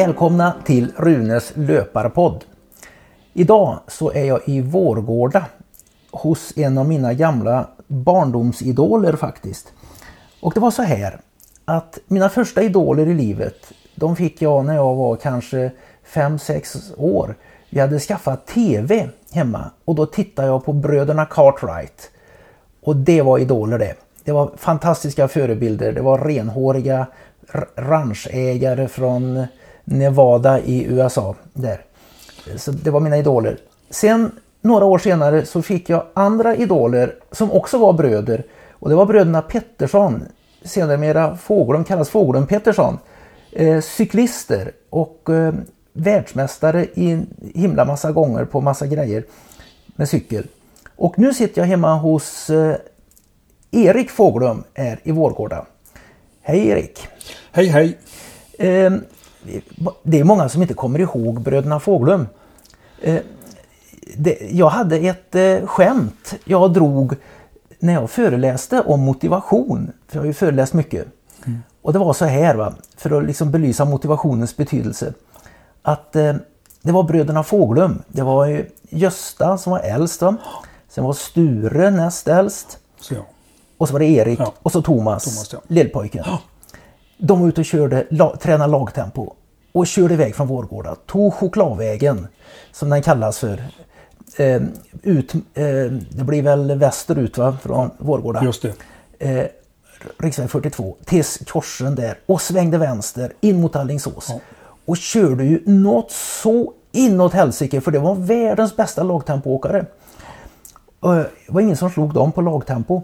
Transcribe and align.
Välkomna 0.00 0.54
till 0.64 0.92
Runes 0.96 1.52
löparpodd. 1.54 2.44
Idag 3.32 3.78
så 3.88 4.12
är 4.12 4.24
jag 4.24 4.40
i 4.44 4.60
Vårgårda 4.60 5.44
hos 6.10 6.52
en 6.56 6.78
av 6.78 6.88
mina 6.88 7.14
gamla 7.14 7.68
barndomsidoler 7.86 9.16
faktiskt. 9.16 9.72
Och 10.40 10.52
det 10.54 10.60
var 10.60 10.70
så 10.70 10.82
här 10.82 11.20
att 11.64 11.98
mina 12.06 12.28
första 12.28 12.62
idoler 12.62 13.06
i 13.06 13.14
livet 13.14 13.72
de 13.94 14.16
fick 14.16 14.42
jag 14.42 14.64
när 14.64 14.74
jag 14.74 14.94
var 14.94 15.16
kanske 15.16 15.70
5-6 16.12 16.94
år. 16.96 17.36
Vi 17.70 17.80
hade 17.80 17.98
skaffat 17.98 18.46
TV 18.46 19.08
hemma 19.32 19.70
och 19.84 19.94
då 19.94 20.06
tittade 20.06 20.48
jag 20.48 20.64
på 20.64 20.72
bröderna 20.72 21.24
Cartwright. 21.24 22.10
Och 22.82 22.96
det 22.96 23.22
var 23.22 23.38
idoler 23.38 23.78
det. 23.78 23.94
Det 24.24 24.32
var 24.32 24.50
fantastiska 24.56 25.28
förebilder. 25.28 25.92
Det 25.92 26.02
var 26.02 26.18
renhåriga 26.18 27.06
ranchägare 27.76 28.88
från 28.88 29.46
Nevada 29.84 30.60
i 30.60 30.84
USA. 30.84 31.34
Där. 31.52 31.80
Så 32.56 32.70
det 32.70 32.90
var 32.90 33.00
mina 33.00 33.18
idoler. 33.18 33.58
Sen 33.90 34.30
några 34.60 34.84
år 34.84 34.98
senare 34.98 35.46
så 35.46 35.62
fick 35.62 35.88
jag 35.88 36.04
andra 36.14 36.56
idoler 36.56 37.14
som 37.32 37.52
också 37.52 37.78
var 37.78 37.92
bröder. 37.92 38.44
Och 38.70 38.88
det 38.88 38.94
var 38.94 39.06
bröderna 39.06 39.42
Pettersson. 39.42 40.24
Sedermera 40.64 41.36
Fågelum 41.36 41.84
kallas 41.84 42.08
Fågelum 42.08 42.46
Pettersson. 42.46 42.98
Eh, 43.52 43.80
cyklister 43.80 44.72
och 44.90 45.28
eh, 45.30 45.54
världsmästare 45.92 46.84
i 46.84 47.26
himla 47.54 47.84
massa 47.84 48.12
gånger 48.12 48.44
på 48.44 48.60
massa 48.60 48.86
grejer 48.86 49.24
med 49.86 50.08
cykel. 50.08 50.46
Och 50.96 51.18
nu 51.18 51.34
sitter 51.34 51.60
jag 51.60 51.66
hemma 51.66 51.94
hos 51.94 52.50
eh, 52.50 52.76
Erik 53.70 54.10
Fågelum 54.10 54.64
här 54.74 55.00
i 55.02 55.12
Vårgårda. 55.12 55.66
Hej 56.42 56.68
Erik! 56.68 57.08
Hej 57.52 57.66
hej! 57.66 57.98
Eh, 59.46 59.62
det 60.02 60.20
är 60.20 60.24
många 60.24 60.48
som 60.48 60.62
inte 60.62 60.74
kommer 60.74 60.98
ihåg 60.98 61.40
bröderna 61.40 61.80
Fåglum. 61.80 62.28
Eh, 63.02 63.20
jag 64.50 64.68
hade 64.68 64.96
ett 64.96 65.34
eh, 65.34 65.66
skämt 65.66 66.34
jag 66.44 66.72
drog 66.72 67.14
när 67.78 67.92
jag 67.92 68.10
föreläste 68.10 68.80
om 68.80 69.00
motivation. 69.00 69.92
För 70.08 70.16
jag 70.16 70.22
har 70.22 70.26
ju 70.26 70.32
föreläst 70.32 70.74
mycket. 70.74 71.06
Mm. 71.46 71.58
Och 71.82 71.92
det 71.92 71.98
var 71.98 72.12
så 72.12 72.24
här, 72.24 72.54
va? 72.54 72.74
för 72.96 73.18
att 73.18 73.26
liksom 73.26 73.50
belysa 73.50 73.84
motivationens 73.84 74.56
betydelse. 74.56 75.14
Att 75.82 76.12
det 76.82 76.92
var 76.92 77.02
bröderna 77.02 77.42
Fåglum. 77.42 78.02
Det 78.08 78.22
var 78.22 78.64
Gösta 78.90 79.58
som 79.58 79.72
var 79.72 79.80
äldst. 79.80 80.22
Va? 80.22 80.36
Sen 80.88 81.04
var 81.04 81.12
Sture 81.12 81.90
näst 81.90 82.28
äldst. 82.28 82.78
Så 83.00 83.14
ja. 83.14 83.20
Och 83.80 83.88
så 83.88 83.92
var 83.92 84.00
det 84.00 84.06
Erik 84.06 84.40
ja. 84.40 84.52
och 84.62 84.72
så 84.72 84.82
Thomas, 84.82 85.24
Thomas 85.24 85.52
ja. 85.52 85.58
lillpojken. 85.68 86.24
Ja. 86.26 86.40
De 87.20 87.40
var 87.40 87.48
ute 87.48 87.60
och 87.60 87.64
körde, 87.64 88.06
la, 88.10 88.36
tränade 88.36 88.70
lagtempo 88.70 89.32
och 89.72 89.86
körde 89.86 90.14
iväg 90.14 90.36
från 90.36 90.46
Vårgårda. 90.46 90.94
Tog 90.94 91.34
chokladvägen, 91.34 92.28
som 92.72 92.90
den 92.90 93.02
kallas 93.02 93.38
för. 93.38 93.62
Eh, 94.36 94.62
ut, 95.02 95.34
eh, 95.34 95.64
det 96.10 96.24
blir 96.24 96.42
väl 96.42 96.78
västerut 96.78 97.38
va, 97.38 97.56
från 97.62 97.90
Vårgårda. 97.98 98.44
Just 98.44 98.62
det. 98.62 98.74
Eh, 99.18 99.46
riksväg 100.18 100.50
42 100.50 100.96
till 101.04 101.24
korsen 101.24 101.94
där 101.94 102.18
och 102.26 102.42
svängde 102.42 102.78
vänster 102.78 103.32
in 103.40 103.60
mot 103.60 103.76
Allingsås. 103.76 104.26
Ja. 104.28 104.40
Och 104.84 104.96
körde 104.96 105.44
ju 105.44 105.62
något 105.66 106.10
så 106.10 106.72
inåt 106.92 107.32
helsike 107.32 107.80
för 107.80 107.90
det 107.90 107.98
var 107.98 108.14
världens 108.14 108.76
bästa 108.76 109.02
lagtempoåkare. 109.02 109.86
Det 111.00 111.28
var 111.48 111.60
ingen 111.60 111.76
som 111.76 111.90
slog 111.90 112.14
dem 112.14 112.32
på 112.32 112.40
lagtempo. 112.40 113.02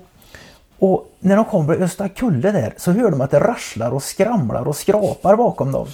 Och 0.78 1.12
när 1.20 1.36
de 1.36 1.44
kommer 1.44 1.74
till 1.74 1.84
Östra 1.84 2.08
Kulle 2.08 2.52
där 2.52 2.74
så 2.76 2.92
hör 2.92 3.10
de 3.10 3.20
att 3.20 3.30
det 3.30 3.40
rasslar 3.40 3.90
och 3.90 4.02
skramlar 4.02 4.68
och 4.68 4.76
skrapar 4.76 5.36
bakom 5.36 5.72
dem. 5.72 5.86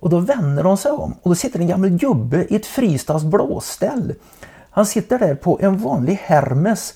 Och 0.00 0.10
då 0.10 0.18
vänder 0.18 0.62
de 0.62 0.76
sig 0.76 0.92
om 0.92 1.14
och 1.22 1.30
då 1.30 1.34
sitter 1.34 1.60
en 1.60 1.68
gammal 1.68 1.90
gubbe 1.90 2.46
i 2.48 2.56
ett 2.56 2.66
Fristads 2.66 3.24
blåställ. 3.24 4.14
Han 4.70 4.86
sitter 4.86 5.18
där 5.18 5.34
på 5.34 5.58
en 5.62 5.78
vanlig 5.78 6.20
Hermes 6.22 6.94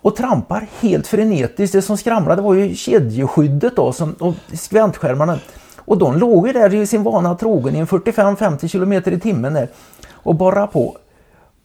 och 0.00 0.16
trampar 0.16 0.68
helt 0.80 1.06
frenetiskt. 1.06 1.72
Det 1.72 1.82
som 1.82 1.96
skramlade 1.96 2.42
var 2.42 2.54
ju 2.54 2.74
kedjeskyddet 2.74 3.76
då 3.76 3.92
som, 3.92 4.12
och 4.12 4.34
skväntskärmarna. 4.52 5.38
Och 5.78 5.98
de 5.98 6.16
låg 6.18 6.46
ju 6.46 6.52
där 6.52 6.74
i 6.74 6.86
sin 6.86 7.02
vana 7.02 7.34
trogen 7.34 7.76
i 7.76 7.78
en 7.78 7.86
45-50 7.86 8.72
km 8.72 9.14
i 9.14 9.20
timmen 9.20 9.54
där 9.54 9.68
och 10.10 10.34
borrade 10.34 10.66
på. 10.66 10.96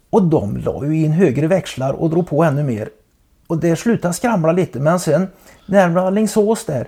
Och 0.10 0.24
de 0.24 0.58
la 0.58 0.86
ju 0.86 1.04
in 1.04 1.12
högre 1.12 1.48
växlar 1.48 1.94
och 1.94 2.10
drog 2.10 2.28
på 2.28 2.44
ännu 2.44 2.64
mer. 2.64 2.90
Och 3.53 3.59
det 3.59 3.75
slutade 3.75 4.14
skramla 4.14 4.52
lite 4.52 4.80
men 4.80 5.00
sen 5.00 5.28
närmare 5.66 6.08
Alingsås 6.08 6.66
där 6.66 6.88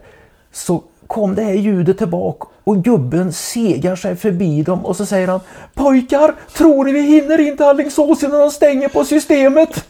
så 0.53 0.83
kom 1.07 1.35
det 1.35 1.41
här 1.41 1.53
ljudet 1.53 1.97
tillbaka 1.97 2.47
och 2.63 2.83
gubben 2.83 3.33
segar 3.33 3.95
sig 3.95 4.15
förbi 4.15 4.63
dem 4.63 4.85
och 4.85 4.95
så 4.95 5.05
säger 5.05 5.27
han 5.27 5.39
Pojkar, 5.73 6.35
tror 6.57 6.85
ni 6.85 6.91
vi 6.91 7.01
hinner 7.01 7.39
in 7.39 7.57
till 7.57 7.65
Alingsås 7.65 8.23
innan 8.23 8.39
de 8.39 8.51
stänger 8.51 8.89
på 8.89 9.05
systemet? 9.05 9.85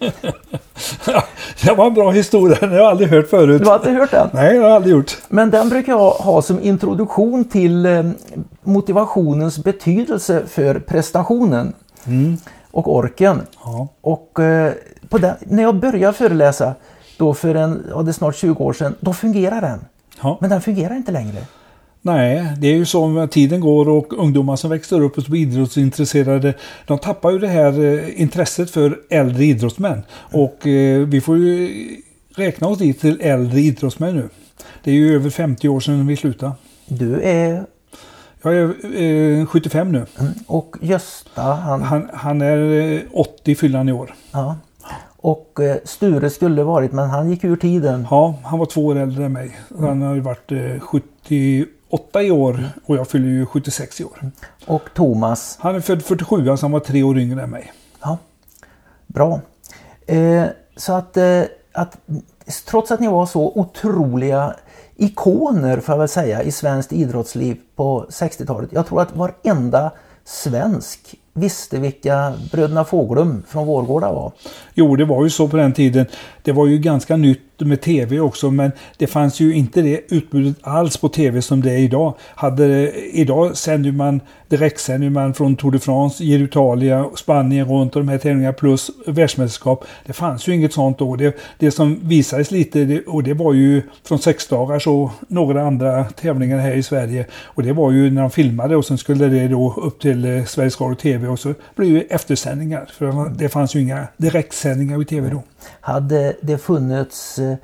det 1.64 1.74
var 1.78 1.88
en 1.88 1.94
bra 1.94 2.12
historia, 2.12 2.58
den 2.59 2.69
har 2.69 2.78
jag 2.78 2.88
aldrig 2.88 3.09
hört 3.09 3.30
förut. 3.30 3.62
Du 3.62 3.68
har 3.68 3.75
inte 3.75 3.91
hört 3.91 4.12
den? 4.12 4.30
Nej, 4.34 4.53
det 4.53 4.59
har 4.59 4.68
jag 4.68 4.75
aldrig 4.75 4.96
gjort. 4.96 5.18
Men 5.28 5.50
den 5.50 5.69
brukar 5.69 5.94
jag 5.94 6.12
ha 6.12 6.41
som 6.41 6.59
introduktion 6.59 7.46
till 7.46 7.85
eh, 7.85 8.03
motivationens 8.64 9.58
betydelse 9.58 10.44
för 10.47 10.80
prestationen. 10.80 11.74
Mm. 12.06 12.38
Och 12.72 12.96
orken. 12.96 13.41
Ja. 13.64 13.88
Och 14.02 14.40
eh, 14.40 14.74
den, 15.10 15.36
när 15.40 15.64
jag 15.64 15.76
började 15.76 16.14
föreläsa 16.14 16.74
då 17.18 17.34
för 17.34 17.56
en, 17.56 17.86
ja, 17.90 18.02
det 18.02 18.12
är 18.12 18.14
snart 18.14 18.36
20 18.36 18.64
år 18.64 18.74
sedan, 18.74 18.96
då 19.00 19.14
fungerar 19.14 19.62
den. 19.62 19.80
Ja. 20.22 20.38
Men 20.42 20.50
den 20.50 20.62
fungerar 20.62 20.96
inte 20.96 21.12
längre. 21.12 21.38
Nej, 22.02 22.54
det 22.58 22.68
är 22.68 22.74
ju 22.74 22.86
så 22.86 23.28
tiden 23.28 23.60
går 23.60 23.90
och 23.90 24.14
ungdomar 24.14 24.56
som 24.56 24.70
växer 24.70 25.02
upp 25.02 25.18
och 25.18 25.24
blir 25.24 25.42
idrottsintresserade, 25.42 26.54
de 26.88 26.98
tappar 27.00 27.32
ju 27.32 27.40
det 27.40 27.48
här 27.48 27.84
eh, 27.84 28.22
intresset 28.22 28.72
för 28.72 29.00
äldre 29.10 29.44
idrottsmän. 29.44 30.04
Och 30.14 30.68
eh, 30.68 31.00
vi 31.00 31.22
får 31.22 31.38
ju 31.38 31.70
räkna 32.36 32.68
oss 32.68 32.78
dit 32.78 33.02
till 33.02 33.22
äldre 33.22 33.60
idrottsmän 33.60 34.16
nu. 34.16 34.30
Det 34.84 34.92
är 34.92 34.96
ju 34.96 35.16
över 35.16 35.30
50 35.30 35.70
år 35.70 35.80
sedan 35.80 36.08
vi 36.08 36.18
slutade. 36.18 36.52
Du 36.88 37.22
är? 37.22 37.66
Jag 38.42 38.56
är 38.56 39.42
eh, 39.42 39.46
75 39.46 39.92
nu. 39.92 40.06
Mm. 40.20 40.34
Och 40.48 40.76
Gösta 40.82 41.42
han? 41.42 41.82
Han, 41.82 42.10
han 42.14 42.42
är 42.42 43.04
80 43.12 43.52
eh, 43.52 43.56
fyllan 43.56 43.90
i 43.90 43.92
år. 43.92 44.14
Ja. 44.32 44.56
Och 45.25 45.59
eh, 45.59 45.78
Sture 45.84 46.30
skulle 46.30 46.63
varit, 46.63 46.91
men 46.91 47.09
han 47.09 47.30
gick 47.30 47.44
ur 47.44 47.56
tiden. 47.56 48.08
Ja, 48.09 48.36
han 48.44 48.59
var 48.59 48.66
två 48.66 48.86
år 48.86 48.96
äldre 48.96 49.25
än 49.25 49.34
mig. 49.34 49.58
Han 49.80 50.02
har 50.02 50.16
ju 50.16 50.22
varit 50.22 50.52
78 50.81 52.19
eh, 52.19 52.25
i 52.25 52.31
år 52.31 52.69
och 52.86 52.96
jag 52.96 53.08
fyller 53.08 53.28
ju 53.28 53.46
76 53.46 54.02
i 54.02 54.03
år. 54.03 54.31
Och 54.66 54.81
Thomas? 54.94 55.58
Han 55.59 55.75
är 55.75 55.80
född 55.80 56.03
47, 56.03 56.46
så 56.46 56.62
han 56.62 56.72
var 56.72 56.80
tre 56.80 57.03
år 57.03 57.19
yngre 57.19 57.44
än 57.44 57.50
mig. 57.50 57.74
Ja, 58.02 58.18
Bra. 59.08 59.40
Eh, 60.06 60.46
så 60.75 60.94
att, 60.94 61.18
eh, 61.18 61.41
att 61.74 61.97
trots 62.68 62.91
att 62.91 63.00
ni 63.00 63.08
var 63.08 63.25
så 63.25 63.52
otroliga 63.56 64.56
ikoner 64.96 65.80
får 65.80 65.94
jag 65.94 66.00
väl 66.00 66.08
säga 66.08 66.44
i 66.44 66.52
svenskt 66.52 66.94
idrottsliv 66.94 67.58
på 67.75 68.06
60-talet. 68.09 68.69
Jag 68.74 68.88
tror 68.88 69.02
att 69.02 69.16
varenda 69.16 69.91
svensk 70.24 71.16
visste 71.38 71.79
vilka 71.79 72.34
bröderna 72.51 72.84
Fåglum 72.84 73.44
från 73.47 73.68
Vårgårda 73.68 74.12
var. 74.12 74.31
Jo, 74.73 74.96
det 74.96 75.06
var 75.06 75.23
ju 75.23 75.29
så 75.29 75.47
på 75.47 75.57
den 75.57 75.73
tiden. 75.73 76.06
Det 76.44 76.51
var 76.51 76.68
ju 76.68 76.78
ganska 76.78 77.18
nytt 77.18 77.55
med 77.58 77.82
tv 77.82 78.20
också 78.20 78.52
men 78.52 78.72
det 78.98 79.08
fanns 79.08 79.40
ju 79.40 79.56
inte 79.56 79.82
det 79.82 80.02
utbudet 80.10 80.56
alls 80.62 80.98
på 80.98 81.10
tv 81.10 81.42
som 81.42 81.62
det 81.62 81.72
är 81.72 81.78
idag. 81.78 82.14
Hade, 82.20 82.92
idag 83.12 83.58
sänder 83.58 83.92
man 83.92 84.22
direktsänder 84.48 85.10
man 85.10 85.34
från 85.34 85.56
Tour 85.56 85.72
de 85.72 85.80
France, 85.80 86.24
Italia, 86.24 87.06
Spanien 87.16 87.68
runt 87.68 87.96
och 87.96 88.02
de 88.02 88.10
här 88.10 88.18
tävlingarna 88.18 88.54
plus 88.54 88.92
världsmästerskap. 89.06 89.86
Det 90.06 90.14
fanns 90.14 90.48
ju 90.48 90.54
inget 90.54 90.74
sånt 90.74 91.00
då. 91.00 91.16
Det, 91.16 91.38
det 91.60 91.72
som 91.72 92.00
visades 92.04 92.52
lite 92.52 92.86
det, 92.86 93.02
och 93.02 93.24
det 93.24 93.34
var 93.34 93.54
ju 93.54 93.82
från 94.04 94.20
sexdagars 94.20 94.88
och 94.88 95.12
några 95.28 95.68
andra 95.68 96.03
tävlingar 96.03 96.58
här 96.58 96.74
i 96.74 96.84
Sverige. 96.84 97.26
Och 97.34 97.64
det 97.64 97.74
var 97.74 97.91
ju 97.91 98.12
när 98.12 98.22
de 98.22 98.32
filmade 98.32 98.76
och 98.76 98.85
sen 98.85 98.97
skulle 98.97 99.28
det 99.28 99.47
då 99.47 99.74
upp 99.78 100.02
till 100.02 100.26
eh, 100.26 100.46
Sveriges 100.46 100.82
Radio 100.82 100.96
TV 100.96 101.28
och 101.28 101.40
så 101.40 101.53
blev 101.76 101.94
det 101.94 102.02
eftersändningar. 102.02 102.90
För 102.97 103.29
det 103.38 103.50
fanns 103.50 103.76
ju 103.76 103.82
inga 103.82 104.08
direktsändningar 104.18 105.02
i 105.02 105.06
TV 105.06 105.29
då. 105.29 105.44
Hade 105.82 106.35
det 106.41 106.58
funnits, 106.58 107.40
eh, 107.40 107.56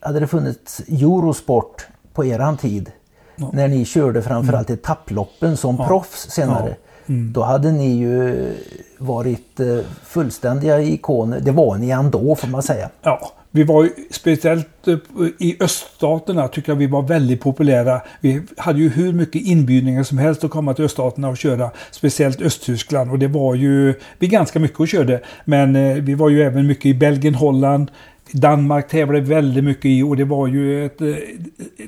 hade 0.00 0.20
det 0.20 0.26
funnits 0.26 0.80
Eurosport 0.88 1.86
på 2.12 2.24
eran 2.24 2.56
tid 2.56 2.90
ja. 3.36 3.50
när 3.52 3.68
ni 3.68 3.84
körde 3.84 4.22
framförallt 4.22 4.68
mm. 4.68 4.78
etapploppen 4.78 5.56
som 5.56 5.76
ja. 5.76 5.86
proffs 5.86 6.30
senare. 6.30 6.68
Ja. 6.68 6.74
Mm. 7.14 7.32
Då 7.32 7.42
hade 7.42 7.72
ni 7.72 7.88
ju 7.88 8.52
varit 8.98 9.60
eh, 9.60 9.78
fullständiga 10.04 10.80
ikoner. 10.80 11.40
Det 11.40 11.50
var 11.50 11.76
ni 11.76 11.90
ändå 11.90 12.34
får 12.34 12.48
man 12.48 12.62
säga. 12.62 12.90
Ja, 13.02 13.30
vi 13.56 13.64
var 13.64 13.84
ju, 13.84 13.90
speciellt 14.10 14.88
eh, 14.88 14.96
i 15.38 15.56
öststaterna 15.60 16.48
tycker 16.48 16.72
jag 16.72 16.76
vi 16.76 16.86
var 16.86 17.02
väldigt 17.02 17.40
populära. 17.40 18.00
Vi 18.20 18.42
hade 18.56 18.78
ju 18.78 18.88
hur 18.88 19.12
mycket 19.12 19.42
inbjudningar 19.42 20.02
som 20.02 20.18
helst 20.18 20.44
att 20.44 20.50
komma 20.50 20.74
till 20.74 20.84
öststaterna 20.84 21.28
och 21.28 21.36
köra. 21.36 21.70
Speciellt 21.90 22.42
Östtyskland 22.42 23.10
och 23.10 23.18
det 23.18 23.28
var 23.28 23.54
ju 23.54 23.94
vi 24.18 24.28
ganska 24.28 24.58
mycket 24.58 24.80
och 24.80 24.88
körde. 24.88 25.20
Men 25.44 25.76
eh, 25.76 25.94
vi 25.94 26.14
var 26.14 26.28
ju 26.28 26.42
även 26.42 26.66
mycket 26.66 26.86
i 26.86 26.94
Belgien, 26.94 27.34
Holland, 27.34 27.90
Danmark 28.32 28.88
tävlade 28.88 29.20
väldigt 29.20 29.64
mycket 29.64 29.84
i 29.84 30.02
och 30.02 30.16
det 30.16 30.24
var 30.24 30.46
ju 30.46 30.86
ett... 30.86 31.00
Eh, 31.00 31.14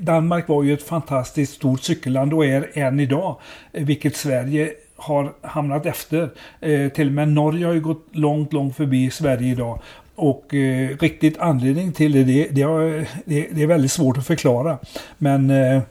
Danmark 0.00 0.48
var 0.48 0.62
ju 0.62 0.72
ett 0.72 0.82
fantastiskt 0.82 1.54
stort 1.54 1.82
cykelland 1.82 2.34
och 2.34 2.46
är 2.46 2.78
än 2.78 3.00
idag. 3.00 3.36
Vilket 3.72 4.16
Sverige 4.16 4.70
har 4.96 5.32
hamnat 5.40 5.86
efter. 5.86 6.30
Eh, 6.60 6.88
till 6.88 7.06
och 7.06 7.12
med 7.12 7.28
Norge 7.28 7.66
har 7.66 7.72
ju 7.72 7.80
gått 7.80 8.06
långt, 8.12 8.52
långt 8.52 8.76
förbi 8.76 9.10
Sverige 9.10 9.52
idag. 9.52 9.80
Och 10.18 10.54
eh, 10.54 10.96
riktigt 11.00 11.38
anledning 11.38 11.92
till 11.92 12.12
det, 12.12 12.24
det, 12.24 12.48
det, 12.50 12.62
har, 12.62 13.06
det, 13.24 13.48
det 13.50 13.62
är 13.62 13.66
väldigt 13.66 13.92
svårt 13.92 14.18
att 14.18 14.26
förklara. 14.26 14.78
Men 15.18 15.50
eh, 15.50 15.82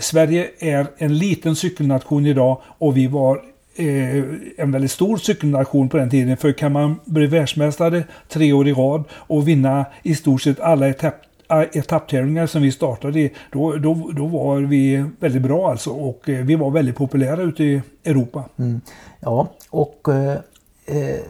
Sverige 0.00 0.48
är 0.58 0.86
en 0.98 1.18
liten 1.18 1.56
cykelnation 1.56 2.26
idag 2.26 2.60
och 2.64 2.96
vi 2.96 3.06
var 3.06 3.42
eh, 3.76 4.24
en 4.56 4.72
väldigt 4.72 4.90
stor 4.90 5.16
cykelnation 5.16 5.88
på 5.88 5.96
den 5.96 6.10
tiden. 6.10 6.36
För 6.36 6.52
kan 6.52 6.72
man 6.72 7.00
bli 7.04 7.26
världsmästare 7.26 8.04
tre 8.28 8.52
år 8.52 8.68
i 8.68 8.72
rad 8.72 9.04
och 9.12 9.48
vinna 9.48 9.86
i 10.02 10.14
stort 10.14 10.42
sett 10.42 10.60
alla 10.60 10.88
etapp, 10.88 11.14
eh, 11.50 11.60
etapptävlingar 11.60 12.46
som 12.46 12.62
vi 12.62 12.72
startade 12.72 13.20
i, 13.20 13.32
då, 13.52 13.76
då, 13.76 14.10
då 14.16 14.26
var 14.26 14.60
vi 14.60 15.04
väldigt 15.20 15.42
bra 15.42 15.70
alltså. 15.70 15.90
Och 15.90 16.28
eh, 16.28 16.44
vi 16.44 16.54
var 16.54 16.70
väldigt 16.70 16.96
populära 16.96 17.42
ute 17.42 17.64
i 17.64 17.82
Europa. 18.04 18.44
Mm. 18.58 18.80
Ja, 19.20 19.48
och 19.70 20.08
eh, 20.08 20.38
eh 20.86 21.20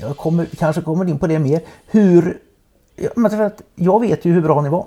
jag 0.00 0.16
kommer, 0.16 0.46
kanske 0.58 0.82
kommer 0.82 1.08
in 1.08 1.18
på 1.18 1.26
det 1.26 1.38
mer. 1.38 1.60
Hur, 1.86 2.38
jag 3.74 4.00
vet 4.00 4.24
ju 4.24 4.32
hur 4.32 4.42
bra 4.42 4.62
ni 4.62 4.68
var. 4.68 4.86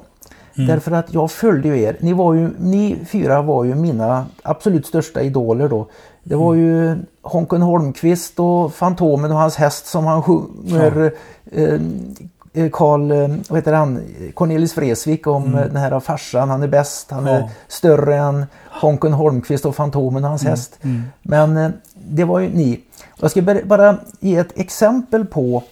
Mm. 0.55 0.67
Därför 0.67 0.91
att 0.91 1.13
jag 1.13 1.31
följde 1.31 1.67
ju 1.67 1.81
er. 1.81 1.97
Ni, 1.99 2.13
var 2.13 2.33
ju, 2.33 2.49
ni 2.59 2.97
fyra 3.07 3.41
var 3.41 3.63
ju 3.63 3.75
mina 3.75 4.25
absolut 4.43 4.85
största 4.85 5.21
idoler 5.21 5.69
då. 5.69 5.87
Det 6.23 6.35
var 6.35 6.53
mm. 6.53 6.65
ju 6.65 6.97
Honken 7.21 7.61
Holmqvist 7.61 8.39
och 8.39 8.73
Fantomen 8.73 9.31
och 9.31 9.37
hans 9.37 9.55
häst 9.55 9.85
som 9.85 10.05
han 10.05 10.23
sjunger 10.23 11.11
eh, 11.51 11.63
eh 11.63 12.69
Karl, 12.71 13.11
eh, 13.11 13.27
vad 13.49 13.57
heter 13.59 13.73
han, 13.73 14.01
Cornelis 14.33 14.77
Vreeswijk 14.77 15.27
om 15.27 15.43
mm. 15.43 15.67
den 15.67 15.75
här 15.75 15.99
farsan, 15.99 16.49
han 16.49 16.63
är 16.63 16.67
bäst, 16.67 17.11
han 17.11 17.25
ja. 17.25 17.31
är 17.31 17.49
större 17.67 18.15
än 18.15 18.45
Honken 18.81 19.13
Holmqvist 19.13 19.65
och 19.65 19.75
Fantomen 19.75 20.23
och 20.23 20.29
hans 20.29 20.41
mm. 20.41 20.51
häst. 20.51 20.79
Mm. 20.81 21.03
Men 21.21 21.57
eh, 21.57 21.69
det 21.93 22.23
var 22.23 22.39
ju 22.39 22.49
ni. 22.49 22.79
Jag 23.23 23.31
ska 23.31 23.41
bara 23.65 23.97
ge 24.19 24.35
ett 24.35 24.59
exempel 24.59 25.25
på 25.25 25.63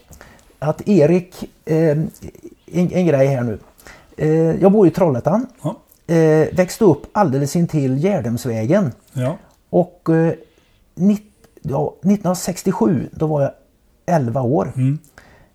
att 0.59 0.87
Erik, 0.87 1.49
eh, 1.65 1.75
en, 1.85 2.11
en 2.71 3.05
grej 3.05 3.27
här 3.27 3.41
nu. 3.41 3.59
Eh, 4.17 4.61
jag 4.61 4.71
bor 4.71 4.87
i 4.87 4.91
Trollhättan. 4.91 5.47
Ja. 5.61 5.75
Eh, 6.15 6.55
växte 6.55 6.83
upp 6.83 7.05
alldeles 7.11 7.55
intill 7.55 8.03
Gärdemsvägen. 8.03 8.91
Ja. 9.13 9.37
Och 9.69 10.09
eh, 10.09 10.33
ja, 11.61 11.95
1967, 12.01 13.09
då 13.11 13.27
var 13.27 13.41
jag 13.41 13.51
11 14.05 14.41
år. 14.41 14.73
Mm. 14.75 14.99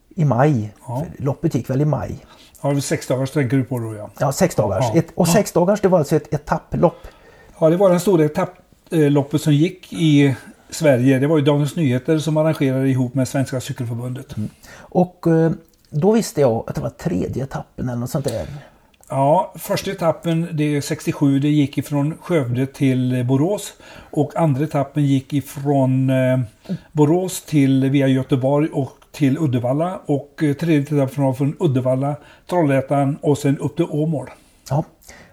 I 0.08 0.24
maj. 0.24 0.74
Ja. 0.86 1.06
Loppet 1.18 1.54
gick 1.54 1.70
väl 1.70 1.80
i 1.80 1.84
maj. 1.84 2.26
Ja, 2.62 2.80
sex 2.80 3.06
dagars 3.06 3.30
tänker 3.30 3.56
du 3.56 3.64
på 3.64 3.78
då 3.78 3.94
ja. 3.94 4.10
Ja, 4.18 4.32
sex 4.32 4.54
dagars. 4.54 4.84
Ja. 4.94 4.98
Ett, 4.98 5.06
och 5.14 5.28
sex 5.28 5.52
dagars 5.52 5.80
det 5.80 5.88
var 5.88 5.98
alltså 5.98 6.16
ett 6.16 6.34
etapplopp. 6.34 7.06
Ja, 7.58 7.70
det 7.70 7.76
var 7.76 7.90
den 7.90 8.00
stora 8.00 8.24
etapploppet 8.24 9.42
som 9.42 9.52
gick 9.52 9.92
i 9.92 10.36
Sverige. 10.70 11.18
Det 11.18 11.26
var 11.26 11.38
ju 11.38 11.44
Dagens 11.44 11.76
Nyheter 11.76 12.18
som 12.18 12.36
arrangerade 12.36 12.88
ihop 12.88 13.14
med 13.14 13.28
Svenska 13.28 13.60
Cykelförbundet. 13.60 14.36
Mm. 14.36 14.50
Och 14.78 15.26
eh, 15.26 15.52
då 15.90 16.12
visste 16.12 16.40
jag 16.40 16.64
att 16.66 16.74
det 16.74 16.80
var 16.80 16.90
tredje 16.90 17.44
etappen 17.44 17.88
eller 17.88 18.00
något 18.00 18.10
sånt 18.10 18.24
där. 18.24 18.46
Ja, 19.08 19.52
första 19.56 19.90
etappen, 19.90 20.48
det 20.52 20.76
är 20.76 20.80
67, 20.80 21.38
det 21.38 21.48
gick 21.48 21.78
ifrån 21.78 22.14
Skövde 22.20 22.66
till 22.66 23.24
Borås. 23.28 23.72
Och 24.10 24.36
andra 24.36 24.64
etappen 24.64 25.06
gick 25.06 25.32
ifrån 25.32 26.10
eh, 26.10 26.40
Borås 26.92 27.42
till 27.42 27.90
via 27.90 28.06
Göteborg 28.06 28.68
och 28.72 28.92
till 29.12 29.38
Uddevalla. 29.38 30.00
Och 30.06 30.42
eh, 30.42 30.54
tredje 30.54 30.80
etappen 30.80 31.24
var 31.24 31.32
från 31.32 31.56
Uddevalla, 31.60 32.16
Trollhättan 32.50 33.16
och 33.22 33.38
sen 33.38 33.58
upp 33.58 33.76
till 33.76 33.86
Åmål. 33.90 34.30
Ja, 34.70 34.84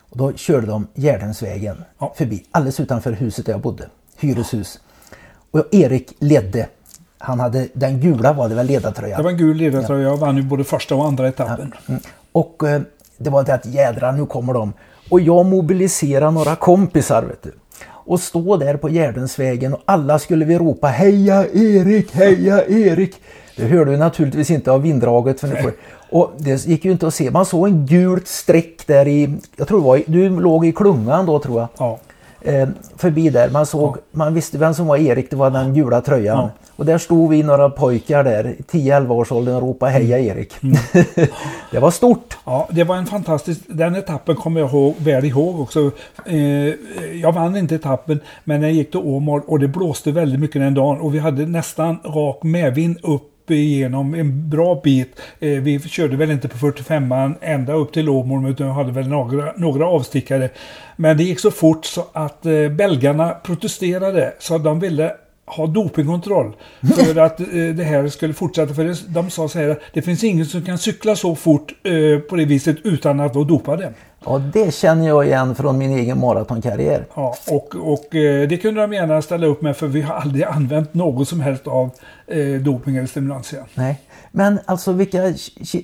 och 0.10 0.18
då 0.18 0.34
körde 0.34 0.68
de 0.68 0.88
Gärdensvägen 0.94 1.84
ja. 2.00 2.14
förbi, 2.18 2.44
alldeles 2.52 2.80
utanför 2.80 3.12
huset 3.12 3.46
där 3.46 3.54
jag 3.54 3.62
bodde. 3.62 3.90
Hyreshus. 4.18 4.80
Och 5.54 5.66
Erik 5.72 6.16
ledde. 6.20 6.68
Han 7.18 7.40
hade, 7.40 7.68
den 7.74 8.00
gula 8.00 8.34
var 8.34 8.50
det 8.50 8.56
väl 8.56 8.68
ledartröjan? 8.68 9.18
Det 9.18 9.24
var 9.24 9.32
en 9.32 9.38
gul 9.38 9.58
ledartröja. 9.58 10.04
Ja. 10.04 10.10
Jag 10.10 10.18
vann 10.18 10.38
ju 10.38 10.44
både 10.44 10.64
första 10.64 10.96
och 10.96 11.06
andra 11.06 11.28
etappen. 11.28 11.74
Ja. 11.86 11.90
Mm. 11.90 12.02
Och 12.32 12.64
eh, 12.64 12.82
det 13.18 13.30
var 13.30 13.44
det 13.44 13.54
att 13.54 13.66
jädrar 13.66 14.12
nu 14.12 14.26
kommer 14.26 14.54
de. 14.54 14.74
Och 15.10 15.22
jag 15.22 15.46
mobiliserade 15.46 16.32
några 16.32 16.56
kompisar 16.56 17.24
vet 17.24 17.44
du. 17.44 17.52
Och 17.86 18.20
stå 18.20 18.58
där 18.58 18.78
på 18.78 18.90
Gärdensvägen 18.90 19.74
och 19.74 19.82
alla 19.86 20.20
skulle 20.20 20.46
vi 20.46 20.58
ropa 20.58 20.88
Heja 20.88 21.46
Erik, 21.54 22.12
heja 22.12 22.66
Erik. 22.68 23.16
Det 23.56 23.66
hörde 23.66 23.92
vi 23.92 23.98
naturligtvis 23.98 24.52
inte 24.52 24.72
av 24.72 24.82
vinddraget. 24.82 25.40
För 25.40 25.48
får, 25.48 25.74
och 26.10 26.34
det 26.38 26.66
gick 26.66 26.86
ju 26.86 26.92
inte 26.92 27.08
att 27.08 27.14
se. 27.14 27.32
Man 27.32 27.46
såg 27.46 27.68
en 27.68 27.86
gult 27.86 28.28
streck 28.28 28.88
där 28.88 29.08
i, 29.08 29.38
jag 29.56 29.68
tror 29.68 29.80
det 29.80 29.86
var, 29.86 30.02
du 30.06 30.30
låg 30.30 30.66
i 30.66 30.72
klungan 30.72 31.26
då 31.26 31.40
tror 31.40 31.60
jag. 31.60 31.70
Ja 31.78 32.00
eh, 32.44 32.70
förbi 32.98 33.30
där. 33.30 33.50
Man, 33.50 33.66
såg, 33.66 33.98
man 34.12 34.34
visste 34.34 34.58
vem 34.58 34.74
som 34.74 34.88
var 34.88 34.98
Erik, 34.98 35.30
det 35.30 35.36
var 35.36 35.50
den 35.50 35.74
gula 35.74 36.02
tröjan. 36.02 36.38
Ja. 36.38 36.50
Och 36.76 36.86
där 36.86 36.98
stod 36.98 37.30
vi 37.30 37.44
några 37.44 37.70
pojkar 37.70 38.24
där, 38.24 38.56
10-11 38.72 39.10
års 39.10 39.32
åldern 39.32 39.56
och 39.56 39.62
ropade 39.62 39.92
Heja 39.92 40.18
mm. 40.18 40.30
Erik. 40.30 40.54
Mm. 40.64 40.78
det 41.72 41.80
var 41.80 41.92
stort. 41.92 42.38
Ja, 42.46 42.68
det 42.72 42.84
var 42.84 42.96
en 42.96 43.06
fantastisk, 43.06 43.62
den 43.68 43.96
etappen 43.96 44.36
kommer 44.36 44.60
jag 44.60 44.70
ihåg, 44.70 44.96
väl 44.98 45.26
ihåg 45.26 45.60
också. 45.60 45.92
Eh, 46.26 46.38
jag 47.22 47.32
vann 47.32 47.58
inte 47.58 47.76
etappen, 47.76 48.20
men 48.44 48.62
jag 48.62 48.72
gick 48.72 48.92
till 48.92 49.00
Åmål 49.00 49.42
och 49.48 49.60
det 49.60 49.68
blåste 49.68 50.12
väldigt 50.12 50.40
mycket 50.40 50.62
den 50.62 50.74
dagen 50.74 51.00
och 51.00 51.16
vi 51.16 51.20
hade 51.20 51.46
nästan 51.46 52.00
rak 52.04 52.44
medvind 52.44 52.98
upp 53.04 53.33
igenom 53.52 54.14
en 54.14 54.50
bra 54.50 54.82
bit. 54.84 55.22
Eh, 55.40 55.50
vi 55.50 55.80
körde 55.80 56.18
väl 56.18 56.32
inte 56.32 56.48
på 56.48 56.58
45an 56.58 57.36
ända 57.42 57.74
upp 57.74 57.94
till 57.94 58.10
Åmål 58.10 58.50
utan 58.50 58.70
hade 58.70 58.92
väl 58.92 59.08
några, 59.08 59.54
några 59.58 59.86
avstickare. 59.86 60.50
Men 60.96 61.18
det 61.18 61.24
gick 61.24 61.40
så 61.40 61.52
fort 61.52 61.86
så 61.86 62.06
att 62.14 62.46
eh, 62.46 62.70
belgarna 62.70 63.30
protesterade 63.30 64.34
så 64.40 64.58
de 64.58 64.80
ville 64.80 65.16
ha 65.46 65.68
dopingkontroll 65.68 66.56
för 66.96 67.20
att 67.20 67.40
eh, 67.40 67.46
det 67.76 67.84
här 67.84 68.08
skulle 68.08 68.34
fortsätta. 68.34 68.74
För 68.74 69.14
de 69.14 69.30
sa 69.30 69.48
så 69.48 69.60
här 69.60 69.80
det 69.94 70.02
finns 70.02 70.24
ingen 70.24 70.46
som 70.46 70.62
kan 70.62 70.78
cykla 70.78 71.16
så 71.16 71.36
fort 71.36 71.74
eh, 71.84 72.20
på 72.20 72.36
det 72.36 72.46
viset 72.46 72.78
utan 72.84 73.20
att 73.20 73.36
vara 73.36 73.46
dopade. 73.46 73.94
Ja, 74.26 74.38
det 74.54 74.74
känner 74.74 75.08
jag 75.08 75.26
igen 75.26 75.56
från 75.56 75.78
min 75.78 75.92
egen 75.92 76.20
maratonkarriär. 76.20 77.06
Ja, 77.16 77.36
och, 77.50 77.76
och 77.76 78.16
eh, 78.16 78.48
det 78.48 78.58
kunde 78.58 78.82
de 78.82 78.94
gärna 78.94 79.22
ställa 79.22 79.48
upp 79.48 79.62
med 79.62 79.78
för 79.78 79.88
vi 79.88 80.02
har 80.02 80.16
aldrig 80.16 80.44
använt 80.44 80.94
något 80.94 81.28
som 81.28 81.42
helst 81.42 81.68
av 81.68 81.90
eh, 82.28 82.48
doping 82.48 82.96
eller 82.96 83.08
stimulantia. 83.08 83.66
Nej, 83.76 84.02
men 84.32 84.60
alltså 84.66 84.92
vilka, 84.92 85.34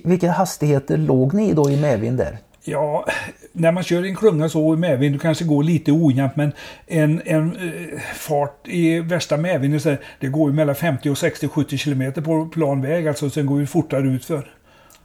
vilka 0.04 0.30
hastigheter 0.30 0.96
låg 0.96 1.34
ni 1.34 1.52
då 1.52 1.70
i 1.70 1.76
medvind 1.80 2.18
där? 2.18 2.38
Ja, 2.64 3.06
när 3.52 3.72
man 3.72 3.82
kör 3.82 4.04
en 4.04 4.16
klunga 4.16 4.48
så 4.48 4.74
i 4.74 4.76
medvind, 4.76 5.14
du 5.14 5.18
kanske 5.18 5.44
går 5.44 5.62
lite 5.62 5.92
ojämnt 5.92 6.36
men 6.36 6.52
en, 6.86 7.22
en 7.24 7.56
eh, 7.56 8.00
fart 8.14 8.68
i 8.68 9.00
värsta 9.00 9.36
medvinden, 9.36 9.96
det 10.20 10.26
går 10.26 10.50
ju 10.50 10.56
mellan 10.56 10.74
50 10.74 11.10
och 11.10 11.18
60, 11.18 11.48
70 11.48 11.78
km 11.78 12.12
på 12.12 12.46
plan 12.46 12.82
väg 12.82 13.08
alltså, 13.08 13.30
sen 13.30 13.46
går 13.46 13.60
det 13.60 13.66
fortare 13.66 14.08
utför. 14.08 14.54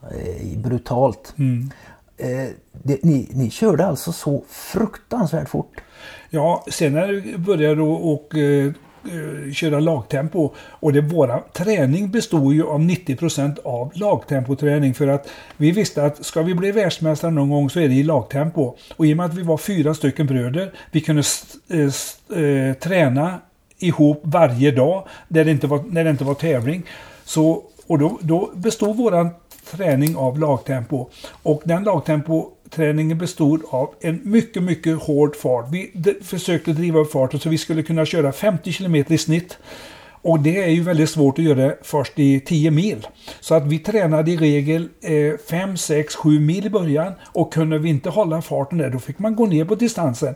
Eh, 0.02 0.58
brutalt. 0.58 1.34
Mm. 1.38 1.72
Eh, 2.18 2.50
det, 2.84 3.04
ni, 3.04 3.30
ni 3.34 3.50
körde 3.50 3.86
alltså 3.86 4.12
så 4.12 4.44
fruktansvärt 4.50 5.50
fort? 5.50 5.82
Ja, 6.30 6.66
sen 6.72 6.94
när 6.94 7.08
det 7.08 7.38
började 7.38 7.82
och 7.82 8.36
eh, 8.36 8.66
eh, 8.66 8.74
Eh, 9.06 9.54
köra 9.54 9.80
lagtempo. 9.80 10.52
Och 10.58 10.94
det, 10.94 11.02
våra 11.02 11.40
träning 11.40 12.12
bestod 12.12 12.54
ju 12.54 12.64
av 12.64 12.80
90% 12.80 13.60
av 13.64 13.92
lagtempoträning. 13.96 14.94
För 14.94 15.08
att 15.08 15.30
vi 15.58 15.72
visste 15.72 16.04
att 16.04 16.26
ska 16.26 16.42
vi 16.42 16.54
bli 16.54 16.72
världsmästare 16.72 17.32
någon 17.32 17.50
gång 17.50 17.70
så 17.70 17.80
är 17.80 17.88
det 17.88 17.96
i 17.96 18.04
lagtempo. 18.04 18.76
Och 18.96 19.06
i 19.06 19.14
och 19.14 19.18
med 19.18 19.26
att 19.26 19.34
vi 19.34 19.44
var 19.44 19.58
fyra 19.58 19.94
stycken 19.94 20.28
bröder, 20.28 20.72
vi 20.92 21.02
kunde 21.02 21.24
äh, 21.70 22.74
träna 22.74 23.40
ihop 23.80 24.22
varje 24.24 24.72
dag 24.72 25.08
där 25.28 25.46
det 25.46 25.52
inte 25.52 25.68
var, 25.68 25.84
när 25.90 26.04
det 26.04 26.10
inte 26.10 26.24
var 26.24 26.34
tävling. 26.34 26.84
Så, 27.26 27.64
och 27.88 28.00
då, 28.00 28.20
då 28.22 28.52
bestod 28.56 28.98
våran 28.98 29.30
träning 29.72 30.16
av 30.16 30.40
lagtempo. 30.40 31.10
Och 31.44 31.62
den 31.66 31.84
Träningen 32.70 33.18
bestod 33.18 33.62
av 33.70 33.94
en 34.02 34.22
mycket, 34.24 34.64
mycket 34.64 35.02
hård 35.02 35.36
fart. 35.36 35.66
Vi 35.72 35.92
försökte 36.22 36.74
driva 36.74 37.00
upp 37.00 37.12
farten 37.12 37.40
så 37.40 37.50
vi 37.50 37.58
skulle 37.58 37.84
kunna 37.84 38.06
köra 38.06 38.32
50 38.32 38.74
km 38.74 38.96
i 38.96 39.18
snitt. 39.18 39.58
Och 40.22 40.40
det 40.40 40.64
är 40.64 40.70
ju 40.70 40.82
väldigt 40.82 41.10
svårt 41.10 41.40
att 41.40 41.46
göra 41.46 41.74
först 41.82 42.20
i 42.20 42.40
10 42.40 42.72
mil. 42.72 43.08
Så 43.40 43.56
att 43.56 43.68
vi 43.68 43.80
tränade 43.80 44.32
i 44.32 44.38
regel 44.38 44.90
5, 45.50 45.78
6, 45.78 46.16
7 46.16 46.40
mil 46.40 46.66
i 46.66 46.70
början 46.70 47.14
och 47.24 47.54
kunde 47.54 47.78
vi 47.78 47.90
inte 47.90 48.10
hålla 48.10 48.42
farten 48.42 48.78
där 48.78 48.90
då 48.90 49.00
fick 49.00 49.20
man 49.20 49.36
gå 49.36 49.46
ner 49.46 49.66
på 49.66 49.76
distansen. 49.76 50.36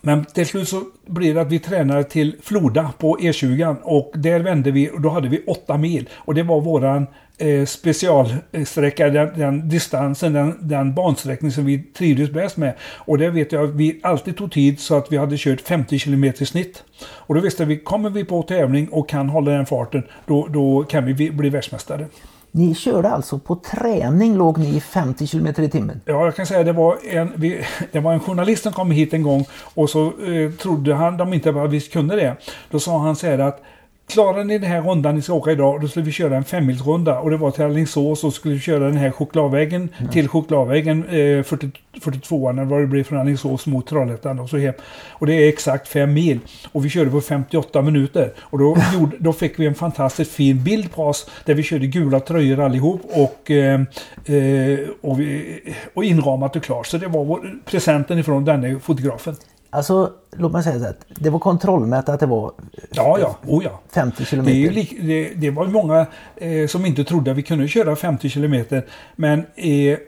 Men 0.00 0.24
till 0.24 0.46
slut 0.46 0.68
så 0.68 0.82
blir 1.06 1.34
det 1.34 1.40
att 1.40 1.52
vi 1.52 1.58
tränade 1.58 2.04
till 2.04 2.36
Floda 2.42 2.92
på 2.98 3.18
E20 3.18 3.76
och 3.82 4.12
där 4.14 4.40
vände 4.40 4.70
vi 4.70 4.90
och 4.90 5.00
då 5.00 5.08
hade 5.08 5.28
vi 5.28 5.42
8 5.46 5.78
mil. 5.78 6.08
Och 6.14 6.34
det 6.34 6.42
var 6.42 6.60
våran 6.60 7.06
eh, 7.38 7.66
specialsträcka, 7.66 9.08
den, 9.08 9.38
den, 9.38 9.68
distansen, 9.68 10.32
den, 10.32 10.58
den 10.60 10.94
bansträckning 10.94 11.50
som 11.50 11.64
vi 11.64 11.78
trivdes 11.78 12.30
bäst 12.30 12.56
med. 12.56 12.74
Och 12.82 13.18
det 13.18 13.30
vet 13.30 13.52
jag 13.52 13.64
att 13.64 13.74
vi 13.74 14.00
alltid 14.02 14.36
tog 14.36 14.52
tid 14.52 14.80
så 14.80 14.94
att 14.94 15.12
vi 15.12 15.16
hade 15.16 15.36
kört 15.38 15.60
50 15.60 15.98
km 15.98 16.24
i 16.24 16.32
snitt. 16.32 16.82
Och 17.02 17.34
då 17.34 17.40
visste 17.40 17.64
vi, 17.64 17.78
kommer 17.78 18.10
vi 18.10 18.24
på 18.24 18.42
tävling 18.42 18.88
och 18.88 19.08
kan 19.08 19.28
hålla 19.28 19.50
den 19.50 19.66
farten, 19.66 20.02
då, 20.26 20.46
då 20.46 20.84
kan 20.84 21.06
vi 21.06 21.30
bli 21.30 21.50
världsmästare. 21.50 22.06
Ni 22.52 22.74
körde 22.74 23.10
alltså 23.10 23.38
på 23.38 23.56
träning 23.56 24.36
låg 24.36 24.58
ni 24.58 24.76
i 24.76 24.80
50 24.80 25.26
km 25.26 25.46
i 25.46 25.70
timmen? 25.70 26.00
Ja, 26.04 26.24
jag 26.24 26.36
kan 26.36 26.46
säga 26.46 26.62
det 26.62 26.72
var 26.72 26.98
en, 27.10 27.32
vi, 27.36 27.66
det 27.92 28.00
var 28.00 28.12
en 28.12 28.20
journalist 28.20 28.62
som 28.62 28.72
kom 28.72 28.90
hit 28.90 29.14
en 29.14 29.22
gång 29.22 29.44
och 29.74 29.90
så 29.90 30.06
eh, 30.06 30.50
trodde 30.52 30.94
han 30.94 31.16
de 31.16 31.34
inte 31.34 31.50
att 31.50 31.70
vi 31.70 31.80
kunde 31.80 32.16
det. 32.16 32.36
Då 32.70 32.80
sa 32.80 32.98
han 32.98 33.16
så 33.16 33.26
här 33.26 33.38
att 33.38 33.62
Klarar 34.10 34.44
ni 34.44 34.58
den 34.58 34.70
här 34.70 34.82
rundan 34.82 35.14
ni 35.14 35.22
ska 35.22 35.32
åka 35.32 35.50
idag, 35.50 35.80
då 35.80 35.88
skulle 35.88 36.04
vi 36.04 36.12
köra 36.12 36.36
en 36.36 36.44
femmilsrunda. 36.44 37.18
Och 37.18 37.30
det 37.30 37.36
var 37.36 37.50
till 37.50 37.64
Alingsås 37.64 38.24
och 38.24 38.32
skulle 38.32 38.54
vi 38.54 38.60
köra 38.60 38.84
den 38.84 38.96
här 38.96 39.10
chokladvägen 39.10 39.88
mm. 39.98 40.12
till 40.12 40.28
chokladvägen 40.28 41.04
eh, 41.04 41.42
40, 41.42 41.70
42 42.00 42.50
eller 42.50 42.64
vad 42.64 42.80
det 42.80 42.86
blir 42.86 43.04
från 43.04 43.18
Alingsås 43.18 43.66
mot 43.66 43.86
Trollhättan 43.86 44.38
och 44.38 44.50
så 44.50 44.56
hem. 44.56 44.74
Och 45.08 45.26
det 45.26 45.34
är 45.34 45.48
exakt 45.48 45.88
fem 45.88 46.12
mil. 46.12 46.38
Och 46.72 46.84
vi 46.84 46.88
körde 46.88 47.10
på 47.10 47.20
58 47.20 47.82
minuter. 47.82 48.32
Och 48.38 48.58
då, 48.58 48.76
gjorde, 48.94 49.16
då 49.18 49.32
fick 49.32 49.58
vi 49.58 49.66
en 49.66 49.74
fantastiskt 49.74 50.32
fin 50.32 50.64
bild 50.64 50.92
på 50.92 51.04
oss 51.04 51.30
där 51.44 51.54
vi 51.54 51.62
körde 51.62 51.86
gula 51.86 52.20
tröjor 52.20 52.60
allihop 52.60 53.00
och, 53.04 53.50
eh, 53.50 53.80
eh, 54.24 54.78
och, 55.00 55.20
vi, 55.20 55.60
och 55.94 56.04
inramat 56.04 56.56
och 56.56 56.62
klart. 56.62 56.86
Så 56.86 56.98
det 56.98 57.06
var 57.06 57.24
vår, 57.24 57.54
presenten 57.64 58.18
ifrån 58.18 58.44
denne 58.44 58.80
fotografen. 58.80 59.36
Alltså, 59.70 60.12
låt 60.36 60.52
mig 60.52 60.62
säga 60.62 60.80
så 60.80 60.86
att 60.86 61.04
det 61.08 61.30
var 61.30 61.38
kontrollmätt 61.38 62.08
att 62.08 62.20
det 62.20 62.26
var 62.26 62.52
ja, 62.90 63.18
ja. 63.20 63.36
Oh, 63.46 63.64
ja. 63.64 63.80
50 63.92 64.24
kilometer. 64.24 64.74
Det, 64.74 64.96
det, 65.06 65.34
det, 65.34 65.50
var 65.50 65.66
många 65.66 66.06
eh, 66.36 66.66
som 66.66 66.86
inte 66.86 67.04
trodde 67.04 67.30
att 67.30 67.36
vi 67.36 67.42
kunde 67.42 67.68
köra 67.68 67.96
50 67.96 68.28
kilometer. 68.28 68.86
Men 69.16 69.46
eh, 69.56 69.98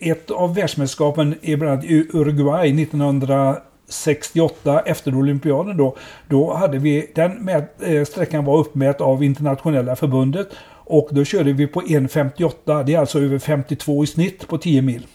ett 0.00 0.30
av 0.30 0.54
världsmästerskapen 0.54 1.34
i 1.40 1.56
bland 1.56 1.72
annat 1.72 1.84
Uruguay 2.14 2.82
1968 2.82 4.80
efter 4.80 5.14
olympiaden 5.14 5.76
då. 5.76 5.96
Då 6.28 6.54
hade 6.54 6.78
vi, 6.78 7.12
den 7.14 7.32
med, 7.32 7.66
eh, 7.80 8.04
sträckan 8.04 8.44
var 8.44 8.58
uppmätt 8.58 9.00
av 9.00 9.24
internationella 9.24 9.96
förbundet. 9.96 10.48
Och 10.90 11.08
då 11.10 11.24
körde 11.24 11.52
vi 11.52 11.66
på 11.66 11.80
1.58. 11.80 12.84
Det 12.84 12.94
är 12.94 12.98
alltså 12.98 13.20
över 13.20 13.38
52 13.38 14.04
i 14.04 14.06
snitt 14.06 14.48
på 14.48 14.58
10 14.58 14.82
mil. 14.82 15.06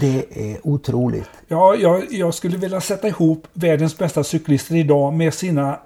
Det 0.00 0.24
är 0.30 0.66
otroligt. 0.66 1.30
Ja, 1.48 1.74
jag, 1.74 2.06
jag 2.10 2.34
skulle 2.34 2.56
vilja 2.56 2.80
sätta 2.80 3.08
ihop 3.08 3.46
världens 3.52 3.98
bästa 3.98 4.24
cyklister 4.24 4.76
idag 4.76 5.12
med 5.12 5.34
sina 5.34 5.78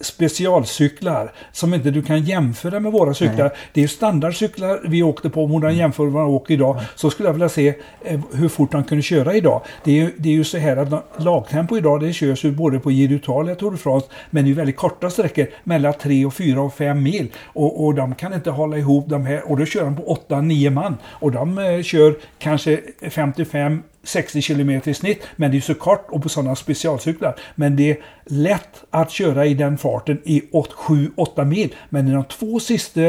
specialcyklar 0.00 1.32
som 1.52 1.74
inte 1.74 1.90
du 1.90 2.02
kan 2.02 2.22
jämföra 2.22 2.80
med 2.80 2.92
våra 2.92 3.14
cyklar. 3.14 3.44
Nej. 3.44 3.56
Det 3.72 3.82
är 3.82 3.88
standardcyklar 3.88 4.80
vi 4.88 5.02
åkte 5.02 5.30
på, 5.30 5.44
om 5.44 5.60
man 5.60 5.76
jämför 5.76 6.04
med 6.04 6.12
vad 6.12 6.22
man 6.22 6.32
åker 6.34 6.54
idag. 6.54 6.80
Så 6.94 7.10
skulle 7.10 7.28
jag 7.28 7.32
vilja 7.32 7.48
se 7.48 7.74
eh, 8.04 8.20
hur 8.32 8.48
fort 8.48 8.72
de 8.72 8.84
kunde 8.84 9.02
köra 9.02 9.34
idag. 9.34 9.62
Det 9.84 10.00
är, 10.00 10.10
det 10.16 10.28
är 10.28 10.32
ju 10.32 10.44
så 10.44 10.58
här 10.58 10.76
att 10.76 11.22
lagtempo 11.22 11.76
idag 11.76 12.00
det 12.00 12.12
körs 12.12 12.44
ju 12.44 12.50
både 12.50 12.80
på 12.80 12.90
Giro 12.90 13.18
d'Italia 13.18 13.52
och 13.52 13.58
Tour 13.58 13.70
de 13.70 13.78
France. 13.78 14.06
Men 14.30 14.44
det 14.44 14.50
är 14.50 14.54
väldigt 14.54 14.76
korta 14.76 15.10
sträckor, 15.10 15.46
mellan 15.64 15.92
3 15.92 16.26
och 16.26 16.34
4 16.34 16.60
och 16.60 16.74
5 16.74 17.02
mil. 17.02 17.32
Och, 17.44 17.84
och 17.84 17.94
de 17.94 18.14
kan 18.14 18.34
inte 18.34 18.50
hålla 18.50 18.78
ihop 18.78 19.08
de 19.08 19.26
här. 19.26 19.50
Och 19.50 19.56
då 19.56 19.66
kör 19.66 19.84
de 19.84 19.96
på 19.96 20.18
8-9 20.28 20.70
man. 20.70 20.96
Och 21.04 21.32
de 21.32 21.58
eh, 21.58 21.82
kör 21.82 22.16
kanske 22.38 22.80
55 23.10 23.82
60 24.06 24.42
km 24.42 24.70
i 24.70 24.94
snitt. 24.94 25.22
Men 25.36 25.50
det 25.50 25.56
är 25.56 25.60
så 25.60 25.74
kort 25.74 26.06
och 26.10 26.22
på 26.22 26.28
sådana 26.28 26.56
specialcyklar. 26.56 27.36
Men 27.54 27.76
det 27.76 27.90
är 27.90 27.96
lätt 28.24 28.84
att 28.90 29.10
köra 29.10 29.46
i 29.46 29.54
den 29.54 29.78
farten 29.78 30.20
i 30.24 30.40
7-8 30.40 31.44
mil. 31.44 31.74
Men 31.88 32.08
i 32.08 32.12
de 32.12 32.24
två 32.24 32.60
sista 32.60 33.00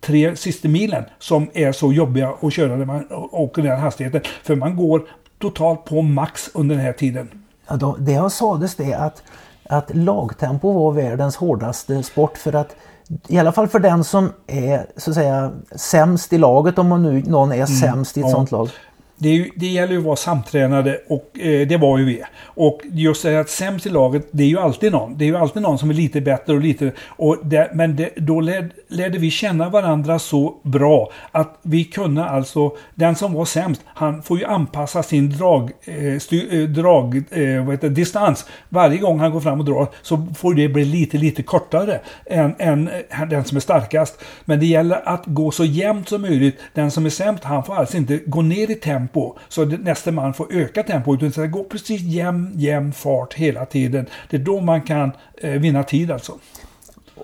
tre 0.00 0.36
sista 0.36 0.68
milen 0.68 1.04
som 1.18 1.50
är 1.54 1.72
så 1.72 1.92
jobbiga 1.92 2.34
att 2.42 2.52
köra 2.52 2.76
när 2.76 2.84
man 2.84 3.06
åker 3.32 3.62
den 3.62 3.80
hastigheten. 3.80 4.20
För 4.42 4.56
man 4.56 4.76
går 4.76 5.02
totalt 5.38 5.84
på 5.84 6.02
max 6.02 6.50
under 6.54 6.76
den 6.76 6.84
här 6.84 6.92
tiden. 6.92 7.28
Ja, 7.68 7.76
då, 7.76 7.96
det 7.98 8.30
sades 8.30 8.74
det 8.74 8.94
att, 8.94 9.22
att 9.68 9.94
lagtempo 9.94 10.72
var 10.72 10.92
världens 10.92 11.36
hårdaste 11.36 12.02
sport 12.02 12.38
för 12.38 12.52
att 12.52 12.76
i 13.28 13.38
alla 13.38 13.52
fall 13.52 13.68
för 13.68 13.78
den 13.78 14.04
som 14.04 14.32
är 14.46 14.86
så 14.96 15.10
att 15.10 15.14
säga 15.14 15.52
sämst 15.76 16.32
i 16.32 16.38
laget 16.38 16.78
om 16.78 16.88
man 16.88 17.02
nu 17.02 17.22
någon 17.26 17.52
är 17.52 17.54
mm, 17.54 17.66
sämst 17.66 18.16
i 18.16 18.20
ett 18.20 18.26
ja. 18.26 18.32
sånt 18.32 18.50
lag 18.50 18.70
det, 19.18 19.50
det 19.56 19.66
gäller 19.66 19.92
ju 19.92 19.98
att 19.98 20.04
vara 20.04 20.16
samtränade 20.16 21.00
och 21.08 21.38
eh, 21.38 21.66
det 21.66 21.76
var 21.76 21.98
ju 21.98 22.04
vi. 22.04 22.22
Och 22.44 22.80
just 22.84 23.22
det 23.22 23.40
att 23.40 23.50
sämst 23.50 23.86
i 23.86 23.88
laget, 23.88 24.28
det 24.30 24.42
är 24.42 24.48
ju 24.48 24.58
alltid 24.58 24.92
någon. 24.92 25.18
Det 25.18 25.24
är 25.24 25.26
ju 25.26 25.36
alltid 25.36 25.62
någon 25.62 25.78
som 25.78 25.90
är 25.90 25.94
lite 25.94 26.20
bättre 26.20 26.52
och 26.52 26.60
lite... 26.60 26.92
Och 27.08 27.38
det, 27.42 27.70
men 27.74 27.96
det, 27.96 28.10
då 28.16 28.40
led, 28.40 28.70
lärde 28.88 29.18
vi 29.18 29.30
känna 29.30 29.68
varandra 29.68 30.18
så 30.18 30.54
bra 30.62 31.10
att 31.32 31.58
vi 31.62 31.84
kunde 31.84 32.24
alltså... 32.24 32.70
Den 32.94 33.16
som 33.16 33.32
var 33.32 33.44
sämst, 33.44 33.80
han 33.86 34.22
får 34.22 34.38
ju 34.38 34.44
anpassa 34.44 35.02
sin 35.02 35.30
drag, 35.30 35.70
eh, 35.84 36.18
styr, 36.18 36.54
eh, 36.54 36.68
drag 36.68 37.16
eh, 37.16 37.64
vad 37.64 37.74
heter, 37.74 37.88
distans. 37.88 38.46
Varje 38.68 38.98
gång 38.98 39.20
han 39.20 39.30
går 39.30 39.40
fram 39.40 39.60
och 39.60 39.66
drar 39.66 39.86
så 40.02 40.26
får 40.36 40.54
det 40.54 40.68
bli 40.68 40.84
lite, 40.84 41.18
lite 41.18 41.42
kortare 41.42 42.00
än, 42.26 42.54
än 42.58 42.88
eh, 42.88 43.28
den 43.28 43.44
som 43.44 43.56
är 43.56 43.60
starkast. 43.60 44.24
Men 44.44 44.60
det 44.60 44.66
gäller 44.66 45.08
att 45.08 45.22
gå 45.26 45.50
så 45.50 45.64
jämnt 45.64 46.08
som 46.08 46.22
möjligt. 46.22 46.58
Den 46.74 46.90
som 46.90 47.06
är 47.06 47.10
sämst, 47.10 47.44
han 47.44 47.64
får 47.64 47.74
alltså 47.74 47.96
inte 47.96 48.20
gå 48.26 48.42
ner 48.42 48.70
i 48.70 48.74
tempo 48.74 49.05
tempo 49.06 49.34
så 49.48 49.64
nästa 49.64 50.12
man 50.12 50.34
får 50.34 50.52
öka 50.52 50.82
tempo. 50.82 51.14
Utan 51.14 51.28
det 51.28 51.32
ska 51.32 51.46
gå 51.46 51.64
precis 51.64 52.02
jämn, 52.02 52.52
jämn 52.54 52.92
fart 52.92 53.34
hela 53.34 53.66
tiden. 53.66 54.06
Det 54.30 54.36
är 54.36 54.40
då 54.40 54.60
man 54.60 54.82
kan 54.82 55.12
eh, 55.38 55.50
vinna 55.50 55.82
tid 55.82 56.10
alltså. 56.10 56.32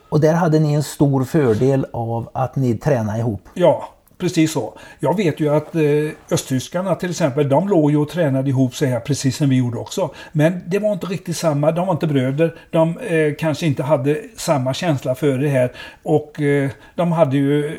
Och 0.08 0.20
där 0.20 0.34
hade 0.34 0.58
ni 0.58 0.72
en 0.72 0.82
stor 0.82 1.24
fördel 1.24 1.86
av 1.92 2.30
att 2.34 2.56
ni 2.56 2.74
tränade 2.74 3.18
ihop? 3.18 3.48
Ja, 3.54 3.88
precis 4.18 4.52
så. 4.52 4.78
Jag 5.00 5.16
vet 5.16 5.40
ju 5.40 5.48
att 5.48 5.74
eh, 5.74 5.82
östtyskarna 6.30 6.94
till 6.94 7.10
exempel, 7.10 7.48
de 7.48 7.68
låg 7.68 7.90
ju 7.90 7.96
och 7.96 8.08
tränade 8.08 8.50
ihop 8.50 8.74
sig 8.74 8.88
här 8.88 9.00
precis 9.00 9.36
som 9.36 9.48
vi 9.48 9.56
gjorde 9.56 9.78
också. 9.78 10.10
Men 10.32 10.60
det 10.66 10.78
var 10.78 10.92
inte 10.92 11.06
riktigt 11.06 11.36
samma, 11.36 11.72
de 11.72 11.86
var 11.86 11.94
inte 11.94 12.06
bröder. 12.06 12.54
De 12.70 12.98
eh, 12.98 13.34
kanske 13.38 13.66
inte 13.66 13.82
hade 13.82 14.20
samma 14.36 14.74
känsla 14.74 15.14
för 15.14 15.38
det 15.38 15.48
här. 15.48 15.72
Och 16.02 16.40
eh, 16.40 16.70
de 16.94 17.12
hade 17.12 17.36
ju 17.36 17.78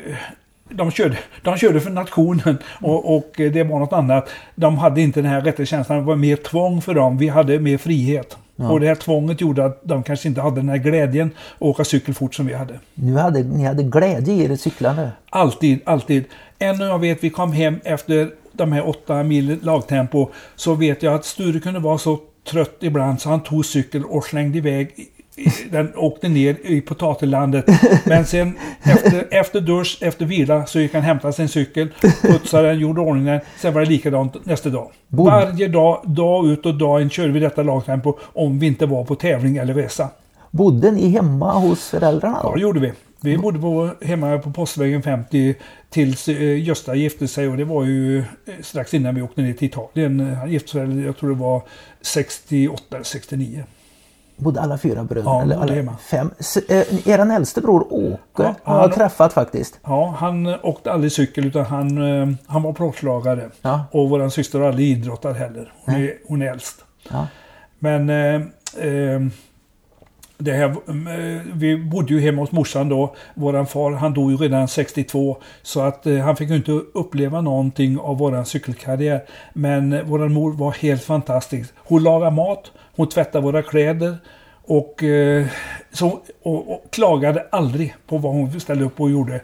de 0.70 0.90
körde, 0.90 1.18
de 1.42 1.56
körde 1.56 1.80
för 1.80 1.90
nationen 1.90 2.58
och, 2.80 3.16
och, 3.16 3.32
det 3.36 3.62
var 3.62 3.78
något 3.78 3.92
annat. 3.92 4.28
De 4.54 4.78
hade 4.78 5.00
inte 5.00 5.22
den 5.22 5.30
här 5.30 5.40
rättighetskänslan, 5.40 5.98
det 5.98 6.04
var 6.04 6.16
mer 6.16 6.36
tvång 6.36 6.82
för 6.82 6.94
dem. 6.94 7.18
Vi 7.18 7.28
hade 7.28 7.58
mer 7.58 7.78
frihet. 7.78 8.36
Ja. 8.56 8.70
Och 8.70 8.80
det 8.80 8.86
här 8.86 8.94
tvånget 8.94 9.40
gjorde 9.40 9.64
att 9.64 9.80
de 9.84 10.02
kanske 10.02 10.28
inte 10.28 10.40
hade 10.40 10.56
den 10.56 10.68
här 10.68 10.76
glädjen 10.76 11.30
att 11.54 11.62
åka 11.62 11.84
cykel 11.84 12.14
fort 12.14 12.34
som 12.34 12.46
vi 12.46 12.54
hade. 12.54 12.80
Nu 12.94 13.16
hade 13.16 13.42
ni 13.42 13.64
hade 13.64 13.82
glädje 13.82 14.34
i 14.34 14.44
er 14.44 14.56
cyklande? 14.56 15.10
Alltid, 15.30 15.80
alltid. 15.84 16.24
Än 16.58 16.80
jag 16.80 16.98
vet, 16.98 17.24
vi 17.24 17.30
kom 17.30 17.52
hem 17.52 17.80
efter 17.84 18.30
de 18.52 18.72
här 18.72 18.88
åtta 18.88 19.22
mil 19.22 19.58
lagtempo 19.62 20.28
så 20.56 20.74
vet 20.74 21.02
jag 21.02 21.14
att 21.14 21.24
Sture 21.24 21.60
kunde 21.60 21.80
vara 21.80 21.98
så 21.98 22.20
trött 22.50 22.76
ibland 22.80 23.20
så 23.20 23.28
han 23.28 23.42
tog 23.42 23.66
cykel 23.66 24.04
och 24.04 24.24
slängde 24.24 24.58
iväg 24.58 24.94
den 25.70 25.92
åkte 25.96 26.28
ner 26.28 26.56
i 26.62 26.80
potatislandet. 26.80 27.64
Men 28.04 28.26
sen 28.26 28.58
efter, 28.82 29.26
efter 29.30 29.60
dusch, 29.60 29.98
efter 30.00 30.24
vila 30.24 30.66
så 30.66 30.80
gick 30.80 30.92
han 30.92 31.00
och 31.00 31.06
hämtade 31.06 31.32
sin 31.32 31.48
cykel, 31.48 31.88
putsade 32.22 32.68
den, 32.68 32.78
gjorde 32.78 33.00
ordning 33.00 33.24
den. 33.24 33.40
Sen 33.58 33.74
var 33.74 33.80
det 33.80 33.86
likadant 33.86 34.46
nästa 34.46 34.70
dag. 34.70 34.90
Bod. 35.08 35.26
Varje 35.26 35.68
dag, 35.68 36.00
dag 36.04 36.46
ut 36.48 36.66
och 36.66 36.74
dag 36.74 37.02
in 37.02 37.10
körde 37.10 37.32
vi 37.32 37.40
detta 37.40 37.62
lagtempo 37.62 38.18
om 38.22 38.58
vi 38.58 38.66
inte 38.66 38.86
var 38.86 39.04
på 39.04 39.14
tävling 39.14 39.56
eller 39.56 39.74
resa. 39.74 40.08
Bodde 40.50 40.90
ni 40.90 41.08
hemma 41.08 41.52
hos 41.52 41.88
föräldrarna? 41.88 42.42
Då? 42.42 42.48
Ja, 42.48 42.54
det 42.54 42.60
gjorde 42.60 42.80
vi. 42.80 42.92
Vi 43.20 43.38
bodde 43.38 43.58
på, 43.58 43.90
hemma 44.02 44.38
på 44.38 44.52
Postvägen 44.52 45.02
50 45.02 45.54
tills 45.90 46.28
eh, 46.28 46.62
Gösta 46.62 46.94
gifte 46.94 47.28
sig 47.28 47.48
och 47.48 47.56
det 47.56 47.64
var 47.64 47.84
ju 47.84 48.18
eh, 48.18 48.24
strax 48.60 48.94
innan 48.94 49.14
vi 49.14 49.22
åkte 49.22 49.42
ner 49.42 49.52
till 49.52 49.68
Italien. 49.68 50.36
Han 50.40 50.52
gifte 50.52 50.70
sig, 50.70 51.00
jag 51.04 51.16
tror 51.16 51.30
det 51.30 51.36
var 51.36 51.62
68 52.02 52.82
eller 52.90 53.04
69 53.04 53.64
bodde 54.36 54.60
alla 54.60 54.78
fyra 54.78 55.04
bröder? 55.04 55.30
Ja, 55.30 55.42
eller 55.42 55.56
alla 55.56 55.96
fem. 56.10 56.30
Eh, 56.68 57.08
er 57.08 57.36
äldste 57.36 57.60
bror 57.60 57.92
Åke 57.92 58.18
ja, 58.36 58.54
har 58.62 58.80
jag 58.80 58.92
träffat 58.92 59.32
faktiskt. 59.32 59.80
Ja, 59.82 60.14
han 60.18 60.46
åkte 60.46 60.92
aldrig 60.92 61.12
cykel 61.12 61.46
utan 61.46 61.64
han, 61.64 62.20
eh, 62.22 62.36
han 62.46 62.62
var 62.62 62.72
proffslagare. 62.72 63.50
Ja. 63.62 63.84
Och 63.90 64.10
vår 64.10 64.28
syster 64.28 64.58
har 64.58 64.68
aldrig 64.68 64.88
idrottat 64.88 65.36
heller. 65.36 65.72
Hon, 65.84 65.94
är, 65.94 66.12
hon 66.28 66.42
är 66.42 66.46
äldst. 66.46 66.84
Ja. 67.10 67.26
Men 67.78 68.10
eh, 68.10 68.34
eh, 68.86 69.20
det 70.38 70.52
här, 70.52 70.68
eh, 70.68 71.42
vi 71.54 71.76
bodde 71.76 72.14
ju 72.14 72.20
hemma 72.20 72.42
hos 72.42 72.52
morsan 72.52 72.88
då. 72.88 73.14
Våran 73.34 73.66
far 73.66 73.92
han 73.92 74.14
dog 74.14 74.30
ju 74.30 74.36
redan 74.36 74.68
62. 74.68 75.36
Så 75.62 75.80
att 75.80 76.06
eh, 76.06 76.18
han 76.18 76.36
fick 76.36 76.50
ju 76.50 76.56
inte 76.56 76.72
uppleva 76.72 77.40
någonting 77.40 77.98
av 77.98 78.18
våran 78.18 78.46
cykelkarriär. 78.46 79.24
Men 79.52 79.92
eh, 79.92 80.02
våran 80.02 80.32
mor 80.32 80.52
var 80.52 80.72
helt 80.72 81.02
fantastisk. 81.02 81.72
Hon 81.76 82.02
lagade 82.02 82.30
mat, 82.30 82.72
hon 82.96 83.08
tvättade 83.08 83.44
våra 83.44 83.62
kläder. 83.62 84.16
Och, 84.66 85.02
eh, 85.02 85.46
så, 85.92 86.20
och, 86.42 86.72
och, 86.72 86.84
klagade 86.90 87.46
aldrig 87.50 87.94
på 88.06 88.18
vad 88.18 88.32
hon 88.32 88.60
ställde 88.60 88.84
upp 88.84 89.00
och 89.00 89.10
gjorde. 89.10 89.40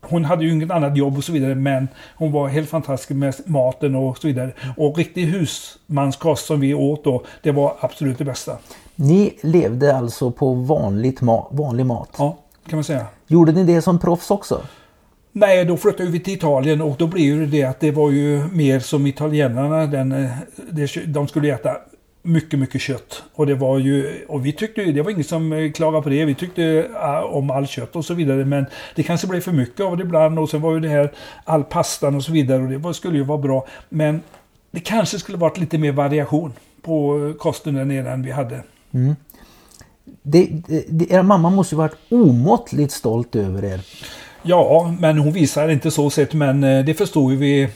Hon 0.00 0.24
hade 0.24 0.44
ju 0.44 0.52
inget 0.52 0.70
annat 0.70 0.96
jobb 0.96 1.16
och 1.16 1.24
så 1.24 1.32
vidare 1.32 1.54
men 1.54 1.88
hon 2.16 2.32
var 2.32 2.48
helt 2.48 2.68
fantastisk 2.68 3.10
med 3.10 3.34
maten 3.46 3.94
och 3.94 4.18
så 4.18 4.26
vidare. 4.26 4.52
Och 4.76 4.98
riktig 4.98 5.24
husmanskost 5.26 6.46
som 6.46 6.60
vi 6.60 6.74
åt 6.74 7.04
då, 7.04 7.24
det 7.42 7.52
var 7.52 7.76
absolut 7.80 8.18
det 8.18 8.24
bästa. 8.24 8.58
Ni 8.94 9.38
levde 9.42 9.96
alltså 9.96 10.30
på 10.30 10.54
vanligt 10.54 11.20
ma 11.20 11.46
vanlig 11.50 11.86
mat? 11.86 12.14
Ja, 12.18 12.38
kan 12.68 12.76
man 12.76 12.84
säga. 12.84 13.06
Gjorde 13.26 13.52
ni 13.52 13.64
det 13.64 13.82
som 13.82 13.98
proffs 13.98 14.30
också? 14.30 14.62
Nej, 15.32 15.64
då 15.64 15.76
flyttade 15.76 16.10
vi 16.10 16.20
till 16.20 16.34
Italien 16.34 16.80
och 16.80 16.96
då 16.98 17.06
blev 17.06 17.38
det 17.38 17.46
det 17.46 17.64
att 17.64 17.80
det 17.80 17.90
var 17.90 18.10
ju 18.10 18.42
mer 18.52 18.80
som 18.80 19.06
italienarna, 19.06 19.86
den, 19.86 20.28
de 21.06 21.28
skulle 21.28 21.54
äta 21.54 21.76
mycket, 22.22 22.58
mycket 22.58 22.80
kött. 22.80 23.22
Och 23.34 23.46
det 23.46 23.54
var 23.54 23.78
ju, 23.78 24.24
och 24.28 24.46
vi 24.46 24.52
tyckte 24.52 24.84
det 24.84 25.02
var 25.02 25.10
ingen 25.10 25.24
som 25.24 25.52
eh, 25.52 25.72
klagade 25.72 26.02
på 26.02 26.08
det. 26.08 26.24
Vi 26.24 26.34
tyckte 26.34 26.90
ah, 26.94 27.22
om 27.22 27.50
all 27.50 27.66
kött 27.66 27.96
och 27.96 28.04
så 28.04 28.14
vidare. 28.14 28.44
Men 28.44 28.66
det 28.94 29.02
kanske 29.02 29.26
blev 29.26 29.40
för 29.40 29.52
mycket 29.52 29.80
av 29.80 29.96
det 29.96 30.02
ibland. 30.02 30.38
Och 30.38 30.50
sen 30.50 30.60
var 30.60 30.74
ju 30.74 30.80
det 30.80 30.88
här 30.88 31.12
all 31.44 31.64
pastan 31.64 32.14
och 32.14 32.24
så 32.24 32.32
vidare. 32.32 32.62
Och 32.62 32.68
det 32.68 32.78
var, 32.78 32.92
skulle 32.92 33.18
ju 33.18 33.24
vara 33.24 33.38
bra. 33.38 33.66
Men 33.88 34.20
det 34.70 34.80
kanske 34.80 35.18
skulle 35.18 35.38
varit 35.38 35.58
lite 35.58 35.78
mer 35.78 35.92
variation 35.92 36.52
på 36.82 37.18
kosten 37.38 37.74
där 37.74 37.84
nere 37.84 38.10
än 38.10 38.22
vi 38.22 38.30
hade. 38.30 38.62
Mm. 38.92 39.16
Det, 40.22 40.48
det, 40.88 41.12
er 41.12 41.22
mamma 41.22 41.50
måste 41.50 41.74
ju 41.74 41.76
varit 41.76 41.96
omåttligt 42.08 42.92
stolt 42.92 43.36
över 43.36 43.64
er. 43.64 43.80
Ja, 44.42 44.94
men 45.00 45.18
hon 45.18 45.32
visar 45.32 45.68
inte 45.68 45.90
så 45.90 46.10
sett. 46.10 46.34
Men 46.34 46.64
eh, 46.64 46.84
det 46.84 46.94
förstod 46.94 47.32
ju 47.32 47.38
vi 47.38 47.68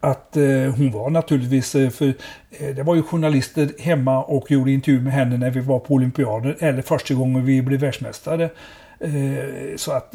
att 0.00 0.36
eh, 0.36 0.42
hon 0.76 0.90
var 0.90 1.10
naturligtvis, 1.10 1.74
eh, 1.74 1.90
för 1.90 2.14
eh, 2.50 2.74
det 2.76 2.82
var 2.82 2.94
ju 2.94 3.02
journalister 3.02 3.70
hemma 3.78 4.24
och 4.24 4.50
gjorde 4.50 4.70
intervju 4.70 5.00
med 5.00 5.12
henne 5.12 5.36
när 5.36 5.50
vi 5.50 5.60
var 5.60 5.78
på 5.78 5.94
olympiaden 5.94 6.54
eller 6.58 6.82
första 6.82 7.14
gången 7.14 7.44
vi 7.44 7.62
blev 7.62 7.80
världsmästare. 7.80 8.50
Så 9.76 9.92
att 9.92 10.14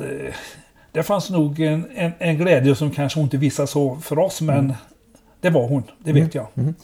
det 0.92 1.04
fanns 1.04 1.30
nog 1.30 1.60
en, 1.60 1.86
en, 1.96 2.12
en, 2.20 2.38
glädje 2.38 2.76
som 2.76 2.92
kanske 2.92 3.20
hon 3.20 3.24
inte 3.24 3.38
visade 3.38 3.68
så 3.68 3.96
för 3.96 4.20
oss 4.20 4.42
men 4.42 4.58
mm. 4.58 4.74
det 5.42 5.50
var 5.50 5.68
hon, 5.68 5.84
det 6.00 6.14
vet 6.14 6.36
jag. 6.36 6.48
Mm. 6.56 6.76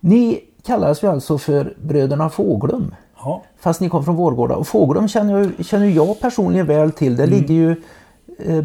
Ni 0.00 0.40
kallas 0.66 1.02
ju 1.02 1.08
alltså 1.08 1.38
för 1.38 1.74
bröderna 1.82 2.30
Fåglum. 2.30 2.94
Ja. 3.18 3.42
Fast 3.60 3.80
ni 3.80 3.88
kom 3.88 4.04
från 4.04 4.16
Vårgårda. 4.16 4.54
Och 4.54 4.68
Fåglum 4.68 5.08
känner 5.08 5.38
jag, 5.38 5.66
känner 5.66 5.86
jag 5.86 6.20
personligen 6.20 6.66
väl 6.66 6.92
till. 6.92 7.16
Det 7.16 7.24
mm. 7.24 7.38
ligger 7.38 7.54
ju 7.54 7.70
eh, 8.38 8.64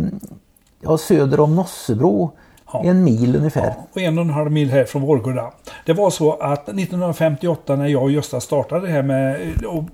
ja, 0.82 0.98
söder 0.98 1.40
om 1.40 1.56
Nossebro. 1.56 2.32
Ja. 2.74 2.84
En 2.84 3.04
mil 3.04 3.36
ungefär. 3.36 3.66
Ja, 3.66 3.88
och 3.94 4.02
en 4.02 4.18
och 4.18 4.24
en 4.24 4.30
halv 4.30 4.52
mil 4.52 4.70
här 4.70 4.86
från 4.86 5.02
Vårgårda. 5.02 5.52
Det 5.86 5.94
var 5.94 6.10
så 6.10 6.34
att 6.34 6.70
1958 6.70 7.76
när 7.76 7.88
jag 7.88 8.04
och 8.04 8.12
Gösta 8.12 8.40
startade 8.40 8.88
här 8.88 9.04
med 9.04 9.38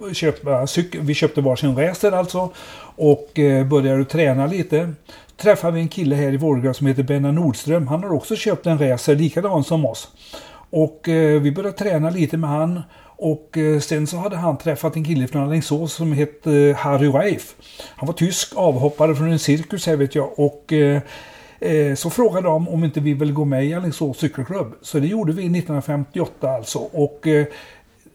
att 0.09 0.15
köpa 0.15 0.67
cykel, 0.67 1.01
vi 1.01 1.13
köpte 1.13 1.41
varsin 1.41 1.75
racer 1.75 2.11
alltså 2.11 2.49
och 2.95 3.39
eh, 3.39 3.65
började 3.65 4.05
träna 4.05 4.47
lite. 4.47 4.93
Träffade 5.37 5.73
vi 5.73 5.81
en 5.81 5.87
kille 5.87 6.15
här 6.15 6.33
i 6.33 6.37
Vårgårda 6.37 6.73
som 6.73 6.87
heter 6.87 7.03
Benna 7.03 7.31
Nordström. 7.31 7.87
Han 7.87 8.03
har 8.03 8.13
också 8.13 8.35
köpt 8.35 8.67
en 8.67 8.89
racer 8.89 9.15
likadan 9.15 9.63
som 9.63 9.85
oss. 9.85 10.07
Och 10.69 11.09
eh, 11.09 11.41
vi 11.41 11.51
började 11.51 11.77
träna 11.77 12.09
lite 12.09 12.37
med 12.37 12.49
han. 12.49 12.81
Och 13.05 13.57
eh, 13.57 13.79
sen 13.79 14.07
så 14.07 14.17
hade 14.17 14.35
han 14.35 14.57
träffat 14.57 14.95
en 14.95 15.05
kille 15.05 15.27
från 15.27 15.43
Alingsås 15.43 15.93
som 15.93 16.13
hette 16.13 16.75
Harry 16.79 17.07
Reif. 17.07 17.55
Han 17.95 18.07
var 18.07 18.13
tysk 18.13 18.53
avhoppare 18.55 19.15
från 19.15 19.31
en 19.31 19.39
cirkus 19.39 19.87
här 19.87 19.95
vet 19.95 20.15
jag. 20.15 20.39
Och 20.39 20.73
Eh, 21.63 21.95
så 21.95 22.09
frågade 22.09 22.47
de 22.47 22.69
om 22.69 22.83
inte 22.83 22.99
vi 22.99 23.13
ville 23.13 23.31
gå 23.31 23.45
med 23.45 23.65
i 23.65 23.73
Alingsås 23.73 24.17
cykelklubb. 24.17 24.73
Så 24.81 24.99
det 24.99 25.07
gjorde 25.07 25.33
vi 25.33 25.41
1958 25.41 26.49
alltså. 26.49 26.79
Och 26.79 27.27
eh, 27.27 27.45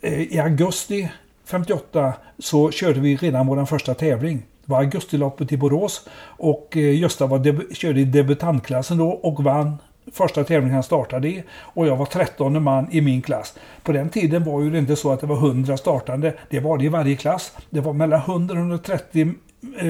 eh 0.00 0.21
i 0.21 0.38
augusti 0.38 1.09
58 1.45 2.12
så 2.38 2.71
körde 2.71 3.00
vi 3.00 3.17
redan 3.17 3.47
vår 3.47 3.64
första 3.64 3.95
tävling. 3.95 4.43
Det 4.64 4.73
var 4.73 4.78
augustiloppet 4.78 5.52
i 5.52 5.57
Borås 5.57 6.09
och 6.21 6.76
eh, 6.76 6.99
Gösta 6.99 7.26
var 7.26 7.75
körde 7.75 8.00
i 8.00 8.05
debutantklassen 8.05 8.99
då 8.99 9.09
och 9.09 9.45
vann 9.45 9.78
första 10.12 10.45
tävlingen 10.45 10.75
han 10.75 10.83
startade 10.83 11.28
i. 11.28 11.45
Och 11.50 11.87
jag 11.87 11.97
var 11.97 12.07
13 12.07 12.62
man 12.62 12.88
i 12.93 13.00
min 13.00 13.23
klass. 13.23 13.55
På 13.83 13.93
den 13.93 14.09
tiden 14.09 14.45
var 14.45 14.62
ju 14.62 14.71
det 14.71 14.78
inte 14.78 14.97
så 14.97 15.12
att 15.12 15.21
det 15.21 15.26
var 15.26 15.37
100 15.37 15.76
startande. 15.76 16.35
Det 16.50 16.61
var 16.61 16.78
det 16.78 16.85
i 16.85 16.88
varje 16.88 17.17
klass. 17.17 17.52
Det 17.71 17.81
var 17.81 17.93
mellan 17.93 18.21
100 18.21 18.55
och 18.55 18.61
130 18.61 19.35
Eh, 19.79 19.88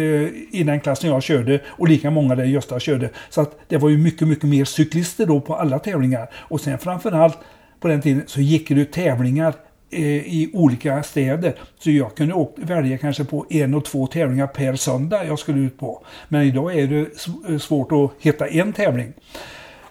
i 0.51 0.63
den 0.67 0.81
klassen 0.81 1.11
jag 1.11 1.23
körde 1.23 1.61
och 1.67 1.89
lika 1.89 2.11
många 2.11 2.35
där 2.35 2.45
Gösta 2.45 2.81
körde. 2.81 3.11
Så 3.31 3.41
att 3.41 3.59
det 3.69 3.77
var 3.77 3.89
ju 3.89 3.99
mycket, 3.99 4.29
mycket 4.29 4.49
mer 4.49 4.65
cyklister 4.65 5.27
då 5.27 5.41
på 5.41 5.55
alla 5.55 5.79
tävlingar. 5.79 6.31
Och 6.35 6.61
sen 6.61 6.79
framförallt 6.79 7.39
på 7.81 7.89
den 7.89 8.03
tiden 8.03 8.23
så 8.27 8.41
gick 8.41 8.69
det 8.69 8.93
tävlingar 8.93 9.55
eh, 9.91 10.03
i 10.07 10.51
olika 10.55 11.03
städer. 11.03 11.55
Så 11.79 11.91
jag 11.91 12.17
kunde 12.17 12.47
välja 12.57 12.99
kanske 12.99 13.25
på 13.25 13.47
en 13.51 13.75
och 13.75 13.85
två 13.85 14.07
tävlingar 14.07 14.47
per 14.47 14.77
söndag 14.77 15.25
jag 15.25 15.39
skulle 15.39 15.61
ut 15.61 15.79
på. 15.79 16.05
Men 16.29 16.43
idag 16.43 16.79
är 16.79 16.87
det 16.87 17.07
eh, 17.49 17.59
svårt 17.59 17.93
att 17.93 18.11
hitta 18.25 18.47
en 18.47 18.73
tävling. 18.73 19.13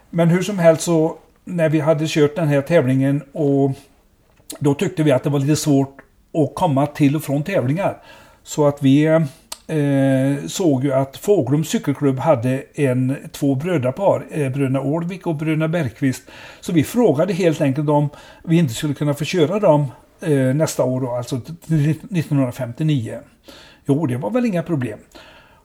Men 0.10 0.30
hur 0.30 0.42
som 0.42 0.60
helst 0.60 0.82
så 0.82 1.18
när 1.46 1.70
vi 1.70 1.80
hade 1.80 2.06
kört 2.08 2.36
den 2.36 2.48
här 2.48 2.62
tävlingen 2.62 3.24
och 3.32 3.72
då 4.60 4.74
tyckte 4.74 5.04
vi 5.04 5.12
att 5.12 5.24
det 5.24 5.30
var 5.30 5.40
lite 5.40 5.56
svårt 5.56 5.98
att 6.34 6.56
komma 6.56 6.86
till 6.86 7.16
och 7.16 7.24
från 7.24 7.44
tävlingar. 7.44 7.98
Så 8.44 8.68
att 8.68 8.84
vi 8.84 9.04
eh, 9.06 9.20
eh, 9.68 10.48
såg 10.48 10.84
ju 10.84 10.94
att 10.94 11.18
Fåglums 11.18 11.70
cykelklubb 11.70 12.20
hade 12.20 12.64
en, 12.74 13.16
två 13.32 13.56
brödrapar, 13.56 14.26
eh, 14.32 14.50
bröderna 14.50 14.82
Ålvik 14.82 15.28
och 15.28 15.36
bröderna 15.36 15.68
Bergqvist. 15.68 16.24
Så 16.62 16.74
vi 16.74 16.84
frågade 16.84 17.34
helt 17.34 17.62
enkelt 17.62 17.90
om 17.90 18.10
vi 18.44 18.58
inte 18.58 18.74
skulle 18.74 18.94
kunna 18.94 19.14
få 19.14 19.26
köra 19.26 19.60
dem 19.60 19.86
eh, 20.22 20.56
nästa 20.56 20.84
år, 20.84 21.02
då, 21.02 21.12
alltså 21.12 21.36
1959. 21.36 23.20
Jo, 23.86 24.06
det 24.06 24.18
var 24.18 24.30
väl 24.30 24.46
inga 24.46 24.64
problem. 24.64 25.00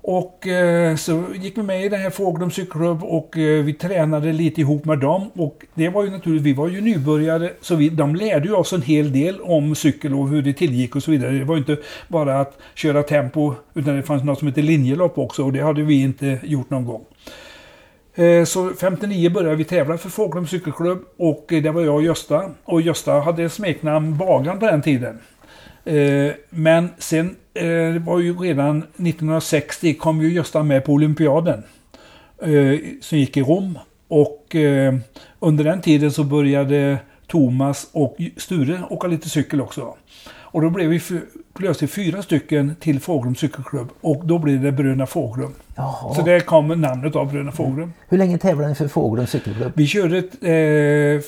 Och 0.05 0.47
eh, 0.47 0.97
så 0.97 1.25
gick 1.35 1.59
vi 1.59 1.63
med 1.63 1.85
i 1.85 1.89
den 1.89 2.01
här 2.01 2.11
Fågelums 2.11 2.55
cykelklubb 2.55 3.05
och 3.05 3.39
eh, 3.39 3.65
vi 3.65 3.75
tränade 3.75 4.33
lite 4.33 4.61
ihop 4.61 4.85
med 4.85 4.99
dem. 4.99 5.31
Och 5.35 5.67
det 5.75 5.89
var 5.89 6.05
ju 6.05 6.11
naturligt, 6.11 6.43
vi 6.43 6.53
var 6.53 6.69
ju 6.69 6.81
nybörjare 6.81 7.51
så 7.61 7.75
vi, 7.75 7.89
de 7.89 8.15
lärde 8.15 8.49
ju 8.49 8.55
oss 8.55 8.73
en 8.73 8.83
hel 8.83 9.13
del 9.13 9.41
om 9.41 9.75
cykel 9.75 10.15
och 10.15 10.29
hur 10.29 10.43
det 10.43 10.53
tillgick 10.53 10.97
och 10.97 11.03
så 11.03 11.11
vidare. 11.11 11.31
Det 11.31 11.45
var 11.45 11.55
ju 11.55 11.59
inte 11.59 11.77
bara 12.09 12.41
att 12.41 12.59
köra 12.75 13.03
tempo 13.03 13.55
utan 13.75 13.97
det 13.97 14.03
fanns 14.03 14.25
något 14.25 14.39
som 14.39 14.49
hette 14.49 14.63
linjelopp 14.63 15.19
också 15.19 15.45
och 15.45 15.53
det 15.53 15.61
hade 15.61 15.83
vi 15.83 16.03
inte 16.03 16.39
gjort 16.43 16.71
någon 16.71 16.85
gång. 16.85 17.05
Eh, 18.15 18.45
så 18.45 18.71
59 18.71 19.31
började 19.31 19.57
vi 19.57 19.65
tävla 19.65 19.99
för 19.99 20.09
Fågelums 20.09 20.51
cykelklubb 20.51 20.99
och 21.17 21.53
eh, 21.53 21.63
det 21.63 21.71
var 21.71 21.83
jag 21.83 21.95
och 21.95 22.03
Gösta. 22.03 22.51
Och 22.65 22.81
Gösta 22.81 23.13
hade 23.13 23.49
smeknamn 23.49 24.17
Bagan 24.17 24.59
på 24.59 24.67
den 24.67 24.83
tiden. 24.83 25.19
Eh, 25.85 26.33
men 26.51 26.89
sen 26.99 27.37
eh, 27.55 27.65
det 27.65 28.03
var 28.07 28.19
ju 28.19 28.37
redan 28.37 28.79
1960 28.79 29.95
kom 29.95 30.23
ju 30.23 30.33
Gösta 30.33 30.63
med 30.63 30.85
på 30.85 30.93
olympiaden. 30.93 31.63
Eh, 32.43 32.79
som 33.01 33.19
gick 33.19 33.37
i 33.37 33.43
Rom. 33.43 33.79
Och 34.09 34.57
under 35.39 35.65
den 35.65 35.81
tiden 35.81 36.13
så 36.13 36.25
började 36.25 36.99
Thomas 37.27 37.89
och 37.93 38.17
Sture 38.37 38.83
åka 38.91 39.07
lite 39.07 39.29
cykel 39.29 39.61
också. 39.61 39.95
Och 40.53 40.63
då 40.63 40.71
blev 40.71 40.89
vi 40.89 41.01
plötsligt 41.55 41.91
fyra 41.91 42.23
stycken 42.23 42.75
till 42.81 43.01
Fåglum 43.01 43.35
cykelklubb 43.35 43.89
och 44.01 44.27
då 44.27 44.39
blev 44.39 44.63
det 44.63 44.73
Bröderna 44.73 45.07
Fåglum. 45.07 45.55
Jaha. 45.77 46.15
Så 46.15 46.23
där 46.23 46.41
kom 46.41 46.69
namnet 46.69 47.17
av 47.17 47.31
Bröderna 47.31 47.53
Fåglum. 47.53 47.77
Mm. 47.77 47.93
Hur 48.09 48.19
länge 48.19 48.39
tävlade 48.39 48.69
ni 48.69 48.75
för 48.75 48.89
Fåglum 48.89 49.27
cykelklubb? 49.27 49.73
Vi 49.75 49.87
körde 49.87 50.19
eh, 50.19 51.21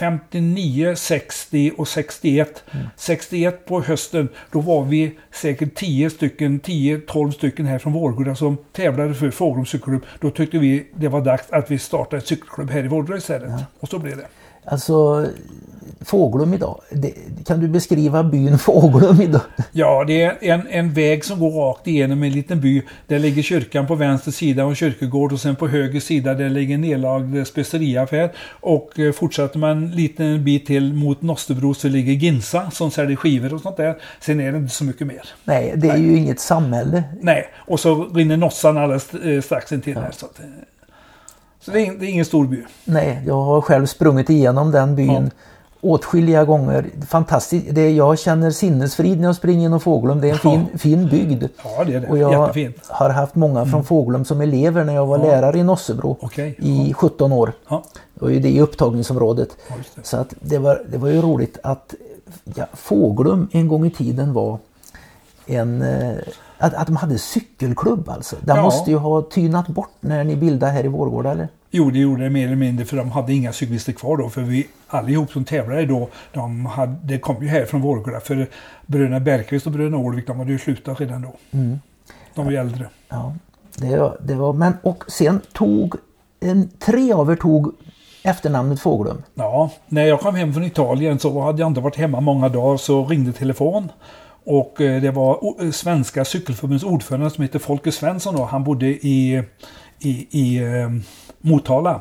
59, 0.00 0.94
60 0.96 1.72
och 1.76 1.88
61. 1.88 2.64
Mm. 2.70 2.86
61 2.96 3.66
på 3.66 3.80
hösten, 3.80 4.28
då 4.52 4.60
var 4.60 4.84
vi 4.84 5.18
säkert 5.32 5.74
10 5.74 6.10
stycken, 6.10 6.60
10-12 6.60 7.30
stycken 7.30 7.66
här 7.66 7.78
från 7.78 7.92
Vårgårda 7.92 8.34
som 8.34 8.56
tävlade 8.72 9.14
för 9.14 9.30
Fågelums 9.30 9.68
cykelklubb. 9.68 10.02
Då 10.20 10.30
tyckte 10.30 10.58
vi 10.58 10.86
det 10.94 11.08
var 11.08 11.20
dags 11.20 11.50
att 11.50 11.70
vi 11.70 11.78
startade 11.78 12.16
ett 12.16 12.26
cykelklubb 12.26 12.70
här 12.70 12.84
i 12.84 12.88
Vårgårda 12.88 13.16
istället. 13.16 13.50
Ja. 13.50 13.64
Och 13.80 13.88
så 13.88 13.98
blev 13.98 14.16
det. 14.16 14.26
Alltså 14.64 15.26
Fåglum 16.04 16.54
idag. 16.54 16.80
Det, 16.90 17.14
kan 17.46 17.60
du 17.60 17.68
beskriva 17.68 18.22
byn 18.24 18.58
Fåglum 18.58 19.20
idag? 19.20 19.40
Ja, 19.72 20.04
det 20.06 20.22
är 20.22 20.36
en, 20.40 20.66
en 20.70 20.92
väg 20.92 21.24
som 21.24 21.40
går 21.40 21.50
rakt 21.50 21.86
igenom 21.86 22.22
en 22.22 22.32
liten 22.32 22.60
by. 22.60 22.82
Där 23.06 23.18
ligger 23.18 23.42
kyrkan 23.42 23.86
på 23.86 23.94
vänster 23.94 24.30
sida 24.30 24.64
och 24.64 24.70
en 24.70 24.76
kyrkogård 24.76 25.32
och 25.32 25.40
sen 25.40 25.56
på 25.56 25.68
höger 25.68 26.00
sida 26.00 26.34
där 26.34 26.48
ligger 26.48 26.74
en 26.74 26.80
nedlagd 26.80 27.46
speceriaffär. 27.46 28.32
Och 28.60 28.98
eh, 28.98 29.12
fortsätter 29.12 29.58
man 29.58 29.70
en 29.70 29.90
liten 29.90 30.44
bit 30.44 30.66
till 30.66 30.94
mot 30.94 31.22
Nostebro 31.22 31.74
så 31.74 31.88
ligger 31.88 32.12
Ginsa 32.12 32.70
som 32.70 32.90
säljer 32.90 33.16
skivor 33.16 33.54
och 33.54 33.60
sånt 33.60 33.76
där. 33.76 33.98
Sen 34.20 34.40
är 34.40 34.52
det 34.52 34.58
inte 34.58 34.74
så 34.74 34.84
mycket 34.84 35.06
mer. 35.06 35.22
Nej, 35.44 35.72
det 35.76 35.88
är 35.88 35.92
Nej. 35.92 36.02
ju 36.02 36.16
inget 36.16 36.40
samhälle. 36.40 37.04
Nej, 37.20 37.48
och 37.56 37.80
så 37.80 38.04
rinner 38.04 38.36
Nossan 38.36 38.78
alldeles 38.78 39.14
eh, 39.14 39.40
strax 39.40 39.72
intill 39.72 39.94
ja. 39.94 40.00
här. 40.00 40.10
Så, 40.10 40.26
att, 40.26 40.40
eh, 40.40 40.44
så 41.60 41.70
det, 41.70 41.86
är, 41.86 41.94
det 41.94 42.06
är 42.06 42.10
ingen 42.10 42.24
stor 42.24 42.46
by. 42.46 42.64
Nej, 42.84 43.22
jag 43.26 43.42
har 43.42 43.60
själv 43.60 43.86
sprungit 43.86 44.30
igenom 44.30 44.70
den 44.70 44.96
byn. 44.96 45.12
Ja 45.12 45.30
åtskilliga 45.80 46.44
gånger. 46.44 46.86
Fantastiskt. 47.08 47.66
Det, 47.74 47.90
jag 47.90 48.18
känner 48.18 48.50
sinnesfrid 48.50 49.20
när 49.20 49.28
jag 49.28 49.36
springer 49.36 49.62
genom 49.62 49.80
Fågelum. 49.80 50.20
Det 50.20 50.28
är 50.28 50.32
en 50.32 50.38
fin, 50.38 50.66
ja. 50.72 50.78
fin 50.78 51.08
bygd. 51.08 51.44
Ja, 51.64 51.84
det 51.84 51.94
är 51.94 52.00
det. 52.00 52.08
Och 52.08 52.18
jag 52.18 52.32
Jättefint. 52.32 52.76
har 52.88 53.10
haft 53.10 53.34
många 53.34 53.64
från 53.64 53.74
mm. 53.74 53.84
Fågelum 53.84 54.24
som 54.24 54.40
elever 54.40 54.84
när 54.84 54.94
jag 54.94 55.06
var 55.06 55.18
ja. 55.18 55.24
lärare 55.24 55.58
i 55.58 55.62
Nossebro 55.62 56.16
okay. 56.20 56.54
i 56.58 56.94
17 56.96 57.32
år. 57.32 57.52
Ja. 57.68 57.82
Ju 58.22 58.40
det 58.40 58.50
i 58.50 58.60
upptagningsområdet. 58.60 59.56
Ja, 59.68 59.74
det. 59.94 60.06
Så 60.06 60.16
att 60.16 60.34
det, 60.40 60.58
var, 60.58 60.82
det 60.90 60.98
var 60.98 61.08
ju 61.08 61.22
roligt 61.22 61.58
att 61.62 61.94
ja, 62.54 62.66
Fågelum 62.72 63.48
en 63.52 63.68
gång 63.68 63.86
i 63.86 63.90
tiden 63.90 64.32
var 64.32 64.58
en 65.46 65.82
eh, 65.82 66.16
att, 66.58 66.74
att 66.74 66.86
de 66.86 66.96
hade 66.96 67.18
cykelklubb 67.18 68.08
alltså. 68.08 68.36
Den 68.40 68.62
måste 68.62 68.90
ju 68.90 68.96
ha 68.96 69.22
tynat 69.22 69.68
bort 69.68 69.92
när 70.00 70.24
ni 70.24 70.36
bildade 70.36 70.72
här 70.72 70.84
i 70.84 70.88
Vårgårda 70.88 71.30
eller? 71.30 71.48
Jo, 71.70 71.90
det 71.90 71.98
gjorde 71.98 72.22
det 72.22 72.30
mer 72.30 72.46
eller 72.46 72.56
mindre 72.56 72.84
för 72.84 72.96
de 72.96 73.10
hade 73.10 73.32
inga 73.32 73.52
cyklister 73.52 73.92
kvar 73.92 74.16
då. 74.16 74.28
För 74.28 74.40
vi 74.40 74.66
allihop 74.88 75.32
som 75.32 75.44
tävlade 75.44 75.86
då, 75.86 76.08
de 76.32 76.66
hade, 76.66 76.96
det 77.02 77.18
kom 77.18 77.42
ju 77.42 77.48
här 77.48 77.64
från 77.64 77.80
Vårgårda. 77.80 78.20
För 78.20 78.46
bröderna 78.86 79.20
Bergqvist 79.20 79.66
och 79.66 79.72
bröderna 79.72 79.98
Ålvik, 79.98 80.26
de 80.26 80.38
hade 80.38 80.52
ju 80.52 80.58
slutat 80.58 81.00
redan 81.00 81.22
då. 81.22 81.34
Mm. 81.50 81.80
De 82.34 82.44
var 82.44 82.52
ju 82.52 82.58
äldre. 82.58 82.86
Ja, 83.08 83.34
det 83.76 83.96
var, 83.96 84.16
det 84.20 84.34
var, 84.34 84.52
men 84.52 84.72
och 84.82 85.04
sen 85.08 85.40
tog, 85.52 85.94
en, 86.40 86.68
tre 86.78 87.12
av 87.12 87.30
er 87.30 87.36
tog 87.36 87.74
efternamnet 88.22 88.80
Fåglum. 88.80 89.22
Ja, 89.34 89.70
när 89.88 90.04
jag 90.04 90.20
kom 90.20 90.34
hem 90.34 90.54
från 90.54 90.64
Italien 90.64 91.18
så 91.18 91.40
hade 91.40 91.60
jag 91.60 91.66
inte 91.66 91.80
varit 91.80 91.96
hemma 91.96 92.20
många 92.20 92.48
dagar 92.48 92.76
så 92.76 93.04
ringde 93.06 93.32
telefon. 93.32 93.92
Och 94.44 94.80
eh, 94.80 95.02
det 95.02 95.10
var 95.10 95.54
eh, 95.60 95.70
Svenska 95.70 96.24
cykelförbundets 96.24 96.84
ordförande 96.84 97.30
som 97.30 97.42
heter 97.42 97.58
Folke 97.58 97.92
Svensson 97.92 98.36
då. 98.36 98.44
Han 98.44 98.64
bodde 98.64 98.86
i, 98.86 99.42
i, 99.98 100.26
i 100.30 100.56
eh, 100.56 100.88
Motala. 101.40 102.00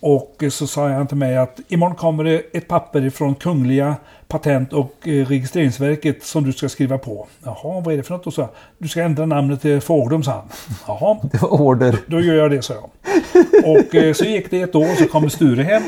Och 0.00 0.44
så 0.50 0.66
sa 0.66 0.88
han 0.88 1.06
till 1.06 1.16
mig 1.16 1.36
att 1.36 1.60
imorgon 1.68 1.96
kommer 1.96 2.24
det 2.24 2.42
ett 2.52 2.68
papper 2.68 3.10
från 3.10 3.34
Kungliga 3.34 3.96
Patent 4.28 4.72
och 4.72 4.94
eh, 5.08 5.26
registreringsverket 5.26 6.22
som 6.24 6.44
du 6.44 6.52
ska 6.52 6.68
skriva 6.68 6.98
på. 6.98 7.26
Jaha, 7.44 7.80
vad 7.80 7.88
är 7.88 7.96
det 7.96 8.02
för 8.02 8.14
något? 8.14 8.26
Och 8.26 8.34
så, 8.34 8.48
du 8.78 8.88
ska 8.88 9.02
ändra 9.02 9.26
namnet 9.26 9.62
till 9.62 9.80
Fåglum, 9.80 10.22
sa 10.22 10.30
han. 10.32 10.48
Jaha, 10.86 11.16
Det 11.32 11.42
var 11.42 11.60
order. 11.60 11.96
då 12.06 12.20
gör 12.20 12.34
jag 12.34 12.50
det, 12.50 12.62
sa 12.62 12.74
jag. 12.74 12.90
Och 13.64 13.94
eh, 13.94 14.12
så 14.12 14.24
gick 14.24 14.50
det 14.50 14.62
ett 14.62 14.74
år 14.74 14.96
så 14.96 15.08
kom 15.08 15.30
Sture 15.30 15.62
hem. 15.62 15.82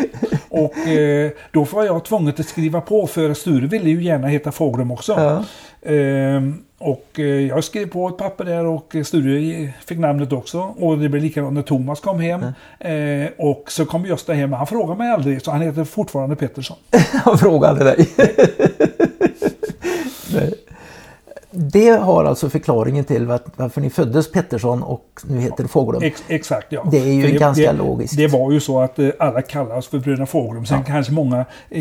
Och 0.48 0.78
eh, 0.78 1.30
då 1.52 1.64
var 1.64 1.84
jag 1.84 2.04
tvungen 2.04 2.34
att 2.38 2.48
skriva 2.48 2.80
på 2.80 3.06
för 3.06 3.34
Sture 3.34 3.66
ville 3.66 3.90
ju 3.90 4.02
gärna 4.02 4.26
heta 4.28 4.52
Fåglum 4.52 4.90
också. 4.90 5.12
Ja. 5.12 5.44
Ehm, 5.92 6.62
och 6.80 7.06
eh, 7.18 7.24
jag 7.24 7.64
skrev 7.64 7.86
på 7.86 8.08
ett 8.08 8.16
papper 8.16 8.44
där 8.44 8.64
och 8.64 8.96
Sture 9.04 9.72
fick 9.86 9.98
namnet 9.98 10.32
också. 10.32 10.58
Och 10.60 10.98
det 10.98 11.08
blev 11.08 11.22
likadant 11.22 11.52
när 11.54 11.62
Thomas 11.62 12.00
kom 12.00 12.20
hem. 12.20 12.42
Eh, 12.80 13.28
och 13.38 13.64
så 13.68 13.86
kom 13.86 14.06
Gösta 14.06 14.32
hem. 14.32 14.52
Han 14.52 14.66
frågade 14.66 14.98
mig 14.98 15.10
aldrig, 15.10 15.42
så 15.42 15.50
han 15.50 15.60
heter 15.62 15.84
fortfarande 15.84 16.36
Pettersson. 16.36 16.76
Jag 17.24 17.40
frågade 17.40 17.84
dig. 17.84 18.08
Nej. 20.34 20.54
Det 21.50 21.88
har 21.90 22.24
alltså 22.24 22.50
förklaringen 22.50 23.04
till 23.04 23.26
var- 23.26 23.40
varför 23.56 23.80
ni 23.80 23.90
föddes 23.90 24.32
Pettersson 24.32 24.82
och 24.82 25.20
nu 25.28 25.40
heter 25.40 25.62
det 25.62 25.68
Fåglum. 25.68 26.02
Ex 26.02 26.22
exakt 26.28 26.66
ja. 26.72 26.86
Det 26.90 26.98
är 26.98 27.12
ju 27.12 27.22
För 27.28 27.38
ganska 27.38 27.72
det, 27.72 27.78
logiskt. 27.78 28.16
Det 28.16 28.26
var 28.26 28.52
ju 28.52 28.60
så 28.60 28.80
att 28.80 28.98
eh, 28.98 29.08
alla 29.18 29.42
kallas 29.42 29.86
för 29.86 29.98
Bröderna 29.98 30.26
Fåglum. 30.26 30.66
Sen 30.66 30.84
kanske 30.84 31.12
många 31.12 31.38
eh, 31.70 31.80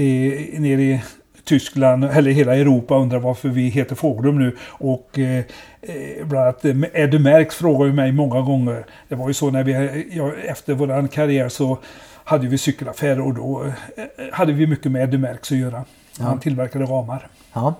nere 0.59 0.81
i 0.81 1.01
Tyskland 1.49 2.03
eller 2.03 2.31
hela 2.31 2.55
Europa 2.55 2.95
undrar 2.95 3.19
varför 3.19 3.49
vi 3.49 3.69
heter 3.69 3.95
Fåglum 3.95 4.39
nu. 4.39 4.57
Och 4.67 5.19
eh, 5.19 5.43
eh, 5.81 6.25
bland 6.25 6.43
annat 6.45 6.65
eh, 6.65 6.75
Eddie 6.93 7.19
Merckx 7.19 7.55
frågar 7.55 7.85
ju 7.85 7.93
mig 7.93 8.11
många 8.11 8.41
gånger. 8.41 8.85
Det 9.07 9.15
var 9.15 9.27
ju 9.27 9.33
så 9.33 9.51
när 9.51 9.63
vi, 9.63 10.07
ja, 10.11 10.33
efter 10.45 10.73
vår 10.73 11.07
karriär 11.07 11.49
så 11.49 11.77
hade 12.23 12.47
vi 12.47 12.57
cykelaffärer 12.57 13.21
och 13.21 13.33
då 13.33 13.63
eh, 13.63 14.03
hade 14.31 14.53
vi 14.53 14.67
mycket 14.67 14.91
med 14.91 15.03
Eddie 15.03 15.17
Merckx 15.17 15.51
att 15.51 15.57
göra. 15.57 15.85
Han 16.19 16.39
tillverkade 16.39 16.85
ramar. 16.85 17.27
Ja. 17.53 17.73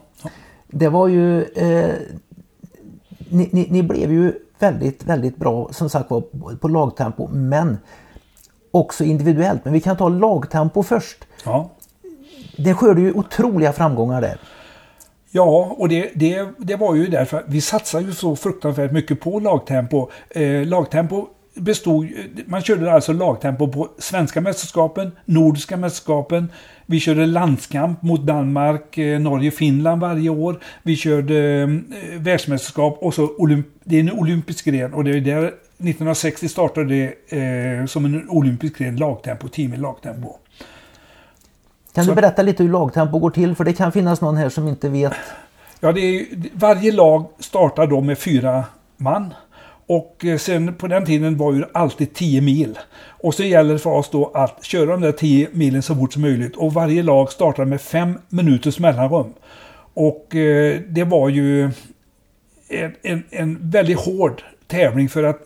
Det 0.67 0.89
var 0.89 1.08
ju... 1.08 1.43
Eh, 1.43 1.95
ni, 3.29 3.49
ni, 3.51 3.67
ni 3.69 3.84
blev 3.84 4.12
ju 4.12 4.34
väldigt, 4.60 5.03
väldigt 5.03 5.38
bra 5.38 5.69
som 5.71 5.89
sagt 5.89 6.12
var 6.12 6.23
på 6.55 6.67
lagtempo 6.67 7.27
men 7.27 7.77
också 8.71 9.03
individuellt. 9.03 9.65
Men 9.65 9.73
vi 9.73 9.82
kan 9.82 9.97
ta 9.97 10.10
lagtempo 10.10 10.84
först. 10.84 11.25
Ja. 11.45 11.69
Det 12.63 12.73
skördade 12.73 13.01
ju 13.01 13.11
otroliga 13.11 13.73
framgångar 13.73 14.21
där. 14.21 14.37
Ja, 15.31 15.75
och 15.77 15.89
det, 15.89 16.11
det, 16.15 16.47
det 16.57 16.75
var 16.75 16.95
ju 16.95 17.07
därför 17.07 17.37
att 17.37 17.45
vi 17.47 17.61
satsade 17.61 18.05
ju 18.05 18.11
så 18.11 18.35
fruktansvärt 18.35 18.91
mycket 18.91 19.19
på 19.19 19.39
lagtempo. 19.39 20.09
Eh, 20.29 20.65
lagtempo 20.65 21.27
bestod, 21.53 22.07
man 22.45 22.61
körde 22.61 22.91
alltså 22.91 23.13
lagtempo 23.13 23.67
på 23.67 23.89
svenska 23.97 24.41
mästerskapen, 24.41 25.11
nordiska 25.25 25.77
mästerskapen. 25.77 26.51
Vi 26.85 26.99
körde 26.99 27.25
landskamp 27.25 28.01
mot 28.01 28.21
Danmark, 28.21 28.97
eh, 28.97 29.19
Norge, 29.19 29.51
Finland 29.51 30.01
varje 30.01 30.29
år. 30.29 30.59
Vi 30.83 30.95
körde 30.95 31.37
eh, 31.37 31.67
världsmästerskap 32.19 32.97
och 33.01 33.13
så 33.13 33.35
olymp, 33.37 33.67
det 33.83 33.95
är 33.95 33.99
en 33.99 34.11
olympisk 34.11 34.65
gren 34.65 34.93
och 34.93 35.03
det 35.03 35.11
är 35.11 35.21
där 35.21 35.43
1960 35.43 36.49
startade 36.49 36.87
det 36.87 37.37
eh, 37.37 37.85
som 37.85 38.05
en 38.05 38.29
olympisk 38.29 38.77
gren 38.77 38.95
lagtempo, 38.95 39.47
team 39.47 39.73
i 39.73 39.77
lagtempo. 39.77 40.37
Kan 41.93 42.04
Så- 42.06 42.12
du 42.12 42.15
berätta 42.15 42.41
lite 42.41 42.63
hur 42.63 42.71
lagtempo 42.71 43.19
går 43.19 43.30
till? 43.30 43.56
För 43.56 43.63
det 43.63 43.73
kan 43.73 43.91
finnas 43.91 44.21
någon 44.21 44.38
här 44.38 44.49
som 44.49 44.67
inte 44.67 44.89
vet. 44.89 45.13
Ja, 45.80 45.91
det 45.91 45.99
är, 46.02 46.25
varje 46.54 46.91
lag 46.91 47.25
startar 47.39 47.88
då 47.88 48.02
med 48.02 48.17
fyra 48.17 48.63
man. 48.97 49.34
Och 49.88 50.25
eh, 50.25 50.38
sen 50.38 50.73
på 50.73 50.88
den 50.88 51.06
tiden 51.06 51.38
var 51.38 51.54
ju 51.54 51.63
alltid 51.73 52.13
10 52.13 52.41
mil. 52.41 52.80
Och 53.08 53.34
så 53.34 53.43
gäller 53.43 53.73
det 53.73 53.80
för 53.80 53.89
oss 53.89 54.10
då 54.10 54.32
att 54.34 54.63
köra 54.63 54.86
de 54.91 55.02
där 55.02 55.12
10 55.12 55.47
milen 55.52 55.82
så 55.82 55.95
fort 55.95 56.13
som 56.13 56.21
möjligt. 56.21 56.56
Och 56.56 56.73
varje 56.73 57.04
lag 57.04 57.32
startar 57.32 57.65
med 57.65 57.82
fem 57.82 58.19
minuters 58.30 58.80
mellanrum. 58.80 59.34
Och 59.93 60.36
eh, 60.36 60.80
det 60.88 61.04
var 61.04 61.30
ju 61.30 61.63
en, 62.69 62.93
en, 63.02 63.23
en 63.30 63.58
väldigt 63.62 63.99
hård 63.99 64.41
tävling 64.67 65.10
för 65.10 65.23
att 65.23 65.39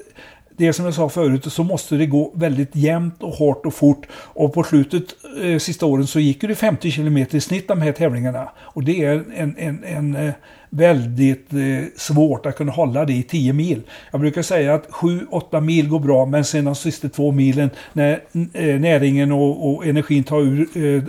det 0.57 0.67
är 0.67 0.71
som 0.71 0.85
jag 0.85 0.93
sa 0.93 1.09
förut 1.09 1.53
så 1.53 1.63
måste 1.63 1.95
det 1.95 2.05
gå 2.05 2.31
väldigt 2.35 2.75
jämnt 2.75 3.23
och 3.23 3.33
hårt 3.33 3.65
och 3.65 3.73
fort. 3.73 4.07
Och 4.11 4.53
på 4.53 4.63
slutet, 4.63 5.03
eh, 5.41 5.57
sista 5.57 5.85
åren, 5.85 6.07
så 6.07 6.19
gick 6.19 6.41
det 6.41 6.55
50 6.55 6.91
km 6.91 7.17
i 7.17 7.41
snitt 7.41 7.67
de 7.67 7.81
här 7.81 7.91
tävlingarna. 7.91 8.49
Och 8.59 8.83
det 8.83 9.05
är 9.05 9.23
en, 9.35 9.55
en, 9.57 9.83
en 9.83 10.15
eh, 10.15 10.33
väldigt 10.69 11.53
eh, 11.53 11.85
svårt 11.97 12.45
att 12.45 12.55
kunna 12.55 12.71
hålla 12.71 13.05
det 13.05 13.13
i 13.13 13.23
10 13.23 13.53
mil. 13.53 13.81
Jag 14.11 14.21
brukar 14.21 14.41
säga 14.41 14.73
att 14.73 14.89
7-8 14.89 15.61
mil 15.61 15.89
går 15.89 15.99
bra, 15.99 16.25
men 16.25 16.45
sen 16.45 16.65
de 16.65 16.75
sista 16.75 17.09
två 17.09 17.31
milen 17.31 17.69
när 17.93 18.23
eh, 18.53 18.79
näringen 18.79 19.31
och, 19.31 19.69
och 19.69 19.85
energin 19.85 20.23
tar, 20.23 20.39
ur, 20.39 20.67
eh, 20.73 21.03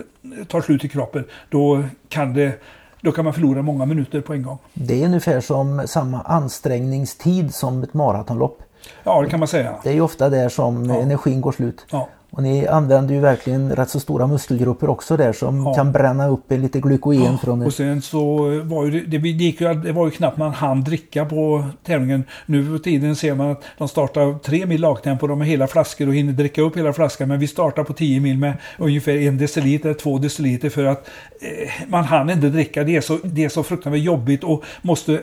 tar 0.45 0.61
slut 0.61 0.85
i 0.85 0.89
kroppen, 0.89 1.23
då 1.49 1.83
kan 2.09 2.33
det 2.33 2.61
då 3.01 3.11
kan 3.11 3.25
man 3.25 3.33
förlora 3.33 3.61
många 3.61 3.85
minuter 3.85 4.21
på 4.21 4.33
en 4.33 4.43
gång. 4.43 4.57
Det 4.73 5.01
är 5.01 5.05
ungefär 5.05 5.41
som 5.41 5.87
samma 5.87 6.21
ansträngningstid 6.21 7.53
som 7.53 7.83
ett 7.83 7.93
maratonlopp. 7.93 8.64
Ja, 9.03 9.21
det 9.21 9.29
kan 9.29 9.39
man 9.39 9.47
säga. 9.47 9.75
Det 9.83 9.89
är 9.89 9.93
ju 9.93 10.01
ofta 10.01 10.29
där 10.29 10.49
som 10.49 10.85
Ja. 10.89 10.95
energin 10.95 11.41
går 11.41 11.51
slut. 11.51 11.85
Ja. 11.91 12.07
Och 12.31 12.43
ni 12.43 12.67
använder 12.67 13.13
ju 13.15 13.19
verkligen 13.21 13.75
rätt 13.75 13.89
så 13.89 13.99
stora 13.99 14.27
muskelgrupper 14.27 14.89
också 14.89 15.17
där 15.17 15.33
som 15.33 15.65
Ja. 15.65 15.73
kan 15.73 15.91
bränna 15.91 16.27
upp 16.27 16.51
en 16.51 16.61
lite 16.61 16.79
glykogen 16.79 17.37
från 17.37 17.61
Och 17.65 17.73
sen 17.73 18.01
så 18.01 18.35
var 18.63 18.85
ju 18.85 18.91
det, 19.05 19.17
det, 19.17 19.27
gick 19.29 19.61
ju, 19.61 19.73
det 19.73 19.91
var 19.91 20.05
ju 20.05 20.11
knappt 20.11 20.37
man 20.37 20.53
hann 20.53 20.83
dricka 20.83 21.25
på 21.25 21.65
tävlingen. 21.83 22.23
Nu 22.45 22.65
för 22.65 22.77
tiden 22.83 23.15
ser 23.15 23.35
man 23.35 23.51
att 23.51 23.63
de 23.77 23.87
startar 23.87 24.39
tre 24.39 24.65
mil 24.65 24.81
lagtempo, 24.81 25.27
de 25.27 25.39
har 25.39 25.47
hela 25.47 25.67
flaskor 25.67 26.07
och 26.07 26.13
hinner 26.15 26.33
dricka 26.33 26.61
upp 26.61 26.77
hela 26.77 26.93
flaskan. 26.93 27.27
Men 27.27 27.39
vi 27.39 27.47
startar 27.47 27.83
på 27.83 27.93
10 27.93 28.19
mil 28.19 28.37
med 28.37 28.53
ungefär 28.77 29.17
en 29.17 29.37
deciliter, 29.37 29.93
två 29.93 30.17
deciliter 30.17 30.69
för 30.69 30.85
att 30.85 31.07
eh, 31.41 31.87
man 31.87 32.03
hann 32.03 32.29
inte 32.29 32.49
dricka. 32.49 32.83
Det 32.83 32.95
är, 32.95 33.01
så, 33.01 33.17
det 33.23 33.45
är 33.45 33.49
så 33.49 33.63
fruktansvärt 33.63 34.03
jobbigt 34.03 34.43
och 34.43 34.63
måste 34.81 35.21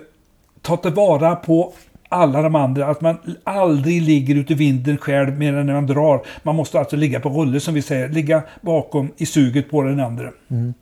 ta 0.62 0.76
tillvara 0.76 1.36
på 1.36 1.72
alla 2.12 2.42
de 2.42 2.54
andra. 2.54 2.86
Att 2.86 3.00
man 3.00 3.16
aldrig 3.44 4.02
ligger 4.02 4.34
ute 4.34 4.52
i 4.52 4.56
vinden 4.56 4.98
själv 4.98 5.38
mer 5.38 5.54
än 5.54 5.66
när 5.66 5.74
man 5.74 5.86
drar. 5.86 6.20
Man 6.42 6.56
måste 6.56 6.78
alltså 6.78 6.96
ligga 6.96 7.20
på 7.20 7.28
rulle 7.28 7.60
som 7.60 7.74
vi 7.74 7.82
säger. 7.82 8.08
Ligga 8.08 8.42
bakom 8.60 9.10
i 9.16 9.26
suget 9.26 9.70
på 9.70 9.82
den 9.82 10.00
andra. 10.00 10.30
Mm. 10.50 10.74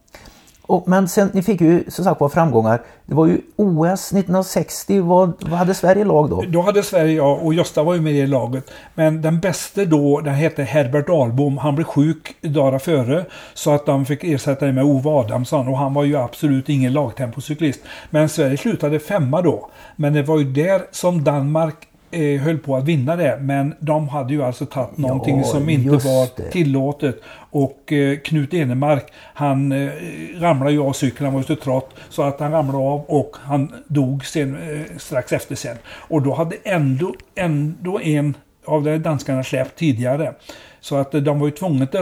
Och, 0.70 0.88
men 0.88 1.09
sen, 1.09 1.30
ni 1.33 1.42
fick 1.42 1.61
ju 1.61 1.85
som 1.88 2.04
sagt 2.04 2.20
var 2.20 2.28
framgångar. 2.28 2.83
Det 3.06 3.14
var 3.14 3.26
ju 3.26 3.40
OS 3.56 4.12
1960. 4.12 5.00
Vad, 5.00 5.33
vad 5.40 5.59
hade 5.59 5.74
Sverige 5.74 6.04
lag 6.04 6.30
då? 6.30 6.44
Då 6.48 6.62
hade 6.62 6.83
Sverige, 6.83 7.12
ja, 7.14 7.38
och 7.42 7.54
Gösta 7.54 7.83
var 7.83 7.94
ju 7.94 8.00
med 8.00 8.12
i 8.12 8.26
laget. 8.26 8.70
Men 8.94 9.22
den 9.22 9.40
bästa 9.40 9.85
då, 9.85 10.20
den 10.20 10.35
hette 10.35 10.62
Herbert 10.62 11.09
Ahlbom. 11.09 11.59
Han 11.59 11.74
blev 11.74 11.85
sjuk 11.85 12.37
dagar 12.40 12.78
före. 12.78 13.24
Så 13.54 13.70
att 13.70 13.87
de 13.87 14.06
fick 14.06 14.24
ersätta 14.24 14.66
det 14.66 14.72
med 14.72 14.85
Ove 14.85 15.11
Adamsson. 15.11 15.68
Och 15.68 15.78
han 15.78 15.94
var 15.94 16.04
ju 16.04 16.16
absolut 16.16 16.68
ingen 16.68 16.92
lagtempocyklist. 16.92 17.80
Men 18.11 18.28
Sverige 18.28 18.56
slutade 18.56 19.00
femma 19.00 19.42
då. 19.42 19.70
Men 19.96 20.12
det 20.12 20.22
var 20.22 20.38
ju 20.38 20.44
där 20.44 20.83
som 20.90 21.24
Danmark 21.24 21.76
eh, 22.11 22.40
höll 22.40 22.59
på 22.59 22.77
att 22.77 22.85
vinna 22.85 23.16
det. 23.16 23.38
Men 23.40 23.75
de 23.81 24.09
hade 24.09 24.33
ju 24.35 24.42
alltså 24.42 24.66
tagit 24.66 24.99
någonting 24.99 25.38
Ja, 25.38 25.44
som 25.44 25.68
inte 25.68 25.90
var 25.90 26.37
det. 26.37 26.51
tillåtet. 26.51 27.20
Och 27.51 27.92
eh, 27.92 28.18
Knut 28.18 28.55
Enemark, 28.55 29.12
han 29.35 29.73
eh, 29.73 29.90
ramlade 30.38 30.73
ju 30.73 30.83
av 30.83 30.92
cykeln, 30.92 31.25
han 31.25 31.35
var 31.35 31.40
ju 31.40 31.46
så 31.46 31.57
trött. 31.57 31.88
Så 32.09 32.23
att 32.23 32.40
han 32.40 32.53
ramlade 32.53 32.79
av 32.79 33.01
och 33.01 33.37
han 33.40 33.73
dog 33.87 34.25
sen, 34.27 34.57
eh, 34.57 34.96
strax 34.99 35.33
efter 35.33 35.55
sen. 35.55 35.77
Och 35.87 36.23
då 36.23 36.35
hade 36.35 36.57
ändå, 36.64 37.14
ändå 37.35 38.01
en 38.01 38.35
av 38.66 38.83
de 38.85 38.99
danskarna 38.99 39.44
släppt 39.44 39.79
tidigare. 39.79 40.35
Så 40.81 40.96
att 40.96 41.14
eh, 41.14 41.20
de 41.20 41.38
var 41.40 41.46
ju 41.46 41.53
tvungna 41.53 41.85
att 41.85 41.94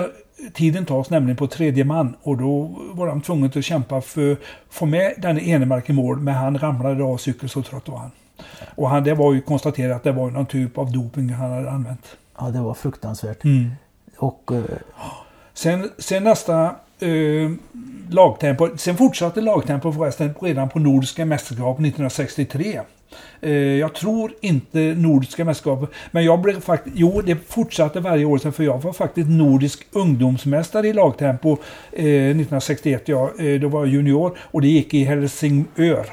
Tiden 0.54 0.84
tas 0.84 1.10
nämligen 1.10 1.36
på 1.36 1.46
tredje 1.46 1.84
man 1.84 2.16
och 2.22 2.36
då 2.38 2.78
var 2.92 3.06
de 3.06 3.20
tvungna 3.20 3.46
att 3.46 3.64
kämpa 3.64 4.00
för 4.00 4.32
att 4.32 4.38
få 4.70 4.86
med 4.86 5.12
den 5.18 5.38
Enemark 5.38 5.90
i 5.90 5.92
mål. 5.92 6.18
Men 6.20 6.34
han 6.34 6.58
ramlade 6.58 7.04
av 7.04 7.16
cykeln, 7.16 7.48
så 7.48 7.62
trött 7.62 7.88
var 7.88 7.98
han. 7.98 8.10
Och 8.74 8.88
han, 8.88 9.04
det 9.04 9.14
var 9.14 9.34
ju 9.34 9.40
konstaterat 9.40 9.96
att 9.96 10.04
det 10.04 10.12
var 10.12 10.30
någon 10.30 10.46
typ 10.46 10.78
av 10.78 10.92
doping 10.92 11.30
han 11.30 11.50
hade 11.50 11.70
använt. 11.70 12.16
Ja, 12.38 12.46
det 12.46 12.60
var 12.60 12.74
fruktansvärt. 12.74 13.44
Mm. 13.44 13.70
Och 14.16 14.52
eh, 14.52 14.78
Sen, 15.58 15.90
sen 15.98 16.24
nästa 16.24 16.64
eh, 17.00 17.50
lagtempo. 18.10 18.68
Sen 18.76 18.96
fortsatte 18.96 19.40
lagtempo 19.40 19.92
förresten 19.92 20.34
redan 20.40 20.68
på 20.68 20.78
Nordiska 20.78 21.24
mästerskap 21.24 21.80
1963. 21.80 22.80
Eh, 23.40 23.52
jag 23.52 23.94
tror 23.94 24.32
inte 24.40 24.78
Nordiska 24.78 25.44
mästerskap, 25.44 25.92
men 26.10 26.24
jag 26.24 26.40
blev 26.40 26.60
faktiskt, 26.60 26.96
jo 26.98 27.20
det 27.20 27.36
fortsatte 27.48 28.00
varje 28.00 28.24
år 28.24 28.38
sen 28.38 28.52
för 28.52 28.64
jag 28.64 28.82
var 28.82 28.92
faktiskt 28.92 29.28
Nordisk 29.28 29.86
ungdomsmästare 29.92 30.88
i 30.88 30.92
lagtempo 30.92 31.52
eh, 31.92 32.04
1961. 32.04 33.02
Ja, 33.04 33.30
eh, 33.38 33.60
då 33.60 33.68
var 33.68 33.80
jag 33.80 33.88
junior 33.88 34.38
och 34.40 34.60
det 34.62 34.68
gick 34.68 34.94
i 34.94 35.04
Helsingör. 35.04 36.06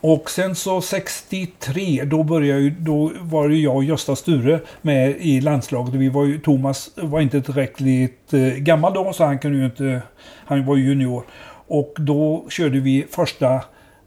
Och 0.00 0.30
sen 0.30 0.54
så 0.54 0.80
63, 0.80 2.04
då 2.04 2.22
började 2.22 2.60
ju, 2.60 2.70
då 2.70 3.12
var 3.20 3.48
ju 3.48 3.62
jag 3.62 3.76
och 3.76 3.84
Gösta 3.84 4.16
Sture 4.16 4.60
med 4.82 5.16
i 5.18 5.40
landslaget. 5.40 5.94
Vi 5.94 6.08
var 6.08 6.24
ju, 6.24 6.40
Thomas 6.40 6.90
var 6.96 7.20
inte 7.20 7.42
tillräckligt 7.42 8.32
eh, 8.32 8.40
gammal 8.40 8.94
då, 8.94 9.12
så 9.12 9.24
han 9.24 9.38
kunde 9.38 9.58
ju 9.58 9.64
inte, 9.64 10.02
han 10.44 10.66
var 10.66 10.76
ju 10.76 10.84
junior. 10.84 11.24
Och 11.66 11.94
då 11.98 12.46
körde 12.48 12.80
vi 12.80 13.06
första, 13.10 13.60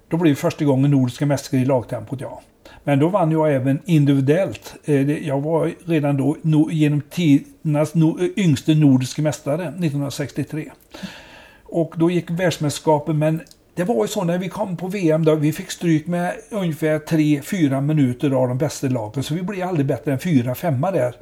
då 0.08 0.18
blev 0.18 0.34
det 0.34 0.40
första 0.42 0.66
gången 0.66 0.92
nordiska 0.92 1.26
mästare 1.26 1.62
i 1.62 1.66
lagtempot, 1.66 2.22
ja. 2.22 2.42
Men 2.84 3.00
då 3.00 3.08
vann 3.08 3.32
jag 3.32 3.54
även 3.54 3.80
individuellt. 3.86 4.76
Eh, 4.86 5.28
jag 5.28 5.42
var 5.42 5.72
redan 5.86 6.18
då 6.18 6.38
no, 6.42 6.72
genom 6.72 7.02
tidernas 7.02 7.96
no, 7.96 8.20
yngste 8.36 8.76
nordiska 8.76 9.22
mästare 9.22 9.64
1963. 9.64 10.72
Och 11.64 11.94
då 11.98 12.12
gick 12.12 12.30
världsmästerskapen, 12.30 13.20
men 13.20 13.42
det 13.76 13.84
var 13.84 14.04
ju 14.04 14.08
så 14.08 14.24
när 14.24 14.38
vi 14.38 14.50
kom 14.50 14.78
på 14.78 14.88
VM 14.88 15.26
då, 15.26 15.36
vi 15.36 15.54
fick 15.54 15.72
stryk 15.72 16.08
med 16.08 16.34
ungefär 16.50 17.00
3-4 17.00 17.82
minuter 17.82 18.32
av 18.32 18.48
de 18.48 18.58
bästa 18.58 18.88
lagen. 18.88 19.24
Så 19.24 19.34
vi 19.34 19.42
blev 19.42 19.68
aldrig 19.68 19.86
bättre 19.86 20.12
än 20.12 20.20
4-5 20.20 20.92
där. 20.92 21.16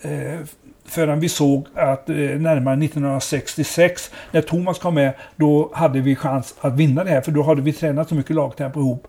Eh, 0.00 0.38
förrän 0.84 1.20
vi 1.20 1.28
såg 1.28 1.66
att 1.74 2.08
eh, 2.08 2.16
närmare 2.16 2.84
1966, 2.84 4.10
när 4.32 4.42
Thomas 4.42 4.78
kom 4.78 4.94
med, 4.94 5.14
då 5.36 5.70
hade 5.74 6.00
vi 6.00 6.16
chans 6.16 6.54
att 6.60 6.76
vinna 6.76 7.04
det 7.04 7.10
här. 7.10 7.20
För 7.20 7.32
då 7.32 7.42
hade 7.42 7.62
vi 7.62 7.72
tränat 7.72 8.08
så 8.08 8.14
mycket 8.14 8.36
lagtempo 8.36 8.80
ihop. 8.80 9.08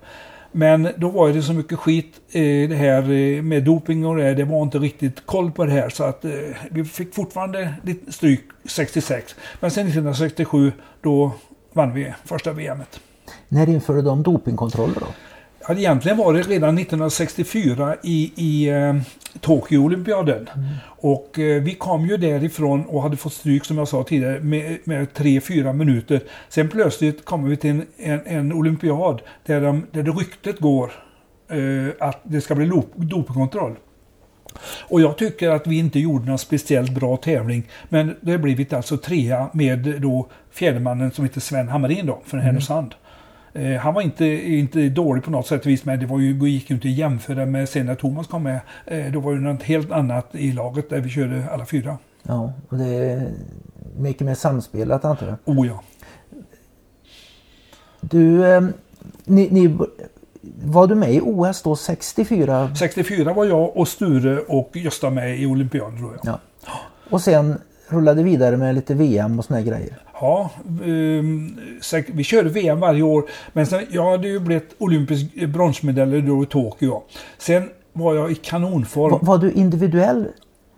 Men 0.52 0.90
då 0.98 1.10
var 1.10 1.30
det 1.30 1.42
så 1.42 1.54
mycket 1.54 1.80
skit 1.80 2.22
eh, 2.32 2.70
det 2.70 2.76
här 2.76 3.12
eh, 3.12 3.42
med 3.42 3.64
doping 3.64 4.06
och 4.06 4.18
det. 4.18 4.34
Det 4.34 4.44
var 4.44 4.64
inte 4.64 4.78
riktigt 4.78 5.26
koll 5.26 5.52
på 5.52 5.66
det 5.66 5.72
här. 5.72 5.90
Så 5.90 6.04
att 6.04 6.26
eh, 6.26 6.32
vi 6.72 6.86
fick 6.86 7.16
fortfarande 7.16 7.74
lite 7.84 8.12
stryk 8.12 8.42
66. 8.66 9.36
Men 9.60 9.72
sen 9.72 9.88
1967 9.88 10.72
då 11.02 11.32
vann 11.74 11.94
vi 11.94 12.14
första 12.26 12.54
VMet. 12.54 13.00
När 13.48 13.70
införde 13.70 14.02
de 14.02 14.24
dopingkontroller 14.24 15.00
då? 15.00 15.08
Ja, 15.68 15.76
egentligen 15.76 16.18
var 16.18 16.34
det 16.34 16.42
redan 16.42 16.78
1964 16.78 17.96
i, 18.04 18.32
i 18.36 18.70
eh, 18.70 18.96
Tokyo-olympiaden. 19.40 20.50
Och 20.86 21.40
eh, 21.40 21.64
vi 21.64 21.76
kom 21.76 22.06
ju 22.06 22.18
därifrån 22.18 22.86
och 22.86 23.02
hade 23.02 23.18
fått 23.18 23.34
stryk 23.34 23.66
som 23.66 23.78
jag 23.78 23.88
sa 23.88 24.04
tidigare 24.04 24.40
med, 24.40 24.78
med 24.84 25.08
3-4 25.08 25.74
minuter. 25.74 26.22
Sen 26.50 26.70
plötsligt 26.70 27.26
kommer 27.26 27.50
vi 27.50 27.58
till 27.58 27.70
en, 27.70 27.86
en, 27.98 28.22
en 28.26 28.54
olympiad 28.54 29.22
där, 29.46 29.62
de, 29.62 29.86
där 29.92 30.04
det 30.04 30.12
ryktet 30.12 30.60
går 30.60 30.92
eh, 31.50 32.08
att 32.08 32.20
det 32.24 32.42
ska 32.42 32.56
bli 32.56 32.72
dopingkontroll. 32.96 33.76
Och 34.88 35.02
jag 35.02 35.18
tycker 35.18 35.50
att 35.50 35.68
vi 35.68 35.78
inte 35.78 36.00
gjorde 36.00 36.26
någon 36.26 36.40
speciellt 36.40 36.92
bra 36.92 37.18
tävling. 37.18 37.68
Men 37.90 38.16
det 38.22 38.32
har 38.32 38.38
blivit 38.38 38.74
alltså 38.74 38.98
trea 38.98 39.50
med 39.54 40.02
då 40.02 40.28
fjärdemannen 40.52 41.12
som 41.12 41.26
heter 41.26 41.42
Sven 41.42 41.70
Hammarin 41.70 42.06
då, 42.06 42.22
från 42.26 42.40
Härnösand. 42.40 42.96
Eh, 43.54 43.76
han 43.76 43.94
var 43.94 44.02
inte, 44.02 44.26
inte 44.26 44.90
dålig 44.90 45.24
på 45.24 45.32
något 45.32 45.48
sätt 45.48 45.66
vis, 45.66 45.86
men 45.86 46.00
det 46.00 46.06
var 46.06 46.20
ju, 46.20 46.50
gick 46.50 46.70
ju 46.70 46.76
inte 46.76 46.88
att 46.88 46.94
jämföra 46.94 47.46
med 47.46 47.70
sen 47.70 47.86
när 47.86 47.96
Thomas 47.96 48.28
kom 48.28 48.44
med. 48.44 48.60
Eh, 48.86 49.12
då 49.12 49.20
var 49.20 49.34
det 49.34 49.40
något 49.40 49.64
helt 49.64 49.92
annat 49.92 50.28
i 50.32 50.52
laget 50.52 50.90
där 50.90 51.00
vi 51.00 51.10
körde 51.10 51.50
alla 51.52 51.66
fyra. 51.66 51.98
Ja, 52.24 52.54
och 52.70 52.78
det 52.78 52.86
är 52.86 53.32
mycket 53.98 54.22
mer 54.22 54.36
samspelat 54.36 55.06
antar 55.06 55.28
jag. 55.28 55.58
Oh 55.58 55.68
ja. 55.68 55.84
Du, 58.02 58.46
eh, 58.46 58.62
ni, 59.26 59.48
ni, 59.52 59.78
var 60.64 60.88
du 60.88 60.96
med 60.96 61.14
i 61.14 61.22
OS 61.24 61.62
då 61.62 61.76
64? 61.76 62.76
64 62.76 63.34
var 63.34 63.46
jag 63.46 63.78
och 63.78 63.88
Sture 63.88 64.40
och 64.40 64.70
Gösta 64.74 65.10
med 65.10 65.40
i 65.40 65.46
olympiaden 65.46 65.98
tror 65.98 66.20
jag. 66.24 66.40
Ja. 66.66 66.80
Och 67.10 67.22
sen 67.22 67.58
rullade 67.88 68.24
vidare 68.24 68.58
med 68.58 68.76
lite 68.76 68.94
VM 68.94 69.40
och 69.40 69.46
såna 69.46 69.62
grejer. 69.62 69.98
Ja, 70.22 70.50
ehm, 70.86 71.58
vi 72.08 72.24
körde 72.24 72.50
VM 72.50 72.80
varje 72.80 73.02
år. 73.02 73.24
Men 73.54 73.66
sen, 73.66 73.86
jag 73.92 74.12
hade 74.12 74.28
ju 74.28 74.40
blivit 74.40 74.76
olympisk 74.78 75.48
bronsmedalj 75.48 76.22
då 76.22 76.44
i 76.44 76.46
Tokyo. 76.46 77.04
Sen 77.38 77.70
var 77.94 78.16
jag 78.16 78.32
i 78.32 78.36
kanonform. 78.36 79.12
Va, 79.12 79.20
var 79.22 79.38
du 79.38 79.52
individuell? 79.52 80.28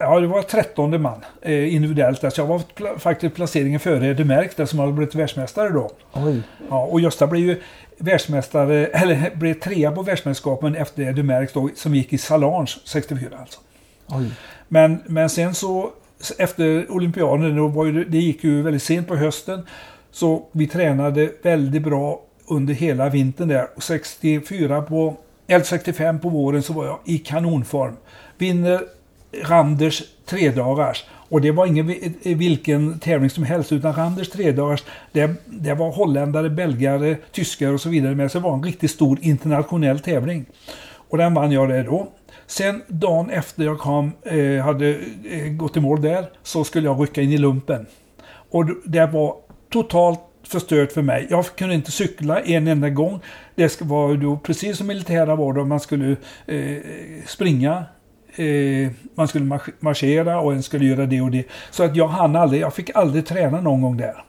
Ja, 0.02 0.20
det 0.20 0.28
var 0.28 0.42
13 0.42 1.02
man 1.02 1.26
eh, 1.42 1.76
individuellt. 1.76 2.24
Alltså 2.24 2.42
jag 2.42 2.48
var 2.48 2.60
pla- 2.76 2.98
faktiskt 3.00 3.36
placeringen 3.36 3.80
före 3.80 4.08
Eddie 4.08 4.24
Merckx 4.24 4.56
där 4.56 4.66
som 4.66 4.80
hade 4.80 4.92
blivit 4.94 5.16
världsmästare 5.16 5.70
då. 5.70 5.92
Oj. 6.14 6.42
Ja, 6.70 6.84
och 6.84 7.02
Gösta 7.02 7.28
blev 7.28 7.42
ju 7.46 7.62
världsmästare, 7.98 8.86
eller 8.88 9.36
blev 9.36 9.54
trea 9.54 9.92
på 9.92 10.02
världsmästerskapen 10.02 10.76
efter 10.76 11.04
Eddie 11.04 11.24
Merckx 11.24 11.54
då, 11.54 11.70
som 11.76 11.96
gick 11.96 12.14
i 12.14 12.18
Salange 12.18 12.68
64 12.86 13.30
alltså. 13.40 13.60
Oj. 14.08 14.32
Men, 14.68 14.98
men 15.06 15.30
sen 15.30 15.54
så 15.54 15.90
efter 16.38 16.92
olympiaden, 16.92 17.56
då 17.56 17.68
var 17.68 17.86
ju, 17.86 18.04
det 18.04 18.18
gick 18.18 18.44
ju 18.44 18.62
väldigt 18.62 18.84
sent 18.84 19.08
på 19.08 19.16
hösten. 19.16 19.66
Så 20.12 20.46
vi 20.52 20.68
tränade 20.68 21.30
väldigt 21.44 21.82
bra 21.84 22.22
under 22.48 22.74
hela 22.74 23.10
vintern 23.10 23.48
där. 23.48 23.68
Och 23.76 23.84
64 23.84 24.82
på, 24.82 25.16
eller 25.48 25.66
65 25.66 26.20
på 26.20 26.30
våren 26.30 26.64
så 26.64 26.74
var 26.74 26.86
jag 26.86 27.00
i 27.06 27.18
kanonform. 27.18 27.98
Vinner 28.38 28.82
Randers 29.44 30.04
tredagars. 30.26 31.06
Och 31.10 31.42
det 31.42 31.52
var 31.52 31.66
ingen 31.66 31.90
eh, 31.90 32.38
vilken 32.38 33.00
tävling 33.00 33.30
som 33.30 33.44
helst 33.44 33.72
utan 33.72 33.94
Randers 33.94 34.30
tredagars. 34.30 34.84
Det, 35.12 35.32
det 35.46 35.74
var 35.74 35.92
holländare, 35.92 36.50
belgare, 36.50 37.18
tyskar 37.32 37.74
och 37.74 37.82
så 37.82 37.90
vidare 37.90 38.16
med. 38.16 38.32
Så 38.32 38.40
det 38.40 38.44
var 38.44 38.54
en 38.54 38.64
riktigt 38.64 38.92
stor 38.92 39.20
internationell 39.22 40.00
tävling. 40.00 40.46
Och 40.94 41.18
den 41.18 41.34
vann 41.34 41.52
jag 41.52 41.70
där 41.70 41.84
då. 41.84 42.08
Sen 42.48 42.82
dagen 42.88 43.30
efter 43.30 43.64
jag 43.64 43.80
kom, 43.80 44.12
eh, 44.24 44.64
hade 44.64 44.90
eh, 45.30 45.48
gått 45.52 45.78
i 45.78 45.80
mål 45.80 46.02
där, 46.02 46.26
så 46.44 46.64
skulle 46.64 46.88
jag 46.88 47.02
rycka 47.02 47.22
in 47.22 47.32
i 47.32 47.38
lumpen. 47.38 47.86
Och 48.50 48.66
det 48.86 49.06
var 49.06 49.36
totalt 49.70 50.20
förstört 50.44 50.92
för 50.92 51.02
mig. 51.02 51.28
Jag 51.30 51.46
kunde 51.46 51.76
inte 51.76 51.92
cykla 51.92 52.40
en 52.40 52.68
enda 52.68 52.90
gång. 52.90 53.20
Det 53.56 53.82
var 53.82 54.16
då 54.16 54.38
precis 54.38 54.78
som 54.78 54.88
militära 54.88 55.36
var 55.36 55.54
då, 55.54 55.66
man 55.66 55.80
skulle 55.80 56.16
eh, 56.46 56.78
springa, 57.28 57.86
eh, 58.36 58.92
man 59.16 59.28
skulle 59.28 59.60
marschera 59.80 60.40
och 60.40 60.54
en 60.54 60.64
skulle 60.64 60.86
göra 60.86 61.06
det 61.06 61.22
och 61.22 61.32
det. 61.32 61.46
Så 61.72 61.84
att 61.84 61.96
jag 61.96 62.08
hann 62.08 62.36
aldrig, 62.36 62.62
jag 62.62 62.74
fick 62.74 62.96
aldrig 62.96 63.26
träna 63.26 63.62
någon 63.62 63.82
gång 63.82 63.98
där. 63.98 64.24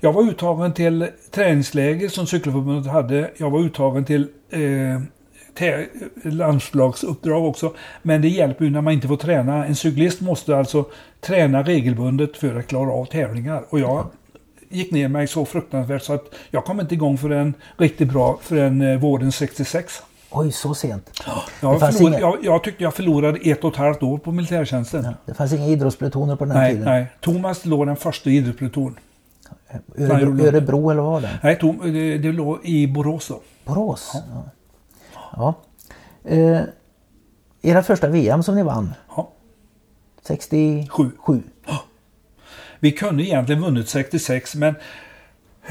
Jag 0.00 0.12
var 0.12 0.22
uttagen 0.22 0.72
till 0.72 1.06
träningsläger 1.30 2.08
som 2.08 2.26
Cykelförbundet 2.26 2.92
hade. 2.92 3.30
Jag 3.36 3.50
var 3.50 3.60
uttagen 3.60 4.04
till 4.04 4.28
eh, 4.50 5.00
landslagsuppdrag 6.24 7.44
också. 7.44 7.74
Men 8.02 8.22
det 8.22 8.28
hjälper 8.28 8.64
ju 8.64 8.70
när 8.70 8.80
man 8.80 8.92
inte 8.92 9.08
får 9.08 9.16
träna. 9.16 9.66
En 9.66 9.76
cyklist 9.76 10.20
måste 10.20 10.56
alltså 10.56 10.84
träna 11.20 11.62
regelbundet 11.62 12.36
för 12.36 12.58
att 12.58 12.66
klara 12.66 12.92
av 12.92 13.04
tävlingar. 13.04 13.64
Och 13.68 13.80
jag 13.80 14.06
gick 14.68 14.92
ner 14.92 15.08
mig 15.08 15.26
så 15.26 15.44
fruktansvärt 15.44 16.02
så 16.02 16.12
att 16.12 16.34
jag 16.50 16.64
kom 16.64 16.80
inte 16.80 16.94
igång 16.94 17.18
förrän 17.18 17.54
riktigt 17.76 18.08
bra 18.08 18.38
förrän 18.42 18.80
eh, 18.82 18.98
våren 18.98 19.32
66. 19.32 20.02
Oj, 20.34 20.52
så 20.52 20.74
sent. 20.74 21.10
Jag, 21.60 21.80
förlorade, 21.80 21.98
inga- 22.04 22.20
jag, 22.20 22.38
jag 22.44 22.64
tyckte 22.64 22.82
jag 22.84 22.94
förlorade 22.94 23.38
ett 23.38 23.64
och 23.64 23.70
ett 23.72 23.76
halvt 23.78 24.02
år 24.02 24.18
på 24.18 24.32
militärtjänsten. 24.32 25.04
Ja, 25.04 25.12
det 25.26 25.34
fanns 25.34 25.52
inga 25.52 25.66
idrottsplutoner 25.66 26.36
på 26.36 26.44
den 26.44 26.54
Nej, 26.56 26.70
tiden. 26.72 26.84
nej. 26.84 27.06
Thomas 27.20 27.64
låg 27.64 27.86
den 27.86 27.96
första 27.96 28.30
i 28.30 28.36
idrottspluton. 28.36 28.98
Örebro, 29.98 30.46
Örebro 30.46 30.90
eller 30.90 31.02
vad 31.02 31.12
var 31.12 31.20
det? 31.20 31.38
Nej, 31.42 31.58
Tom, 31.58 31.80
det, 31.92 32.18
det 32.18 32.32
låg 32.32 32.58
i 32.64 32.86
Borås 32.86 33.28
då. 33.28 33.40
Borås? 33.64 34.12
Ja. 34.14 34.44
ja. 35.36 35.54
Eh, 36.30 36.60
era 37.62 37.82
första 37.82 38.08
VM 38.08 38.42
som 38.42 38.54
ni 38.54 38.62
vann? 38.62 38.94
Ja. 39.16 39.30
67? 40.22 41.10
Sju. 41.18 41.42
Vi 42.80 42.92
kunde 42.92 43.22
egentligen 43.24 43.62
vunnit 43.62 43.88
66 43.88 44.54
men 44.54 44.74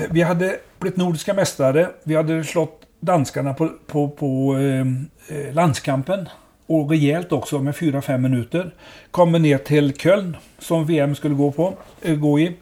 vi 0.10 0.22
hade 0.22 0.56
blivit 0.80 0.98
nordiska 0.98 1.34
mästare. 1.34 1.90
Vi 2.04 2.16
hade 2.16 2.44
slått 2.44 2.81
danskarna 3.02 3.54
på, 3.54 3.70
på, 3.88 4.10
på 4.10 4.54
ehm, 4.54 5.10
eh, 5.28 5.54
landskampen. 5.54 6.30
Och 6.68 6.90
rejält 6.90 7.32
också 7.32 7.60
med 7.60 7.76
4-5 7.76 8.18
minuter. 8.18 8.74
Kommer 9.12 9.40
ner 9.40 9.58
till 9.58 9.94
Köln 9.94 10.38
som 10.60 10.86
VM 10.86 11.16
skulle 11.16 11.36
gå, 11.36 11.52
på, 11.52 11.74
eh, 12.02 12.16
gå 12.16 12.40
i. 12.40 12.58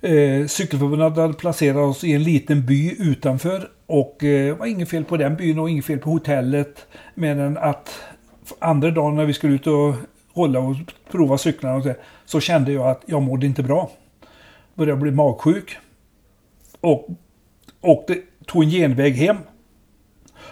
Eh, 0.00 0.46
Cykelförbundet 0.46 1.16
hade 1.16 1.34
placerat 1.34 1.76
oss 1.76 2.04
i 2.04 2.12
en 2.12 2.22
liten 2.22 2.66
by 2.66 2.96
utanför. 2.98 3.68
Och 3.86 4.24
eh, 4.24 4.46
det 4.46 4.52
var 4.52 4.66
inget 4.66 4.90
fel 4.90 5.04
på 5.04 5.16
den 5.16 5.36
byn 5.36 5.58
och 5.58 5.70
inget 5.70 5.84
fel 5.84 5.98
på 5.98 6.10
hotellet. 6.10 6.86
Men 7.14 7.58
att 7.58 8.02
andra 8.58 8.90
dagen 8.90 9.16
när 9.16 9.24
vi 9.24 9.34
skulle 9.34 9.54
ut 9.54 9.66
och 9.66 9.94
rulla 10.34 10.58
och 10.58 10.76
prova 11.10 11.38
cyklarna 11.38 11.76
och 11.76 11.82
så, 11.82 11.94
så 12.24 12.40
kände 12.40 12.72
jag 12.72 12.86
att 12.86 13.02
jag 13.06 13.22
mådde 13.22 13.46
inte 13.46 13.62
bra. 13.62 13.90
Började 14.74 15.00
bli 15.00 15.10
magsjuk. 15.10 15.76
Och 16.80 17.08
åkte, 17.80 18.18
tog 18.46 18.64
en 18.64 18.70
genväg 18.70 19.14
hem. 19.14 19.36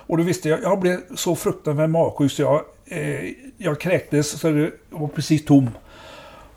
Och 0.09 0.17
då 0.17 0.23
visste 0.23 0.49
jag, 0.49 0.63
jag 0.63 0.81
blev 0.81 1.01
så 1.17 1.37
fruktansvärt 1.37 1.91
magsjuk 1.91 2.33
så 2.33 2.43
jag, 2.43 2.63
eh, 2.87 3.31
jag 3.59 3.81
kräktes 3.81 4.41
så 4.41 4.51
det 4.51 4.71
var 4.91 5.09
precis 5.09 5.45
tom. 5.45 5.71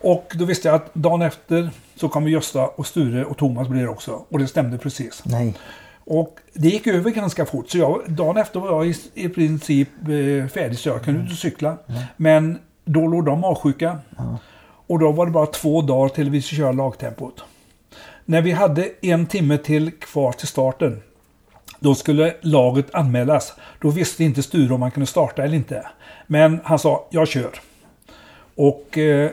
Och 0.02 0.34
då 0.36 0.46
visste 0.46 0.68
jag 0.68 0.76
att 0.76 0.94
dagen 0.94 1.22
efter 1.22 1.70
så 1.96 2.10
kommer 2.10 2.30
Gösta 2.30 2.68
och 2.68 2.88
Sture 2.88 3.26
och 3.26 3.38
Thomas 3.38 3.68
blir 3.68 3.88
också. 3.88 4.26
Och 4.30 4.40
det 4.40 4.48
stämde 4.48 4.78
precis. 4.78 5.22
Nej. 5.26 5.54
Och 6.06 6.40
det 6.54 6.68
gick 6.68 6.88
över 6.88 7.12
ganska 7.12 7.46
fort. 7.46 7.70
Så 7.70 7.78
jag, 7.78 8.02
dagen 8.08 8.38
efter 8.38 8.60
var 8.60 8.70
jag 8.70 8.88
i, 8.88 8.96
i 9.14 9.30
princip 9.30 9.90
eh, 10.02 10.48
färdig 10.48 10.78
så 10.78 10.90
jag 10.90 11.04
kunde 11.04 11.22
inte 11.22 11.36
cykla. 11.36 11.78
Men 12.18 12.60
då 12.86 13.08
låg 13.08 13.26
de 13.26 13.44
avsjuka. 13.44 14.00
Och 14.88 15.00
då 15.00 15.12
var 15.12 15.26
det 15.26 15.32
bara 15.32 15.46
två 15.46 15.82
dagar 15.82 16.10
till 16.10 16.30
vi 16.30 16.42
skulle 16.42 16.60
köra 16.60 16.72
lagtempot. 16.72 17.44
När 18.26 18.42
vi 18.42 18.52
hade 18.52 18.90
en 19.02 19.26
timme 19.26 19.58
till 19.58 19.92
kvar 19.92 20.32
till 20.32 20.48
starten. 20.48 21.02
Då 21.84 21.96
skulle 21.96 22.34
laget 22.41 22.96
anmälas. 22.96 23.54
Då 23.80 23.89
visste 23.89 24.24
inte 24.24 24.44
Sture 24.44 24.74
om 24.74 24.82
han 24.82 24.91
kunde 24.91 25.08
starta 25.08 25.44
eller 25.44 25.56
inte. 25.56 25.88
Men 26.28 26.60
han 26.63 26.80
sa, 26.80 27.08
jag 27.10 27.28
kör. 27.28 27.52
Och 28.56 28.98
eh, 28.98 29.32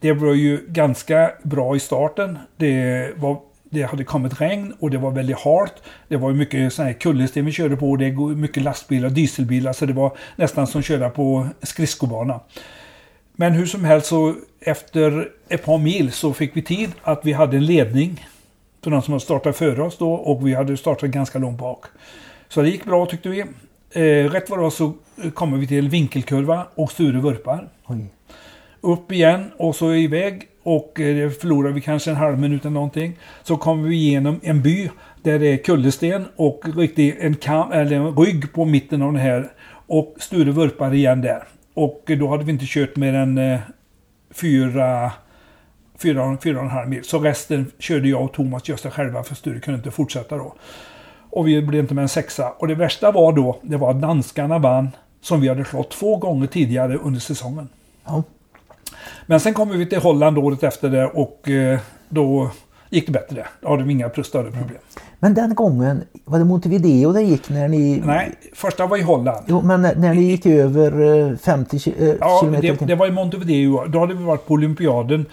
det 0.00 0.12
var 0.12 0.34
ju 0.34 0.66
ganska 0.68 1.32
bra 1.42 1.76
i 1.76 1.80
starten. 1.80 2.38
Det, 2.56 3.12
var, 3.16 3.40
det 3.70 3.82
hade 3.82 4.04
kommit 4.04 4.40
regn 4.40 4.74
och 4.78 4.90
det 4.90 4.98
var 4.98 5.10
väldigt 5.10 5.38
halt. 5.38 5.74
Det 6.08 6.16
var 6.16 6.32
mycket 6.32 6.78
här 6.78 6.92
kullersten 6.92 7.46
vi 7.46 7.52
körde 7.52 7.76
på. 7.76 7.96
Det 7.96 8.06
är 8.06 8.34
mycket 8.34 8.62
lastbilar, 8.62 9.10
dieselbilar. 9.10 9.72
Så 9.72 9.86
det 9.86 9.92
var 9.92 10.16
nästan 10.36 10.66
som 10.66 10.78
att 10.78 10.84
köra 10.84 11.10
på 11.10 11.48
skridskobana. 11.62 12.40
Men 13.32 13.52
hur 13.52 13.66
som 13.66 13.84
helst 13.84 14.06
så 14.06 14.34
efter 14.60 15.28
ett 15.48 15.64
par 15.64 15.78
mil 15.78 16.12
så 16.12 16.32
fick 16.32 16.56
vi 16.56 16.62
tid 16.62 16.90
att 17.02 17.20
vi 17.24 17.32
hade 17.32 17.56
en 17.56 17.66
ledning. 17.66 18.26
För 18.82 18.90
de 18.90 19.02
som 19.02 19.12
hade 19.12 19.24
startat 19.24 19.56
före 19.56 19.82
oss 19.82 19.98
då 19.98 20.12
och 20.12 20.46
vi 20.46 20.54
hade 20.54 20.76
startat 20.76 21.10
ganska 21.10 21.38
långt 21.38 21.58
bak. 21.58 21.84
Så 22.48 22.62
det 22.62 22.68
gick 22.68 22.84
bra 22.84 23.06
tyckte 23.06 23.28
vi. 23.28 23.40
Eh, 23.92 24.30
rätt 24.30 24.50
vad 24.50 24.58
det 24.58 24.62
var 24.62 24.70
så 24.70 24.92
kommer 25.34 25.58
vi 25.58 25.66
till 25.66 25.84
en 25.84 25.88
vinkelkurva 25.88 26.66
och 26.74 26.92
Sture 26.92 27.20
vurpar. 27.20 27.68
Oj. 27.86 28.04
Upp 28.80 29.12
igen 29.12 29.50
och 29.56 29.76
så 29.76 29.94
iväg 29.94 30.42
och 30.62 31.00
eh, 31.00 31.30
förlorar 31.30 31.70
vi 31.70 31.80
kanske 31.80 32.10
en 32.10 32.16
halv 32.16 32.38
minut 32.38 32.60
eller 32.60 32.74
någonting. 32.74 33.16
Så 33.42 33.56
kommer 33.56 33.88
vi 33.88 33.96
igenom 33.96 34.40
en 34.42 34.62
by 34.62 34.90
där 35.22 35.38
det 35.38 35.46
är 35.46 35.56
kullersten 35.56 36.26
och 36.36 36.62
riktigt 36.76 37.16
en, 37.20 37.34
kam, 37.34 37.72
eller 37.72 37.96
en 37.96 38.16
rygg 38.16 38.52
på 38.52 38.64
mitten 38.64 39.02
av 39.02 39.12
det 39.12 39.18
här. 39.18 39.52
Och 39.86 40.16
Sture 40.18 40.50
vurpar 40.50 40.94
igen 40.94 41.20
där. 41.20 41.44
Och 41.74 42.10
då 42.18 42.28
hade 42.28 42.44
vi 42.44 42.52
inte 42.52 42.64
kört 42.68 42.96
mer 42.96 43.14
än 43.14 43.38
eh, 43.38 43.60
fyra, 44.30 45.12
fyra, 46.02 46.36
fyra 46.42 46.58
och 46.58 46.64
en 46.64 46.70
halv 46.70 46.88
mil. 46.88 47.04
Så 47.04 47.18
resten 47.18 47.70
körde 47.78 48.08
jag 48.08 48.22
och 48.24 48.32
Thomas 48.32 48.68
Gösta 48.68 48.90
själva 48.90 49.22
för 49.22 49.34
Sture 49.34 49.60
kunde 49.60 49.78
inte 49.78 49.90
fortsätta 49.90 50.36
då. 50.36 50.54
Och 51.30 51.48
vi 51.48 51.62
blev 51.62 51.80
inte 51.82 51.94
med 51.94 52.02
en 52.02 52.08
sexa. 52.08 52.50
Och 52.50 52.68
det 52.68 52.74
värsta 52.74 53.10
var 53.12 53.32
då, 53.32 53.58
det 53.62 53.76
var 53.76 53.90
att 53.90 54.00
danskarna 54.00 54.58
vann 54.58 54.88
som 55.22 55.40
vi 55.40 55.48
hade 55.48 55.64
slått 55.64 55.90
två 55.90 56.16
gånger 56.16 56.46
tidigare 56.46 56.96
under 56.96 57.20
säsongen. 57.20 57.68
Ja. 58.04 58.22
Men 59.26 59.40
sen 59.40 59.54
kom 59.54 59.68
vi 59.78 59.86
till 59.86 59.98
Holland 59.98 60.38
året 60.38 60.62
efter 60.62 60.88
det 60.90 61.06
och 61.06 61.48
eh, 61.48 61.78
då 62.08 62.50
gick 62.90 63.06
det 63.06 63.12
bättre. 63.12 63.46
Då 63.60 63.68
hade 63.68 63.82
vi 63.82 63.92
inga 63.92 64.10
större 64.10 64.50
problem. 64.50 64.78
Men 65.18 65.34
den 65.34 65.54
gången, 65.54 66.02
var 66.24 66.38
det 66.38 66.44
Montevideo 66.44 67.12
det 67.12 67.22
gick 67.22 67.48
när 67.48 67.68
ni... 67.68 68.02
Nej, 68.06 68.32
första 68.54 68.86
var 68.86 68.96
i 68.96 69.02
Holland. 69.02 69.44
Jo, 69.48 69.62
men 69.62 69.82
när, 69.82 69.94
när 69.96 70.14
ni 70.14 70.22
gick 70.22 70.46
över 70.46 71.18
eh, 71.30 71.36
50 71.36 71.76
ki- 71.78 72.02
eh, 72.10 72.16
Ja, 72.20 72.38
kilometer 72.40 72.68
i 72.68 72.76
det, 72.78 72.84
det 72.86 72.94
var 72.94 73.06
i 73.06 73.10
Montevideo. 73.10 73.86
Då 73.86 73.98
hade 74.00 74.14
vi 74.14 74.24
varit 74.24 74.46
på 74.46 74.54
olympiaden. 74.54 75.26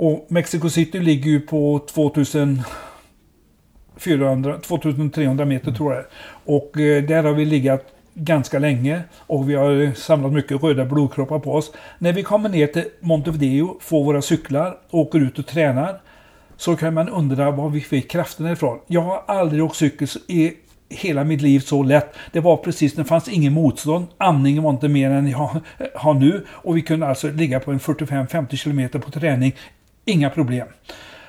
Och 0.00 0.26
Mexico 0.28 0.68
City 0.68 1.00
ligger 1.00 1.30
ju 1.30 1.40
på 1.40 1.80
2400, 1.94 4.58
2300 4.62 5.44
meter 5.44 5.72
tror 5.72 5.94
jag. 5.94 6.04
Och 6.44 6.80
eh, 6.80 7.04
där 7.04 7.22
har 7.22 7.32
vi 7.32 7.44
legat 7.44 7.86
ganska 8.14 8.58
länge 8.58 9.02
och 9.16 9.50
vi 9.50 9.54
har 9.54 9.94
samlat 9.94 10.32
mycket 10.32 10.62
röda 10.62 10.84
blodkroppar 10.84 11.38
på 11.38 11.52
oss. 11.52 11.72
När 11.98 12.12
vi 12.12 12.22
kommer 12.22 12.48
ner 12.48 12.66
till 12.66 12.84
Montevideo, 13.00 13.78
får 13.80 14.04
våra 14.04 14.22
cyklar, 14.22 14.78
åker 14.90 15.18
ut 15.18 15.38
och 15.38 15.46
tränar. 15.46 16.00
Så 16.56 16.76
kan 16.76 16.94
man 16.94 17.08
undra 17.08 17.50
var 17.50 17.68
vi 17.68 17.80
fick 17.80 18.10
krafterna 18.10 18.52
ifrån. 18.52 18.78
Jag 18.86 19.00
har 19.00 19.22
aldrig 19.26 19.64
åkt 19.64 19.76
cykel 19.76 20.08
i 20.26 20.52
hela 20.88 21.24
mitt 21.24 21.42
liv 21.42 21.60
så 21.60 21.82
lätt. 21.82 22.14
Det 22.32 22.40
var 22.40 22.56
precis, 22.56 22.94
det 22.94 23.04
fanns 23.04 23.28
ingen 23.28 23.52
motstånd. 23.52 24.06
Andningen 24.18 24.62
var 24.62 24.70
inte 24.70 24.88
mer 24.88 25.10
än 25.10 25.28
jag 25.28 25.50
har 25.94 26.14
nu. 26.14 26.44
Och 26.48 26.76
vi 26.76 26.82
kunde 26.82 27.06
alltså 27.06 27.30
ligga 27.30 27.60
på 27.60 27.72
en 27.72 27.80
45-50 27.80 28.64
km 28.64 29.02
på 29.02 29.10
träning. 29.10 29.54
Inga 30.08 30.30
problem. 30.30 30.68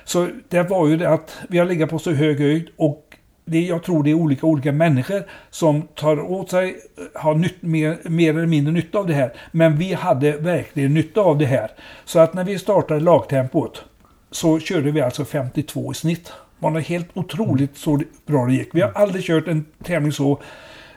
Så 0.04 0.28
det 0.48 0.62
var 0.62 0.88
ju 0.88 0.96
det 0.96 1.08
att 1.08 1.38
vi 1.48 1.58
har 1.58 1.66
legat 1.66 1.90
på 1.90 1.98
så 1.98 2.12
hög 2.12 2.38
höjd 2.38 2.68
och 2.76 3.16
det, 3.44 3.60
jag 3.60 3.82
tror 3.82 4.02
det 4.02 4.10
är 4.10 4.14
olika 4.14 4.46
olika 4.46 4.72
människor 4.72 5.22
som 5.50 5.82
tar 5.82 6.20
åt 6.20 6.50
sig, 6.50 6.68
eh, 6.68 7.20
har 7.20 7.34
nytt, 7.34 7.62
mer, 7.62 7.98
mer 8.04 8.30
eller 8.30 8.46
mindre 8.46 8.72
nytta 8.72 8.98
av 8.98 9.06
det 9.06 9.14
här. 9.14 9.32
Men 9.52 9.76
vi 9.76 9.94
hade 9.94 10.32
verkligen 10.32 10.94
nytta 10.94 11.20
av 11.20 11.38
det 11.38 11.46
här. 11.46 11.70
Så 12.04 12.18
att 12.18 12.34
när 12.34 12.44
vi 12.44 12.58
startade 12.58 13.00
lagtempot 13.00 13.84
så 14.30 14.58
körde 14.58 14.90
vi 14.90 15.00
alltså 15.00 15.24
52 15.24 15.92
i 15.92 15.94
snitt. 15.94 16.32
Det 16.58 16.70
var 16.70 16.80
helt 16.80 17.08
otroligt 17.14 17.76
så 17.76 18.00
bra 18.26 18.46
det 18.46 18.52
gick. 18.52 18.74
Vi 18.74 18.80
har 18.80 18.92
aldrig 18.94 19.24
kört 19.24 19.48
en 19.48 19.64
tävling 19.84 20.12
så, 20.12 20.40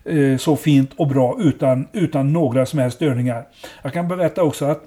eh, 0.06 0.38
så 0.38 0.56
fint 0.56 0.91
och 0.96 1.08
bra 1.08 1.38
utan, 1.39 1.88
utan 1.93 2.34
några 2.34 2.65
som 2.65 2.80
helst 2.80 2.96
störningar. 2.96 3.48
Jag 3.82 3.93
kan 3.93 4.08
berätta 4.08 4.43
också 4.43 4.65
att 4.65 4.84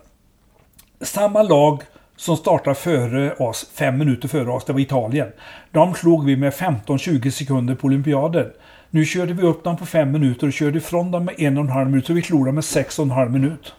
samma 1.01 1.43
lag 1.43 1.83
som 2.17 2.37
startade 2.37 2.75
före 2.75 3.33
oss, 3.35 3.71
fem 3.75 3.99
minuter 3.99 4.29
före 4.29 4.51
oss, 4.51 4.65
det 4.65 4.73
var 4.73 4.81
Italien. 4.81 5.29
De 5.71 5.95
slog 5.95 6.25
vi 6.25 6.37
med 6.37 6.53
15-20 6.53 7.31
sekunder 7.31 7.75
på 7.75 7.87
olympiaden. 7.87 8.47
Nu 8.91 9.05
körde 9.05 9.33
vi 9.33 9.43
upp 9.43 9.65
dem 9.65 9.77
på 9.77 9.87
fem 9.87 10.13
minuter 10.13 10.47
och 10.47 10.53
körde 10.53 10.79
ifrån 10.79 11.11
dem 11.11 11.25
med 11.25 11.35
en 11.39 11.59
och 11.59 11.65
en 11.65 11.71
halv 11.71 11.91
minut. 11.91 12.07
Så 12.07 12.13
vi 12.13 12.23
slog 12.23 12.47
dem 12.47 12.55
med 12.55 12.65
sex 12.65 12.99
och 12.99 13.05
en 13.05 13.11
halv 13.11 13.31
minut. 13.31 13.75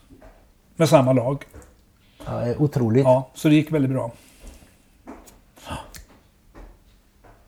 Med 0.75 0.89
samma 0.89 1.13
lag. 1.13 1.43
Ja, 2.25 2.53
otroligt. 2.57 3.03
Ja, 3.03 3.29
så 3.33 3.47
det 3.47 3.55
gick 3.55 3.71
väldigt 3.71 3.91
bra. 3.91 4.11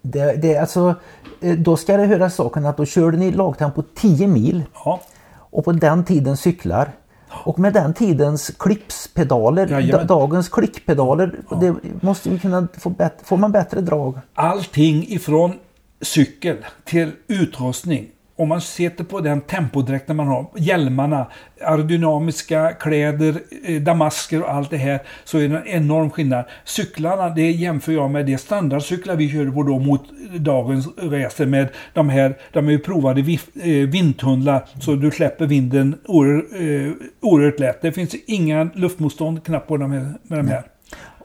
Det, 0.02 0.42
det, 0.42 0.54
är 0.54 0.62
alltså, 0.62 0.96
eh, 1.42 1.54
då 1.54 1.78
ska 1.78 1.98
det 1.98 2.06
höra 2.06 2.30
saken 2.30 2.66
att 2.66 2.78
då 2.78 2.86
körde 2.86 3.18
ni 3.18 3.32
lagtempo 3.32 3.84
10 3.96 4.28
mil 4.28 4.64
Ja, 4.86 5.02
och 5.36 5.66
på 5.66 5.72
den 5.72 6.06
tiden 6.06 6.38
cyklar. 6.38 6.92
Och 7.32 7.60
med 7.60 7.74
den 7.74 7.94
tidens 7.94 8.52
klippspedaler, 8.60 9.68
Jajamän. 9.68 10.08
da, 10.08 10.16
dagens 10.16 10.50
klickpedaler, 10.50 11.40
det 11.62 11.76
måste 12.02 12.30
vi 12.30 12.40
kunna 12.40 12.68
få 12.78 12.90
bättre, 12.90 13.26
får 13.26 13.38
man 13.38 13.52
bättre 13.52 13.82
drag. 13.82 14.20
allting 14.34 15.06
ifrån 15.08 15.54
cykel 16.02 16.58
till 16.86 17.12
utrustning. 17.28 18.08
Om 18.40 18.50
man 18.50 18.62
sitter 18.62 19.04
på 19.04 19.20
den 19.20 19.42
tempodräkten 19.42 20.16
man 20.16 20.28
har, 20.28 20.46
hjälmarna, 20.58 21.28
aerodynamiska 21.62 22.72
kläder, 22.72 23.36
eh, 23.66 23.82
damasker 23.82 24.44
och 24.44 24.54
allt 24.54 24.70
det 24.70 24.78
här, 24.78 25.00
så 25.24 25.38
är 25.38 25.50
det 25.50 25.58
en 25.58 25.68
enorm 25.68 26.10
skillnad. 26.10 26.46
Cyklarna, 26.64 27.30
det 27.30 27.52
jämför 27.52 27.92
jag 27.92 28.12
med 28.12 28.26
de 28.26 28.38
standardcyklar 28.38 29.16
vi 29.16 29.32
körde 29.32 29.52
på 29.52 29.64
då 29.64 29.80
mot 29.80 30.04
dagens 30.34 30.88
racer 30.98 31.46
med 31.46 31.68
de 31.94 32.10
här, 32.10 32.38
de 32.54 32.68
är 32.68 32.72
ju 32.72 32.80
provade 32.80 33.22
eh, 33.22 33.90
vindtunnlar 33.90 34.66
så 34.80 34.96
du 34.96 35.12
släpper 35.12 35.46
vinden 35.46 35.96
oerhört, 36.06 36.46
eh, 36.54 37.08
oerhört 37.22 37.60
lätt. 37.60 37.82
Det 37.82 37.92
finns 37.92 38.16
inga 38.28 38.70
luftmotstånd 38.74 39.44
knappt 39.44 39.68
på 39.68 39.78
de 39.78 39.92
här, 39.92 40.14
med 40.24 40.40
de 40.40 40.48
här. 40.48 40.64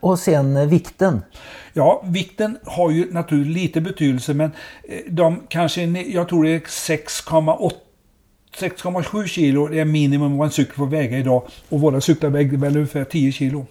Och 0.00 0.18
sen 0.18 0.56
eh, 0.56 0.66
vikten. 0.66 1.22
Ja, 1.72 2.02
vikten 2.06 2.58
har 2.64 2.90
ju 2.90 3.12
naturligtvis 3.12 3.56
lite 3.56 3.80
betydelse 3.80 4.34
men 4.34 4.50
eh, 4.88 4.98
de 5.08 5.42
kanske, 5.48 5.82
jag 5.84 6.28
tror 6.28 6.44
det 6.44 6.50
är 6.50 6.58
6,8 6.60 7.70
6,7 8.58 9.26
kilo 9.26 9.72
är 9.74 9.84
minimum 9.84 10.36
vad 10.36 10.46
en 10.46 10.52
cykel 10.52 10.74
får 10.74 10.86
väga 10.86 11.18
idag. 11.18 11.42
Och 11.68 11.80
våra 11.80 12.00
cyklar 12.00 12.30
vägde 12.30 12.56
väl 12.56 12.76
ungefär 12.76 13.04
10 13.04 13.32
kilo. 13.32 13.66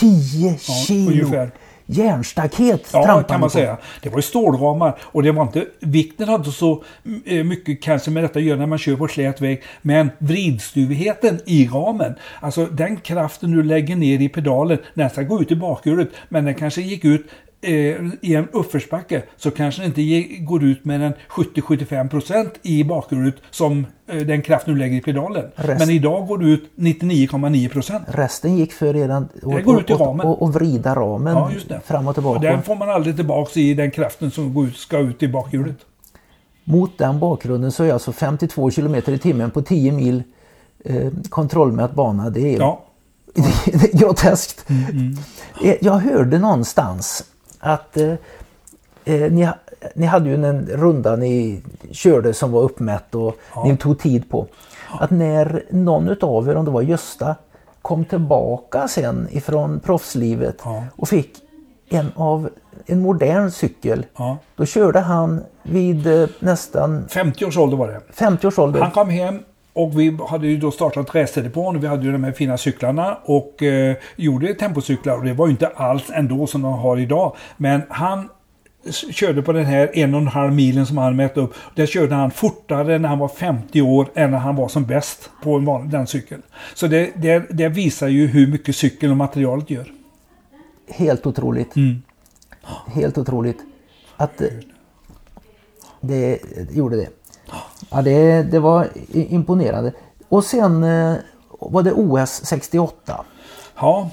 10 0.00 0.50
Ja, 0.50 0.56
kilo! 0.86 1.10
ungefär. 1.10 1.50
Järnstaket 1.90 2.88
Ja, 2.92 3.04
trampar 3.04 3.28
kan 3.28 3.40
man 3.40 3.48
på. 3.48 3.52
säga. 3.52 3.76
Det 4.02 4.08
var 4.08 4.18
ju 4.18 4.22
stålramar 4.22 4.98
och 5.00 5.22
det 5.22 5.32
var 5.32 5.42
inte, 5.42 5.64
vikten 5.80 6.28
hade 6.28 6.52
så 6.52 6.84
eh, 7.26 7.44
mycket 7.44 7.82
kanske 7.82 8.10
med 8.10 8.24
detta 8.24 8.38
att 8.38 8.44
göra 8.44 8.58
när 8.58 8.66
man 8.66 8.78
kör 8.78 8.96
på 8.96 9.08
slät 9.08 9.40
väg. 9.40 9.62
Men 9.82 10.10
vridstuvigheten 10.18 11.40
i 11.46 11.66
ramen, 11.68 12.14
alltså 12.40 12.66
den 12.66 12.96
kraften 12.96 13.50
du 13.50 13.62
lägger 13.62 13.96
ner 13.96 14.20
i 14.20 14.28
pedalen, 14.28 14.78
den 14.94 15.10
ska 15.10 15.22
gå 15.22 15.40
ut 15.42 15.50
i 15.52 15.56
bakhjulet. 15.56 16.08
Men 16.28 16.44
den 16.44 16.54
kanske 16.54 16.80
gick 16.82 17.04
ut 17.04 17.26
i 17.60 18.34
en 18.34 18.48
uppförsbacke 18.52 19.22
så 19.36 19.50
kanske 19.50 19.82
den 19.82 19.88
inte 20.00 20.34
går 20.44 20.64
ut 20.64 20.84
med 20.84 21.02
en 21.02 21.12
70-75% 21.30 22.48
i 22.62 22.84
bakhjulet 22.84 23.34
som 23.50 23.86
eh, 24.06 24.16
den 24.16 24.42
kraft 24.42 24.66
du 24.66 24.76
lägger 24.76 24.96
i 24.96 25.00
pedalen. 25.00 25.44
Rest- 25.56 25.78
Men 25.78 25.90
idag 25.90 26.26
går 26.26 26.38
det 26.38 26.44
ut 26.46 26.70
99,9%. 26.76 28.00
Resten 28.08 28.56
gick 28.56 28.72
för 28.72 29.10
att 29.10 29.32
Det 29.42 29.62
går 29.62 29.80
ut 29.80 29.90
i 29.90 29.92
och, 29.92 30.00
ramen. 30.00 30.26
och, 30.26 30.42
och 30.42 30.52
vrida 30.54 30.94
ramen 30.94 31.36
Ja, 31.36 31.50
fram 31.84 32.04
och 32.04 32.08
Och 32.08 32.14
tillbaka. 32.14 32.40
den 32.50 32.62
får 32.62 32.76
man 32.76 32.90
aldrig 32.90 33.16
tillbaks 33.16 33.56
i 33.56 33.74
den 33.74 33.90
kraften 33.90 34.30
som 34.30 34.54
går 34.54 34.66
ut, 34.66 34.76
ska 34.76 34.98
ut 34.98 35.22
i 35.22 35.28
bakhjulet. 35.28 35.76
Mot 36.64 36.98
den 36.98 37.18
bakgrunden 37.18 37.72
så 37.72 37.84
är 37.84 37.92
alltså 37.92 38.12
52 38.12 38.70
kilometer 38.70 39.12
i 39.12 39.18
timmen 39.18 39.50
på 39.50 39.62
10 39.62 39.92
mil 39.92 40.22
eh, 40.84 41.10
kontrollmät 41.28 41.94
bana. 41.94 42.30
Det 42.30 42.54
är, 42.54 42.58
Ja, 42.58 42.84
det 43.66 43.94
är 43.94 43.98
groteskt. 43.98 44.64
Mm, 44.70 45.16
Eh, 45.64 45.74
Jag 45.80 45.92
hörde 45.98 46.38
någonstans 46.38 47.24
att 47.60 47.96
eh, 47.96 48.12
eh, 49.04 49.32
ni, 49.32 49.48
ni 49.94 50.06
hade 50.06 50.28
ju 50.28 50.44
en 50.44 50.66
runda 50.66 51.16
ni 51.16 51.62
körde 51.90 52.34
som 52.34 52.52
var 52.52 52.62
uppmätt 52.62 53.14
och 53.14 53.36
Ja. 53.54 53.64
ni 53.64 53.76
tog 53.76 53.98
tid 53.98 54.30
på. 54.30 54.46
Att 55.00 55.10
när 55.10 55.62
någon 55.70 56.08
utav 56.08 56.48
er, 56.48 56.56
om 56.56 56.64
det 56.64 56.70
var 56.70 56.82
Gösta, 56.82 57.34
kom 57.82 58.04
tillbaka 58.04 58.88
sen 58.88 59.28
ifrån 59.30 59.80
proffslivet 59.80 60.56
Ja. 60.64 60.84
och 60.96 61.08
fick 61.08 61.36
en 61.88 62.12
av 62.16 62.48
en 62.86 63.00
modern 63.00 63.50
cykel. 63.50 64.06
ja. 64.18 64.36
Då 64.56 64.64
körde 64.64 65.00
han 65.00 65.40
vid 65.62 66.06
eh, 66.06 66.28
nästan 66.38 67.08
50 67.08 67.44
års 67.44 67.56
ålder 67.58 67.76
var 67.76 67.88
det. 67.88 68.00
50 68.12 68.46
års 68.46 68.58
ålder. 68.58 68.80
Han 68.80 68.90
kom 68.90 69.10
hem 69.10 69.42
och 69.78 70.00
vi 70.00 70.18
hade 70.28 70.46
ju 70.46 70.56
då 70.56 70.70
startat 70.70 71.14
racerdepån 71.14 71.76
och 71.76 71.82
vi 71.82 71.86
hade 71.86 72.04
ju 72.04 72.12
de 72.12 72.24
här 72.24 72.32
fina 72.32 72.58
cyklarna 72.58 73.18
och 73.24 73.62
eh, 73.62 73.96
gjorde 74.16 74.54
tempocyklar 74.54 75.16
och 75.18 75.24
det 75.24 75.32
var 75.32 75.46
ju 75.46 75.50
inte 75.50 75.66
alls 75.68 76.10
ändå 76.14 76.46
som 76.46 76.62
de 76.62 76.72
har 76.72 76.96
idag. 76.98 77.36
Men 77.56 77.82
han 77.88 78.28
körde 79.10 79.42
på 79.42 79.52
den 79.52 79.64
här 79.64 79.90
en 79.94 80.14
och 80.14 80.20
en 80.20 80.26
halv 80.26 80.52
milen 80.52 80.86
som 80.86 80.98
han 80.98 81.16
mätte 81.16 81.40
upp. 81.40 81.54
Där 81.74 81.86
körde 81.86 82.14
han 82.14 82.30
fortare 82.30 82.98
när 82.98 83.08
han 83.08 83.18
var 83.18 83.28
50 83.28 83.82
år 83.82 84.08
än 84.14 84.30
när 84.30 84.38
han 84.38 84.56
var 84.56 84.68
som 84.68 84.84
bäst 84.84 85.30
på 85.42 85.56
en 85.56 85.64
van- 85.64 85.90
den 85.90 86.06
cykeln. 86.06 86.42
Så 86.74 86.86
det, 86.86 87.10
det, 87.16 87.46
det 87.50 87.68
visar 87.68 88.08
ju 88.08 88.26
hur 88.26 88.46
mycket 88.46 88.76
cykeln 88.76 89.10
och 89.12 89.16
materialet 89.18 89.70
gör. 89.70 89.92
Helt 90.90 91.26
otroligt. 91.26 91.76
Mm. 91.76 92.02
Helt 92.86 93.18
otroligt. 93.18 93.58
Att 94.16 94.40
eh, 94.40 94.48
det 96.00 96.38
gjorde 96.70 96.96
det. 96.96 97.08
Ja, 97.90 98.02
det, 98.02 98.42
det 98.42 98.58
var 98.58 98.88
imponerande. 99.12 99.92
Och 100.28 100.44
sen 100.44 100.82
eh, 100.82 101.14
var 101.60 101.82
det 101.82 101.92
OS 101.92 102.44
68. 102.44 103.24
Ja, 103.76 104.10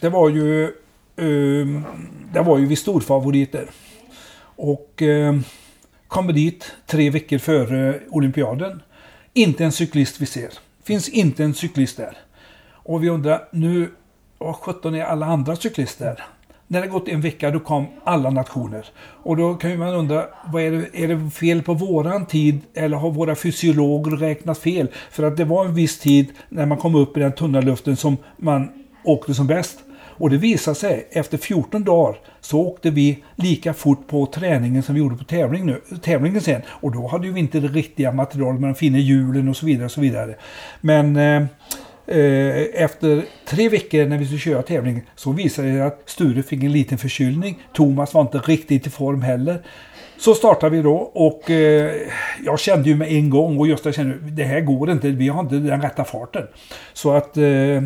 det 0.00 0.08
var 0.08 0.28
ju... 0.28 0.72
Ehm, 1.16 1.84
det 2.32 2.40
var 2.40 2.58
ju 2.58 2.66
vi 2.66 2.76
storfavoriter. 2.76 3.70
Och 4.56 4.92
kom 4.96 5.44
kommer 6.08 6.32
dit 6.32 6.72
tre 6.86 7.10
veckor 7.10 7.38
före 7.38 8.00
olympiaden. 8.10 8.82
Inte 9.32 9.64
en 9.64 9.72
cyklist 9.72 10.20
vi 10.20 10.26
ser. 10.26 10.50
Finns 10.82 11.08
inte 11.08 11.44
en 11.44 11.54
cyklist 11.54 11.96
där. 11.96 12.16
Och 12.70 13.02
vi 13.02 13.08
undrar 13.08 13.48
nu, 13.52 13.90
vad 14.38 14.56
sjutton 14.56 14.94
är 14.94 15.04
alla 15.04 15.26
andra 15.26 15.56
cyklister? 15.56 16.24
När 16.68 16.80
det 16.80 16.86
gått 16.86 17.08
en 17.08 17.20
vecka 17.20 17.50
då 17.50 17.60
kom 17.60 17.86
alla 18.04 18.30
nationer. 18.30 18.86
Och 19.22 19.36
då 19.36 19.54
kan 19.54 19.78
man 19.78 19.94
undra, 19.94 20.24
vad 20.52 20.62
är, 20.62 20.70
det, 20.70 21.04
är 21.04 21.08
det 21.08 21.30
fel 21.30 21.62
på 21.62 21.74
våran 21.74 22.26
tid 22.26 22.60
eller 22.74 22.96
har 22.96 23.10
våra 23.10 23.34
fysiologer 23.34 24.16
räknat 24.16 24.58
fel? 24.58 24.88
För 25.10 25.22
att 25.22 25.36
det 25.36 25.44
var 25.44 25.64
en 25.64 25.74
viss 25.74 25.98
tid 25.98 26.26
när 26.48 26.66
man 26.66 26.78
kom 26.78 26.94
upp 26.94 27.16
i 27.16 27.20
den 27.20 27.32
tunna 27.32 27.60
luften 27.60 27.96
som 27.96 28.16
man 28.36 28.68
åkte 29.04 29.34
som 29.34 29.46
bäst. 29.46 29.78
Och 30.18 30.30
det 30.30 30.36
visade 30.36 30.74
sig, 30.74 31.08
efter 31.10 31.38
14 31.38 31.84
dagar 31.84 32.16
så 32.40 32.60
åkte 32.60 32.90
vi 32.90 33.24
lika 33.34 33.74
fort 33.74 34.08
på 34.08 34.26
träningen 34.26 34.82
som 34.82 34.94
vi 34.94 35.00
gjorde 35.00 35.16
på 35.16 35.24
tävling 35.24 35.66
nu, 35.66 35.80
tävlingen 36.02 36.40
sen. 36.40 36.62
Och 36.68 36.92
då 36.92 37.06
hade 37.06 37.28
vi 37.28 37.40
inte 37.40 37.60
det 37.60 37.68
riktiga 37.68 38.12
materialet 38.12 38.60
med 38.60 38.70
de 38.70 38.74
fina 38.74 38.98
hjulen 38.98 39.48
och 39.48 39.56
så 39.56 39.66
vidare. 39.66 39.84
Och 39.84 39.90
så 39.90 40.00
vidare. 40.00 40.34
Men 40.80 41.16
eh, 41.16 41.44
Eh, 42.08 42.82
efter 42.82 43.24
tre 43.44 43.68
veckor 43.68 44.06
när 44.06 44.18
vi 44.18 44.24
skulle 44.24 44.40
köra 44.40 44.62
tävling 44.62 45.02
så 45.16 45.32
visade 45.32 45.68
det 45.68 45.74
sig 45.74 45.82
att 45.82 46.02
Sture 46.06 46.42
fick 46.42 46.62
en 46.62 46.72
liten 46.72 46.98
förkylning. 46.98 47.62
Thomas 47.72 48.14
var 48.14 48.20
inte 48.20 48.38
riktigt 48.38 48.86
i 48.86 48.90
form 48.90 49.22
heller. 49.22 49.62
Så 50.18 50.34
startade 50.34 50.76
vi 50.76 50.82
då 50.82 50.94
och 50.96 51.50
eh, 51.50 51.92
jag 52.44 52.60
kände 52.60 52.88
ju 52.88 52.96
med 52.96 53.12
en 53.12 53.30
gång 53.30 53.58
och 53.58 53.66
Gösta 53.66 53.92
kände 53.92 54.16
det 54.30 54.44
här 54.44 54.60
går 54.60 54.90
inte, 54.90 55.08
vi 55.10 55.28
har 55.28 55.40
inte 55.40 55.54
den 55.54 55.82
rätta 55.82 56.04
farten. 56.04 56.46
Så 56.92 57.12
att 57.12 57.36
eh, 57.36 57.82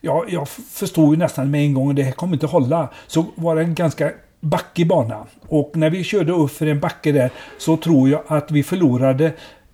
ja, 0.00 0.24
jag 0.28 0.48
förstod 0.48 1.14
ju 1.14 1.18
nästan 1.18 1.50
med 1.50 1.60
en 1.60 1.74
gång 1.74 1.90
att 1.90 1.96
det 1.96 2.02
här 2.02 2.12
kommer 2.12 2.32
inte 2.32 2.46
hålla. 2.46 2.88
Så 3.06 3.24
var 3.34 3.56
det 3.56 3.62
en 3.62 3.74
ganska 3.74 4.10
backig 4.40 4.88
bana. 4.88 5.26
Och 5.48 5.72
när 5.74 5.90
vi 5.90 6.04
körde 6.04 6.32
upp 6.32 6.50
för 6.50 6.66
en 6.66 6.80
backe 6.80 7.12
där 7.12 7.30
så 7.58 7.76
tror 7.76 8.08
jag 8.08 8.22
att 8.26 8.50
vi 8.50 8.62
förlorade 8.62 9.26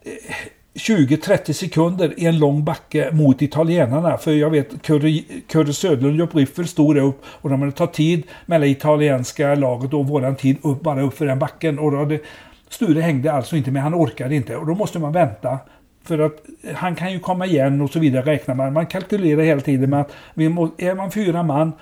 eh, 0.03 0.35
20-30 0.75 1.53
sekunder 1.53 2.21
i 2.21 2.27
en 2.27 2.39
lång 2.39 2.65
backe 2.65 3.11
mot 3.13 3.43
italienarna. 3.43 4.19
För 4.19 4.33
jag 4.33 4.51
vet 4.51 4.83
Kurre, 4.83 5.73
Söderlund 5.73 6.23
och 6.23 6.35
Riffel 6.35 6.69
stod 6.69 6.95
där 6.95 7.03
upp 7.03 7.23
och 7.27 7.51
de 7.51 7.61
hade 7.61 7.73
tagit 7.73 7.93
tid 7.93 8.23
mellan 8.47 8.69
italienska 8.69 9.55
laget 9.55 9.95
och 9.95 10.09
våran 10.09 10.37
tid 10.37 10.57
upp, 10.63 10.83
bara 10.83 11.03
upp 11.03 11.15
för 11.15 11.27
den 11.27 11.39
backen. 11.39 11.79
Och 11.79 11.91
då 11.91 11.99
hade, 11.99 12.21
Sture 12.69 13.01
hängde 13.01 13.33
alltså 13.33 13.57
inte 13.57 13.71
med, 13.71 13.83
han 13.83 13.95
orkade 13.95 14.35
inte. 14.35 14.57
Och 14.57 14.67
då 14.67 14.75
måste 14.75 14.99
man 14.99 15.13
vänta. 15.13 15.59
För 16.05 16.19
att 16.19 16.45
han 16.75 16.95
kan 16.95 17.13
ju 17.13 17.21
komma 17.21 17.47
igen 17.47 17.81
och 17.81 17.91
så 17.91 17.99
vidare 17.99 18.27
räknar 18.27 18.55
man. 18.55 18.73
Man 18.73 18.87
kalkylerar 18.87 19.43
hela 19.43 19.61
tiden 19.61 19.91
med 19.91 20.01
att 20.01 20.13
vi 20.35 20.49
må, 20.49 20.71
är 20.79 20.95
man 20.95 21.11
fyra 21.11 21.43
man 21.43 21.73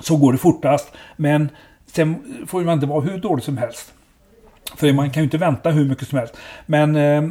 så 0.00 0.16
går 0.16 0.32
det 0.32 0.38
fortast. 0.38 0.92
Men 1.16 1.48
sen 1.86 2.16
får 2.46 2.62
man 2.62 2.74
inte 2.74 2.86
vara 2.86 3.00
hur 3.00 3.18
dålig 3.18 3.44
som 3.44 3.56
helst. 3.56 3.92
För 4.76 4.92
man 4.92 5.10
kan 5.10 5.22
ju 5.22 5.24
inte 5.24 5.38
vänta 5.38 5.70
hur 5.70 5.84
mycket 5.84 6.08
som 6.08 6.18
helst. 6.18 6.36
Men 6.66 6.96
eh, 6.96 7.24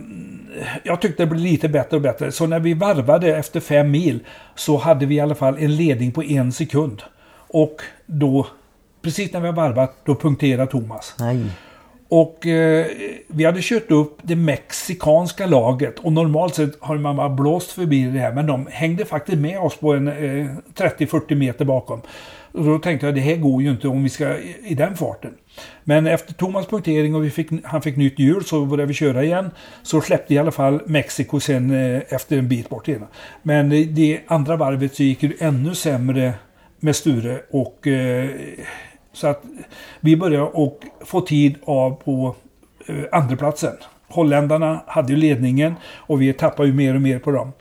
jag 0.84 1.02
tyckte 1.02 1.24
det 1.24 1.28
blev 1.28 1.42
lite 1.42 1.70
bättre 1.70 1.96
och 1.96 2.02
bättre. 2.02 2.32
Så 2.32 2.48
när 2.48 2.60
vi 2.60 2.74
varvade 2.74 3.36
efter 3.36 3.60
fem 3.60 3.92
mil 3.92 4.20
så 4.56 4.78
hade 4.78 5.06
vi 5.06 5.16
i 5.16 5.20
alla 5.20 5.36
fall 5.36 5.58
en 5.58 5.76
ledning 5.76 6.12
på 6.12 6.24
en 6.24 6.52
sekund. 6.52 7.02
Och 7.48 7.82
då, 8.06 8.48
precis 9.02 9.34
när 9.34 9.40
vi 9.40 9.48
har 9.48 9.54
varvat, 9.54 9.96
då 10.06 10.16
punkterar 10.16 10.66
Thomas. 10.66 11.16
Nej. 11.20 11.46
Och 12.08 12.48
eh, 12.48 12.86
vi 13.28 13.46
hade 13.46 13.60
kört 13.62 13.92
upp 13.92 14.18
det 14.22 14.36
mexikanska 14.36 15.46
laget 15.46 16.00
och 16.00 16.14
normalt 16.14 16.56
sett 16.56 16.78
har 16.80 16.98
man 16.98 17.16
bara 17.16 17.30
blåst 17.30 17.72
förbi 17.72 18.04
det 18.06 18.20
här 18.20 18.32
men 18.32 18.48
de 18.48 18.68
hängde 18.72 19.06
faktiskt 19.06 19.38
med 19.38 19.60
oss 19.60 19.78
på 19.78 19.94
en 19.94 20.08
eh, 20.08 20.48
30-40 20.76 21.36
meter 21.36 21.66
bakom. 21.66 22.02
Och 22.56 22.66
då 22.66 22.80
tänkte 22.80 23.06
jag 23.08 23.16
det 23.16 23.22
här 23.22 23.36
går 23.36 23.62
ju 23.62 23.72
inte 23.72 23.88
om 23.88 24.04
vi 24.04 24.10
ska 24.10 24.38
i, 24.38 24.56
i 24.64 24.76
den 24.76 24.98
farten. 24.98 25.34
Men 25.84 26.08
efter 26.08 26.34
Thomas 26.34 26.68
punktering 26.68 27.16
och 27.16 27.24
vi 27.24 27.30
fick, 27.30 27.48
han 27.64 27.82
fick 27.82 27.96
nytt 27.96 28.20
hjul 28.20 28.46
så 28.46 28.66
började 28.66 28.88
vi 28.88 28.94
köra 28.94 29.24
igen. 29.24 29.52
Så 29.84 30.02
släppte 30.02 30.34
i 30.34 30.38
alla 30.38 30.52
fall 30.52 30.82
Mexiko 30.86 31.40
sen 31.40 31.72
eh, 31.72 32.02
efter 32.10 32.38
en 32.38 32.48
bit 32.48 32.70
bort 32.70 32.88
igen. 32.88 33.06
Men 33.44 33.72
eh, 33.72 33.88
det 33.88 34.20
andra 34.28 34.56
varvet 34.56 34.96
så 34.96 35.04
gick 35.04 35.22
det 35.22 35.42
ännu 35.42 35.76
sämre 35.76 36.34
med 36.80 36.96
Sture 36.96 37.42
och 37.52 37.88
eh, 37.88 38.30
så 39.14 39.28
att 39.28 39.44
vi 40.00 40.18
började 40.18 40.44
och 40.44 40.80
få 41.06 41.22
tid 41.22 41.56
av 41.66 41.92
på 41.92 42.36
eh, 42.88 42.96
andraplatsen. 43.12 43.74
Holländarna 44.08 44.84
hade 44.88 45.14
ju 45.14 45.20
ledningen 45.20 45.74
och 45.86 46.22
vi 46.22 46.34
tappade 46.34 46.68
ju 46.68 46.74
mer 46.74 46.96
och 46.96 47.02
mer 47.02 47.20
på 47.20 47.32
dem. 47.32 47.52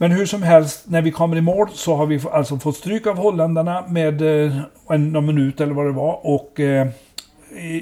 Men 0.00 0.12
hur 0.12 0.26
som 0.26 0.42
helst, 0.42 0.84
när 0.88 1.02
vi 1.02 1.10
kommer 1.10 1.36
i 1.36 1.40
mål 1.40 1.68
så 1.72 1.94
har 1.94 2.06
vi 2.06 2.20
alltså 2.32 2.58
fått 2.58 2.76
stryk 2.76 3.06
av 3.06 3.16
holländarna 3.16 3.84
med 3.88 4.46
eh, 4.46 4.60
någon 4.98 5.26
minut 5.26 5.60
eller 5.60 5.74
vad 5.74 5.86
det 5.86 5.92
var. 5.92 6.26
Och 6.26 6.60
eh, 6.60 6.88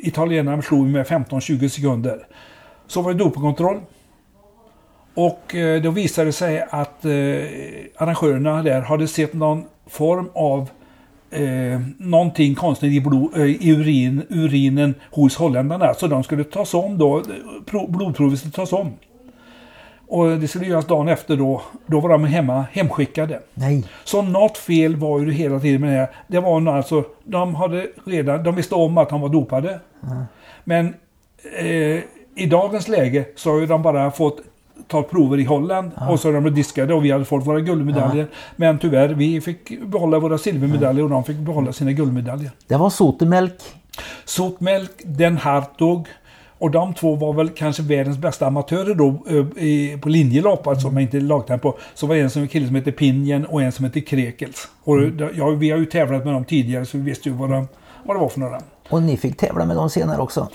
italienarna 0.02 0.62
slog 0.62 0.86
med 0.86 1.06
15-20 1.06 1.68
sekunder. 1.68 2.26
Så 2.86 3.02
var 3.02 3.12
det 3.12 3.18
dopingkontroll. 3.18 3.80
Och 5.14 5.54
eh, 5.54 5.82
då 5.82 5.90
visade 5.90 6.28
det 6.28 6.32
sig 6.32 6.66
att 6.70 7.04
eh, 7.04 7.12
arrangörerna 7.96 8.62
där 8.62 8.80
hade 8.80 9.08
sett 9.08 9.32
någon 9.32 9.64
form 9.86 10.30
av 10.34 10.68
eh, 11.30 11.80
någonting 11.98 12.54
konstigt 12.54 12.92
i, 12.92 13.00
blod, 13.00 13.36
eh, 13.36 13.42
i 13.42 13.70
urin, 13.70 14.22
urinen 14.28 14.94
hos 15.10 15.36
holländarna. 15.36 15.94
Så 15.94 16.06
de 16.06 16.24
skulle 16.24 16.44
tas 16.44 16.74
om 16.74 16.98
då. 16.98 17.18
Eh, 17.18 17.24
blodprovet 17.88 18.38
skulle 18.38 18.52
tas 18.52 18.72
om. 18.72 18.92
Och 20.08 20.38
det 20.38 20.48
skulle 20.48 20.66
göras 20.66 20.86
dagen 20.86 21.08
efter 21.08 21.36
då. 21.36 21.62
Då 21.86 22.00
var 22.00 22.08
de 22.08 22.24
hemma 22.24 22.64
hemskickade. 22.72 23.40
Nej. 23.54 23.84
Så 24.04 24.22
något 24.22 24.58
fel 24.58 24.96
var 24.96 25.20
ju 25.20 25.26
det 25.26 25.32
hela 25.32 25.60
tiden 25.60 25.80
med 25.80 25.92
det 25.92 25.96
här. 25.96 26.08
Det 26.26 26.40
var 26.40 26.72
alltså, 26.72 27.04
de 27.24 27.54
hade 27.54 27.86
redan, 28.04 28.42
de 28.42 28.54
visste 28.54 28.74
om 28.74 28.98
att 28.98 29.10
han 29.10 29.20
var 29.20 29.28
dopade. 29.28 29.80
Men 30.64 30.94
eh, 31.58 32.00
i 32.34 32.46
dagens 32.50 32.88
läge 32.88 33.24
så 33.36 33.50
har 33.50 33.60
ju 33.60 33.66
de 33.66 33.82
bara 33.82 34.10
fått 34.10 34.40
ta 34.88 35.02
prover 35.02 35.38
i 35.38 35.44
Holland 35.44 35.90
och 36.10 36.20
så 36.20 36.30
de 36.30 36.54
diskade 36.54 36.94
och 36.94 37.04
vi 37.04 37.10
hade 37.10 37.24
fått 37.24 37.46
våra 37.46 37.60
guldmedaljer. 37.60 38.26
Men 38.56 38.78
tyvärr, 38.78 39.08
vi 39.08 39.40
fick 39.40 39.80
behålla 39.80 40.18
våra 40.18 40.38
silvermedaljer 40.38 41.04
och 41.04 41.10
de 41.10 41.24
fick 41.24 41.36
behålla 41.36 41.72
sina 41.72 41.92
guldmedaljer. 41.92 42.50
Det 42.66 42.76
var 42.76 42.90
Sotemelk. 42.90 43.62
Sotmelk, 44.24 44.90
Den 45.04 45.36
Hartog 45.36 46.08
och 46.58 46.70
de 46.70 46.94
två 46.94 47.14
var 47.14 47.32
väl 47.32 47.48
kanske 47.48 47.82
världens 47.82 48.18
bästa 48.18 48.46
amatörer 48.46 48.94
då 48.94 49.08
eh, 49.08 50.00
på 50.00 50.08
linjelopp, 50.08 50.66
alltså 50.66 50.90
men 50.90 51.02
inte 51.02 51.20
lagtempo. 51.20 51.72
Så 51.94 52.06
var 52.06 52.14
det 52.14 52.20
en 52.20 52.30
som 52.30 52.42
en 52.42 52.48
kille 52.48 52.66
som 52.66 52.76
hette 52.76 52.92
Pinjen 52.92 53.46
och 53.46 53.62
en 53.62 53.72
som 53.72 53.84
hette 53.84 54.00
Krekels. 54.00 54.68
Och 54.84 54.96
ja, 55.34 55.50
vi 55.50 55.70
har 55.70 55.78
ju 55.78 55.86
tävlat 55.86 56.24
med 56.24 56.34
dem 56.34 56.44
tidigare 56.44 56.86
så 56.86 56.98
vi 56.98 57.04
visste 57.04 57.28
ju 57.28 57.34
vad, 57.34 57.50
de, 57.50 57.68
vad 58.04 58.16
det 58.16 58.20
var 58.20 58.28
för 58.28 58.40
några. 58.40 58.60
Och 58.88 59.02
ni 59.02 59.16
fick 59.16 59.36
tävla 59.36 59.64
med 59.64 59.76
dem 59.76 59.90
senare 59.90 60.22
också. 60.22 60.48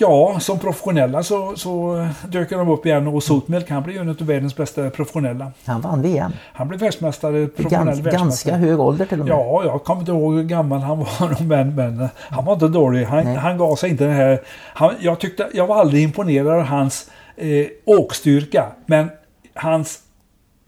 Ja, 0.00 0.40
som 0.40 0.58
professionella 0.58 1.22
så, 1.22 1.56
så 1.56 2.06
dök 2.28 2.50
de 2.50 2.68
upp 2.68 2.86
igen 2.86 3.06
och 3.06 3.22
Sotmelk 3.22 3.70
han 3.70 3.82
blev 3.82 3.96
ju 3.96 4.02
en 4.02 4.08
av 4.08 4.16
världens 4.16 4.56
bästa 4.56 4.90
professionella. 4.90 5.52
Han 5.64 5.80
vann 5.80 6.02
VM. 6.02 6.32
Han 6.52 6.68
blev 6.68 6.80
världsmästare, 6.80 7.46
professionell 7.46 7.86
Gans, 7.86 7.98
världsmästare. 7.98 8.24
ganska 8.24 8.56
hög 8.56 8.80
ålder 8.80 9.06
till 9.06 9.20
och 9.20 9.26
med. 9.26 9.34
Ja, 9.34 9.64
jag 9.64 9.84
kommer 9.84 10.00
inte 10.00 10.12
ihåg 10.12 10.34
hur 10.34 10.42
gammal 10.42 10.80
han 10.80 10.98
var, 10.98 11.42
men, 11.46 11.74
men 11.74 12.08
han 12.14 12.44
var 12.44 12.52
inte 12.52 12.68
dålig. 12.68 13.04
Han, 13.04 13.24
Nej. 13.24 13.36
han 13.36 13.58
gav 13.58 13.76
sig 13.76 13.90
inte 13.90 14.04
den 14.04 14.14
här... 14.14 14.40
Han, 14.74 14.94
jag, 15.00 15.18
tyckte, 15.20 15.48
jag 15.54 15.66
var 15.66 15.76
aldrig 15.76 16.02
imponerad 16.02 16.48
av 16.48 16.62
hans 16.62 17.10
eh, 17.36 17.66
åkstyrka, 17.84 18.66
men 18.86 19.10
hans 19.54 19.98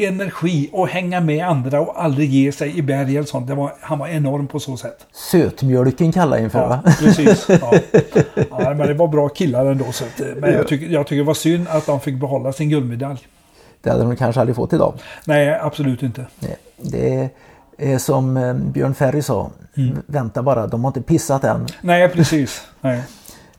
energi 0.07 0.69
och 0.73 0.89
hänga 0.89 1.21
med 1.21 1.47
andra 1.47 1.81
och 1.81 2.03
aldrig 2.03 2.31
ge 2.31 2.53
sig 2.53 2.79
i 2.79 2.83
berg 2.83 3.17
eller 3.17 3.27
sånt. 3.27 3.47
Det 3.47 3.55
var, 3.55 3.73
han 3.81 3.99
var 3.99 4.09
enorm 4.09 4.47
på 4.47 4.61
så 4.61 4.77
sätt. 4.77 5.07
Sötmjölken 5.13 6.13
kallar 6.13 6.37
jag 6.37 6.45
inför 6.45 6.59
Ja, 6.61 6.69
va? 6.69 6.83
precis. 6.99 7.47
Ja. 7.49 7.73
Ja, 8.51 8.75
men 8.75 8.79
det 8.79 8.95
var 8.95 9.09
bra 9.09 9.29
killar 9.29 9.67
ändå. 9.67 9.93
Så 9.93 10.05
att, 10.05 10.21
eh, 10.21 10.27
men 10.37 10.53
jag 10.53 10.69
tycker, 10.69 10.87
jag 10.87 11.07
tycker 11.07 11.17
det 11.17 11.27
var 11.27 11.35
synd 11.35 11.67
att 11.71 11.87
de 11.87 12.01
fick 12.01 12.15
behålla 12.21 12.53
sin 12.53 12.71
guldmedalj. 12.71 13.19
Det 13.83 13.91
hade 13.91 14.03
de 14.03 14.17
kanske 14.17 14.41
aldrig 14.41 14.57
fått 14.57 14.73
idag. 14.73 14.95
Nej, 15.25 15.59
absolut 15.63 16.03
inte. 16.03 16.27
Det- 16.41 16.57
Det 16.83 17.31
är 17.93 17.99
som 17.99 18.37
eh, 18.37 18.55
Björn 18.55 18.95
Ferry 18.95 19.23
sa. 19.23 19.51
Mm. 19.77 19.97
Vänta 20.07 20.43
bara, 20.43 20.67
de 20.67 20.85
har 20.85 20.89
inte 20.89 21.03
pissat 21.03 21.45
än. 21.45 21.67
Nej, 21.81 22.09
precis. 22.09 22.63
Nej. 22.81 23.01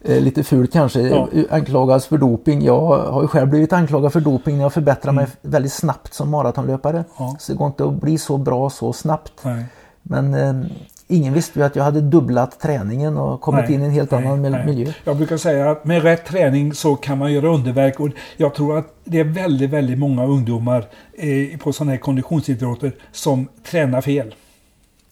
Eh, 0.04 0.20
Lite 0.20 0.44
fult 0.44 0.72
kanske. 0.72 1.00
Ja. 1.00 1.28
Anklagas 1.50 2.06
för 2.06 2.18
doping. 2.18 2.62
Jag 2.62 2.80
har 2.98 3.22
ju 3.22 3.28
själv 3.28 3.48
blivit 3.48 3.72
anklagad 3.72 4.12
för 4.12 4.20
doping 4.20 4.56
när 4.56 4.62
jag 4.64 4.72
förbättrar 4.72 5.12
mig 5.12 5.24
Mm. 5.24 5.36
väldigt 5.52 5.72
snabbt 5.72 6.14
som 6.14 6.30
maratonlöpare. 6.30 7.04
Ja. 7.18 7.36
Så 7.40 7.52
det 7.52 7.58
går 7.58 7.66
inte 7.66 7.84
att 7.84 8.00
bli 8.00 8.18
så 8.18 8.38
bra 8.38 8.70
så 8.70 8.92
snabbt. 8.92 9.32
Nej. 9.42 9.64
Men 10.02 10.34
eh, 10.34 10.70
Ingen 11.06 11.32
visste 11.34 11.58
ju 11.58 11.64
att 11.64 11.76
jag 11.76 11.84
hade 11.84 12.00
dubblat 12.00 12.60
träningen 12.60 13.16
och 13.16 13.40
kommit 13.40 13.64
Nej, 13.64 13.74
in 13.74 13.82
i 13.82 13.84
en 13.84 13.90
helt 13.90 14.10
nej, 14.10 14.26
annan 14.26 14.42
nej. 14.42 14.66
miljö. 14.66 14.92
Jag 15.04 15.16
brukar 15.16 15.36
säga 15.36 15.70
att 15.70 15.84
med 15.84 16.02
rätt 16.02 16.26
träning 16.26 16.74
så 16.74 16.96
kan 16.96 17.18
man 17.18 17.32
göra 17.32 17.48
underverk 17.48 18.00
och 18.00 18.08
jag 18.36 18.54
tror 18.54 18.78
att 18.78 18.86
det 19.04 19.20
är 19.20 19.24
väldigt, 19.24 19.70
väldigt 19.70 19.98
många 19.98 20.26
ungdomar 20.26 20.84
eh, 21.12 21.58
på 21.58 21.72
sådana 21.72 21.90
här 21.92 21.98
konditionsidrotter 21.98 22.92
som 23.12 23.48
tränar 23.70 24.00
fel. 24.00 24.34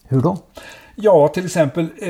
Hur 0.07 0.21
då? 0.21 0.37
Ja, 0.95 1.27
till 1.27 1.45
exempel, 1.45 1.83
eh, 1.83 2.09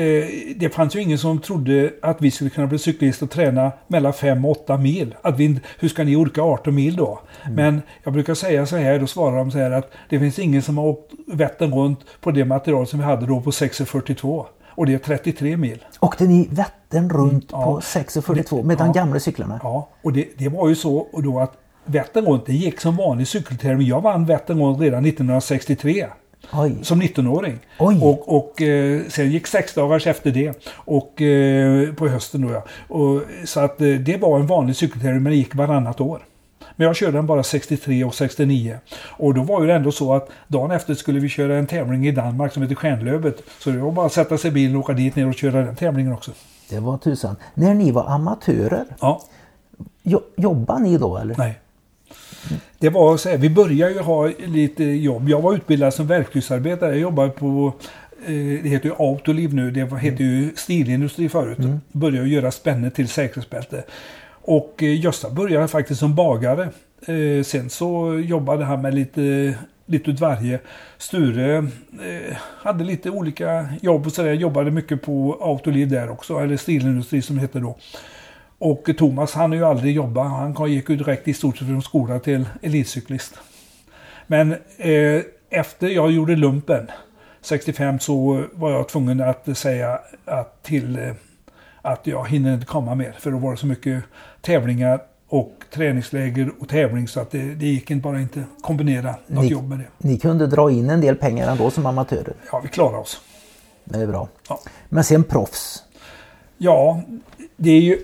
det 0.56 0.74
fanns 0.74 0.96
ju 0.96 1.00
ingen 1.00 1.18
som 1.18 1.38
trodde 1.38 1.92
att 2.02 2.22
vi 2.22 2.30
skulle 2.30 2.50
kunna 2.50 2.66
bli 2.66 2.78
cyklist 2.78 3.22
och 3.22 3.30
träna 3.30 3.72
mellan 3.86 4.12
5 4.12 4.44
och 4.44 4.50
8 4.50 4.76
mil. 4.76 5.14
Att 5.22 5.38
vi, 5.38 5.60
hur 5.78 5.88
ska 5.88 6.04
ni 6.04 6.16
orka 6.16 6.42
18 6.42 6.74
mil 6.74 6.96
då? 6.96 7.20
Men 7.50 7.82
jag 8.02 8.12
brukar 8.12 8.34
säga 8.34 8.66
så 8.66 8.76
här, 8.76 8.98
då 8.98 9.06
svarar 9.06 9.36
de 9.36 9.50
så 9.50 9.58
här 9.58 9.70
att 9.70 9.90
det 10.08 10.18
finns 10.18 10.38
ingen 10.38 10.62
som 10.62 10.78
har 10.78 10.84
åkt 10.84 11.12
Vättern 11.26 11.74
runt 11.74 12.00
på 12.20 12.30
det 12.30 12.44
material 12.44 12.86
som 12.86 12.98
vi 12.98 13.04
hade 13.04 13.26
då 13.26 13.40
på 13.40 13.50
6.42. 13.50 14.44
Och 14.74 14.86
det 14.86 14.94
är 14.94 14.98
33 14.98 15.56
mil. 15.56 15.84
Åkte 16.00 16.24
ni 16.24 16.48
Vättern 16.50 17.10
runt 17.10 17.48
ja. 17.52 17.64
på 17.64 17.80
6.42 17.80 18.62
med 18.64 18.78
de 18.78 18.86
Ja. 18.86 18.92
gamla 18.92 19.20
cyklarna? 19.20 19.60
Ja, 19.62 19.88
och 20.02 20.12
det, 20.12 20.28
det 20.38 20.48
var 20.48 20.68
ju 20.68 20.74
så 20.74 21.06
då 21.12 21.40
att 21.40 21.52
Vättern 21.84 22.26
runt, 22.26 22.46
det 22.46 22.52
gick 22.52 22.80
som 22.80 22.96
vanlig 22.96 23.28
cykeltävling. 23.28 23.88
Jag 23.88 24.00
vann 24.00 24.26
Vättern 24.26 24.60
runt 24.60 24.80
redan 24.80 25.06
1963 25.06 26.06
Oj. 26.52 26.74
som 26.82 27.02
19-åring. 27.02 27.58
Oj. 27.78 27.98
Och, 28.02 28.36
och 28.36 28.62
eh, 28.62 29.02
sen 29.08 29.30
gick 29.30 29.46
sex 29.46 29.74
dagars 29.74 30.06
efter 30.06 30.30
det. 30.30 30.66
Och 30.74 31.22
eh, 31.22 31.92
på 31.94 32.08
hösten 32.08 32.40
då 32.40 32.52
ja. 32.52 32.64
Och, 32.96 33.22
så 33.44 33.60
att 33.60 33.80
eh, 33.80 33.88
det 33.88 34.16
var 34.16 34.40
en 34.40 34.46
vanlig 34.46 34.76
cykeltävling 34.76 35.22
men 35.22 35.32
det 35.32 35.36
gick 35.36 35.54
varannat 35.54 36.00
år. 36.00 36.22
Men 36.76 36.86
jag 36.86 36.96
körde 36.96 37.12
den 37.12 37.26
bara 37.26 37.42
63 37.42 38.04
och 38.04 38.14
69. 38.14 38.78
Och 39.10 39.34
då 39.34 39.42
var 39.42 39.60
ju 39.60 39.66
det 39.66 39.74
ändå 39.74 39.92
så 39.92 40.14
att 40.14 40.28
dagen 40.48 40.70
efter 40.70 40.94
skulle 40.94 41.20
vi 41.20 41.28
köra 41.28 41.56
en 41.58 41.66
tävling 41.66 42.06
i 42.06 42.12
Danmark 42.12 42.52
som 42.52 42.62
heter 42.62 42.74
Stjärnlöpet. 42.74 43.42
Så 43.58 43.70
det 43.70 43.78
var 43.78 43.92
bara 43.92 44.06
att 44.06 44.12
sätta 44.12 44.38
sig 44.38 44.48
i 44.48 44.52
bilen 44.52 44.76
och 44.76 44.80
åka 44.82 44.92
dit 44.92 45.16
ner 45.16 45.28
och 45.28 45.34
köra 45.34 45.62
den 45.62 45.76
tävlingen 45.76 46.12
också. 46.12 46.30
Det 46.70 46.80
var 46.80 46.98
tusan. 46.98 47.36
När 47.54 47.74
ni 47.74 47.90
var 47.90 48.04
amatörer, 48.10 48.84
Ja, 49.00 49.22
jo- 50.02 50.22
jobbade 50.36 50.82
ni 50.82 50.98
då 50.98 51.16
eller? 51.16 51.34
nej. 51.38 51.58
Det 52.82 52.90
var 52.90 53.16
så 53.16 53.28
här, 53.28 53.36
vi 53.38 53.50
började 53.50 53.92
ju 53.92 53.98
ha 54.00 54.30
lite 54.46 54.84
jobb. 54.84 55.28
Jag 55.28 55.40
var 55.40 55.54
utbildad 55.54 55.94
som 55.94 56.06
verktygsarbetare. 56.06 56.90
Jag 56.90 57.00
jobbade 57.00 57.30
på, 57.30 57.72
eh, 58.26 58.32
det 58.62 58.68
heter 58.68 58.88
ju 58.88 58.94
Autoliv 58.98 59.54
nu, 59.54 59.70
det 59.70 59.84
var- 59.84 59.98
heter 59.98 60.24
ju 60.24 60.50
stilindustri 60.56 61.28
förut. 61.28 61.58
Började 61.92 62.28
göra 62.28 62.50
spänne 62.50 62.90
till 62.90 63.08
säkerhetsbälte. 63.08 63.84
Och 64.44 64.82
eh, 64.82 65.00
Gösta 65.00 65.30
började 65.30 65.68
faktiskt 65.68 66.00
som 66.00 66.14
bagare. 66.14 66.68
Eh, 67.06 67.44
sen 67.44 67.70
så 67.70 68.18
jobbade 68.24 68.64
han 68.64 68.82
med 68.82 68.94
lite, 68.94 69.54
lite 69.86 70.10
ut 70.10 70.20
varje. 70.20 70.58
Sture 70.98 71.56
eh, 71.58 72.36
hade 72.38 72.84
lite 72.84 73.10
olika 73.10 73.68
jobb 73.82 74.06
och 74.06 74.12
sådär. 74.12 74.32
Jobbade 74.32 74.70
mycket 74.70 75.02
på 75.02 75.38
Autoliv 75.40 75.88
där 75.90 76.10
också, 76.10 76.38
eller 76.38 76.56
stilindustri 76.56 77.22
som 77.22 77.36
det 77.36 77.42
hette 77.42 77.58
då. 77.58 77.76
Och 78.64 78.88
Thomas 78.98 79.34
han 79.34 79.50
har 79.50 79.56
ju 79.56 79.64
aldrig 79.64 79.96
jobbat. 79.96 80.30
Han 80.30 80.70
gick 80.72 80.90
ju 80.90 80.96
direkt 80.96 81.28
i 81.28 81.34
stort 81.34 81.58
sett 81.58 81.66
från 81.68 81.82
skola 81.82 82.18
till 82.18 82.44
elitcyklist. 82.62 83.34
Men 84.26 84.52
eh, 84.76 85.22
efter 85.50 85.88
jag 85.88 86.10
gjorde 86.10 86.36
lumpen 86.36 86.90
65 87.40 87.98
så 87.98 88.44
var 88.52 88.70
jag 88.70 88.88
tvungen 88.88 89.20
att 89.20 89.58
säga 89.58 89.98
att 90.24 90.62
till 90.62 90.98
eh, 90.98 91.12
att 91.82 92.06
jag 92.06 92.28
hinner 92.28 92.54
inte 92.54 92.66
komma 92.66 92.94
mer. 92.94 93.16
För 93.18 93.30
då 93.30 93.38
var 93.38 93.50
det 93.50 93.56
så 93.56 93.66
mycket 93.66 94.04
tävlingar 94.40 95.00
och 95.28 95.52
träningsläger 95.70 96.50
och 96.60 96.68
tävling 96.68 97.08
så 97.08 97.20
att 97.20 97.30
det, 97.30 97.54
det 97.54 97.66
gick 97.66 97.90
inte 97.90 98.02
bara 98.02 98.20
inte 98.20 98.44
kombinera 98.60 99.14
något 99.26 99.44
Ni- 99.44 99.50
jobb 99.50 99.68
med 99.68 99.78
det. 99.78 100.08
Ni 100.08 100.18
kunde 100.18 100.46
dra 100.46 100.70
in 100.70 100.90
en 100.90 101.00
del 101.00 101.16
pengar 101.16 101.50
ändå 101.50 101.70
som 101.70 101.86
amatörer. 101.86 102.34
Ja, 102.52 102.60
vi 102.62 102.68
klarade 102.68 102.98
oss. 102.98 103.20
Det 103.84 103.98
är 103.98 104.06
bra. 104.06 104.28
Ja. 104.48 104.60
Men 104.88 105.04
sen 105.04 105.24
proffs. 105.24 105.82
Ja, 106.58 107.02
det, 107.56 107.70
är 107.70 107.80
ju, 107.80 107.98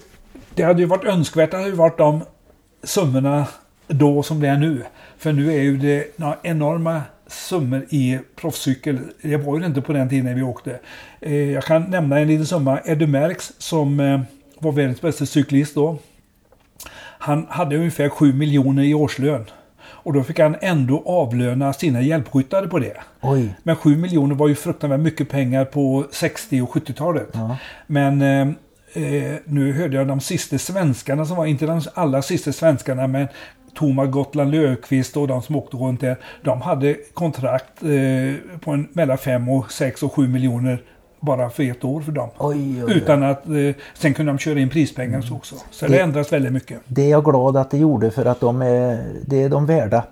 det 0.58 0.64
hade 0.64 0.80
ju 0.80 0.86
varit 0.86 1.04
önskvärt. 1.04 1.50
Det 1.50 1.56
hade 1.56 1.70
varit 1.70 1.98
de 1.98 2.20
summorna 2.82 3.46
då 3.86 4.22
som 4.22 4.40
det 4.40 4.48
är 4.48 4.56
nu. 4.56 4.82
För 5.18 5.32
nu 5.32 5.52
är 5.52 5.62
ju 5.62 5.76
det 5.76 6.18
enorma 6.42 7.02
summor 7.26 7.86
i 7.90 8.18
proffscykel. 8.36 8.98
Det 9.22 9.36
var 9.36 9.58
ju 9.58 9.66
inte 9.66 9.80
på 9.80 9.92
den 9.92 10.08
tiden 10.08 10.34
vi 10.36 10.42
åkte. 10.42 10.78
Eh, 11.20 11.34
Jag 11.50 11.64
kan 11.64 11.82
nämna 11.82 12.18
en 12.20 12.28
liten 12.28 12.46
summa. 12.46 12.80
Eddie 12.84 13.06
Merckx 13.06 13.52
som 13.58 14.00
eh, 14.00 14.20
var 14.58 14.72
världens 14.72 15.00
bästa 15.00 15.26
cyklist 15.26 15.74
då. 15.74 15.98
Han 17.18 17.46
hade 17.50 17.76
ungefär 17.76 18.08
7 18.08 18.32
miljoner 18.32 18.82
i 18.82 18.94
årslön. 18.94 19.44
Och 19.80 20.12
då 20.12 20.22
fick 20.22 20.38
han 20.38 20.56
ändå 20.60 21.02
avlöna 21.06 21.72
sina 21.72 22.00
hjälpryttare 22.02 22.66
på 22.68 22.78
det. 22.78 22.96
Oj. 23.22 23.54
Men 23.62 23.76
7 23.76 23.96
miljoner 23.96 24.34
var 24.34 24.48
ju 24.48 24.54
fruktansvärt 24.54 25.00
mycket 25.00 25.28
pengar 25.28 25.64
på 25.64 26.04
60 26.10 26.60
och 26.62 26.70
70-talet. 26.74 27.28
Men 27.86 28.22
eh, 28.98 29.34
nu 29.44 29.72
hörde 29.72 29.96
jag 29.96 30.06
de 30.08 30.20
sista 30.20 30.58
svenskarna 30.58 31.24
som 31.24 31.36
var, 31.36 31.46
inte 31.46 31.66
de 31.66 31.80
allra 31.94 32.22
sista 32.22 32.52
svenskarna, 32.52 33.06
men 33.06 33.28
Thomas 33.74 34.10
Gotland 34.10 34.50
Löfqvist 34.50 35.16
och 35.16 35.28
de 35.28 35.42
som 35.42 35.56
åkte 35.56 35.76
runt 35.76 36.00
där. 36.00 36.16
De 36.44 36.60
hade 36.62 36.96
kontrakt 37.14 37.82
eh, 37.82 38.58
på 38.60 38.70
en, 38.70 38.88
mellan 38.92 39.18
5 39.18 39.48
och 39.48 39.72
6 39.72 40.02
och 40.02 40.12
7 40.12 40.28
miljoner 40.28 40.82
bara 41.20 41.50
för 41.50 41.62
ett 41.62 41.84
år 41.84 42.00
för 42.00 42.12
dem. 42.12 42.30
Oj, 42.38 42.56
oj, 42.56 42.84
oj. 42.84 42.92
Utan 42.96 43.22
att 43.22 43.46
eh, 43.48 43.54
sen 43.94 44.14
kunde 44.14 44.32
de 44.32 44.38
köra 44.38 44.58
in 44.60 44.68
prispengar 44.68 45.20
så 45.20 45.34
också. 45.34 45.54
Så 45.70 45.86
det 45.86 45.92
Det- 45.92 46.00
ändras 46.00 46.32
väldigt 46.32 46.52
mycket. 46.52 46.80
Det 46.86 47.02
är 47.02 47.10
jag 47.10 47.24
glad 47.24 47.56
att 47.56 47.70
det 47.70 47.78
gjorde 47.78 48.10
för 48.10 48.24
att 48.24 48.40
de 48.40 48.62
är, 48.62 49.04
det 49.26 49.42
är 49.42 49.48
de 49.48 49.66
värda. 49.66 50.02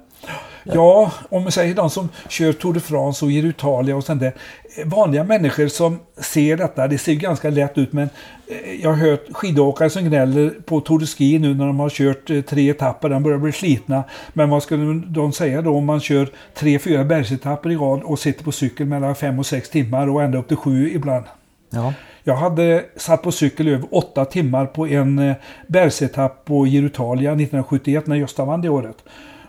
Ja, 0.74 1.12
om 1.28 1.42
man 1.42 1.52
säger 1.52 1.74
de 1.74 1.90
som 1.90 2.08
kör 2.28 2.52
Tour 2.52 2.74
de 2.74 2.80
France 2.80 3.24
och 3.24 3.32
Italia 3.32 3.96
och 3.96 4.04
sånt 4.04 4.20
där. 4.20 4.32
Eh, 4.78 4.86
Vanliga 4.86 5.24
människor 5.24 5.68
som 5.68 5.98
ser 6.16 6.56
detta, 6.56 6.88
det 6.88 6.98
ser 6.98 7.14
ganska 7.14 7.50
lätt 7.50 7.78
ut 7.78 7.92
men 7.92 8.08
eh, 8.46 8.82
jag 8.82 8.90
har 8.90 8.96
hört 8.96 9.24
skidåkare 9.32 9.90
som 9.90 10.04
gnäller 10.04 10.50
på 10.64 10.80
Tour 10.80 10.98
de 10.98 11.06
Ski 11.06 11.38
nu 11.38 11.54
när 11.54 11.66
de 11.66 11.80
har 11.80 11.90
kört 11.90 12.30
eh, 12.30 12.40
tre 12.40 12.70
etapper, 12.70 13.08
de 13.08 13.22
börjar 13.22 13.38
bli 13.38 13.52
slitna. 13.52 14.04
Men 14.32 14.50
vad 14.50 14.62
skulle 14.62 15.02
de 15.06 15.32
säga 15.32 15.62
då 15.62 15.76
om 15.76 15.84
man 15.84 16.00
kör 16.00 16.28
tre, 16.54 16.78
fyra 16.78 17.04
bergsetapper 17.04 17.70
i 17.70 17.76
rad 17.76 18.02
och 18.02 18.18
sitter 18.18 18.44
på 18.44 18.52
cykel 18.52 18.86
mellan 18.86 19.14
fem 19.14 19.38
och 19.38 19.46
sex 19.46 19.70
timmar 19.70 20.08
och 20.08 20.22
ända 20.22 20.38
upp 20.38 20.48
till 20.48 20.56
sju 20.56 20.90
ibland. 20.94 21.24
Ja. 21.70 21.94
Jag 22.24 22.36
hade 22.36 22.84
satt 22.96 23.22
på 23.22 23.32
cykel 23.32 23.68
över 23.68 23.88
åtta 23.90 24.24
timmar 24.24 24.66
på 24.66 24.86
en 24.86 25.34
bergsetapp 25.66 26.44
på 26.44 26.66
Giro 26.66 26.86
Italia 26.86 27.30
1971 27.30 28.06
när 28.06 28.16
Gösta 28.16 28.44
vann 28.44 28.62
det 28.62 28.68
året. 28.68 28.96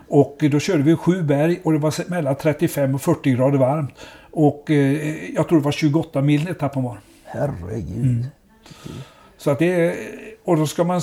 Och 0.08 0.36
då 0.50 0.60
körde 0.60 0.82
vi 0.82 0.96
sju 0.96 1.22
berg 1.22 1.60
och 1.64 1.72
det 1.72 1.78
var 1.78 2.10
mellan 2.10 2.36
35 2.36 2.94
och 2.94 3.02
40 3.02 3.30
grader 3.30 3.58
varmt. 3.58 3.94
Och 4.30 4.70
eh, 4.70 5.34
jag 5.34 5.48
tror 5.48 5.58
det 5.58 5.64
var 5.64 5.72
28 5.72 6.22
mil 6.22 6.48
etappen 6.48 6.82
var. 6.82 7.00
Herregud. 7.24 8.04
Mm. 8.04 8.24
Så 9.36 9.50
att 9.50 9.58
det 9.58 9.66
är, 9.66 9.96
och 10.44 10.56
då 10.56 10.66
ska 10.66 10.84
man 10.84 11.00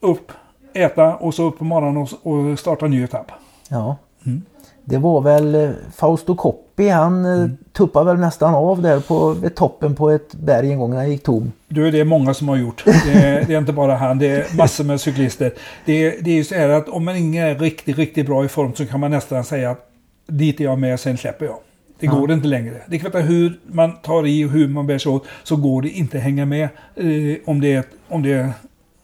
upp, 0.00 0.32
äta 0.74 1.16
och 1.16 1.34
så 1.34 1.48
upp 1.48 1.58
på 1.58 1.64
morgonen 1.64 1.96
och, 2.22 2.26
och 2.32 2.58
starta 2.58 2.84
en 2.84 2.90
ny 2.90 3.04
etapp. 3.04 3.32
Ja. 3.68 3.96
Mm. 4.26 4.42
Det 4.88 4.98
var 4.98 5.20
väl 5.20 5.54
eh, 5.54 5.70
Fausto 5.94 6.36
Coppi, 6.36 6.88
han 6.88 7.24
mm. 7.24 7.56
tuppade 7.72 8.06
väl 8.06 8.20
nästan 8.20 8.54
av 8.54 8.82
där 8.82 9.00
på 9.00 9.36
toppen 9.54 9.94
på 9.94 10.10
ett 10.10 10.34
berg 10.34 10.72
en 10.72 10.78
gång 10.78 10.90
när 10.90 10.96
han 10.96 11.10
gick 11.10 11.22
tom. 11.22 11.52
Du, 11.68 11.90
det 11.90 12.00
är 12.00 12.04
många 12.04 12.34
som 12.34 12.48
har 12.48 12.56
gjort. 12.56 12.82
Det 12.84 13.12
är, 13.12 13.44
det 13.46 13.54
är 13.54 13.58
inte 13.58 13.72
bara 13.72 13.94
han, 13.96 14.18
det 14.18 14.26
är 14.26 14.56
massor 14.56 14.84
med 14.84 15.00
cyklister. 15.00 15.52
Det 15.84 15.92
är, 15.92 16.22
det 16.22 16.30
är 16.30 16.34
ju 16.34 16.44
så 16.44 16.54
här 16.54 16.68
att 16.68 16.88
om 16.88 17.04
man 17.04 17.16
inte 17.16 17.38
är 17.38 17.54
riktigt, 17.54 17.98
riktigt 17.98 18.26
bra 18.26 18.44
i 18.44 18.48
form 18.48 18.74
så 18.74 18.86
kan 18.86 19.00
man 19.00 19.10
nästan 19.10 19.44
säga 19.44 19.70
att 19.70 19.90
dit 20.26 20.60
är 20.60 20.64
jag 20.64 20.78
med, 20.78 21.00
sen 21.00 21.16
släpper 21.18 21.46
jag. 21.46 21.56
Det 22.00 22.06
Ja. 22.06 22.14
går 22.14 22.32
inte 22.32 22.48
längre. 22.48 22.74
Det 22.86 22.98
kvittar 22.98 23.20
hur 23.22 23.60
man 23.66 23.92
tar 24.02 24.26
i 24.26 24.44
och 24.44 24.50
hur 24.50 24.68
man 24.68 24.86
bär 24.86 24.98
sig 24.98 25.12
åt 25.12 25.24
så 25.42 25.56
går 25.56 25.82
det 25.82 25.88
inte 25.90 26.16
att 26.16 26.22
hänga 26.22 26.46
med 26.46 26.62
eh, 26.96 27.36
om, 27.46 27.60
det, 27.60 27.74
är- 27.74 27.84
om, 28.08 28.22
det, 28.22 28.50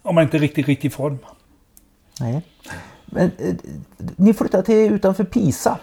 om 0.03 0.15
man 0.15 0.25
inte 0.25 0.37
är 0.37 0.39
riktigt, 0.39 0.67
riktigt 0.67 0.93
i 0.93 0.95
form. 0.95 1.19
Nej. 2.21 2.43
Men 3.07 3.31
eh, 3.39 3.55
ni 4.17 4.35
flyttade 4.35 4.63
till 4.63 4.93
utanför 4.93 5.25
Pisa. 5.25 5.79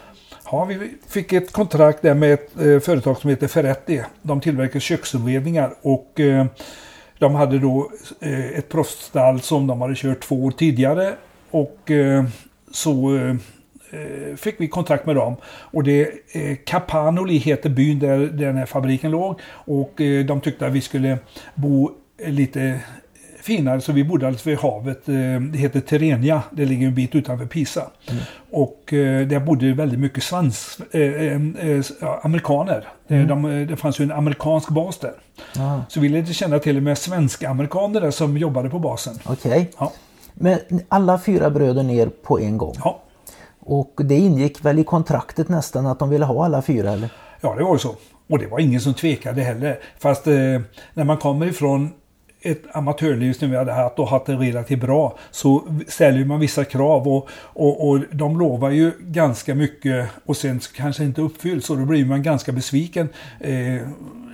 Ja, 0.52 0.66
vi 0.66 0.92
fick 1.08 1.34
ett 1.34 1.52
kontrakt 1.52 2.02
där 2.02 2.14
med 2.14 2.34
ett 2.34 2.60
eh, 2.60 2.80
företag 2.80 3.18
som 3.18 3.30
heter 3.30 3.48
Ferretti. 3.48 4.02
De 4.22 4.42
tillverkar 4.42 4.80
köksinredningar 4.80 5.74
och 5.82 6.20
eh, 6.20 6.46
de 7.20 7.36
hade 7.36 7.60
då 7.60 7.92
eh, 8.20 8.50
ett 8.50 8.70
proffsstall 8.70 9.42
som 9.42 9.68
de 9.68 9.82
hade 9.82 9.96
kört 9.96 10.20
två 10.20 10.46
år 10.46 10.52
tidigare. 10.52 11.14
Och 11.52 11.92
eh, 11.92 12.24
så 12.72 13.16
eh, 13.16 13.30
eh 13.92 14.36
fick 14.36 14.62
vi 14.62 14.68
kontrakt 14.68 15.06
med 15.06 15.16
dem. 15.16 15.36
Och 15.46 15.84
det 15.84 16.12
eh, 16.32 16.58
Capanoli 16.66 17.38
heter 17.38 17.70
byn 17.70 18.00
där 18.00 18.20
den 18.20 18.58
här 18.58 18.66
fabriken 18.66 19.12
låg. 19.12 19.40
Och 19.52 20.02
eh, 20.02 20.26
de 20.26 20.42
tyckte 20.42 20.68
att 20.68 20.74
vi 20.74 20.82
skulle 20.82 21.18
bo 21.56 21.92
lite 22.28 22.80
finare 23.44 23.82
så 23.82 23.92
vi 23.92 24.04
bodde 24.04 24.28
alltså 24.28 24.50
vid 24.50 24.58
havet. 24.60 25.10
Eh, 25.10 25.16
Det 25.52 25.58
heter 25.58 25.80
Terenia. 25.80 26.44
Det 26.52 26.66
ligger 26.66 26.88
en 26.88 26.96
bit 26.96 27.16
utanför 27.16 27.46
Pisa. 27.46 27.84
Och 28.52 28.94
eh, 28.94 29.28
där 29.28 29.40
bodde 29.40 29.74
väldigt 29.74 30.00
mycket 30.00 30.24
svans, 30.24 30.80
eh, 30.92 31.02
ja, 32.02 32.20
amerikaner. 32.24 32.88
Eh, 33.08 33.22
De, 33.28 33.66
det 33.70 33.76
fanns 33.76 34.00
ju 34.00 34.04
en 34.04 34.12
amerikansk 34.12 34.70
bas 34.70 34.98
där. 35.00 35.14
Ja, 35.56 35.82
Så 35.90 36.00
vi 36.00 36.10
lärde 36.10 36.34
känna 36.34 36.60
till 36.60 36.78
och 36.78 36.84
med 36.84 36.98
svenska 36.98 37.50
amerikaner 37.50 38.02
där 38.02 38.12
som 38.12 38.38
jobbade 38.38 38.70
på 38.70 38.80
basen. 38.80 39.14
Okej. 39.26 39.70
Ja. 39.80 39.92
Men 40.34 40.60
alla 40.90 41.20
fyra 41.20 41.50
bröder 41.50 41.84
ner 41.84 42.08
på 42.24 42.40
en 42.40 42.58
gång. 42.58 42.76
Ja, 42.84 43.02
Och 43.60 43.94
det 44.04 44.16
ingick 44.16 44.66
väl 44.66 44.80
i 44.80 44.84
kontraktet 44.84 45.50
nästan 45.50 45.86
att 45.86 46.00
de 46.00 46.10
ville 46.10 46.26
ha 46.26 46.46
alla 46.46 46.62
fyra 46.62 46.92
eller? 46.92 47.10
ja 47.42 47.56
det 47.56 47.64
var 47.64 47.74
ju 47.76 47.80
så. 47.80 47.96
Och 48.30 48.40
det 48.40 48.48
var 48.48 48.60
ingen 48.60 48.82
som 48.82 48.94
tvekade 48.94 49.42
heller. 49.42 49.80
Fast 50.00 50.28
eh, 50.28 50.34
när 50.94 51.04
man 51.04 51.18
kommer 51.18 51.46
ifrån 51.46 51.90
ett 52.42 52.62
amatörliv 52.72 53.34
som 53.34 53.52
vi 53.52 53.58
hade 53.58 53.72
haft 53.72 54.00
och 54.00 54.08
haft 54.08 54.26
det 54.26 54.36
relativt 54.36 54.80
bra 54.80 55.18
så 55.32 55.64
ställer 55.88 56.26
man 56.26 56.40
vissa 56.40 56.66
krav 56.66 57.08
och, 57.08 57.30
och, 57.34 57.90
och 57.90 58.00
de 58.12 58.40
lovar 58.40 58.70
ju 58.70 58.92
ganska 59.00 59.56
mycket 59.56 60.10
och 60.26 60.38
sen 60.38 60.60
kanske 60.76 61.04
inte 61.04 61.22
uppfylls 61.22 61.70
och 61.70 61.78
då 61.78 61.86
blir 61.86 62.06
man 62.06 62.24
ganska 62.24 62.52
besviken 62.52 63.10
eh, 63.40 63.54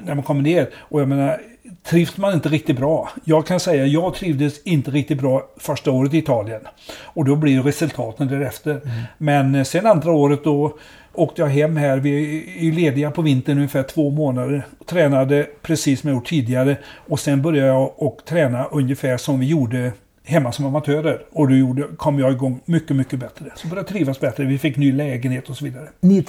när 0.03 0.15
man 0.15 0.23
kommer 0.23 0.41
ner. 0.41 0.69
Och 0.77 1.01
jag 1.01 1.07
menar, 1.07 1.41
trivs 1.83 2.17
man 2.17 2.33
inte 2.33 2.49
riktigt 2.49 2.77
bra. 2.77 3.09
Jag 3.23 3.47
kan 3.47 3.59
säga 3.59 3.85
jag 3.85 4.15
trivdes 4.15 4.63
inte 4.63 4.91
riktigt 4.91 5.17
bra 5.17 5.49
första 5.57 5.91
året 5.91 6.13
i 6.13 6.17
Italien. 6.17 6.61
Och 7.01 7.25
då 7.25 7.35
blir 7.35 7.63
resultaten 7.63 8.27
därefter. 8.27 8.71
Mm. 8.71 9.01
Men 9.17 9.65
sen 9.65 9.85
andra 9.85 10.11
året 10.11 10.43
då 10.43 10.77
åkte 11.17 11.41
jag 11.41 11.49
hem 11.49 11.77
här. 11.77 11.97
Vi 11.97 12.67
är 12.67 12.71
lediga 12.71 13.11
på 13.11 13.21
vintern 13.21 13.57
ungefär 13.57 13.83
två 13.83 14.09
månader. 14.09 14.67
Tränade 14.85 15.47
precis 15.61 16.01
som 16.01 16.09
jag 16.09 16.15
gjort 16.15 16.27
tidigare. 16.27 16.77
Och 17.07 17.19
sen 17.19 17.41
började 17.41 17.67
jag 17.67 17.91
och 17.95 18.21
träna 18.25 18.65
ungefär 18.65 19.17
som 19.17 19.39
vi 19.39 19.45
gjorde 19.45 19.91
hemma 20.23 20.51
som 20.51 20.65
amatörer. 20.65 21.25
Och 21.31 21.47
då 21.47 21.55
gjorde, 21.55 21.83
kom 21.97 22.19
jag 22.19 22.31
igång 22.31 22.59
mycket, 22.65 22.95
mycket 22.95 23.19
bättre. 23.19 23.51
Så 23.55 23.67
började 23.67 23.89
trivas 23.89 24.19
bättre. 24.19 24.45
Vi 24.45 24.57
fick 24.57 24.77
ny 24.77 24.91
lägenhet 24.91 25.49
och 25.49 25.57
så 25.57 25.65
vidare. 25.65 25.89
Ni, 25.99 26.25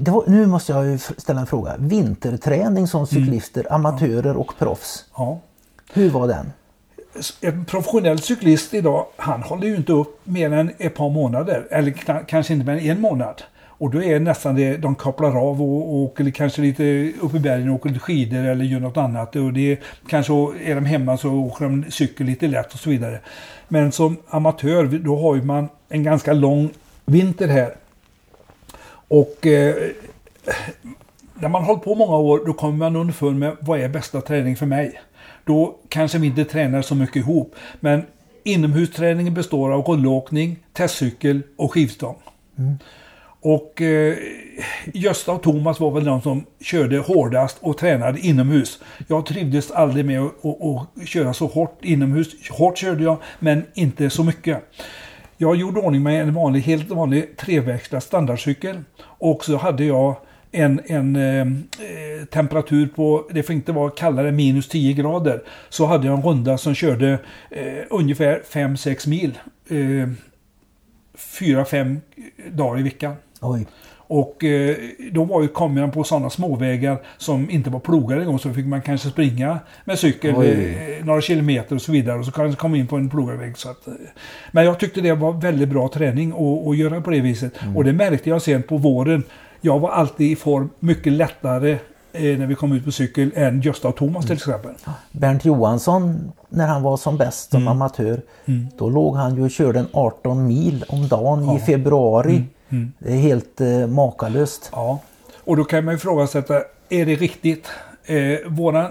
var, 0.00 0.24
nu 0.26 0.46
måste 0.46 0.72
jag 0.72 1.00
ställa 1.00 1.40
en 1.40 1.46
fråga. 1.46 1.74
Vinterträning 1.78 2.86
som 2.86 2.98
mm. 2.98 3.06
cyklister, 3.06 3.60
mm. 3.60 3.72
amatörer 3.72 4.36
och 4.36 4.58
proffs. 4.58 5.04
Ja. 5.16 5.40
Hur 5.92 6.10
var 6.10 6.28
den? 6.28 6.52
En 7.40 7.64
professionell 7.64 8.18
cyklist 8.18 8.74
idag, 8.74 9.06
han 9.16 9.42
håller 9.42 9.66
ju 9.66 9.76
inte 9.76 9.92
upp 9.92 10.20
mer 10.24 10.52
än 10.52 10.70
ett 10.78 10.94
par 10.94 11.10
månader. 11.10 11.66
Eller 11.70 11.90
kanske 12.26 12.52
inte 12.52 12.66
mer 12.66 12.72
än 12.72 12.90
en 12.90 13.00
månad. 13.00 13.42
Och 13.78 13.90
då 13.90 14.02
är 14.02 14.12
det 14.12 14.18
nästan 14.18 14.54
det, 14.54 14.76
de 14.76 14.94
kopplar 14.94 15.28
av 15.28 15.62
och, 15.62 15.88
och 15.88 15.96
åker 15.96 16.30
kanske 16.30 16.62
lite 16.62 17.12
upp 17.20 17.34
i 17.34 17.38
bergen 17.38 17.68
och 17.68 17.74
åker 17.74 17.88
lite 17.88 18.00
skidor 18.00 18.44
eller 18.44 18.64
gör 18.64 18.80
något 18.80 18.96
annat. 18.96 19.36
Och 19.36 19.52
det, 19.52 19.78
kanske 20.08 20.32
är 20.64 20.74
de 20.74 20.84
hemma 20.84 21.16
så 21.16 21.30
åker 21.30 21.64
de 21.64 21.84
cykel 21.90 22.26
lite 22.26 22.46
lätt 22.46 22.72
och 22.74 22.78
så 22.78 22.90
vidare. 22.90 23.20
Men 23.68 23.92
som 23.92 24.16
amatör 24.28 24.84
då 24.84 25.16
har 25.16 25.36
ju 25.36 25.42
man 25.42 25.68
en 25.88 26.02
ganska 26.02 26.32
lång 26.32 26.70
vinter 27.04 27.48
här. 27.48 27.74
Och 29.08 29.46
eh, 29.46 29.74
när 31.34 31.48
man 31.48 31.62
har 31.62 31.66
hållit 31.66 31.84
på 31.84 31.94
många 31.94 32.16
år 32.16 32.42
då 32.46 32.52
kommer 32.52 32.76
man 32.78 32.96
underfund 32.96 33.38
med 33.38 33.56
vad 33.60 33.80
är 33.80 33.88
bästa 33.88 34.20
träning 34.20 34.56
för 34.56 34.66
mig. 34.66 35.00
Då 35.44 35.78
kanske 35.88 36.18
vi 36.18 36.26
inte 36.26 36.44
tränar 36.44 36.82
så 36.82 36.94
mycket 36.94 37.16
ihop. 37.16 37.54
Men 37.80 38.02
inomhusträningen 38.44 39.34
består 39.34 39.72
av 39.72 39.82
rullåkning, 39.82 40.56
testcykel 40.72 41.42
och 41.56 41.72
skivstång. 41.72 42.16
Mm. 42.58 42.78
Och 43.40 43.82
eh, 43.82 44.16
Gösta 44.94 45.32
och 45.32 45.42
Thomas 45.42 45.80
var 45.80 45.90
väl 45.90 46.04
de 46.04 46.22
som 46.22 46.44
körde 46.60 46.98
hårdast 46.98 47.56
och 47.60 47.78
tränade 47.78 48.20
inomhus. 48.20 48.80
Jag 49.06 49.26
trivdes 49.26 49.70
aldrig 49.70 50.04
med 50.04 50.20
att, 50.20 50.44
att, 50.44 50.98
att 51.02 51.08
köra 51.08 51.34
så 51.34 51.46
hårt 51.46 51.78
inomhus. 51.84 52.50
Hårt 52.50 52.78
körde 52.78 53.04
jag, 53.04 53.16
men 53.38 53.64
inte 53.74 54.10
så 54.10 54.24
mycket. 54.24 54.62
Jag 55.36 55.56
gjorde 55.56 55.80
ordning 55.80 56.02
med 56.02 56.22
en 56.22 56.34
vanlig, 56.34 56.60
helt 56.60 56.90
vanlig 56.90 57.36
treväxlad 57.36 58.02
standardcykel. 58.02 58.80
Och 59.00 59.44
så 59.44 59.56
hade 59.56 59.84
jag 59.84 60.16
en, 60.52 60.80
en 60.86 61.16
eh, 61.16 61.40
eh 61.40 62.24
temperatur 62.30 62.86
på, 62.86 63.28
det 63.30 63.42
får 63.42 63.54
inte 63.54 63.72
vara 63.72 63.90
kallare, 63.90 64.32
minus 64.32 64.68
10 64.68 64.92
grader. 64.92 65.42
Så 65.68 65.86
hade 65.86 66.06
jag 66.06 66.16
en 66.16 66.22
runda 66.22 66.58
som 66.58 66.74
körde 66.74 67.18
eh, 67.50 67.84
ungefär 67.90 68.42
5-6 68.50 69.08
mil. 69.08 69.38
Eh, 69.68 70.08
4-5 71.18 72.00
dagar 72.50 72.80
i 72.80 72.82
veckan. 72.82 73.14
Oj. 73.40 73.66
Och 74.08 74.44
eh, 74.44 74.76
då 75.12 75.24
var 75.24 75.42
ju, 75.42 75.48
jag 75.80 75.92
på 75.92 76.04
sådana 76.04 76.30
småvägar 76.30 76.98
som 77.18 77.50
inte 77.50 77.70
var 77.70 77.80
plogade 77.80 78.20
en 78.20 78.26
gång 78.26 78.38
så 78.38 78.52
fick 78.52 78.66
man 78.66 78.82
kanske 78.82 79.08
springa 79.08 79.58
med 79.84 79.98
cykel 79.98 80.34
eh, 80.34 81.04
några 81.04 81.20
kilometer 81.20 81.74
och 81.74 81.82
så 81.82 81.92
vidare 81.92 82.18
och 82.18 82.24
så 82.24 82.32
kanske 82.32 82.60
komma 82.60 82.76
in 82.76 82.86
på 82.86 82.96
en 82.96 83.10
plogad 83.10 83.38
väg. 83.38 83.58
Så 83.58 83.70
att, 83.70 83.86
eh. 83.86 83.92
Men 84.52 84.64
jag 84.64 84.78
tyckte 84.78 85.00
det 85.00 85.12
var 85.12 85.32
väldigt 85.32 85.68
bra 85.68 85.88
träning 85.88 86.32
att 86.68 86.76
göra 86.76 87.00
på 87.00 87.10
det 87.10 87.20
viset. 87.20 87.62
Mm. 87.62 87.76
Och 87.76 87.84
det 87.84 87.92
märkte 87.92 88.30
jag 88.30 88.42
sen 88.42 88.62
på 88.62 88.76
våren. 88.76 89.22
Jag 89.60 89.78
var 89.78 89.90
alltid 89.90 90.30
i 90.30 90.36
form 90.36 90.70
mycket 90.78 91.12
lättare 91.12 91.72
eh, 92.12 92.38
när 92.38 92.46
vi 92.46 92.54
kom 92.54 92.72
ut 92.72 92.84
på 92.84 92.92
cykel 92.92 93.30
än 93.34 93.60
Gösta 93.60 93.88
och 93.88 93.96
Thomas 93.96 94.26
till 94.26 94.32
mm. 94.32 94.36
exempel. 94.36 94.72
Bernt 95.12 95.44
Johansson 95.44 96.32
när 96.48 96.66
han 96.66 96.82
var 96.82 96.96
som 96.96 97.16
bäst 97.16 97.50
som 97.50 97.62
mm. 97.62 97.68
amatör. 97.68 98.20
Mm. 98.44 98.66
Då 98.78 98.90
låg 98.90 99.16
han 99.16 99.36
ju 99.36 99.42
och 99.42 99.50
körde 99.50 99.78
en 99.78 99.88
18 99.92 100.46
mil 100.46 100.84
om 100.88 101.08
dagen 101.08 101.44
ja. 101.44 101.56
i 101.56 101.60
februari. 101.60 102.44
Mm. 102.70 102.92
Det 102.98 103.12
är 103.12 103.16
helt 103.16 103.60
eh, 103.60 103.86
makalöst. 103.86 104.70
Ja, 104.72 105.00
och 105.38 105.56
då 105.56 105.64
kan 105.64 105.84
man 105.84 105.94
ju 105.94 105.98
ifrågasätta, 105.98 106.62
är 106.88 107.06
det 107.06 107.14
riktigt? 107.14 107.70
Eh, 108.04 108.38
våran, 108.46 108.90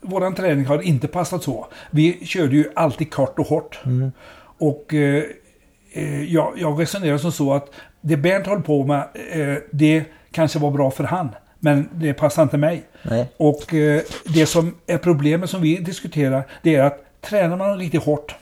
våran 0.00 0.34
träning 0.34 0.66
har 0.66 0.82
inte 0.82 1.08
passat 1.08 1.42
så. 1.42 1.66
Vi 1.90 2.26
körde 2.26 2.56
ju 2.56 2.70
alltid 2.74 3.12
kort 3.12 3.38
och 3.38 3.46
hårt. 3.46 3.80
Mm. 3.84 4.12
Och 4.58 4.94
eh, 4.94 5.24
eh 5.92 6.22
jag, 6.22 6.54
jag 6.56 6.80
resonerar 6.80 7.18
som 7.18 7.32
så 7.32 7.52
att 7.52 7.70
det 8.00 8.16
Bernt 8.16 8.46
höll 8.46 8.62
på 8.62 8.84
med, 8.84 9.08
eh, 9.32 9.62
det 9.70 10.04
kanske 10.30 10.58
var 10.58 10.70
bra 10.70 10.90
för 10.90 11.04
han. 11.04 11.28
Men 11.58 11.88
det 11.92 12.14
passar 12.14 12.42
inte 12.42 12.56
mig. 12.56 12.84
Nej. 13.02 13.28
Och 13.36 13.74
eh, 13.74 14.02
det 14.24 14.46
som 14.46 14.74
är 14.86 14.98
problemet 14.98 15.50
som 15.50 15.62
vi 15.62 15.76
diskuterar, 15.76 16.44
det 16.62 16.74
är 16.74 16.84
att 16.84 17.04
tränar 17.20 17.56
man 17.56 17.78
riktigt 17.78 18.02
hårt 18.02 18.34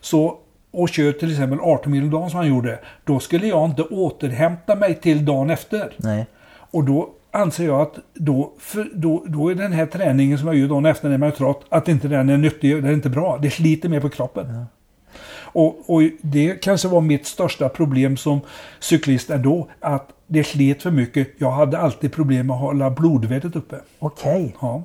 så 0.00 0.38
och 0.70 0.88
kör 0.88 1.12
till 1.12 1.30
exempel 1.30 1.60
18 1.60 1.92
mil 1.92 2.02
om 2.02 2.10
dagen 2.10 2.30
som 2.30 2.38
han 2.38 2.48
gjorde. 2.48 2.78
Då 3.04 3.20
skulle 3.20 3.46
jag 3.46 3.64
inte 3.64 3.82
återhämta 3.82 4.74
mig 4.74 4.94
till 4.94 5.24
dagen 5.24 5.50
efter. 5.50 5.92
Nej. 5.96 6.26
Och 6.70 6.84
då 6.84 7.10
anser 7.30 7.64
jag 7.66 7.80
att 7.80 7.98
då, 8.14 8.52
då, 8.94 9.24
då 9.26 9.48
är 9.50 9.54
den 9.54 9.72
här 9.72 9.86
träningen 9.86 10.38
som 10.38 10.46
jag 10.46 10.56
gör 10.56 10.68
dagen 10.68 10.86
efter 10.86 11.08
när 11.08 11.18
man 11.18 11.28
är 11.28 11.32
trött, 11.32 11.60
att 11.68 11.88
inte 11.88 12.08
den 12.08 12.28
är 12.28 12.38
nyttig, 12.38 12.76
den 12.76 12.84
är 12.84 12.92
inte 12.92 13.08
bra. 13.08 13.38
Det 13.42 13.50
sliter 13.50 13.88
mer 13.88 14.00
på 14.00 14.08
kroppen. 14.08 14.46
Ja. 14.54 14.66
Och, 15.52 15.94
och, 15.94 16.02
det 16.20 16.62
kanske 16.62 16.88
var 16.88 17.00
mitt 17.00 17.26
största 17.26 17.68
problem 17.68 18.16
som 18.16 18.40
cyklist 18.78 19.30
ändå, 19.30 19.68
att 19.80 20.08
det 20.26 20.44
slet 20.44 20.82
för 20.82 20.90
mycket. 20.90 21.28
Jag 21.38 21.50
hade 21.50 21.78
alltid 21.78 22.12
problem 22.12 22.46
med 22.46 22.54
att 22.54 22.60
hålla 22.60 22.90
blodvärdet 22.90 23.56
uppe. 23.56 23.76
Okej. 23.98 24.30
Okay. 24.32 24.52
Ja. 24.60 24.82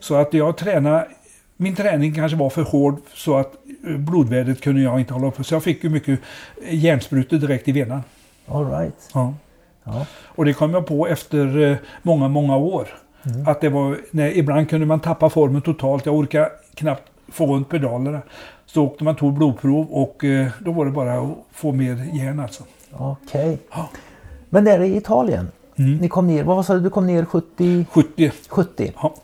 Så 0.00 0.14
att 0.14 0.34
jag 0.34 0.56
tränade 0.56 1.08
min 1.64 1.76
träning 1.76 2.14
kanske 2.14 2.36
var 2.38 2.50
för 2.50 2.62
hård 2.62 2.96
så 3.14 3.36
att 3.36 3.54
eh, 3.86 3.96
blodvärdet 3.96 4.60
kunde 4.60 4.82
jag 4.82 5.00
inte 5.00 5.14
hålla 5.14 5.26
uppe. 5.26 5.44
Så 5.44 5.54
jag 5.54 5.62
fick 5.62 5.84
ju 5.84 5.90
mycket 5.90 6.20
hjärnsprutor 6.70 7.36
direkt 7.36 7.68
i 7.68 7.72
venan. 7.72 8.02
All 8.48 8.70
right. 8.70 9.10
Ja. 9.14 9.34
ja. 9.84 10.06
Och 10.24 10.44
det 10.44 10.52
kom 10.52 10.74
jag 10.74 10.86
på 10.86 11.06
efter 11.06 11.70
eh, 11.70 11.76
många, 12.02 12.28
många 12.28 12.56
år. 12.56 12.88
Mm. 13.26 13.48
Att 13.48 13.60
det 13.60 13.68
var, 13.68 13.98
nej, 14.10 14.38
ibland 14.38 14.70
kunde 14.70 14.86
man 14.86 15.00
tappa 15.00 15.30
formen 15.30 15.62
totalt. 15.62 16.06
Jag 16.06 16.14
orkade 16.14 16.50
knappt 16.74 17.10
få 17.28 17.46
runt 17.46 17.68
pedalerna. 17.68 18.22
Så 18.66 18.84
åkte 18.84 19.04
man 19.04 19.16
tog 19.16 19.32
blodprov 19.32 19.86
och 19.90 20.24
eh, 20.24 20.48
då 20.60 20.72
var 20.72 20.84
det 20.84 20.90
bara 20.90 21.20
att 21.20 21.36
få 21.52 21.72
mer 21.72 22.08
järn 22.12 22.40
alltså. 22.40 22.62
Okej. 22.92 23.40
Okay. 23.40 23.56
Ja. 23.70 23.88
Men 24.48 24.64
där 24.64 24.80
i 24.80 24.96
Italien, 24.96 25.48
mm. 25.76 25.96
ni 25.96 26.08
kom 26.08 26.26
ner, 26.26 26.44
vad 26.44 26.66
sa 26.66 26.74
du, 26.74 26.80
du 26.80 26.90
kom 26.90 27.06
ner 27.06 27.24
70? 27.24 27.86
70. 27.90 28.32
70. 28.48 28.92
Ja. 29.02 29.14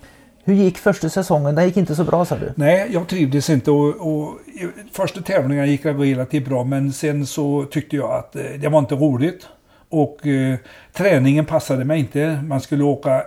Hur 0.51 0.57
gick 0.57 0.79
första 0.79 1.09
säsongen? 1.09 1.55
Den 1.55 1.65
gick 1.65 1.77
inte 1.77 1.95
så 1.95 2.05
bra 2.05 2.25
sa 2.25 2.37
du? 2.37 2.53
Nej, 2.57 2.89
jag 2.91 3.09
trivdes 3.09 3.51
inte 3.51 3.71
och, 3.71 3.89
och 3.89 4.39
första 4.93 5.21
tävlingen 5.21 5.71
gick 5.71 5.87
relativt 5.87 6.49
bra 6.49 6.65
men 6.65 6.93
sen 6.93 7.27
så 7.27 7.65
tyckte 7.65 7.97
jag 7.97 8.11
att 8.13 8.37
eh, 8.37 8.43
det 8.59 8.69
var 8.69 8.79
inte 8.79 8.95
roligt. 8.95 9.49
Och 9.89 10.27
eh, 10.27 10.57
träningen 10.93 11.45
passade 11.45 11.85
mig 11.85 12.01
inte. 12.01 12.43
Man 12.47 12.61
skulle 12.61 12.85
åka 12.85 13.23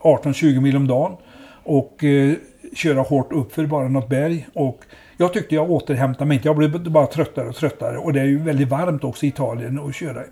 18-20 0.00 0.60
mil 0.60 0.76
om 0.76 0.86
dagen 0.86 1.16
och 1.64 2.04
eh, 2.04 2.34
köra 2.74 3.02
hårt 3.02 3.32
uppför 3.32 3.66
bara 3.66 3.88
något 3.88 4.08
berg. 4.08 4.48
Och 4.54 4.80
jag 5.16 5.32
tyckte 5.32 5.54
jag 5.54 5.70
återhämtade 5.70 6.28
mig 6.28 6.34
inte. 6.34 6.48
Jag 6.48 6.56
blev 6.56 6.90
bara 6.90 7.06
tröttare 7.06 7.48
och 7.48 7.56
tröttare. 7.56 7.98
Och 7.98 8.12
det 8.12 8.20
är 8.20 8.24
ju 8.24 8.38
väldigt 8.38 8.68
varmt 8.68 9.04
också 9.04 9.26
i 9.26 9.28
Italien 9.28 9.78
att 9.78 9.94
köra 9.94 10.22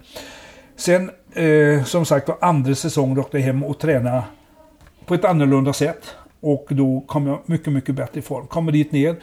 Sen 0.76 1.11
eh, 1.32 1.85
som 1.85 2.05
sagt 2.05 2.28
var 2.28 2.37
andra 2.41 2.74
säsongen 2.74 3.18
åkte 3.18 3.39
jag 3.39 3.45
hem 3.45 3.64
och 3.64 3.78
tränade 3.78 4.22
på 5.07 5.14
ett 5.14 5.24
annorlunda 5.24 5.72
sätt. 5.72 6.14
Och 6.45 6.66
då 6.68 7.05
kom 7.07 7.26
jag 7.26 7.38
mycket, 7.47 7.72
mycket 7.72 7.95
bättre 7.95 8.18
i 8.18 8.22
form. 8.22 8.47
Kommer 8.47 8.72
dit 8.72 8.92
ner, 8.92 9.16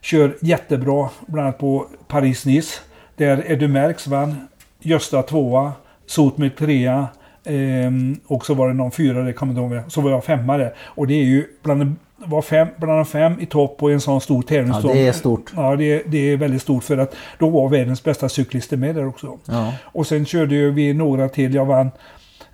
kör 0.00 0.36
jättebra, 0.40 1.08
bland 1.26 1.46
annat 1.46 1.58
på 1.58 1.86
Paris-Nice. 2.08 2.80
Där 3.16 3.52
Edu 3.52 3.68
Merckx 3.68 4.06
vann, 4.06 4.48
Gösta 4.80 5.22
tvåa, 5.22 5.72
Sotmil 6.06 6.50
trea. 6.50 7.08
Ehm, 7.44 8.20
och 8.26 8.46
så 8.46 8.54
var 8.54 8.68
det 8.68 8.74
någon 8.74 8.90
fyra, 8.90 9.22
det 9.22 9.32
kommer 9.32 9.62
inte 9.62 9.76
ihåg. 9.76 9.90
Så 9.92 10.00
var 10.00 10.10
jag 10.10 10.24
femmare. 10.24 10.72
Och 10.80 11.06
det 11.06 11.14
är 11.14 11.24
ju 11.24 11.46
bland 11.62 11.96
var 12.16 12.42
fem, 12.42 12.68
bland 12.76 12.98
de 12.98 13.06
fem 13.06 13.40
i 13.40 13.46
topp 13.46 13.76
på 13.78 13.90
en 13.90 14.00
sån 14.00 14.20
stor 14.20 14.42
tävling. 14.42 14.74
Ja, 14.82 14.92
det 14.92 15.06
är 15.06 15.12
stort. 15.12 15.52
Ja, 15.56 15.76
det, 15.76 16.02
det, 16.06 16.18
är 16.18 16.36
väldigt 16.36 16.62
stort 16.62 16.84
för 16.84 16.98
att 16.98 17.14
då 17.38 17.50
var 17.50 17.68
världens 17.68 18.04
bästa 18.04 18.28
cyklister 18.28 18.76
med 18.76 18.94
där 18.94 19.06
också. 19.06 19.38
Ja. 19.44 19.72
Och 19.82 20.06
sen 20.06 20.26
körde 20.26 20.70
vi 20.70 20.94
några 20.94 21.28
till. 21.28 21.54
Jag 21.54 21.66
vann 21.66 21.90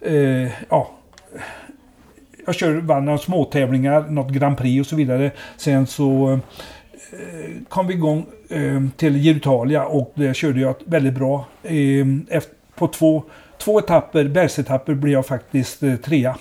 eh, 0.00 0.48
ja, 0.68 0.90
jag 2.46 2.54
kör, 2.54 2.74
vann 2.74 3.04
några 3.04 3.18
småtävlingar, 3.18 4.08
något 4.08 4.32
Grand 4.32 4.56
Prix 4.56 4.80
och 4.80 4.86
så 4.86 4.96
vidare. 4.96 5.30
Sen 5.56 5.86
så 5.86 6.32
eh, 7.12 7.62
kom 7.68 7.86
vi 7.86 7.94
igång 7.94 8.26
eh, 8.48 8.82
till 8.96 9.22
Girutalia 9.22 9.84
och 9.84 10.12
där 10.14 10.34
körde 10.34 10.60
jag 10.60 10.74
väldigt 10.84 11.14
bra. 11.14 11.46
Eh, 11.62 12.06
efter, 12.28 12.54
på 12.74 12.88
två, 12.88 13.22
två 13.58 13.78
etapper, 13.78 14.24
bergsetapper, 14.24 14.94
blev 14.94 15.12
jag 15.12 15.26
faktiskt 15.26 15.82
eh, 15.82 15.96
trea. 15.96 16.36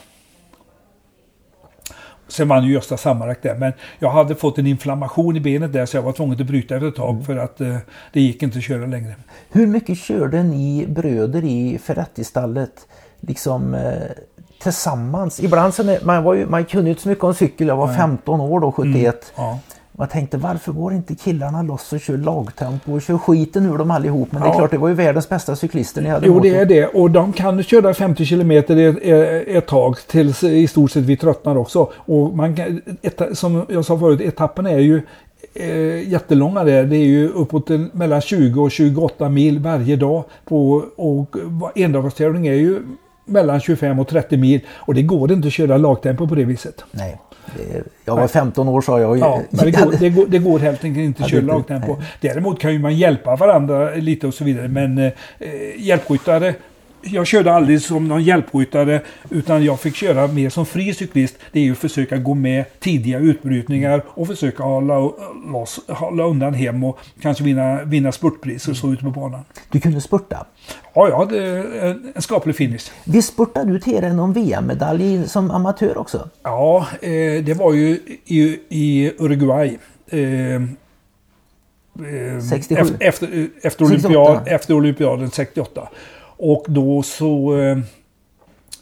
Sen 2.28 2.48
vann 2.48 2.66
ju 2.66 2.74
Gösta 2.74 2.98
sammanlagt 2.98 3.44
där. 3.44 3.56
Men 3.56 3.74
jag 4.00 4.10
hade 4.10 4.36
fått 4.36 4.58
en 4.58 4.68
inflammation 4.68 5.38
i 5.38 5.40
benet 5.40 5.74
där 5.74 5.86
så 5.86 5.98
jag 5.98 6.02
var 6.02 6.12
tvungen 6.12 6.42
att 6.42 6.48
bryta 6.48 6.76
efter 6.76 6.88
ett 6.88 6.96
tag 6.96 7.26
för 7.26 7.38
att 7.38 7.62
eh, 7.62 7.78
det 8.14 8.22
gick 8.22 8.44
inte 8.44 8.58
att 8.58 8.64
köra 8.64 8.86
längre. 8.86 9.16
Hur 9.52 9.68
mycket 9.68 9.98
körde 9.98 10.44
ni 10.44 10.86
bröder 10.88 11.44
i 11.44 11.80
Ferretti-stallet 11.84 12.88
liksom 13.20 13.74
eh, 13.74 14.12
tillsammans? 14.60 15.40
Ibland 15.40 15.74
så 15.74 15.98
man, 16.04 16.24
var 16.24 16.34
ju, 16.34 16.46
man 16.46 16.66
kunde 16.66 16.86
ju 16.86 16.90
inte 16.90 17.02
så 17.02 17.10
mycket 17.10 17.24
om 17.24 17.34
cykel. 17.34 17.68
Jag 17.68 17.76
var 17.76 17.94
15 17.94 18.42
år 18.42 18.60
då, 18.60 18.72
71. 18.72 19.32
Ja. 19.36 19.60
Och 19.96 20.04
jag 20.04 20.10
tänkte 20.10 20.38
varför 20.38 20.72
går 20.72 20.94
inte 20.94 21.16
killarna 21.16 21.62
loss 21.62 21.94
och 21.94 22.00
kör 22.02 22.18
lagtempo 22.18 22.94
och 22.94 23.02
kör 23.02 23.18
skiten 23.18 23.66
ur 23.66 23.78
dem 23.78 23.92
allihop? 23.92 24.32
Men 24.32 24.42
det 24.42 24.48
är 24.48 24.52
Ja. 24.52 24.58
klart, 24.58 24.72
det 24.72 24.78
var 24.78 24.88
ju 24.88 24.94
världens 24.94 25.30
bästa 25.30 25.56
cyklister 25.56 26.02
ni 26.02 26.10
hade 26.10 26.28
Jo, 26.28 26.40
det 26.40 26.56
är 26.56 26.66
det. 26.66 26.86
Och 26.86 27.12
de 27.12 27.34
kan 27.34 27.64
köra 27.64 27.94
50 27.94 28.26
kilometer 28.26 28.78
ett, 28.78 29.48
ett 29.48 29.68
tag 29.68 29.98
tills 30.08 30.44
i 30.44 30.68
stort 30.68 30.92
sett 30.92 31.04
vi 31.04 31.18
tröttnar 31.18 31.58
också. 31.58 31.90
Och 31.96 32.36
man 32.36 32.56
kan, 32.56 32.82
ett, 33.02 33.22
som 33.34 33.66
jag 33.70 33.86
sa 33.86 34.00
förut, 34.00 34.22
etapperna 34.22 34.70
är 34.70 34.80
ju 34.80 35.02
eh, 35.54 36.10
jättelånga 36.10 36.64
där. 36.64 36.84
Det 36.84 36.96
är 36.98 37.06
ju 37.06 37.30
uppåt 37.30 37.70
mellan 37.94 38.22
20 38.22 38.62
och 38.64 38.72
28 38.72 39.30
mil 39.30 39.60
varje 39.60 39.96
dag. 39.96 40.24
På, 40.46 40.84
och 40.96 41.36
endagstävling 41.76 42.48
är 42.48 42.54
ju 42.54 42.80
mellan 43.30 43.60
25 43.60 44.00
och 44.00 44.08
30 44.08 44.38
mil. 44.38 44.62
Och 44.70 44.94
det 44.94 45.02
går 45.02 45.32
inte 45.32 45.48
att 45.48 45.54
köra 45.54 45.78
lagtempo 45.78 46.28
på 46.28 46.36
det 46.36 46.44
viset. 46.44 46.84
Nej, 46.92 47.18
det, 47.58 47.84
jag 48.06 48.16
var 48.16 48.28
15 48.28 48.68
år 48.68 48.82
sa 48.82 49.00
jag. 49.00 49.18
Ja, 49.18 49.42
men 49.50 49.66
det 49.66 49.72
går, 49.72 49.94
det 50.00 50.10
går, 50.10 50.26
det 50.28 50.40
går 50.40 50.60
helt 50.60 50.84
enkelt 50.84 51.04
inte 51.04 51.24
att 51.24 51.30
köra 51.30 51.42
lagtempo. 51.42 51.98
Däremot 52.22 52.60
kan 52.60 52.74
ju 52.74 52.80
man 52.80 52.98
hjälpa 52.98 53.36
varandra 53.36 53.96
lite 53.96 54.28
och 54.28 54.34
så 54.34 54.44
vidare. 54.44 54.68
Men 54.68 54.98
eh, 54.98 55.12
hjälpryttare 55.78 56.54
jag 57.02 57.28
körde 57.28 57.54
aldrig 57.54 57.82
som 57.82 58.08
någon 58.08 58.24
hjälpryttare 58.24 59.02
utan 59.30 59.64
jag 59.64 59.80
fick 59.80 59.96
köra 59.96 60.28
mer 60.28 60.50
som 60.50 60.66
fri 60.66 60.94
cyklist. 60.94 61.36
Det 61.52 61.60
är 61.60 61.64
ju 61.64 61.72
att 61.72 61.78
försöka 61.78 62.18
gå 62.18 62.34
med 62.34 62.80
tidiga 62.80 63.20
utbrytningar 63.20 64.04
och 64.08 64.28
försöka 64.28 64.64
hålla, 64.64 65.12
loss, 65.52 65.80
hålla 65.88 66.24
undan 66.24 66.54
hem 66.54 66.84
och 66.84 67.00
kanske 67.22 67.44
vinna, 67.44 67.84
vinna 67.84 68.12
spurtpriser 68.12 68.72
och 68.72 68.78
så 68.78 68.94
ute 68.94 69.04
på 69.04 69.10
banan. 69.10 69.44
Du 69.72 69.80
kunde 69.80 70.02
spurta. 70.02 70.46
Ja, 70.94 71.10
jag 71.10 71.18
hade 71.18 71.60
en, 71.82 72.12
en 72.16 72.22
skaplig 72.22 72.56
finish. 72.56 72.92
Visst 73.04 73.34
spurtade 73.34 73.72
du 73.72 73.80
till 73.80 74.02
dig 74.02 74.14
någon 74.14 74.34
VM-medalj 74.34 75.28
som 75.28 75.52
amatör 75.52 75.98
också? 75.98 76.30
Ja, 76.44 76.88
eh, 77.02 77.10
det 77.44 77.58
var 77.58 77.74
ju 77.74 78.00
i, 78.26 78.60
i 78.70 79.12
Uruguay. 79.18 79.78
Eh, 80.08 80.20
eh, 80.20 80.62
67. 82.50 82.82
Efter, 82.82 83.08
efter, 83.08 83.48
efter, 83.62 83.86
68. 83.86 83.86
olympiad, 83.86 84.42
efter 84.46 84.74
olympiaden 84.74 85.32
68. 85.32 85.90
Och 86.40 86.66
då 86.68 87.04
så 87.04 87.60
eh, 87.60 87.78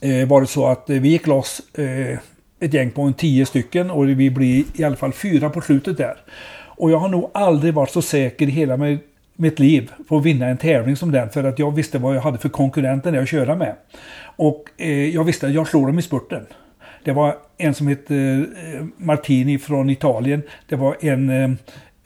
eh, 0.01 0.27
var 0.27 0.41
det 0.41 0.47
så 0.47 0.67
att 0.67 0.83
vi 0.87 1.09
gick 1.09 1.27
loss 1.27 1.61
eh, 1.77 2.19
ett 2.59 2.73
gäng 2.73 2.91
på 2.91 3.01
en 3.01 3.13
tio 3.13 3.45
stycken 3.45 3.91
och 3.91 4.09
vi 4.09 4.29
blir 4.29 4.63
i 4.75 4.83
alla 4.83 4.95
fall 4.95 5.13
fyra 5.13 5.49
på 5.49 5.61
slutet 5.61 5.97
där. 5.97 6.15
Och 6.77 6.91
jag 6.91 6.97
har 6.97 7.09
nog 7.09 7.29
aldrig 7.33 7.73
varit 7.73 7.91
så 7.91 8.01
säker 8.01 8.47
i 8.47 8.51
hela 8.51 8.77
mig, 8.77 8.99
mitt 9.35 9.59
liv 9.59 9.91
på 10.07 10.17
att 10.17 10.25
vinna 10.25 10.45
en 10.45 10.57
tävling 10.57 10.95
som 10.95 11.11
den 11.11 11.29
för 11.29 11.43
att 11.43 11.59
jag 11.59 11.75
visste 11.75 11.99
vad 11.99 12.15
jag 12.15 12.21
hade 12.21 12.37
för 12.37 12.49
konkurrenter 12.49 13.21
att 13.21 13.29
köra 13.29 13.55
med. 13.55 13.75
Och 14.35 14.63
eh, 14.77 15.09
jag 15.09 15.23
visste 15.23 15.47
att 15.47 15.53
jag 15.53 15.67
slår 15.67 15.87
dem 15.87 15.99
i 15.99 16.01
spurten. 16.01 16.45
Det 17.03 17.11
var 17.11 17.35
en 17.57 17.73
som 17.73 17.87
hette 17.87 18.15
eh, 18.15 18.85
Martini 18.97 19.59
från 19.59 19.89
Italien. 19.89 20.41
Det 20.69 20.75
var 20.75 20.97
en 20.99 21.29
eh, 21.29 21.49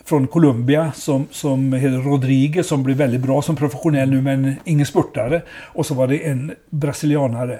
från 0.05 0.27
Colombia 0.27 0.91
som, 0.95 1.27
som 1.31 1.73
heter 1.73 1.97
Rodriguez 1.97 2.67
som 2.67 2.83
blev 2.83 2.97
väldigt 2.97 3.21
bra 3.21 3.41
som 3.41 3.55
professionell 3.55 4.09
nu 4.09 4.21
men 4.21 4.55
ingen 4.63 4.85
spurtare. 4.85 5.41
Och 5.49 5.85
så 5.85 5.93
var 5.93 6.07
det 6.07 6.27
en 6.27 6.51
brasilianare. 6.69 7.59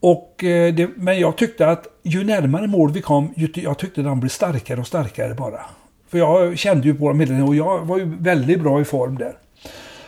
Och, 0.00 0.44
eh, 0.44 0.74
det, 0.74 0.90
men 0.96 1.20
jag 1.20 1.36
tyckte 1.36 1.68
att 1.68 1.86
ju 2.02 2.24
närmare 2.24 2.66
mål 2.66 2.92
vi 2.92 3.00
kom, 3.00 3.32
ju, 3.36 3.48
jag 3.54 3.78
tyckte 3.78 4.00
att 4.00 4.06
han 4.06 4.20
blev 4.20 4.28
starkare 4.30 4.80
och 4.80 4.86
starkare 4.86 5.34
bara. 5.34 5.60
För 6.08 6.18
jag 6.18 6.58
kände 6.58 6.86
ju 6.86 6.94
på 6.94 7.08
dem 7.08 7.20
hela 7.20 7.28
tiden 7.28 7.48
och 7.48 7.54
jag 7.54 7.80
var 7.80 7.98
ju 7.98 8.16
väldigt 8.18 8.60
bra 8.60 8.80
i 8.80 8.84
form 8.84 9.18
där. 9.18 9.32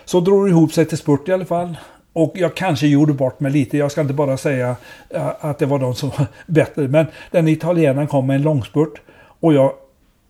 Så 0.05 0.21
drog 0.21 0.47
det 0.47 0.51
ihop 0.51 0.73
sig 0.73 0.85
till 0.85 0.99
spurt 0.99 1.29
i 1.29 1.33
alla 1.33 1.45
fall. 1.45 1.77
Och 2.13 2.33
jag 2.35 2.55
kanske 2.55 2.87
gjorde 2.87 3.13
bort 3.13 3.41
mig 3.41 3.53
lite. 3.53 3.79
Jag 3.79 3.93
ska 3.93 4.01
inte 4.01 4.15
bara 4.15 4.37
säga 4.37 4.77
eh, 5.11 5.31
att 5.41 5.59
det 5.59 5.67
var 5.67 5.79
de 5.79 5.95
som 5.95 6.09
var 6.09 6.27
bättre. 6.47 6.89
Men 6.89 7.07
den 7.31 7.49
italienaren 7.49 8.07
kom 8.07 8.27
med 8.27 8.37
en 8.37 8.43
långspurt. 8.43 9.01
Och 9.41 9.55
jag 9.55 9.73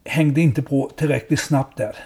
hängde 0.08 0.40
inte 0.40 0.62
på 0.62 0.90
tillräckligt 0.96 1.40
snabbt 1.40 1.76
där. 1.76 1.96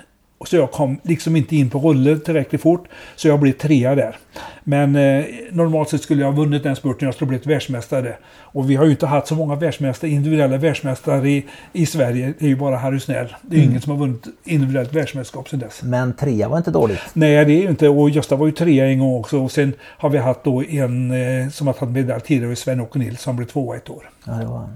Så 0.47 0.57
jag 0.57 0.71
kom 0.71 1.01
liksom 1.03 1.37
inte 1.37 1.57
in 1.57 1.71
på 1.71 1.79
rullen 1.79 2.21
tillräckligt 2.21 2.61
fort. 2.63 2.89
Så 3.17 3.29
jag 3.29 3.41
blev 3.41 3.53
trea 3.53 3.95
där. 3.95 4.17
Men 4.65 4.97
eh, 4.97 5.25
normalt 5.53 5.89
sett 5.89 6.03
skulle 6.03 6.21
jag 6.23 6.33
ha 6.33 6.37
vunnit 6.43 6.63
den 6.63 6.77
spurten. 6.77 7.07
Jag 7.07 7.15
skulle 7.15 7.27
ha 7.27 7.29
blivit 7.29 7.47
världsmästare. 7.47 8.17
Och 8.35 8.71
vi 8.71 8.75
har 8.77 8.85
ju 8.85 8.91
inte 8.91 9.07
haft 9.07 9.27
så 9.27 9.35
många 9.35 9.55
världsmästare, 9.55 10.11
individuella 10.11 10.57
världsmästare 10.57 11.31
i, 11.31 11.47
i 11.73 11.87
Sverige. 11.87 12.35
Det 12.39 12.45
är 12.45 12.49
ju 12.49 12.57
bara 12.57 12.77
Harry 12.77 13.01
Snäll. 13.01 13.35
Det 13.43 13.57
är 13.57 13.59
Mm. 13.61 13.71
ingen 13.71 13.83
som 13.83 13.93
har 13.93 13.99
vunnit 13.99 14.27
individuellt 14.45 14.93
världsmästerskap 14.95 15.49
sedan 15.49 15.59
dess. 15.59 15.83
Men 15.83 16.13
trea 16.13 16.49
var 16.49 16.59
inte 16.59 16.71
dåligt. 16.71 17.01
Nej, 17.13 17.45
det 17.45 17.53
är 17.53 17.63
ju 17.63 17.69
inte. 17.69 17.89
Och 17.89 18.11
Gösta 18.11 18.37
var 18.37 18.47
ju 18.47 18.53
trea 18.53 18.87
en 18.87 18.99
gång 18.99 19.15
också. 19.15 19.39
Och 19.39 19.51
sen 19.53 19.73
har 19.83 20.09
vi 20.11 20.19
haft 20.19 20.45
då 20.45 20.63
en 20.65 21.11
eh, 21.43 21.49
som 21.49 21.67
har 21.67 21.75
tagit 21.75 21.95
medalj 21.95 22.21
tidigare, 22.23 22.57
Sven-Åke 22.57 22.99
Nilsson, 22.99 23.17
som 23.19 23.37
blev 23.37 23.47
tvåa 23.47 23.77
ett 23.77 23.91
år. 23.91 24.11
Ja, 24.27 24.33
det 24.33 24.47
var... 24.47 24.69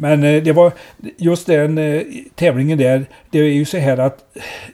Men 0.00 0.24
eh, 0.24 0.42
det 0.42 0.52
var 0.52 0.72
just 1.16 1.46
den 1.46 1.78
eh, 1.78 2.02
tävlingen 2.34 2.78
där. 2.78 3.06
Det 3.30 3.38
är 3.38 3.42
ju 3.44 3.64
så 3.64 3.78
här 3.78 3.98
att 3.98 4.24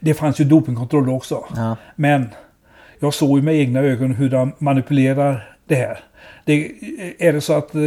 det 0.01 0.15
fanns 0.15 0.41
ju 0.41 0.45
dopingkontroll 0.45 1.09
också. 1.09 1.45
Ja. 1.57 1.77
Men 1.97 2.29
jag 3.01 3.15
såg 3.15 3.39
ju 3.39 3.43
med 3.45 3.55
egna 3.55 3.81
ögon 3.81 4.11
hur 4.15 4.31
de 4.31 4.53
manipulerar 4.59 5.57
det 5.67 5.75
här. 5.75 5.99
Det, 6.45 6.73
är 7.19 7.33
det 7.33 7.41
så 7.41 7.53
att 7.53 7.75
eh, 7.75 7.81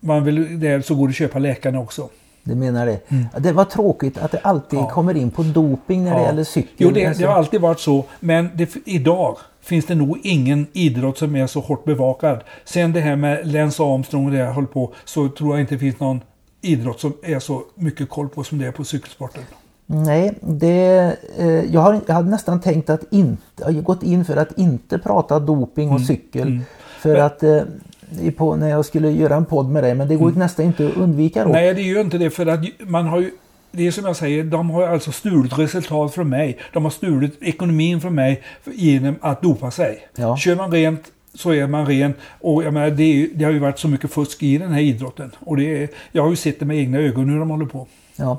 man 0.00 0.24
vill 0.24 0.60
det 0.60 0.86
så 0.86 0.94
går 0.94 1.06
det 1.06 1.10
att 1.10 1.16
köpa 1.16 1.38
läkarna 1.38 1.80
också. 1.80 2.08
Du 2.44 2.54
menar 2.54 2.86
det? 2.86 3.00
Det 3.38 3.52
var 3.52 3.64
tråkigt 3.64 4.18
att 4.18 4.32
det 4.32 4.38
alltid 4.38 4.78
Mm. 4.78 4.88
Ja. 4.88 4.94
kommer 4.94 5.16
in 5.16 5.30
på 5.30 5.42
doping 5.42 6.04
när 6.04 6.14
det 6.14 6.20
Ja. 6.20 6.26
gäller 6.26 6.44
cykel. 6.44 6.70
Jo, 6.78 6.90
det, 6.90 7.06
Alltså, 7.06 7.22
det 7.22 7.28
har 7.28 7.34
alltid 7.36 7.60
varit 7.60 7.80
så. 7.80 8.04
Men 8.20 8.50
det, 8.54 8.76
idag 8.84 9.36
finns 9.62 9.86
det 9.86 9.94
nog 9.94 10.18
ingen 10.22 10.66
idrott 10.72 11.18
som 11.18 11.36
är 11.36 11.46
så 11.46 11.60
hårt 11.60 11.84
bevakad. 11.84 12.40
Sen 12.64 12.92
det 12.92 13.00
här 13.00 13.16
med 13.16 13.52
Lance 13.52 13.82
Armstrong 13.82 14.26
och 14.26 14.32
det 14.32 14.38
jag 14.38 14.52
höll 14.52 14.66
på 14.66 14.92
så 15.04 15.28
tror 15.28 15.54
jag 15.54 15.60
inte 15.60 15.74
det 15.74 15.78
finns 15.78 16.00
någon 16.00 16.20
idrott 16.60 17.00
som 17.00 17.12
är 17.22 17.38
så 17.38 17.62
mycket 17.74 18.08
koll 18.08 18.28
på 18.28 18.44
som 18.44 18.58
det 18.58 18.66
är 18.66 18.72
på 18.72 18.84
cykelsporten. 18.84 19.42
Nej, 19.86 20.34
det, 20.40 21.16
eh, 21.38 21.74
jag, 21.74 21.80
har, 21.80 22.00
jag 22.06 22.14
hade 22.14 22.30
nästan 22.30 22.60
tänkt 22.60 22.90
att 22.90 23.04
inte, 23.10 23.72
gått 23.72 24.02
in 24.02 24.24
för 24.24 24.36
att 24.36 24.58
inte 24.58 24.98
prata 24.98 25.38
doping 25.38 25.90
och 25.90 26.00
cykel. 26.00 26.48
mm. 26.48 26.62
För 27.00 27.12
Men- 27.12 27.22
att 27.26 27.42
eh, 27.42 28.30
på, 28.36 28.56
när 28.56 28.68
jag 28.68 28.84
skulle 28.84 29.10
göra 29.10 29.34
en 29.34 29.44
podd 29.44 29.68
med 29.68 29.84
dig, 29.84 29.94
men 29.94 30.08
det 30.08 30.16
går 30.16 30.32
ju 30.32 30.38
nästan 30.38 30.66
inte 30.66 30.86
att 30.86 30.96
undvika 30.96 31.44
då. 31.44 31.50
Mm. 31.50 31.62
Nej, 31.62 31.74
det 31.74 31.80
är 31.80 31.94
ju 31.94 32.00
inte 32.00 32.18
det 32.18 32.30
för 32.30 32.46
att 32.46 32.60
man 32.78 33.06
har 33.06 33.20
ju 33.20 33.30
det 33.76 33.86
är 33.86 33.90
som 33.90 34.04
jag 34.04 34.16
säger, 34.16 34.44
de 34.44 34.70
har 34.70 34.88
alltså 34.88 35.12
stulit 35.12 35.58
resultat 35.58 36.14
från 36.14 36.28
mig. 36.28 36.58
De 36.72 36.84
har 36.84 36.90
stulit 36.90 37.42
ekonomin 37.42 38.00
från 38.00 38.14
mig 38.14 38.42
genom 38.64 39.16
att 39.20 39.42
dopa 39.42 39.70
sig. 39.70 40.08
Ja. 40.16 40.36
Kör 40.36 40.56
man 40.56 40.70
rent 40.70 41.02
så 41.36 41.50
är 41.54 41.66
man 41.66 41.86
ren. 41.86 42.14
Och 42.40 42.64
jag 42.64 42.74
menar, 42.74 42.90
det, 42.90 43.02
är, 43.02 43.28
det 43.34 43.44
har 43.44 43.52
ju 43.52 43.58
varit 43.58 43.78
så 43.78 43.88
mycket 43.88 44.10
fusk 44.10 44.42
i 44.42 44.58
den 44.58 44.72
här 44.72 44.80
idrotten. 44.80 45.30
Och 45.40 45.56
det 45.56 45.82
är, 45.82 45.88
jag 46.12 46.22
har 46.22 46.30
ju 46.30 46.36
sett 46.36 46.58
det 46.60 46.64
med 46.66 46.76
egna 46.78 46.98
ögon 46.98 47.28
hur 47.28 47.38
de 47.38 47.50
håller 47.50 47.66
på. 47.66 47.86
Ja. 48.16 48.38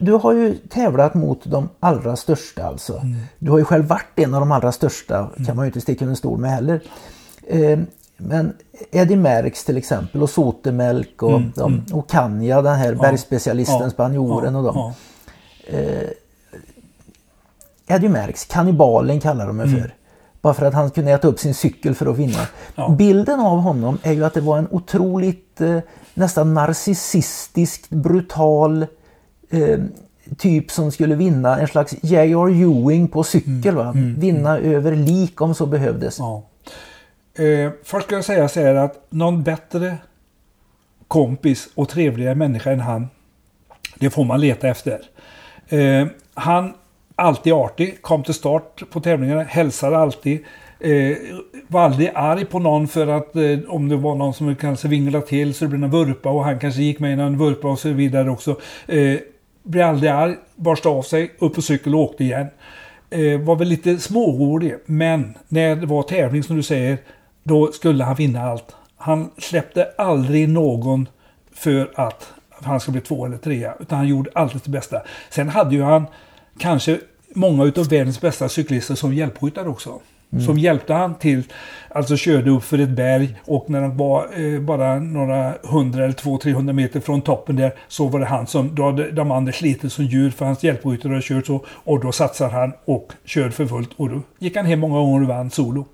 Du, 0.00 0.12
har 0.12 0.32
ju 0.32 0.54
tävlat 0.68 1.14
mot 1.14 1.40
de 1.44 1.68
allra 1.80 2.16
största 2.16 2.62
alltså. 2.64 2.96
Mm. 2.98 3.16
Du 3.38 3.50
har 3.50 3.58
ju 3.58 3.64
själv 3.64 3.84
varit 3.84 4.06
en 4.18 4.34
av 4.34 4.40
de 4.40 4.52
allra 4.52 4.72
största, 4.72 5.30
kan 5.46 5.56
man 5.56 5.64
ju 5.64 5.66
inte 5.66 5.80
sticka 5.80 6.04
under 6.04 6.16
stol 6.16 6.38
med 6.38 6.50
heller. 6.50 6.80
Eh, 7.48 7.78
men 8.16 8.52
Eddie 8.90 9.16
Merckx 9.16 9.64
till 9.64 9.76
exempel 9.76 10.22
och 10.22 10.30
Sotemelk 10.30 11.22
och, 11.22 11.40
de, 11.54 11.84
och 11.92 12.08
Kanja, 12.10 12.62
den 12.62 12.74
här 12.76 12.94
bergsspecialisten, 12.94 13.76
Mm, 13.76 13.84
Ja. 13.86 13.90
spanjoren 13.90 14.52
Ja, 14.54 14.58
och 14.60 14.64
dem. 14.74 14.76
ja. 14.76 14.94
Eddie 17.86 18.08
Merckx, 18.08 18.44
kannibalen 18.44 19.20
kallar 19.20 19.46
de 19.46 19.56
mig 19.56 19.68
för. 19.68 19.94
Bara 20.46 20.54
för 20.54 20.66
att 20.66 20.74
han 20.74 20.90
kunde 20.90 21.12
äta 21.12 21.28
upp 21.28 21.38
sin 21.38 21.54
cykel 21.54 21.94
för 21.94 22.06
att 22.06 22.18
vinna. 22.18 22.46
Ja. 22.74 22.88
Bilden 22.88 23.40
av 23.40 23.58
honom 23.58 23.98
är 24.02 24.12
ju 24.12 24.24
att 24.24 24.34
det 24.34 24.40
var 24.40 24.58
en 24.58 24.68
otroligt 24.70 25.60
eh, 25.60 25.78
nästan 26.14 26.54
narcissistisk, 26.54 27.90
brutal 27.90 28.86
eh, 29.50 29.78
typ 30.36 30.70
som 30.70 30.92
skulle 30.92 31.14
vinna 31.14 31.60
en 31.60 31.68
slags 31.68 31.94
J.R. 32.02 32.48
Ewing 32.48 33.08
på 33.08 33.22
cykel. 33.22 33.74
Va? 33.74 33.92
Vinna 34.18 34.58
över 34.58 34.96
lik 34.96 35.40
om 35.40 35.54
så 35.54 35.66
behövdes. 35.66 36.18
Ja. 36.18 36.42
Eh, 37.44 37.70
först 37.84 38.06
ska 38.06 38.14
jag 38.14 38.24
säga 38.24 38.48
så 38.48 38.60
här 38.60 38.74
att 38.74 39.06
någon 39.10 39.42
bättre 39.42 39.96
kompis 41.08 41.68
och 41.74 41.88
trevligare 41.88 42.34
människa 42.34 42.72
än 42.72 42.80
han, 42.80 43.08
det 43.98 44.10
får 44.10 44.24
man 44.24 44.40
leta 44.40 44.68
efter. 44.68 45.00
Eh, 45.68 46.06
han, 46.34 46.74
alltid 47.16 47.52
artig, 47.52 48.02
kom 48.02 48.22
till 48.22 48.34
start 48.34 48.82
på 48.90 49.00
tävlingarna, 49.00 49.42
hälsade 49.42 49.98
alltid. 49.98 50.44
Eh, 50.80 51.16
var 51.68 51.80
aldrig 51.80 52.10
arg 52.14 52.44
på 52.44 52.58
någon 52.58 52.88
för 52.88 53.06
att 53.06 53.36
eh, 53.36 53.58
om 53.68 53.88
det 53.88 53.96
var 53.96 54.14
någon 54.14 54.34
som 54.34 54.56
kanske 54.56 54.88
vinglade 54.88 55.26
till 55.26 55.54
så 55.54 55.64
det 55.64 55.68
blev 55.68 55.84
en 55.84 55.90
vurpa 55.90 56.30
och 56.30 56.44
han 56.44 56.58
kanske 56.58 56.82
gick 56.82 56.98
med 56.98 57.18
i 57.18 57.22
en 57.22 57.38
vurpa 57.38 57.68
och 57.68 57.78
så 57.78 57.88
vidare 57.88 58.30
också. 58.30 58.60
Eh, 58.86 59.18
blev 59.62 59.86
aldrig 59.86 60.10
arg, 60.10 60.34
borstade 60.56 60.94
av 60.94 61.02
sig, 61.02 61.32
upp 61.38 61.54
på 61.54 61.62
cykel 61.62 61.94
och 61.94 62.00
åkte 62.00 62.24
igen. 62.24 62.46
Eh, 63.10 63.40
var 63.40 63.56
väl 63.56 63.68
lite 63.68 63.98
smårolig, 63.98 64.74
men 64.86 65.38
när 65.48 65.76
det 65.76 65.86
var 65.86 66.02
tävling 66.02 66.42
som 66.42 66.56
du 66.56 66.62
säger, 66.62 66.98
då 67.42 67.72
skulle 67.72 68.04
han 68.04 68.14
vinna 68.14 68.42
allt. 68.42 68.76
Han 68.96 69.30
släppte 69.38 69.88
aldrig 69.98 70.48
någon 70.48 71.08
för 71.54 71.90
att 71.94 72.32
han 72.62 72.80
skulle 72.80 72.92
bli 72.92 73.00
två 73.00 73.26
eller 73.26 73.36
trea. 73.36 73.74
Utan 73.80 73.98
han 73.98 74.08
gjorde 74.08 74.30
alltid 74.34 74.60
det 74.64 74.70
bästa. 74.70 75.02
Sen 75.30 75.48
hade 75.48 75.74
ju 75.74 75.82
han 75.82 76.06
kanske 76.58 76.98
många 77.34 77.64
utav 77.64 77.88
världens 77.88 78.20
bästa 78.20 78.48
cyklister 78.48 78.94
som 78.94 79.14
hjälpryttare 79.14 79.68
också. 79.68 80.00
Som 80.46 80.58
hjälpte 80.58 80.94
han 80.94 81.14
till, 81.14 81.42
alltså 81.88 82.16
körde 82.16 82.50
upp 82.50 82.64
för 82.64 82.78
ett 82.78 82.88
berg 82.88 83.36
och 83.44 83.70
när 83.70 83.80
de 83.80 83.96
var 83.96 84.54
eh, 84.54 84.60
bara 84.60 84.98
några 84.98 85.54
hundra 85.62 86.04
eller 86.04 86.14
två, 86.14 86.38
300 86.38 86.72
meter 86.72 87.00
från 87.00 87.20
toppen 87.20 87.56
där 87.56 87.74
så 87.88 88.06
var 88.08 88.20
det 88.20 88.26
han 88.26 88.46
som, 88.46 88.74
då 88.74 88.84
hade 88.84 89.10
de 89.10 89.30
andra 89.30 89.52
slitit 89.52 89.92
som 89.92 90.04
djur 90.04 90.30
för 90.30 90.44
hans 90.44 90.64
hjälpryttare 90.64 91.12
hade 91.12 91.22
kört 91.22 91.46
så 91.46 91.64
och 91.68 92.00
då 92.00 92.12
satsar 92.12 92.50
han 92.50 92.72
och 92.84 93.12
körde 93.24 93.50
för 93.50 93.66
fullt 93.66 93.90
och 93.96 94.10
då 94.10 94.20
gick 94.38 94.56
han 94.56 94.66
hem 94.66 94.80
många 94.80 94.98
gånger 94.98 95.22
och 95.22 95.28
vann 95.28 95.50
solo. 95.50 95.84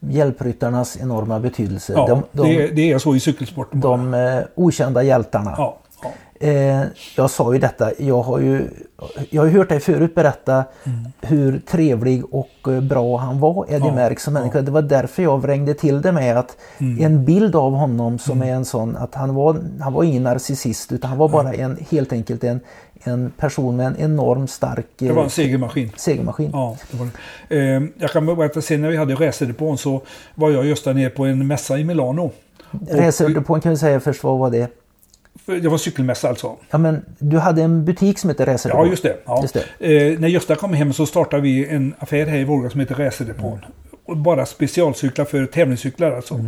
Hjälpryttarnas 0.00 0.98
enorma 1.00 1.40
betydelse. 1.40 1.92
Ja, 1.92 2.06
de 2.06 2.22
de, 2.42 2.56
det, 2.56 2.66
det 2.66 2.92
är 2.92 2.98
så 2.98 3.14
i 3.14 3.20
cykelsporten. 3.20 3.80
de 3.80 4.14
eh, 4.14 4.40
okända 4.54 5.02
hjältarna. 5.02 5.54
Ja, 5.56 5.78
ja. 6.02 6.12
Eh, 6.40 6.82
jag 7.16 7.30
sa 7.30 7.52
ju 7.52 7.58
detta, 7.58 7.92
jag 7.98 8.22
har 8.22 8.38
ju, 8.38 8.68
jag 9.30 9.42
har 9.42 9.48
hört 9.48 9.68
dig 9.68 9.80
förut 9.80 10.14
berätta 10.14 10.64
hur 11.20 11.58
trevlig 11.70 12.34
och 12.34 12.48
eh, 12.68 12.80
bra 12.80 13.16
han 13.16 13.40
var, 13.40 13.64
Eddie 13.68 13.76
Mm. 13.76 13.88
Ja, 13.88 13.94
Merckx 13.94 14.22
som 14.22 14.34
människa. 14.34 14.60
Det 14.62 14.70
var 14.70 14.82
därför 14.82 15.22
jag 15.22 15.38
vrängde 15.42 15.74
till 15.74 16.02
det 16.02 16.12
med 16.12 16.36
att 16.38 16.56
Mm. 16.78 17.04
en 17.04 17.24
bild 17.24 17.56
av 17.56 17.72
honom 17.72 18.18
som 18.18 18.42
är 18.42 18.52
en 18.52 18.64
sån 18.64 18.96
att 18.96 19.14
han 19.14 19.34
var, 19.34 19.60
han 19.80 19.92
var 19.92 20.04
ingen 20.04 20.22
narcissist 20.22 20.92
utan 20.92 21.10
han 21.10 21.18
var 21.18 21.28
bara 21.28 21.52
en, 21.54 21.78
helt 21.90 22.12
enkelt 22.12 22.44
en, 22.44 22.60
en 23.04 23.30
person 23.36 23.76
med 23.76 23.86
en 23.86 23.96
enormt 23.96 24.50
stark 24.50 24.86
Det 24.96 25.12
var 25.12 25.18
en 25.20 25.26
eh, 25.26 25.28
segermaskin. 25.30 25.92
segermaskin. 25.96 26.50
Ja, 26.52 26.76
det 26.90 26.98
det. 27.48 27.58
Eh, 27.76 27.82
jag 27.98 28.10
kan 28.10 28.26
berätta, 28.26 28.60
sen 28.62 28.80
när 28.82 28.88
vi 28.88 28.96
hade 28.96 29.14
racerdepån 29.14 29.78
så 29.78 30.00
var 30.34 30.50
jag 30.50 30.58
och 30.58 30.66
Gösta 30.66 30.92
ner 30.92 31.10
på 31.10 31.24
en 31.24 31.46
mässa 31.46 31.78
i 31.78 31.84
Milano. 31.84 32.30
Racerdepån 32.90 33.60
kan 33.60 33.70
vi 33.70 33.78
säga 33.78 34.00
först, 34.00 34.24
vad 34.24 34.38
var 34.38 34.50
det? 34.50 34.70
Det 35.54 35.68
var 35.68 35.78
cykelmässa 35.78 36.28
alltså. 36.28 36.56
Ja 36.70 36.78
men 36.78 37.04
du 37.18 37.38
hade 37.38 37.62
en 37.62 37.84
butik 37.84 38.18
som 38.18 38.30
hette 38.30 38.46
Racerdepån. 38.46 38.84
Ja, 38.84 38.90
just 38.90 39.02
det. 39.02 39.16
Ja. 39.24 39.42
Just 39.42 39.56
det. 39.78 40.12
Eh, 40.12 40.18
när 40.18 40.28
Gösta 40.28 40.54
kom 40.54 40.72
hem 40.72 40.92
så 40.92 41.06
startade 41.06 41.42
vi 41.42 41.66
en 41.68 41.94
affär 41.98 42.26
här 42.26 42.38
i 42.38 42.44
Vårgårda 42.44 42.70
som 42.70 42.80
heter 42.80 42.94
Racerdepån. 42.94 43.58
Och 44.04 44.16
bara 44.16 44.46
specialcyklar 44.46 45.24
för 45.24 45.46
tävlingscyklar 45.46 46.12
alltså. 46.12 46.40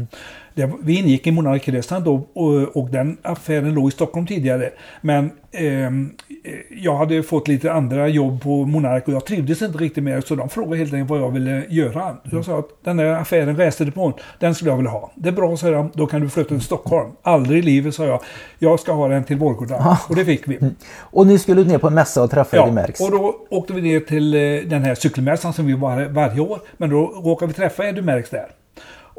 Det, 0.61 0.71
vi 0.83 0.99
ingick 0.99 1.27
i 1.27 1.31
Monarkresan 1.31 2.05
då 2.05 2.29
och, 2.33 2.77
och 2.77 2.91
den 2.91 3.17
affären 3.23 3.75
låg 3.75 3.89
i 3.89 3.93
Stockholm 3.93 4.27
tidigare. 4.27 4.71
Men 5.01 5.31
ehm, 5.53 6.11
eh, 6.45 6.53
jag 6.83 6.97
hade 6.97 7.23
fått 7.23 7.49
lite 7.49 7.73
andra 7.73 8.09
jobb 8.09 8.43
på 8.43 8.67
Monark 8.67 9.09
och 9.09 9.15
jag 9.15 9.27
trivdes 9.27 9.63
inte 9.63 9.79
riktigt 9.79 10.05
med 10.05 10.17
det. 10.17 10.27
Så 10.27 10.35
de 10.35 10.49
frågade 10.49 10.77
helt 10.77 10.93
enkelt 10.93 11.11
vad 11.11 11.21
jag 11.21 11.31
ville 11.31 11.65
göra. 11.69 12.17
Jag 12.31 12.45
sa 12.45 12.59
att 12.59 12.69
den 12.85 12.97
där 12.97 13.07
affären 13.07 13.57
Racerdepån, 13.57 14.13
den 14.39 14.55
skulle 14.55 14.71
jag 14.71 14.77
vilja 14.77 14.91
ha. 14.91 15.13
Det 15.15 15.29
är 15.29 15.33
bra, 15.33 15.57
sa 15.57 15.71
de. 15.71 15.91
Då 15.95 16.07
kan 16.07 16.21
du 16.21 16.29
flytta 16.29 16.49
till 16.49 16.61
Stockholm. 16.61 17.11
Aldrig 17.23 17.59
i 17.59 17.63
livet, 17.63 17.95
sa 17.95 18.05
jag. 18.05 18.21
Jag 18.59 18.81
ska 18.81 18.93
ha 18.93 19.09
den 19.09 19.25
till 19.25 19.37
Vårgårda. 19.37 19.99
Och 20.09 20.17
det 20.17 20.25
fick 20.25 20.49
vi. 20.49 20.59
Och 20.99 21.27
ni 21.27 21.39
skulle 21.39 21.65
ner 21.65 21.79
på 21.79 21.87
en 21.87 21.95
mässa 21.95 22.23
och 22.23 22.31
träffa 22.31 22.57
Eddie 22.57 22.73
Merckx. 22.73 23.01
och 23.01 23.11
då 23.11 23.35
åkte 23.51 23.73
vi 23.73 23.83
ner 23.83 24.01
till 24.01 24.35
eh, 24.35 24.41
den 24.71 24.83
här 24.83 24.95
cykelmässan 24.95 25.53
som 25.53 25.67
vi 25.67 25.73
var 25.73 26.05
varje 26.05 26.41
år. 26.41 26.61
Men 26.77 26.91
då 26.91 27.07
råkade 27.25 27.47
vi 27.47 27.55
träffa 27.55 27.89
Eddie 27.89 28.03
Merckx 28.03 28.31
där. 28.31 28.47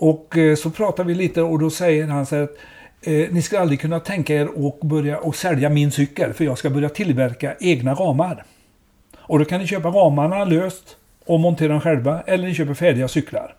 Och 0.01 0.37
eh, 0.37 0.55
så 0.55 0.69
pratar 0.69 1.03
vi 1.03 1.15
lite 1.15 1.41
och 1.41 1.59
då 1.59 1.69
säger 1.69 2.07
han 2.07 2.25
så 2.25 2.35
här 2.35 2.43
att 2.43 2.55
eh, 3.01 3.27
ni 3.31 3.41
ska 3.41 3.59
aldrig 3.59 3.81
kunna 3.81 3.99
tänka 3.99 4.35
er 4.35 4.49
att 4.67 4.79
börja 4.79 5.19
och 5.19 5.35
sälja 5.35 5.69
min 5.69 5.91
cykel 5.91 6.33
för 6.33 6.45
jag 6.45 6.57
ska 6.57 6.69
börja 6.69 6.89
tillverka 6.89 7.55
egna 7.59 7.93
ramar. 7.93 8.43
Och 9.17 9.39
då 9.39 9.45
kan 9.45 9.61
ni 9.61 9.67
köpa 9.67 9.89
ramarna 9.89 10.45
löst 10.45 10.97
och 11.25 11.39
montera 11.39 11.67
dem 11.67 11.81
själva 11.81 12.21
eller 12.21 12.47
ni 12.47 12.53
köper 12.53 12.73
färdiga 12.73 13.07
cyklar. 13.07 13.55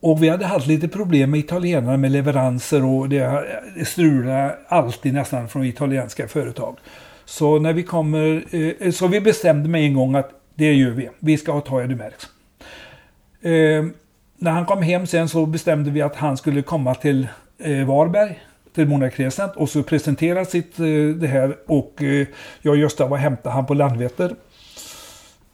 Och 0.00 0.22
vi 0.22 0.28
hade 0.28 0.46
haft 0.46 0.66
lite 0.66 0.88
problem 0.88 1.30
med 1.30 1.40
italienarna 1.40 1.96
med 1.96 2.12
leveranser 2.12 2.84
och 2.84 3.08
det, 3.08 3.44
strulade 3.84 4.56
alltid 4.68 5.14
nästan 5.14 5.48
från 5.48 5.64
italienska 5.64 6.28
företag. 6.28 6.76
Så 7.24 7.58
när 7.58 7.72
vi 7.72 7.82
kommer, 7.82 8.44
eh, 8.80 8.90
så 8.90 9.06
vi 9.06 9.20
bestämde 9.20 9.68
med 9.68 9.82
en 9.82 9.94
gång 9.94 10.14
att 10.14 10.30
det 10.54 10.72
gör 10.72 10.90
vi. 10.90 11.10
Vi 11.18 11.36
ska 11.36 11.52
ha 11.52 11.60
Toya 11.60 11.86
Dumerx. 11.86 12.26
När 14.42 14.50
han 14.50 14.66
kom 14.66 14.82
hem 14.82 15.06
sen 15.06 15.28
så 15.28 15.46
bestämde 15.46 15.90
vi 15.90 16.02
att 16.02 16.16
han 16.16 16.36
skulle 16.36 16.62
komma 16.62 16.94
till 16.94 17.28
eh, 17.58 17.86
Varberg, 17.86 18.40
till 18.74 18.88
Mona 18.88 19.10
Crescent 19.10 19.56
och 19.56 19.68
så 19.68 19.82
presentera 19.82 20.44
sitt 20.44 20.78
eh, 20.78 20.86
det 21.16 21.26
här 21.26 21.56
och 21.66 22.02
eh, 22.02 22.26
jag 22.62 22.72
och 22.72 22.76
Gösta 22.76 23.06
var 23.06 23.10
och 23.10 23.18
hämtade 23.18 23.54
han 23.54 23.66
på 23.66 23.74
Landvetter. 23.74 24.34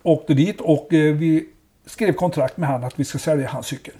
Åkte 0.02 0.34
dit 0.34 0.60
och 0.60 0.94
eh, 0.94 1.14
vi 1.14 1.46
skrev 1.86 2.12
kontrakt 2.12 2.56
med 2.56 2.68
han 2.68 2.84
att 2.84 3.00
vi 3.00 3.04
ska 3.04 3.18
sälja 3.18 3.48
hans 3.48 3.66
cykel. 3.66 3.94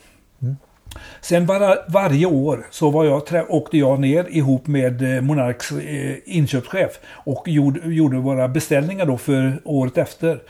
Sen 1.20 1.47
var, 1.47 1.78
varje 1.89 2.26
år 2.26 2.66
så 2.70 2.91
var 2.91 3.05
jag, 3.05 3.22
åkte 3.49 3.78
jag 3.78 4.01
ner 4.01 4.28
ihop 4.30 4.66
med 4.66 5.24
Monarks 5.24 5.72
inköpschef 6.24 6.99
och 7.07 7.49
gjorde, 7.49 7.80
gjorde 7.89 8.16
våra 8.16 8.49
beställningar 8.49 9.07
då 9.07 9.18
för 9.18 9.61
året 9.64 9.99
efter. 9.99 10.43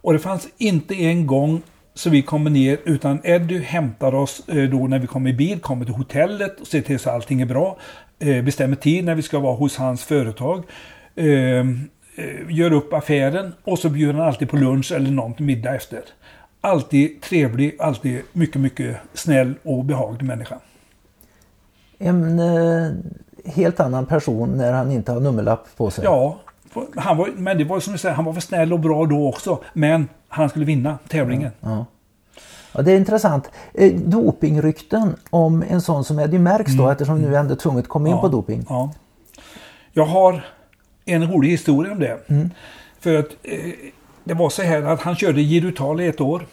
Och 0.00 0.12
det 0.12 0.18
fanns 0.18 0.48
inte 0.58 0.94
en 0.94 1.26
gång 1.26 1.62
så 1.98 2.10
vi 2.10 2.22
kommer 2.22 2.50
ner 2.50 2.78
utan 2.84 3.20
Eddie 3.24 3.58
hämtar 3.58 4.14
oss 4.14 4.48
eh, 4.48 4.70
då 4.70 4.86
när 4.86 4.98
vi 4.98 5.06
kommer 5.06 5.30
i 5.30 5.32
bil, 5.32 5.60
kommer 5.60 5.84
till 5.84 5.94
hotellet 5.94 6.60
och 6.60 6.66
ser 6.66 6.80
till 6.80 6.98
så 6.98 7.10
allting 7.10 7.40
är 7.40 7.46
bra. 7.46 7.78
Eh, 8.18 8.44
bestämmer 8.44 8.76
tid 8.76 9.04
när 9.04 9.14
vi 9.14 9.22
ska 9.22 9.38
vara 9.38 9.54
hos 9.54 9.76
hans 9.76 10.04
företag. 10.04 10.64
Eh, 11.14 11.26
eh, 11.26 11.64
gör 12.48 12.72
upp 12.72 12.92
affären 12.92 13.54
och 13.64 13.78
så 13.78 13.88
bjuder 13.88 14.14
han 14.14 14.28
alltid 14.28 14.50
på 14.50 14.56
lunch 14.56 14.92
eller 14.92 15.10
någon 15.10 15.34
till 15.34 15.44
middag 15.44 15.74
efter. 15.74 16.00
Alltid 16.60 17.20
trevlig, 17.20 17.76
alltid 17.80 18.22
mycket, 18.32 18.60
mycket 18.60 18.96
snäll 19.14 19.54
och 19.62 19.84
behaglig 19.84 20.26
människa. 20.26 20.58
En 21.98 22.40
helt 23.44 23.80
annan 23.80 24.06
person 24.06 24.56
när 24.56 24.72
han 24.72 24.92
inte 24.92 25.12
har 25.12 25.20
nummerlapp 25.20 25.76
på 25.76 25.90
sig. 25.90 26.04
Ja, 26.04 26.40
han 26.96 27.16
var, 27.16 27.30
men 27.36 27.58
det 27.58 27.64
var 27.64 27.80
som 27.80 27.92
du 27.92 27.98
säger, 27.98 28.14
han 28.14 28.24
var 28.24 28.32
för 28.32 28.40
snäll 28.40 28.72
och 28.72 28.80
bra 28.80 29.06
då 29.06 29.28
också. 29.28 29.62
Men 29.72 30.08
han 30.28 30.48
skulle 30.48 30.64
vinna 30.64 30.98
tävlingen. 31.08 31.50
Ja. 31.60 31.86
Ja, 32.72 32.82
det 32.82 32.92
är 32.92 32.96
intressant. 32.96 33.50
Eh, 33.74 33.92
dopingrykten 33.94 35.16
om 35.30 35.64
en 35.68 35.80
sån 35.80 36.04
som 36.04 36.18
Eddie 36.18 36.38
Merckx 36.38 36.72
då, 36.72 36.88
eftersom 36.90 37.22
nu 37.22 37.36
ändå 37.36 37.56
tvunget 37.56 37.88
kom 37.88 38.06
in 38.06 38.12
Mm. 38.12 38.20
På 38.20 38.28
doping. 38.28 38.66
Ja. 38.68 38.92
Jag 39.92 40.04
har 40.06 40.44
en 41.04 41.32
rolig 41.32 41.50
historia 41.50 41.92
om 41.92 41.98
det. 41.98 42.18
För 43.00 43.18
att 43.18 43.28
eh, 43.42 43.58
det 44.24 44.34
var 44.34 44.50
så 44.50 44.62
här 44.62 44.82
att 44.82 45.00
han 45.00 45.16
körde 45.16 45.40
Giro 45.42 45.68
Italia 45.68 46.08
ett 46.08 46.20
år. 46.20 46.46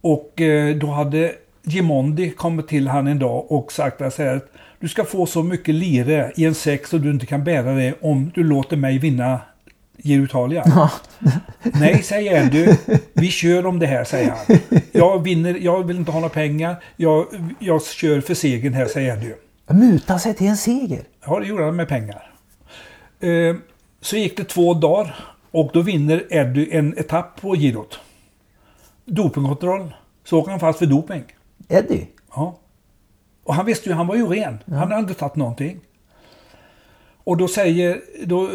Och 0.00 0.40
eh, 0.40 0.76
då 0.76 0.86
hade 0.86 1.32
Gimondi 1.62 2.30
kommit 2.30 2.68
till 2.68 2.88
han 2.88 3.06
en 3.06 3.18
dag 3.18 3.52
och 3.52 3.72
sagt 3.72 4.00
att 4.00 4.14
så 4.14 4.22
här, 4.22 4.36
att 4.36 4.48
du 4.80 4.88
ska 4.88 5.04
få 5.04 5.26
så 5.26 5.42
mycket 5.42 5.74
lire 5.74 6.32
i 6.36 6.44
en 6.44 6.54
säck 6.54 6.86
så 6.86 6.98
du 6.98 7.10
inte 7.10 7.26
kan 7.26 7.44
bära 7.44 7.72
det 7.72 7.94
om 8.00 8.30
du 8.34 8.44
låter 8.44 8.76
mig 8.76 8.98
vinna 8.98 9.40
Giro 9.98 10.24
Italia. 10.24 10.90
Nej, 11.62 12.02
säger 12.02 12.46
Eddie. 12.46 12.78
Vi 13.12 13.28
kör 13.28 13.66
om 13.66 13.78
det 13.78 13.86
här, 13.86 14.04
säger 14.04 14.30
han. 14.30 14.58
Jag 14.92 15.22
vinner, 15.22 15.54
jag 15.54 15.82
vill 15.86 15.96
inte 15.96 16.12
ha 16.12 16.20
några 16.20 16.34
pengar. 16.34 16.76
Jag, 16.96 17.26
jag 17.58 17.84
kör 17.84 18.20
för 18.20 18.34
segern 18.34 18.74
här, 18.74 18.86
säger 18.86 19.16
Eddie. 19.16 19.34
Muta 19.70 20.18
sig 20.18 20.34
till 20.34 20.46
en 20.46 20.56
seger. 20.56 21.04
Ja, 21.26 21.40
det 21.40 21.46
gjorde 21.46 21.64
han 21.64 21.76
med 21.76 21.88
pengar. 21.88 22.32
Eh, 23.20 23.56
så 24.00 24.16
gick 24.16 24.36
det 24.36 24.44
två 24.44 24.74
dagar 24.74 25.16
och 25.50 25.70
då 25.72 25.82
vinner 25.82 26.24
Eddie 26.30 26.68
en 26.72 26.98
etapp 26.98 27.40
på 27.40 27.54
girot. 27.54 27.98
Dopingkontroll. 29.04 29.94
Så 30.24 30.38
åker 30.38 30.50
han 30.50 30.60
fast 30.60 30.78
för 30.78 30.86
doping. 30.86 31.24
Eddie? 31.68 32.08
Ja. 32.34 32.58
Och 33.44 33.54
han 33.54 33.66
visste 33.66 33.88
ju, 33.88 33.94
han 33.94 34.06
var 34.06 34.16
ju 34.16 34.26
ren. 34.26 34.58
Han 34.66 34.78
hade 34.78 34.98
inte 34.98 35.14
tagit 35.14 35.36
någonting. 35.36 35.80
Och 37.26 37.36
då 37.36 37.48
säger, 37.48 38.00
då, 38.24 38.48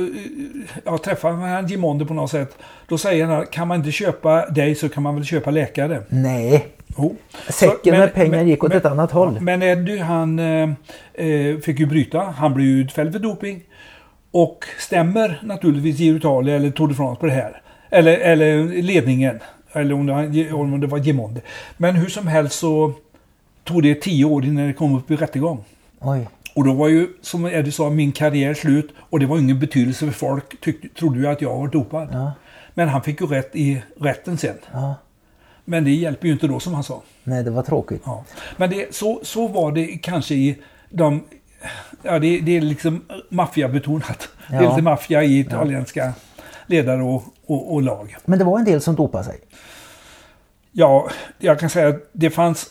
jag 0.85 1.03
träffar 1.03 1.31
han 1.31 1.67
Gimondi 1.67 2.05
på 2.05 2.13
något 2.13 2.31
sätt. 2.31 2.57
Då 2.87 2.97
säger 2.97 3.25
han, 3.25 3.45
kan 3.45 3.67
man 3.67 3.77
inte 3.77 3.91
köpa 3.91 4.45
dig 4.49 4.75
så 4.75 4.89
kan 4.89 5.03
man 5.03 5.15
väl 5.15 5.25
köpa 5.25 5.51
läkare. 5.51 6.01
Nej. 6.09 6.67
Jo. 6.97 7.15
Säcken 7.49 7.93
Så- 7.93 7.99
med 7.99 8.13
pengar 8.13 8.43
gick 8.43 8.63
åt 8.63 8.73
ett 8.73 8.85
annat 8.85 9.11
håll. 9.11 9.37
Men 9.41 9.61
Eddie 9.61 9.97
han 9.99 10.39
eh, 10.39 10.69
eh, 11.13 11.57
fick 11.57 11.79
ju 11.79 11.85
bryta. 11.85 12.19
Han 12.21 12.53
blev 12.53 12.67
ju 12.67 12.81
utfälld 12.81 13.11
för 13.11 13.19
doping. 13.19 13.63
Och 14.31 14.65
stämmer 14.79 15.39
naturligtvis 15.43 15.99
Giro 15.99 16.17
Italia 16.17 16.55
eller 16.55 16.71
Tour 16.71 16.87
de 16.87 16.93
France 16.95 17.19
på 17.19 17.25
det 17.25 17.31
här. 17.31 17.61
Eller, 17.89 18.17
eller 18.17 18.63
ledningen. 18.81 19.39
Eller 19.73 19.93
om 19.95 20.05
det, 20.05 20.13
var, 20.13 20.53
om 20.53 20.79
det 20.81 20.87
var 20.87 20.97
Gimondi. 20.97 21.41
Men 21.77 21.95
hur 21.95 22.07
som 22.09 22.27
helst 22.27 22.59
så 22.59 22.93
tog 23.63 23.83
det 23.83 23.95
tio 23.95 24.25
år 24.25 24.45
innan 24.45 24.67
det 24.67 24.73
kom 24.73 24.95
upp 24.95 25.11
i 25.11 25.15
rättegång. 25.15 25.63
Oj. 25.99 26.27
Och 26.53 26.63
då 26.63 26.73
var 26.73 26.87
ju, 26.87 27.07
som 27.21 27.45
Eddie 27.45 27.71
sa, 27.71 27.89
min 27.89 28.11
karriär 28.11 28.53
slut. 28.53 28.89
Och 29.09 29.19
det 29.19 29.25
var 29.25 29.37
ingen 29.37 29.59
betydelse 29.59 30.05
för 30.05 30.11
folk 30.13 30.61
tyckte, 30.61 30.87
trodde 30.99 31.19
ju 31.19 31.27
att 31.27 31.41
jag 31.41 31.57
var 31.57 31.67
dopad. 31.67 32.09
Ja. 32.11 32.31
Men 32.73 32.89
han 32.89 33.03
fick 33.03 33.21
ju 33.21 33.27
rätt 33.27 33.55
i 33.55 33.81
rätten 33.99 34.37
sen. 34.37 34.57
Ja. 34.73 34.95
Men 35.65 35.83
det 35.83 35.91
hjälper 35.91 36.27
ju 36.27 36.33
inte 36.33 36.47
då 36.47 36.59
som 36.59 36.73
han 36.73 36.83
sa. 36.83 37.01
Nej, 37.23 37.43
det 37.43 37.51
var 37.51 37.63
tråkigt. 37.63 38.01
Ja. 38.05 38.23
Men 38.57 38.69
det, 38.69 38.95
så, 38.95 39.19
så 39.23 39.47
var 39.47 39.71
det 39.71 39.85
kanske 39.87 40.35
i 40.35 40.57
de... 40.89 41.23
Ja, 42.03 42.19
det, 42.19 42.39
det 42.39 42.57
är 42.57 42.61
liksom 42.61 43.01
maffiabetonat. 43.29 44.29
Det 44.49 44.55
är 44.55 44.63
Ja. 44.63 44.69
lite 44.69 44.81
maffia 44.81 45.23
i 45.23 45.39
italienska 45.39 46.13
ledare 46.67 47.03
och, 47.03 47.23
och, 47.45 47.73
och 47.73 47.81
lag. 47.81 48.15
Men 48.25 48.39
det 48.39 48.45
var 48.45 48.59
en 48.59 48.65
del 48.65 48.81
som 48.81 48.95
dopade 48.95 49.23
sig. 49.23 49.39
Ja, 50.71 51.09
jag 51.39 51.59
kan 51.59 51.69
säga 51.69 51.87
att 51.87 52.09
det 52.13 52.29
fanns... 52.29 52.69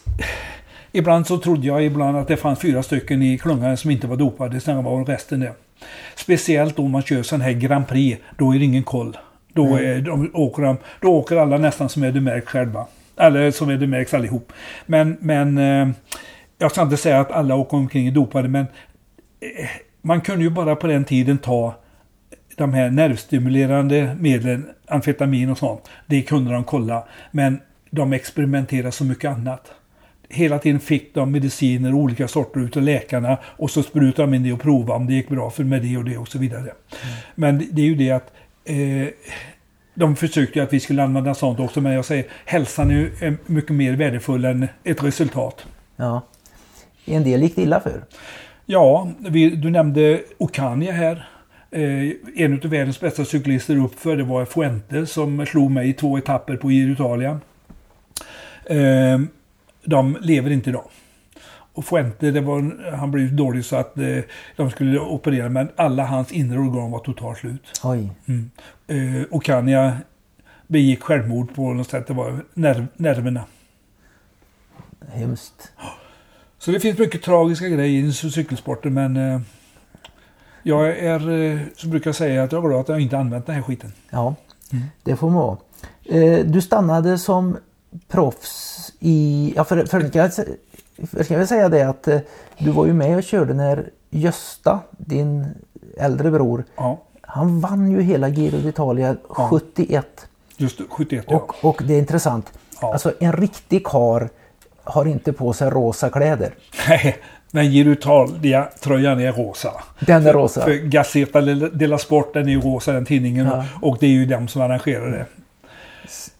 Ibland 0.92 1.26
så 1.26 1.38
trodde 1.38 1.66
jag 1.66 1.84
ibland 1.84 2.16
att 2.16 2.28
det 2.28 2.36
fanns 2.36 2.58
fyra 2.58 2.82
stycken 2.82 3.22
i 3.22 3.38
klungan 3.38 3.76
som 3.76 3.90
inte 3.90 4.06
var 4.06 4.16
dopade. 4.16 4.60
Sen 4.60 4.84
var 4.84 5.04
resten 5.04 5.40
det. 5.40 5.52
Speciellt 6.16 6.78
om 6.78 6.90
man 6.90 7.02
kör 7.02 7.22
sån 7.22 7.40
här 7.40 7.52
Grand 7.52 7.88
Prix. 7.88 8.20
Då 8.38 8.54
är 8.54 8.58
det 8.58 8.64
ingen 8.64 8.82
koll. 8.82 9.16
Då, 9.52 9.66
Mm. 9.66 9.84
är, 9.90 10.00
de, 10.00 10.30
åker 10.34 10.62
de, 10.62 10.76
då 11.00 11.08
åker 11.08 11.36
alla 11.36 11.58
nästan 11.58 11.88
som 11.88 12.02
är 12.02 12.12
det 12.12 12.20
märkt 12.20 12.48
själva. 12.48 12.86
Eller 13.16 13.50
som 13.50 13.68
är 13.70 13.76
det 13.76 13.86
märks 13.86 14.14
allihop. 14.14 14.52
Men, 14.86 15.16
men 15.20 15.58
eh, 15.58 15.88
jag 16.58 16.70
ska 16.70 16.82
inte 16.82 16.96
säga 16.96 17.20
att 17.20 17.30
alla 17.32 17.54
åker 17.54 17.76
omkring 17.76 18.06
är 18.06 18.12
dopade. 18.12 18.48
Men 18.48 18.66
eh, 19.40 19.68
man 20.02 20.20
kunde 20.20 20.44
ju 20.44 20.50
bara 20.50 20.76
på 20.76 20.86
den 20.86 21.04
tiden 21.04 21.38
ta 21.38 21.74
de 22.56 22.74
här 22.74 22.90
nervstimulerande 22.90 24.16
medlen, 24.20 24.66
amfetamin 24.88 25.50
och 25.50 25.58
sånt. 25.58 25.88
Det 26.06 26.22
kunde 26.22 26.52
de 26.52 26.64
kolla. 26.64 27.04
Men 27.30 27.60
de 27.90 28.12
experimenterade 28.12 28.92
så 28.92 29.04
mycket 29.04 29.30
annat. 29.30 29.72
Hela 30.32 30.58
tiden 30.58 30.80
fick 30.80 31.14
de 31.14 31.32
mediciner, 31.32 31.94
olika 31.94 32.28
sorter 32.28 32.60
utav 32.60 32.82
läkarna 32.82 33.38
och 33.44 33.70
så 33.70 33.82
sprutade 33.82 34.26
de 34.30 34.34
in 34.34 34.42
det 34.42 34.52
och 34.52 34.60
provade 34.60 34.92
om 34.96 35.06
det 35.06 35.14
gick 35.14 35.28
bra 35.28 35.50
för 35.50 35.64
med 35.64 35.82
det 35.82 35.96
och 35.96 36.04
det 36.04 36.18
och 36.18 36.28
så 36.28 36.38
vidare. 36.38 36.72
Men 37.34 37.68
det- 37.70 37.82
är 37.82 37.86
ju 37.86 37.94
det 37.94 38.10
att 38.10 38.32
eh, 38.64 39.08
de 39.94 40.16
försökte 40.16 40.58
ju 40.58 40.62
att 40.64 40.72
vi 40.72 40.80
skulle 40.80 41.02
använda 41.02 41.34
sånt 41.34 41.60
också 41.60 41.80
men 41.80 41.92
jag 41.92 42.04
säger 42.04 42.24
hälsan 42.44 42.90
är 42.90 42.94
ju 42.94 43.10
eh, 43.20 43.32
mycket 43.46 43.70
mer 43.76 43.92
värdefull 43.92 44.44
än 44.44 44.68
ett 44.84 45.02
resultat. 45.02 45.66
Ja. 45.96 46.20
En 47.04 47.24
del 47.24 47.42
gick 47.42 47.56
det 47.56 47.62
illa 47.62 47.80
för. 47.80 48.04
Ja, 48.66 49.08
vi, 49.18 49.50
du 49.50 49.70
nämnde 49.70 50.20
Ocania 50.38 50.92
här. 50.92 51.28
Eh, 51.70 52.10
en 52.44 52.52
av 52.64 52.70
världens 52.70 53.00
bästa 53.00 53.24
cyklister 53.24 53.76
uppför 53.84 54.16
det 54.16 54.22
var 54.24 54.44
Fuente 54.44 55.06
som 55.06 55.46
slog 55.46 55.70
mig 55.70 55.88
i 55.88 55.92
två 55.92 56.18
etapper 56.18 56.56
på 56.56 56.70
Giro 56.70 56.92
Italia. 56.92 57.40
Eh, 58.66 59.20
de 59.84 60.18
lever 60.20 60.50
inte 60.50 60.70
idag. 60.70 60.84
Och 61.72 61.84
Fuente, 61.84 62.30
det 62.30 62.40
var, 62.40 62.90
han 62.96 63.10
blev 63.10 63.36
dålig 63.36 63.64
så 63.64 63.76
att 63.76 63.98
eh, 63.98 64.18
de 64.56 64.70
skulle 64.70 65.00
operera 65.00 65.48
men 65.48 65.68
alla 65.76 66.04
hans 66.04 66.32
inre 66.32 66.58
organ 66.58 66.90
var 66.90 66.98
totalt 66.98 67.38
slut. 67.38 67.80
Oj. 67.84 68.10
Mm. 68.26 68.50
Eh, 68.86 69.22
Ocania 69.30 69.96
begick 70.66 71.02
självmord 71.02 71.54
på 71.54 71.72
något 71.72 71.88
sätt. 71.90 72.06
Det 72.06 72.14
var 72.14 72.44
nerv, 72.54 72.86
nerverna. 72.96 73.44
Hemskt. 75.08 75.72
Så 76.58 76.70
det 76.70 76.80
finns 76.80 76.98
mycket 76.98 77.22
tragiska 77.22 77.68
grejer 77.68 78.04
i 78.04 78.12
cykelsporten 78.12 78.94
men 78.94 79.16
eh, 79.16 79.40
jag 80.62 80.88
är, 80.98 81.30
eh, 81.30 81.58
som 81.76 81.90
brukar 81.90 82.12
säga, 82.12 82.42
att 82.42 82.52
jag 82.52 82.64
är 82.64 82.68
glad 82.68 82.80
att 82.80 82.88
jag 82.88 83.00
inte 83.00 83.18
använt 83.18 83.46
den 83.46 83.54
här 83.54 83.62
skiten. 83.62 83.92
Ja, 84.10 84.34
Mm. 84.72 84.84
det 85.02 85.16
får 85.16 85.30
man 85.30 85.36
vara. 85.42 85.58
Eh, 86.04 86.46
Du 86.46 86.60
stannade 86.60 87.18
som 87.18 87.56
proffs 88.08 88.92
i... 88.98 89.52
Ja, 89.56 89.64
för, 89.64 89.84
för, 89.84 90.10
jag, 90.12 90.34
för 91.10 91.24
ska 91.24 91.34
jag 91.34 91.48
säga 91.48 91.68
det 91.68 91.82
att 91.82 92.08
eh, 92.08 92.18
du 92.58 92.70
var 92.70 92.86
ju 92.86 92.92
med 92.92 93.16
och 93.16 93.22
körde 93.22 93.54
när 93.54 93.90
Gösta, 94.10 94.80
din 94.90 95.46
äldre 95.96 96.30
bror, 96.30 96.64
Ja, 96.76 97.02
han 97.22 97.60
vann 97.60 97.90
ju 97.90 98.02
hela 98.02 98.28
Giro 98.28 98.56
d'Italia 98.56 99.16
71. 99.28 100.28
just 100.56 100.78
det, 100.78 100.84
71 100.88 101.24
ja. 101.28 101.36
Och, 101.36 101.64
och 101.64 101.82
det 101.86 101.94
är 101.94 101.98
intressant. 101.98 102.52
Ja. 102.80 102.92
Alltså 102.92 103.12
en 103.20 103.32
riktig 103.32 103.86
kar 103.86 104.28
har 104.84 105.04
inte 105.04 105.32
på 105.32 105.52
sig 105.52 105.70
rosa 105.70 106.10
kläder. 106.10 106.54
Nej, 106.88 107.16
men 107.50 107.70
Giro 107.70 107.92
Italia-tröjan 107.92 109.20
är 109.20 109.32
rosa. 109.32 109.72
Den 110.00 110.26
är 110.26 110.32
rosa. 110.32 110.60
För 110.60 110.74
Gazzetta 110.74 111.40
della 111.40 111.98
Sport, 111.98 112.34
den 112.34 112.48
är 112.48 112.52
ju 112.52 112.60
rosa 112.60 112.92
den 112.92 113.06
tidningen. 113.06 113.46
Ja. 113.46 113.64
Och 113.82 113.96
det 114.00 114.06
är 114.06 114.10
ju 114.10 114.26
dem 114.26 114.48
som 114.48 114.62
arrangerar 114.62 115.10
det. 115.10 115.26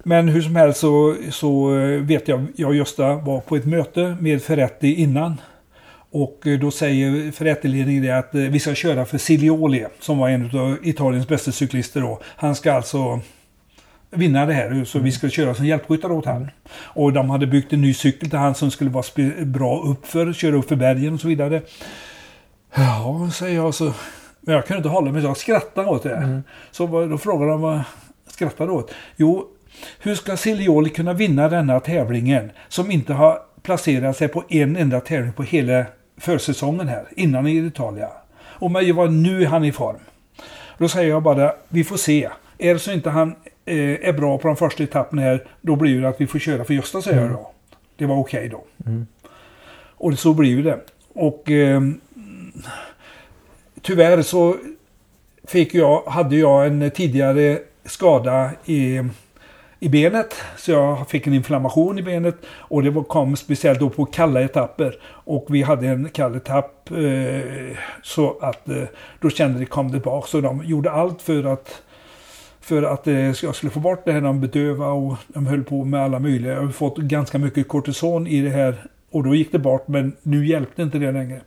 Men 0.04 0.28
hur 0.28 0.42
som 0.42 0.56
helst 0.56 0.80
så, 0.80 1.16
så 1.30 1.76
eh, 1.78 2.00
vet 2.00 2.28
jag, 2.28 2.46
jag 2.56 2.68
och 2.68 2.74
Gösta 2.74 3.14
var 3.14 3.40
på 3.40 3.56
ett 3.56 3.66
möte 3.66 4.16
med 4.20 4.42
Ferretti 4.42 4.94
innan. 4.94 5.40
Och 6.12 6.46
eh, 6.46 6.58
då 6.58 6.70
säger 6.70 7.32
Ferretti-ledningen 7.32 8.02
det 8.02 8.10
att 8.18 8.34
eh, 8.34 8.40
vi 8.40 8.58
ska 8.60 8.74
köra 8.74 9.04
för 9.04 9.18
Silioli, 9.18 9.86
som 10.00 10.18
var 10.18 10.28
en 10.28 10.58
av 10.58 10.76
Italiens 10.82 11.28
bästa 11.28 11.52
cyklister 11.52 12.00
då. 12.00 12.20
Han 12.24 12.54
ska 12.54 12.72
alltså 12.72 13.20
vinna 14.10 14.46
det 14.46 14.52
här, 14.54 14.84
så 14.84 14.98
vi 14.98 15.12
ska 15.12 15.28
köra 15.28 15.54
som 15.54 15.66
hjälpryttare 15.66 16.12
åt 16.12 16.26
han. 16.26 16.50
Och 16.72 17.12
de 17.12 17.30
hade 17.30 17.46
byggt 17.46 17.72
en 17.72 17.80
ny 17.80 17.94
cykel 17.94 18.30
till 18.30 18.38
han 18.38 18.54
som 18.54 18.70
skulle 18.70 18.90
vara 18.90 19.04
bra 19.44 19.82
uppför, 19.82 20.32
köra 20.32 20.56
upp 20.56 20.68
för 20.68 20.76
bergen 20.76 21.14
och 21.14 21.20
så 21.20 21.28
vidare. 21.28 21.62
Ja, 22.74 23.30
säger 23.34 23.56
jag 23.56 23.74
så. 23.74 23.92
Men 24.40 24.54
jag 24.54 24.66
kunde 24.66 24.78
inte 24.78 24.88
hålla 24.88 25.12
mig, 25.12 25.22
så 25.22 25.28
jag 25.28 25.36
skrattade 25.36 25.88
åt 25.88 26.02
det. 26.02 26.42
Så 26.70 26.86
vad- 26.86 27.10
då 27.10 27.18
frågade 27.18 27.50
de 27.50 27.60
vad 27.60 27.74
jag 27.74 27.84
skrattade 28.28 28.72
åt. 28.72 28.94
Jo, 29.16 29.46
hur 29.98 30.14
ska 30.14 30.36
Silioli 30.36 30.90
kunna 30.90 31.12
vinna 31.12 31.48
denna 31.48 31.80
tävlingen 31.80 32.50
som 32.68 32.90
inte 32.90 33.12
har 33.12 33.38
placerat 33.62 34.16
sig 34.16 34.28
på 34.28 34.44
en 34.48 34.76
enda 34.76 35.00
tävling 35.00 35.32
på 35.32 35.42
hela 35.42 35.84
försäsongen 36.16 36.88
här, 36.88 37.04
innan 37.16 37.46
i 37.46 37.66
Italia? 37.66 38.08
Och 38.40 38.70
men 38.70 38.96
vad 38.96 39.12
nu 39.12 39.42
är 39.42 39.46
han 39.46 39.64
i 39.64 39.72
form. 39.72 40.00
Då 40.78 40.88
säger 40.88 41.10
jag 41.10 41.22
bara, 41.22 41.52
vi 41.68 41.84
får 41.84 41.96
se. 41.96 42.28
Är 42.58 42.74
det 42.74 42.80
så 42.80 42.92
inte 42.92 43.10
han 43.10 43.34
eh, 43.64 44.08
är 44.08 44.12
bra 44.12 44.38
på 44.38 44.48
de 44.48 44.56
första 44.56 44.82
etapperna 44.82 45.22
här, 45.22 45.46
då 45.60 45.76
blir 45.76 46.02
det 46.02 46.08
att 46.08 46.20
vi 46.20 46.26
får 46.26 46.38
köra 46.38 46.64
för 46.64 46.74
Gösta, 46.74 47.02
säger 47.02 47.20
jag 47.20 47.30
då. 47.30 47.50
Det 47.96 48.06
var 48.06 48.16
okej 48.16 48.48
då. 48.48 48.64
Och 50.00 50.18
så 50.18 50.34
blir 50.34 50.62
det. 50.62 50.80
Och 51.12 51.50
eh, 51.50 51.80
tyvärr 53.82 54.22
så 54.22 54.56
fick 55.44 55.74
jag, 55.74 56.02
hade 56.02 56.36
jag 56.36 56.66
en 56.66 56.90
tidigare 56.90 57.58
skada 57.84 58.50
i, 58.64 59.00
i 59.80 59.88
benet. 59.88 60.34
Så 60.56 60.70
jag 60.70 61.08
fick 61.08 61.26
en 61.26 61.34
inflammation 61.34 61.98
i 61.98 62.02
benet. 62.02 62.36
Och 62.46 62.82
det 62.82 63.04
kom 63.08 63.36
speciellt 63.36 63.80
då 63.80 63.90
på 63.90 64.04
kalla 64.04 64.42
etapper. 64.42 64.94
Och 65.06 65.46
vi 65.48 65.62
hade 65.62 65.88
en 65.88 66.08
kall 66.08 66.36
etapp. 66.36 66.90
Eh, 66.90 67.76
så 68.02 68.38
att 68.40 68.68
eh, 68.68 68.82
då 69.20 69.30
kände 69.30 69.58
det 69.58 69.66
kom 69.66 69.90
tillbaka. 69.90 70.26
Så 70.26 70.40
de 70.40 70.64
gjorde 70.64 70.90
allt 70.90 71.22
för 71.22 71.44
att 71.44 71.82
för 72.60 72.82
att 72.82 73.06
eh, 73.06 73.14
jag 73.14 73.54
skulle 73.54 73.70
få 73.70 73.80
bort 73.80 74.04
det 74.04 74.12
här. 74.12 74.20
De 74.20 74.40
bedöva 74.40 74.86
och 74.86 75.16
de 75.26 75.46
höll 75.46 75.64
på 75.64 75.84
med 75.84 76.00
alla 76.02 76.18
möjliga. 76.18 76.52
Jag 76.52 76.62
har 76.62 76.68
fått 76.68 76.96
ganska 76.96 77.38
mycket 77.38 77.68
kortison 77.68 78.26
i 78.26 78.40
det 78.40 78.50
här. 78.50 78.74
Och 79.10 79.24
då 79.24 79.34
gick 79.34 79.52
det 79.52 79.58
bort 79.58 79.88
men 79.88 80.12
nu 80.22 80.46
hjälpte 80.46 80.82
inte 80.82 80.98
det 80.98 81.12
längre. 81.12 81.40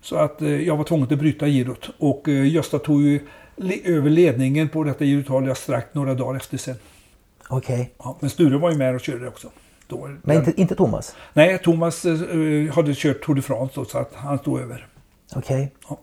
Så 0.00 0.16
att 0.16 0.42
eh, 0.42 0.66
jag 0.66 0.76
var 0.76 0.84
tvungen 0.84 1.12
att 1.12 1.18
bryta 1.18 1.46
girot. 1.46 1.90
Och 1.98 2.28
eh, 2.28 2.52
Gösta 2.52 2.78
tog 2.78 3.02
ju 3.02 3.20
över 3.84 4.10
ledningen 4.10 4.68
på 4.68 4.84
detta 4.84 5.04
girotal, 5.04 5.46
jag 5.46 5.56
strax 5.56 5.94
några 5.94 6.14
dagar 6.14 6.36
efter 6.36 6.56
sen. 6.56 6.76
Okej. 7.56 7.94
Ja, 7.98 8.16
men 8.20 8.30
Sture 8.30 8.58
var 8.58 8.70
ju 8.70 8.76
med 8.76 8.94
och 8.94 9.00
körde 9.00 9.28
också. 9.28 9.48
Då, 9.86 10.08
Men 10.22 10.36
inte, 10.36 10.60
inte 10.60 10.74
Thomas? 10.74 11.14
Nej, 11.32 11.58
Thomas 11.58 12.04
eh, 12.04 12.12
hade 12.74 12.94
kört 12.94 13.24
Tour 13.24 13.34
de 13.34 13.42
France 13.42 13.72
då, 13.74 13.84
så 13.84 13.98
att 13.98 14.10
han 14.14 14.38
stod 14.38 14.60
över. 14.60 14.86
Okej. 15.36 15.72
Ja. 15.88 15.98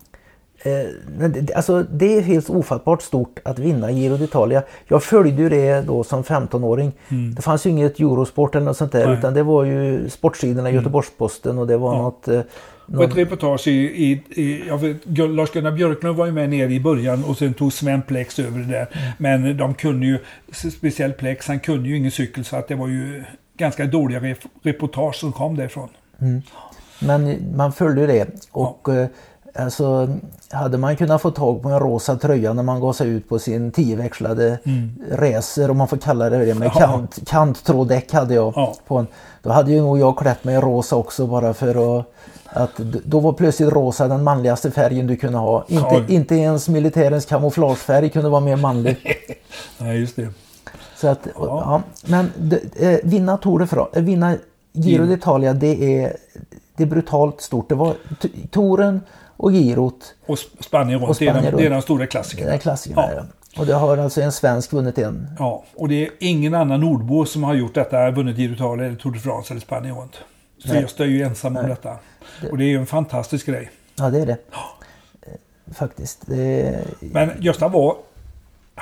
Eh, 0.64 1.26
alltså, 1.56 1.82
det 1.82 2.16
är 2.16 2.20
helt 2.20 2.50
ofattbart 2.50 3.02
stort 3.02 3.38
att 3.44 3.58
vinna 3.58 3.90
Giro 3.90 4.16
d'Italia. 4.16 4.62
Jag 4.88 5.02
följde 5.02 5.42
ju 5.42 5.48
det 5.48 5.80
då 5.80 6.04
som 6.04 6.22
15-åring. 6.22 6.92
Det 7.36 7.42
fanns 7.42 7.66
ju 7.66 7.70
inget 7.70 8.00
Eurosport 8.00 8.54
eller 8.54 8.66
något 8.66 8.76
sånt 8.76 8.92
där 8.92 8.98
Mm. 8.98 9.08
Nej. 9.10 9.16
Mm. 9.16 9.18
utan 9.20 9.34
det 9.34 9.42
var 9.42 9.64
ju 9.64 10.08
sportsidorna 10.10 10.70
i 10.70 10.74
Göteborgs-Posten 10.74 11.58
och 11.58 11.66
det 11.66 11.76
var 11.76 11.94
Ja. 11.94 12.02
något... 12.02 12.28
Eh, 12.28 12.40
Och 12.86 13.04
ett 13.04 13.16
reportage 13.16 13.68
i, 13.68 13.72
i, 13.72 14.10
i 14.42 14.70
vet, 14.70 15.04
Gun- 15.04 15.34
Lars-Gunnar 15.36 15.70
Björklund 15.72 16.16
var 16.16 16.26
ju 16.26 16.32
med 16.32 16.50
nere 16.50 16.72
i 16.72 16.80
början 16.80 17.24
och 17.24 17.38
sen 17.38 17.54
tog 17.54 17.72
Sven 17.72 18.02
Plex 18.02 18.38
över 18.38 18.58
det 18.58 18.64
där. 18.72 19.14
Men 19.18 19.56
de 19.56 19.74
kunde 19.74 20.06
ju, 20.06 20.18
speciellt 20.52 21.16
Plex, 21.16 21.48
han 21.48 21.60
kunde 21.60 21.88
ju 21.88 21.96
ingen 21.96 22.10
cykel 22.10 22.44
så 22.44 22.56
att 22.56 22.68
det 22.68 22.74
var 22.74 22.88
ju 22.88 23.24
ganska 23.56 23.84
dåliga 23.86 24.20
rep- 24.20 24.46
reportage 24.62 25.14
som 25.16 25.32
kom 25.32 25.56
därifrån. 25.56 25.88
men 27.00 27.36
man 27.56 27.72
följde 27.72 28.06
det. 28.06 28.26
Och 28.52 28.88
eh, 28.88 29.06
alltså, 29.54 30.08
hade 30.50 30.78
man 30.78 30.96
kunnat 30.96 31.22
få 31.22 31.30
tag 31.30 31.62
på 31.62 31.68
en 31.68 31.80
rosa 31.80 32.16
tröja 32.16 32.52
när 32.52 32.62
man 32.62 32.80
gav 32.80 32.92
sig 32.92 33.08
ut 33.08 33.28
på 33.28 33.38
sin 33.38 33.72
tioväxlade 33.72 34.58
racer, 35.12 35.70
om 35.70 35.76
man 35.76 35.88
får 35.88 35.96
kalla 35.96 36.30
det 36.30 36.38
det, 36.38 36.54
med 36.54 36.54
Mm. 36.54 36.70
Ja. 36.74 36.80
kant, 36.86 37.18
kanttråddäck 37.26 38.12
hade 38.12 38.34
jag 38.34 38.52
Ja. 38.56 38.74
på 38.86 38.96
en. 38.98 39.06
Då 39.42 39.50
hade 39.50 39.72
ju 39.72 39.80
nog 39.80 39.98
jag 39.98 40.18
klätt 40.18 40.44
mig 40.44 40.54
i 40.54 40.58
rosa 40.60 40.96
också 40.96 41.26
bara 41.26 41.54
för 41.54 41.98
att 42.00 42.06
att 42.52 42.76
då 43.04 43.20
var 43.20 43.32
plötsligt 43.32 43.72
rosa 43.72 44.08
den 44.08 44.24
manligaste 44.24 44.70
färgen 44.70 45.06
du 45.06 45.16
kunde 45.16 45.38
ha. 45.38 45.64
Inte, 45.68 45.94
Ja. 45.94 46.02
inte 46.08 46.34
ens 46.34 46.68
militärens 46.68 47.26
kamouflagefärg 47.26 48.08
kunde 48.10 48.28
vara 48.28 48.40
mer 48.40 48.56
manlig. 48.56 48.96
Nej, 49.78 50.00
just 50.00 50.16
det. 50.16 50.28
Så 50.96 51.08
att, 51.08 51.26
ja. 51.34 51.82
men 52.06 52.30
d- 52.36 52.58
eh, 52.80 52.98
vinna 53.04 53.36
Tour 53.36 53.58
de 53.58 53.68
France, 53.68 53.90
eh, 53.98 54.02
vinna 54.02 54.36
Giro 54.72 55.04
d'Italia 55.04 55.52
det 55.52 56.02
är, 56.02 56.16
det 56.76 56.82
är 56.82 56.86
brutalt 56.86 57.40
stort. 57.40 57.68
Det 57.68 57.74
var 57.74 57.94
Touren 58.50 59.00
och 59.36 59.52
Girot, 59.52 60.14
Och 60.26 60.34
Sp- 60.36 60.62
Spanien 60.62 61.00
runt, 61.00 61.10
Och 61.10 61.16
det, 61.18 61.26
är 61.26 61.30
Spanien 61.32 61.52
de, 61.52 61.62
det 61.62 61.66
är 61.66 61.70
runt. 61.70 61.80
de 61.80 61.82
stora 61.82 62.00
det 62.00 62.06
klassikerna. 62.06 62.52
är 62.52 62.58
klassikerna. 62.58 63.02
Ja. 63.02 63.22
Ja. 63.54 63.60
Och 63.60 63.66
det 63.66 63.74
har 63.74 63.96
alltså 63.98 64.20
en 64.20 64.32
svensk 64.32 64.72
vunnit 64.72 64.98
en. 64.98 65.28
Ja, 65.38 65.64
och 65.76 65.88
det 65.88 66.02
är 66.06 66.10
ingen 66.18 66.54
annan 66.54 66.80
nordbo 66.80 67.24
som 67.26 67.42
har 67.44 67.54
gjort 67.54 67.74
detta, 67.74 68.10
vunnit 68.10 68.38
Giro 68.38 68.54
d'Italia 68.54 68.84
eller 68.86 68.96
Tour 68.96 69.12
de 69.12 69.18
France 69.18 69.52
eller 69.52 69.60
Spanien 69.60 69.96
runt. 69.96 70.14
Så 70.58 70.68
Nej. 70.72 70.82
Gösta 70.82 71.02
är 71.04 71.08
ju 71.08 71.22
ensam 71.22 71.56
om 71.56 71.68
detta. 71.68 71.96
Och 72.50 72.58
det 72.58 72.64
är 72.64 72.68
ju 72.68 72.76
en 72.76 72.86
fantastisk 72.86 73.46
grej. 73.46 73.70
Ja 73.96 74.10
det 74.10 74.18
är 74.20 74.26
det. 74.26 74.36
Eh, 74.52 75.32
Faktiskt. 75.74 76.18
Det, 76.26 76.84
Men 77.00 77.30
Gösta 77.40 77.68
var... 77.68 77.96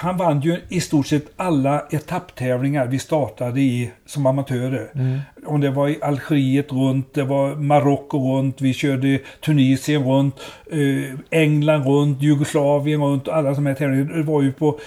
han 0.01 0.17
vann 0.17 0.41
ju 0.41 0.57
i 0.69 0.81
stort 0.81 1.07
sett 1.07 1.25
alla 1.37 1.87
etapptävlingar 1.91 2.87
vi 2.87 2.99
startade 2.99 3.61
i 3.61 3.91
som 4.07 4.27
amatörer. 4.27 4.91
Mm. 4.95 5.21
Om 5.47 5.61
det 5.61 5.71
var 5.71 5.89
i 5.89 5.99
Algeriet 6.03 6.73
runt, 6.73 7.15
det 7.15 7.23
var 7.23 7.55
Marocko 7.55 8.19
runt, 8.19 8.61
vi 8.61 8.75
körde 8.75 9.19
Tunisien 9.45 10.05
runt, 10.05 10.35
eh, 10.71 11.41
England 11.41 11.87
runt, 11.87 12.23
Jugoslavien 12.23 13.01
runt, 13.01 13.29
alla 13.29 13.53
de 13.53 13.67
här 13.67 13.75
tävlingarna. 13.75 14.17
Det 14.17 14.23
var 14.23 14.43
ju 14.43 14.53
på, 14.53 14.79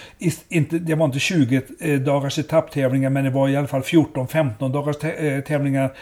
inte, 0.49 0.79
det 0.79 0.95
var 0.95 1.05
inte 1.05 1.19
20 1.19 1.61
eh, 1.79 1.99
dagars 1.99 2.39
etapptävlingar 2.39 3.09
men 3.09 3.23
det 3.23 3.29
var 3.29 3.49
i 3.49 3.57
alla 3.57 3.67
fall 3.67 3.81
14-15 3.81 4.71
dagars 4.71 4.97
tävlingar. 5.47 5.93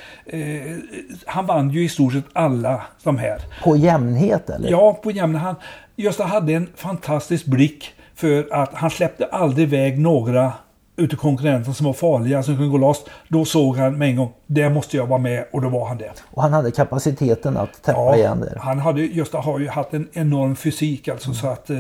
Han 1.26 1.46
vann 1.46 1.70
ju 1.70 1.84
i 1.84 1.90
stort 1.90 2.14
sett 2.14 2.26
alla 2.34 2.82
de 3.04 3.18
här. 3.18 3.38
På 3.64 3.78
jämnhet 3.78 4.50
eller? 4.50 4.72
Ja, 4.72 5.00
på 5.04 5.12
jämnhet. 5.12 5.44
Han, 5.44 5.56
Gösta 5.96 6.24
hade 6.24 6.54
en 6.54 6.68
fantastisk 6.76 7.46
blick 7.46 7.94
för 8.22 8.48
att 8.52 8.74
han 8.74 8.90
släppte 8.90 9.26
aldrig 9.26 9.68
iväg 9.68 10.00
några 10.00 10.54
utav 10.96 11.18
konkurrenterna 11.18 11.74
som 11.74 11.86
var 11.86 11.94
farliga, 11.94 12.44
som 12.44 12.56
kunde 12.56 12.72
gå 12.72 12.78
loss. 12.78 13.06
Då 13.28 13.46
såg 13.46 13.78
han 13.78 13.98
med 13.98 14.10
en 14.10 14.16
gång, 14.16 14.34
där 14.48 14.70
måste 14.70 14.98
jag 14.98 15.08
vara 15.08 15.20
med 15.20 15.46
och 15.52 15.62
då 15.62 15.70
var 15.70 15.88
han 15.88 15.98
det. 15.98 16.12
Och 16.32 16.42
han 16.42 16.54
hade 16.54 16.72
kapaciteten 16.72 17.58
att 17.58 17.84
täppa 17.84 18.00
ja, 18.00 18.16
igen 18.16 18.40
där. 18.40 18.58
Han 18.60 18.80
hade, 18.80 19.02
just 19.02 19.34
har 19.34 19.60
ju 19.60 19.68
haft 19.68 19.94
en 19.94 20.08
enorm 20.14 20.56
fysik 20.56 21.08
alltså 21.08 21.28
mm. 21.28 21.36
så 21.36 21.48
att 21.48 21.70
eh, 21.70 21.78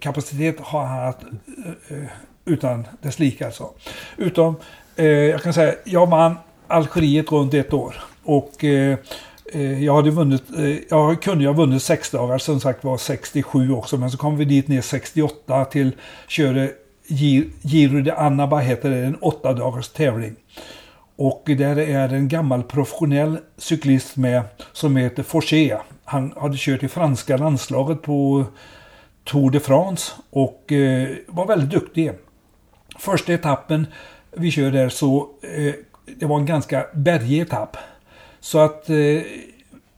kapacitet 0.00 0.56
har 0.60 0.84
han 0.84 1.04
haft 1.04 1.18
eh, 1.22 1.96
eh, 1.96 2.04
utan 2.44 2.86
dess 3.02 3.18
like 3.18 3.46
alltså. 3.46 3.70
Utom, 4.16 4.56
eh, 4.96 5.06
jag 5.06 5.42
kan 5.42 5.52
säga, 5.52 5.74
jag 5.84 6.06
vann 6.06 6.36
Algeriet 6.66 7.32
runt 7.32 7.54
ett 7.54 7.72
år 7.72 7.96
och 8.24 8.64
Eh, 8.64 8.96
Eh, 9.52 9.84
jag 9.84 9.94
hade 9.94 10.10
vunnit, 10.10 10.42
eh, 10.58 10.76
jag 10.90 11.22
kunde 11.22 11.44
ju 11.44 11.48
ha 11.48 11.54
vunnit 11.54 11.82
sex 11.82 12.10
dagar 12.10 12.38
som 12.38 12.60
sagt 12.60 12.84
var 12.84 12.96
67 12.96 13.72
också. 13.72 13.96
Men 13.96 14.10
så 14.10 14.18
kom 14.18 14.36
vi 14.36 14.44
dit 14.44 14.68
ner 14.68 14.80
68 14.80 15.64
till 15.64 15.92
körde 16.28 16.72
Giro 17.62 18.00
de 18.02 18.10
Annaba 18.10 18.58
heter 18.58 18.90
det, 18.90 18.96
en 18.96 19.16
åtta 19.16 19.52
dagars 19.52 19.88
tävling. 19.88 20.36
Och 21.16 21.42
där 21.44 21.78
är 21.78 22.08
en 22.08 22.28
gammal 22.28 22.62
professionell 22.62 23.38
cyklist 23.58 24.16
med 24.16 24.42
som 24.72 24.96
heter 24.96 25.22
Forché. 25.22 25.76
Han 26.04 26.32
hade 26.36 26.56
kört 26.56 26.82
i 26.82 26.88
franska 26.88 27.36
landslaget 27.36 28.02
på 28.02 28.44
Tour 29.24 29.50
de 29.50 29.60
France 29.60 30.12
och 30.30 30.72
eh, 30.72 31.08
var 31.26 31.46
väldigt 31.46 31.70
duktig. 31.70 32.12
Första 32.98 33.32
etappen 33.32 33.86
vi 34.36 34.50
kör 34.50 34.70
där 34.70 34.88
så 34.88 35.28
eh, 35.42 35.74
det 36.18 36.26
var 36.26 36.38
en 36.38 36.46
ganska 36.46 36.86
bergig 36.94 37.40
etapp. 37.40 37.76
Så 38.40 38.58
att 38.58 38.90
eh, 38.90 38.96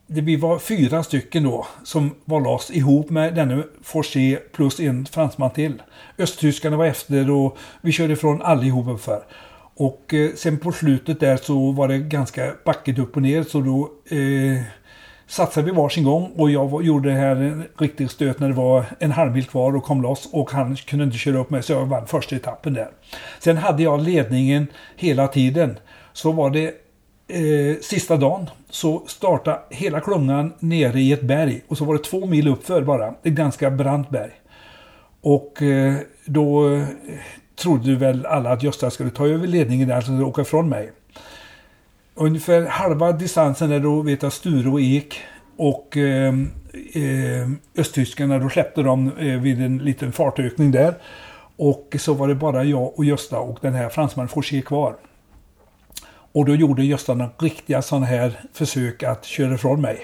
det, 0.07 0.21
vi 0.21 0.37
var 0.37 0.59
fyra 0.59 1.03
stycken 1.03 1.43
då 1.43 1.67
som 1.85 2.11
var 2.25 2.41
loss 2.41 2.71
ihop 2.71 3.11
med 3.11 3.35
denne 3.35 3.63
Forcé 3.83 4.39
plus 4.53 4.81
en 4.81 5.07
fransman 5.07 5.51
till. 5.51 5.83
Östtyskarna 6.19 6.77
var 6.77 6.87
efter 6.87 7.31
och 7.31 7.57
vi 7.81 7.93
körde 7.93 8.13
ifrån 8.13 8.43
allihop 8.43 8.87
ungefär. 8.87 9.23
Och 9.75 10.15
eh, 10.15 10.31
sen 10.35 10.59
på 10.59 10.73
slutet 10.73 11.21
där 11.21 11.37
så 11.37 11.73
var 11.73 11.89
det 11.89 11.99
ganska 11.99 12.53
backigt 12.65 12.99
upp 12.99 13.17
och 13.17 13.23
ner 13.23 13.43
så 13.43 13.61
då 13.61 13.91
eh, 14.17 14.63
satsade 15.27 15.67
vi 15.67 15.73
varsin 15.73 16.05
gång 16.05 16.33
och 16.37 16.51
jag 16.51 16.69
var, 16.69 16.83
gjorde 16.83 17.09
det 17.09 17.15
här 17.15 17.37
en 17.37 17.65
riktig 17.79 18.11
stöt 18.11 18.41
när 18.41 18.49
det 18.49 18.55
var 18.55 18.85
en 18.99 19.13
halvmil 19.13 19.47
kvar 19.47 19.77
och 19.77 19.85
kom 19.85 20.03
loss 20.03 20.29
och 20.33 20.51
han 20.51 20.77
kunde 20.77 21.05
inte 21.05 21.19
köra 21.19 21.39
upp 21.39 21.51
mig 21.51 21.63
så 21.63 21.73
jag 21.73 21.87
vann 21.87 22.07
första 22.07 22.37
etappen 22.37 22.75
där. 22.75 22.89
Sen 23.39 23.57
hade 23.57 23.83
jag 23.83 24.03
ledningen 24.03 24.67
hela 24.97 25.29
tiden. 25.29 25.79
Så 26.13 26.33
var 26.33 26.51
det 26.51 26.82
eh, 27.29 27.77
sista 27.81 28.17
dagen 28.17 28.51
så 28.71 29.03
startade 29.07 29.61
hela 29.71 30.01
klungan 30.01 30.53
nere 30.59 31.01
i 31.01 31.13
ett 31.13 31.23
berg 31.23 31.63
och 31.69 31.79
så 31.79 31.85
var 31.85 31.95
det 31.95 32.05
två 32.05 32.27
mil 32.27 32.49
uppför 32.49 32.83
bara. 32.83 33.15
Ett 33.23 33.33
ganska 33.33 33.71
brant 33.71 34.11
berg. 34.11 34.33
Och 35.21 35.63
eh, 35.63 35.95
då 36.25 36.75
eh, 36.75 36.87
trodde 37.63 37.95
väl 37.95 38.27
alla 38.27 38.51
att 38.51 38.63
Gösta 38.63 38.91
skulle 38.91 39.11
ta 39.11 39.27
över 39.27 39.47
ledningen 39.47 39.89
där 39.89 39.97
alltså 39.97 40.13
åka 40.13 40.43
ifrån 40.43 40.69
mig. 40.69 40.93
Ungefär 42.15 42.67
halva 42.67 43.13
distansen 43.13 43.71
där 43.71 43.81
då 43.81 44.03
vet 44.03 44.23
jag 44.23 44.33
Sture 44.33 44.71
och 44.71 44.81
Ek 44.81 45.21
och 45.57 45.97
eh, 45.97 46.35
eh, 46.95 47.49
östtyskarna 47.77 48.39
då 48.39 48.49
släppte 48.49 48.83
de 48.83 49.13
eh, 49.19 49.41
vid 49.41 49.63
en 49.63 49.79
liten 49.79 50.13
fartökning 50.13 50.71
där. 50.71 50.95
Och 51.57 51.97
så 51.99 52.15
var 52.15 52.29
det 52.29 52.35
bara 52.35 52.65
jag 52.65 52.99
och 52.99 53.05
Gösta 53.05 53.39
och 53.39 53.59
den 53.61 53.75
här 53.75 53.89
fransmannen 53.89 54.29
Forsier 54.29 54.63
kvar. 54.63 54.97
Och 56.33 56.45
då 56.45 56.55
gjorde 56.55 56.85
Gösta 56.85 57.15
några 57.15 57.31
riktiga 57.39 57.83
sådana 57.83 58.07
här 58.07 58.41
försök 58.53 59.03
att 59.03 59.25
köra 59.25 59.55
ifrån 59.55 59.81
mig. 59.81 59.99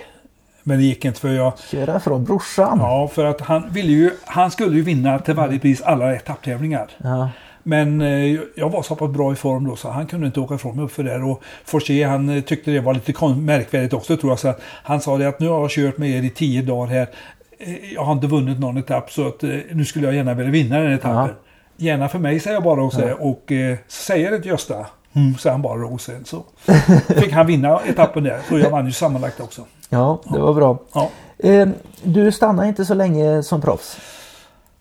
Men 0.62 0.78
det 0.78 0.84
gick 0.84 1.04
inte 1.04 1.20
för 1.20 1.32
jag... 1.32 1.58
Köra 1.58 2.00
från 2.00 2.24
brorsan? 2.24 2.78
Ja, 2.80 3.10
för 3.14 3.24
att 3.24 3.40
han 3.40 3.72
ville 3.72 3.92
ju... 3.92 4.10
Han 4.24 4.50
skulle 4.50 4.76
ju 4.76 4.82
vinna 4.82 5.18
till 5.18 5.34
varje 5.34 5.58
pris 5.58 5.82
alla 5.82 6.14
etapptävlingar. 6.14 6.90
Ja. 6.98 7.30
Men 7.62 8.00
eh, 8.00 8.40
jag 8.54 8.70
var 8.70 8.82
så 8.82 8.96
pass 8.96 9.10
bra 9.10 9.32
i 9.32 9.36
form 9.36 9.68
då 9.68 9.76
så 9.76 9.90
han 9.90 10.06
kunde 10.06 10.26
inte 10.26 10.40
åka 10.40 10.54
ifrån 10.54 10.76
mig 10.76 10.84
uppför 10.84 11.02
där. 11.02 11.24
Och 11.24 11.42
Forché 11.64 12.04
han 12.04 12.28
eh, 12.28 12.42
tyckte 12.42 12.70
det 12.70 12.80
var 12.80 12.94
lite 12.94 13.26
märkvärdigt 13.26 13.92
också 13.92 14.16
tror 14.16 14.32
jag. 14.32 14.38
Så 14.38 14.54
han 14.62 15.00
sa 15.00 15.18
det 15.18 15.28
att 15.28 15.40
nu 15.40 15.48
har 15.48 15.60
jag 15.60 15.70
kört 15.70 15.98
med 15.98 16.10
er 16.10 16.22
i 16.22 16.30
tio 16.30 16.62
dagar 16.62 16.86
här. 16.86 17.06
Eh, 17.58 17.92
jag 17.94 18.04
har 18.04 18.12
inte 18.12 18.26
vunnit 18.26 18.58
någon 18.58 18.76
etapp 18.76 19.10
så 19.10 19.28
att 19.28 19.42
nu 19.72 19.84
skulle 19.84 20.06
jag 20.06 20.14
gärna 20.14 20.34
vilja 20.34 20.52
vinna 20.52 20.78
den 20.78 20.92
etappen. 20.92 21.34
Ja. 21.76 21.84
Gärna 21.86 22.08
för 22.08 22.18
mig 22.18 22.40
säger 22.40 22.56
jag 22.56 22.62
bara 22.62 22.82
också. 22.82 23.08
Ja. 23.08 23.14
Och 23.14 23.52
så 23.88 24.02
säger 24.02 24.30
det 24.30 24.38
till 24.38 24.50
Gösta. 24.50 24.86
Mm, 25.18 25.38
så 25.38 25.50
han 25.50 25.62
bara 25.62 25.86
och 25.86 26.00
sen 26.00 26.24
så 26.24 26.44
fick 27.08 27.32
han 27.32 27.46
vinna 27.46 27.80
etappen 27.86 28.24
där. 28.24 28.40
Och 28.50 28.58
jag 28.58 28.70
vann 28.70 28.86
ju 28.86 28.92
sammanlagt 28.92 29.40
också. 29.40 29.64
Ja, 29.88 30.20
det 30.32 30.38
var 30.38 30.54
bra. 30.54 30.78
Ja. 30.92 31.10
Eh, 31.38 31.68
du 32.02 32.32
stannade 32.32 32.68
inte 32.68 32.84
så 32.84 32.94
länge 32.94 33.42
som 33.42 33.60
proffs? 33.60 33.98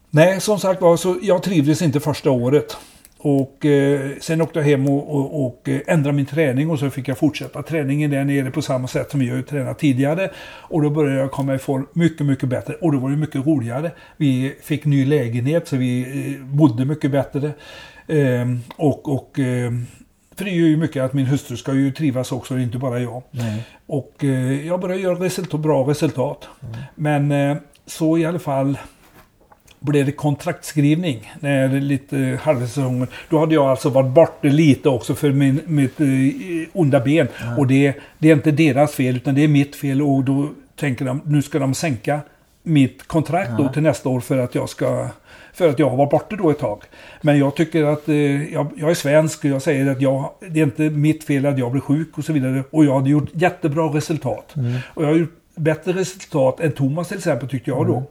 Nej, 0.09 0.41
som 0.41 0.59
sagt 0.59 0.81
var 0.81 0.97
så 0.97 1.17
jag 1.21 1.43
trivdes 1.43 1.81
inte 1.81 1.99
första 1.99 2.31
året. 2.31 2.77
Och 3.19 3.65
eh, 3.65 4.11
sen 4.21 4.41
åkte 4.41 4.59
jag 4.59 4.65
hem 4.65 4.89
och, 4.89 5.15
och, 5.15 5.45
och, 5.45 5.69
eh, 5.69 5.81
ändrade 5.87 6.15
min 6.15 6.25
träning 6.25 6.69
och 6.69 6.79
så 6.79 6.89
fick 6.89 7.07
jag 7.07 7.17
fortsätta 7.17 7.63
träningen 7.63 8.11
där 8.11 8.23
nere 8.23 8.51
på 8.51 8.61
samma 8.61 8.87
sätt 8.87 9.11
som 9.11 9.21
jag 9.21 9.35
har 9.35 9.41
tränat 9.41 9.79
tidigare. 9.79 10.31
Och 10.45 10.81
då 10.81 10.89
började 10.89 11.19
jag 11.19 11.31
komma 11.31 11.55
i 11.55 11.57
form 11.57 11.87
mycket, 11.93 12.25
mycket 12.25 12.49
bättre. 12.49 12.73
Och 12.73 12.91
då 12.91 12.99
var 12.99 13.09
det 13.09 13.17
mycket 13.17 13.45
roligare. 13.47 13.91
Vi 14.17 14.55
fick 14.61 14.85
ny 14.85 15.05
lägenhet 15.05 15.67
så 15.67 15.77
vi 15.77 16.01
eh, 16.01 16.45
bodde 16.45 16.85
mycket 16.85 17.11
bättre. 17.11 17.51
Eh, 18.07 18.45
och, 18.75 19.13
och 19.13 19.39
eh, 19.39 19.71
för 20.37 20.45
det 20.45 20.51
gör 20.51 20.67
ju 20.67 20.77
mycket 20.77 21.03
att 21.03 21.13
min 21.13 21.25
hustru 21.25 21.57
ska 21.57 21.73
ju 21.73 21.91
trivas 21.91 22.31
också, 22.31 22.59
inte 22.59 22.77
bara 22.77 22.99
jag. 22.99 23.23
Nej. 23.31 23.63
Och 23.85 24.23
eh, 24.23 24.67
jag 24.67 24.79
började 24.79 25.01
göra 25.01 25.15
resultat, 25.15 25.59
bra 25.59 25.83
resultat. 25.83 26.47
Mm. 26.61 26.75
Men 26.95 27.51
eh, 27.51 27.57
så 27.85 28.17
i 28.17 28.25
alla 28.25 28.39
fall 28.39 28.77
blev 29.79 30.05
det 30.05 30.11
kontraktskrivning 30.11 31.33
när 31.39 31.79
lite 31.79 32.39
halvsäsongen. 32.41 33.07
Då 33.29 33.39
hade 33.39 33.55
jag 33.55 33.65
alltså 33.65 33.89
varit 33.89 34.13
borta 34.13 34.47
lite 34.47 34.89
också 34.89 35.15
för 35.15 35.31
min, 35.31 35.61
mitt 35.65 36.01
eh, 36.01 36.07
onda 36.73 36.99
ben. 36.99 37.27
Mm. 37.43 37.59
Och 37.59 37.67
det, 37.67 37.93
det 38.17 38.29
är 38.29 38.33
inte 38.33 38.51
deras 38.51 38.91
fel 38.91 39.15
utan 39.15 39.35
det 39.35 39.43
är 39.43 39.47
mitt 39.47 39.75
fel 39.75 40.01
och 40.01 40.23
då 40.23 40.49
tänker 40.75 41.05
de 41.05 41.21
nu 41.25 41.41
ska 41.41 41.59
de 41.59 41.73
sänka 41.73 42.19
mitt 42.63 43.07
kontrakt 43.07 43.49
mm. 43.49 43.63
då 43.63 43.69
till 43.69 43.81
nästa 43.81 44.09
år 44.09 44.19
för 44.19 44.37
att 44.37 44.55
jag 44.55 44.69
ska 44.69 45.09
för 45.57 45.69
att 45.69 45.79
jag 45.79 45.97
var 45.97 46.05
borta 46.05 46.35
då 46.35 46.49
ett 46.49 46.59
tag. 46.59 46.83
Men 47.21 47.39
jag 47.39 47.55
tycker 47.55 47.83
att 47.83 48.09
eh, 48.09 48.53
jag, 48.53 48.67
jag, 48.75 48.89
är 48.89 48.93
svensk 48.93 49.45
och 49.45 49.51
jag 49.51 49.61
säger 49.61 49.91
att 49.91 50.01
jag, 50.01 50.29
det 50.49 50.59
är 50.59 50.63
inte 50.63 50.89
mitt 50.89 51.23
fel 51.23 51.45
att 51.45 51.59
jag 51.59 51.71
blev 51.71 51.81
sjuk 51.81 52.17
och 52.17 52.25
så 52.25 52.33
vidare. 52.33 52.63
Och 52.69 52.85
jag 52.85 52.95
hade 52.95 53.09
gjort 53.09 53.29
jättebra 53.33 53.83
resultat. 53.83 54.55
Mm. 54.55 54.77
Och 54.93 55.03
jag 55.03 55.09
har 55.09 55.15
gjort 55.15 55.35
bättre 55.55 55.93
resultat 55.93 56.59
än 56.59 56.71
Thomas 56.71 57.07
till 57.07 57.17
exempel 57.17 57.49
tyckte 57.49 57.69
jag 57.69 57.87
då. 57.87 58.03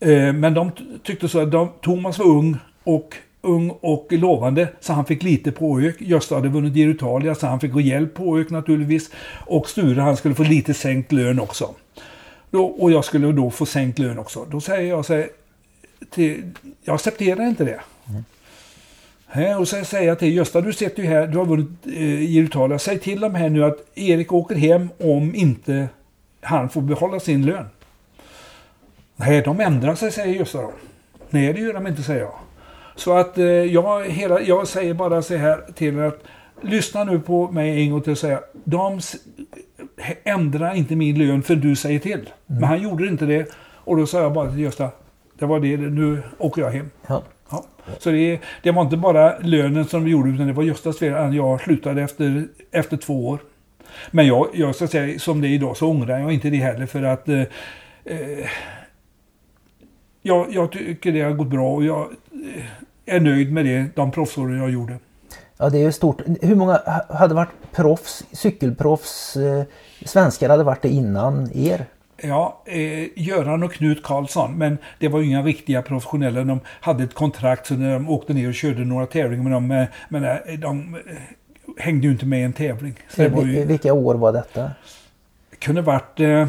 Mm. 0.00 0.28
Eh, 0.28 0.32
men 0.32 0.54
de 0.54 0.70
tyckte 1.02 1.28
så 1.28 1.40
att 1.40 1.52
de, 1.52 1.68
Thomas 1.80 2.18
var 2.18 2.26
ung 2.26 2.56
och 2.84 3.16
ung 3.42 3.70
och 3.80 4.06
lovande 4.10 4.68
så 4.80 4.92
han 4.92 5.04
fick 5.04 5.22
lite 5.22 5.52
påök. 5.52 6.00
Gösta 6.00 6.34
hade 6.34 6.48
vunnit 6.48 6.76
Giro 6.76 6.90
Italia 6.90 7.34
så 7.34 7.46
han 7.46 7.60
fick 7.60 7.76
hjälp 7.76 8.14
påök 8.14 8.50
naturligtvis. 8.50 9.10
Och 9.46 9.68
Sture 9.68 10.00
han 10.00 10.16
skulle 10.16 10.34
få 10.34 10.42
lite 10.42 10.74
sänkt 10.74 11.12
lön 11.12 11.40
också. 11.40 11.74
Då, 12.50 12.64
och 12.64 12.92
jag 12.92 13.04
skulle 13.04 13.32
då 13.32 13.50
få 13.50 13.66
sänkt 13.66 13.98
lön 13.98 14.18
också. 14.18 14.46
Då 14.50 14.60
säger 14.60 14.88
jag 14.88 15.04
så 15.04 15.14
här, 15.14 15.28
till, 16.10 16.50
jag 16.82 16.94
accepterar 16.94 17.46
inte 17.46 17.64
det. 17.64 17.80
Mm. 19.34 19.58
och 19.58 19.68
så 19.68 19.84
säger 19.84 20.08
jag 20.08 20.18
till 20.18 20.34
Gösta, 20.36 20.60
du 20.60 20.72
sitter 20.72 21.02
ju 21.02 21.08
här, 21.08 21.26
du 21.26 21.38
har 21.38 21.44
vunnit 21.44 21.86
eh, 21.86 22.36
Italia. 22.36 22.78
Säg 22.78 22.98
till 22.98 23.20
dem 23.20 23.34
här 23.34 23.48
nu 23.48 23.64
att 23.64 23.76
Erik 23.94 24.32
åker 24.32 24.54
hem 24.54 24.88
om 25.00 25.34
inte 25.34 25.88
han 26.40 26.68
får 26.68 26.80
behålla 26.80 27.20
sin 27.20 27.46
lön. 27.46 27.66
Nej, 29.16 29.42
de 29.42 29.60
ändrar 29.60 29.94
sig, 29.94 30.12
säger 30.12 30.34
Gösta 30.34 30.62
då. 30.62 30.72
Nej, 31.30 31.52
det 31.52 31.60
gör 31.60 31.72
de 31.72 31.86
inte, 31.86 32.02
säger 32.02 32.20
jag. 32.20 32.34
Så 32.96 33.16
att 33.16 33.38
eh, 33.38 33.44
jag, 33.44 34.04
hela, 34.04 34.40
jag 34.40 34.68
säger 34.68 34.94
bara 34.94 35.22
så 35.22 35.36
här 35.36 35.64
till 35.74 36.00
att 36.00 36.24
lyssna 36.60 37.04
nu 37.04 37.20
på 37.20 37.50
mig 37.50 37.82
en 37.82 37.90
gång 37.90 38.02
till 38.02 38.12
och 38.12 38.18
säga. 38.18 38.40
De 38.64 39.00
ändrar 40.24 40.74
inte 40.74 40.96
min 40.96 41.18
lön 41.18 41.42
för 41.42 41.56
du 41.56 41.76
säger 41.76 41.98
till. 41.98 42.12
Mm. 42.12 42.30
Men 42.46 42.64
han 42.64 42.82
gjorde 42.82 43.06
inte 43.06 43.24
det. 43.24 43.54
Och 43.84 43.96
då 43.96 44.06
sa 44.06 44.20
jag 44.20 44.32
bara 44.32 44.50
till 44.50 44.60
Gösta, 44.60 44.90
det 45.42 45.46
var 45.48 45.60
det, 45.60 45.76
nu 45.76 46.22
åker 46.38 46.62
jag 46.62 46.70
hem. 46.70 46.90
Ja. 47.06 47.22
Ja. 47.50 47.64
Så 47.98 48.10
det, 48.10 48.40
det, 48.62 48.70
var 48.70 48.82
inte 48.82 48.96
bara 48.96 49.38
lönen 49.38 49.84
som 49.84 50.04
vi 50.04 50.10
gjorde 50.10 50.30
utan 50.30 50.46
det 50.46 50.52
var 50.52 50.62
Göstas 50.62 50.98
fel 50.98 51.34
jag 51.34 51.60
slutade 51.60 52.02
efter, 52.02 52.46
efter 52.70 52.96
två 52.96 53.28
år. 53.28 53.38
Men 54.10 54.26
jag, 54.26 54.48
jag 54.54 54.74
ska 54.74 54.86
säga 54.86 55.18
som 55.18 55.40
det 55.40 55.48
är 55.48 55.50
idag 55.50 55.76
så 55.76 55.88
ångrar 55.88 56.18
jag 56.18 56.32
inte 56.32 56.50
det 56.50 56.56
heller 56.56 56.86
för 56.86 57.02
att 57.02 57.28
eh, 57.28 57.40
eh, 58.04 58.46
jag, 60.22 60.46
jag 60.50 60.72
tycker 60.72 61.12
det 61.12 61.20
har 61.22 61.30
gått 61.30 61.48
bra 61.48 61.74
och 61.74 61.84
jag, 61.84 62.00
eh, 62.56 63.14
är 63.16 63.20
nöjd 63.20 63.52
med 63.52 63.64
det, 63.64 63.86
de 63.94 64.10
proffsåren 64.10 64.58
jag 64.58 64.70
gjorde. 64.70 64.98
Ja, 65.56 65.70
det 65.70 65.78
är 65.78 65.82
ju 65.82 65.92
stort. 65.92 66.22
Hur 66.42 66.54
många 66.54 66.72
ha- 66.72 67.16
hade 67.16 67.34
varit 67.34 67.72
proffs, 67.72 68.24
cykelproffs, 68.32 69.36
eh, 69.36 69.64
svenskar 70.04 70.48
hade 70.48 70.64
varit 70.64 70.82
det 70.82 70.88
innan 70.88 71.50
er? 71.54 71.86
Ja, 72.24 72.62
eh, 72.66 73.08
Göran 73.16 73.62
och 73.62 73.72
Knut 73.72 74.02
Karlsson, 74.02 74.58
men 74.58 74.78
det 74.98 75.08
var 75.08 75.20
ju 75.20 75.26
inga 75.26 75.42
riktiga 75.42 75.82
professionella. 75.82 76.44
De 76.44 76.60
hade 76.66 77.04
ett 77.04 77.14
kontrakt 77.14 77.66
så 77.66 77.74
när 77.74 77.92
de 77.92 78.10
åkte 78.10 78.34
ner 78.34 78.48
och 78.48 78.54
körde 78.54 78.84
några 78.84 79.06
tävlingar 79.06 79.42
med 79.42 79.52
dem, 79.52 79.70
eh, 79.70 79.86
men 80.08 80.24
eh, 80.24 80.58
de 80.58 80.94
eh, 80.94 81.00
hängde 81.78 82.06
ju 82.06 82.12
inte 82.12 82.26
med 82.26 82.40
i 82.40 82.42
en 82.42 82.52
tävling. 82.52 82.94
Så 83.08 83.22
det 83.22 83.42
ju, 83.42 83.64
Vilka 83.64 83.92
år 83.92 84.14
var 84.14 84.32
detta? 84.32 84.70
kunde 85.58 85.82
varit 85.82 86.20
eh, 86.20 86.48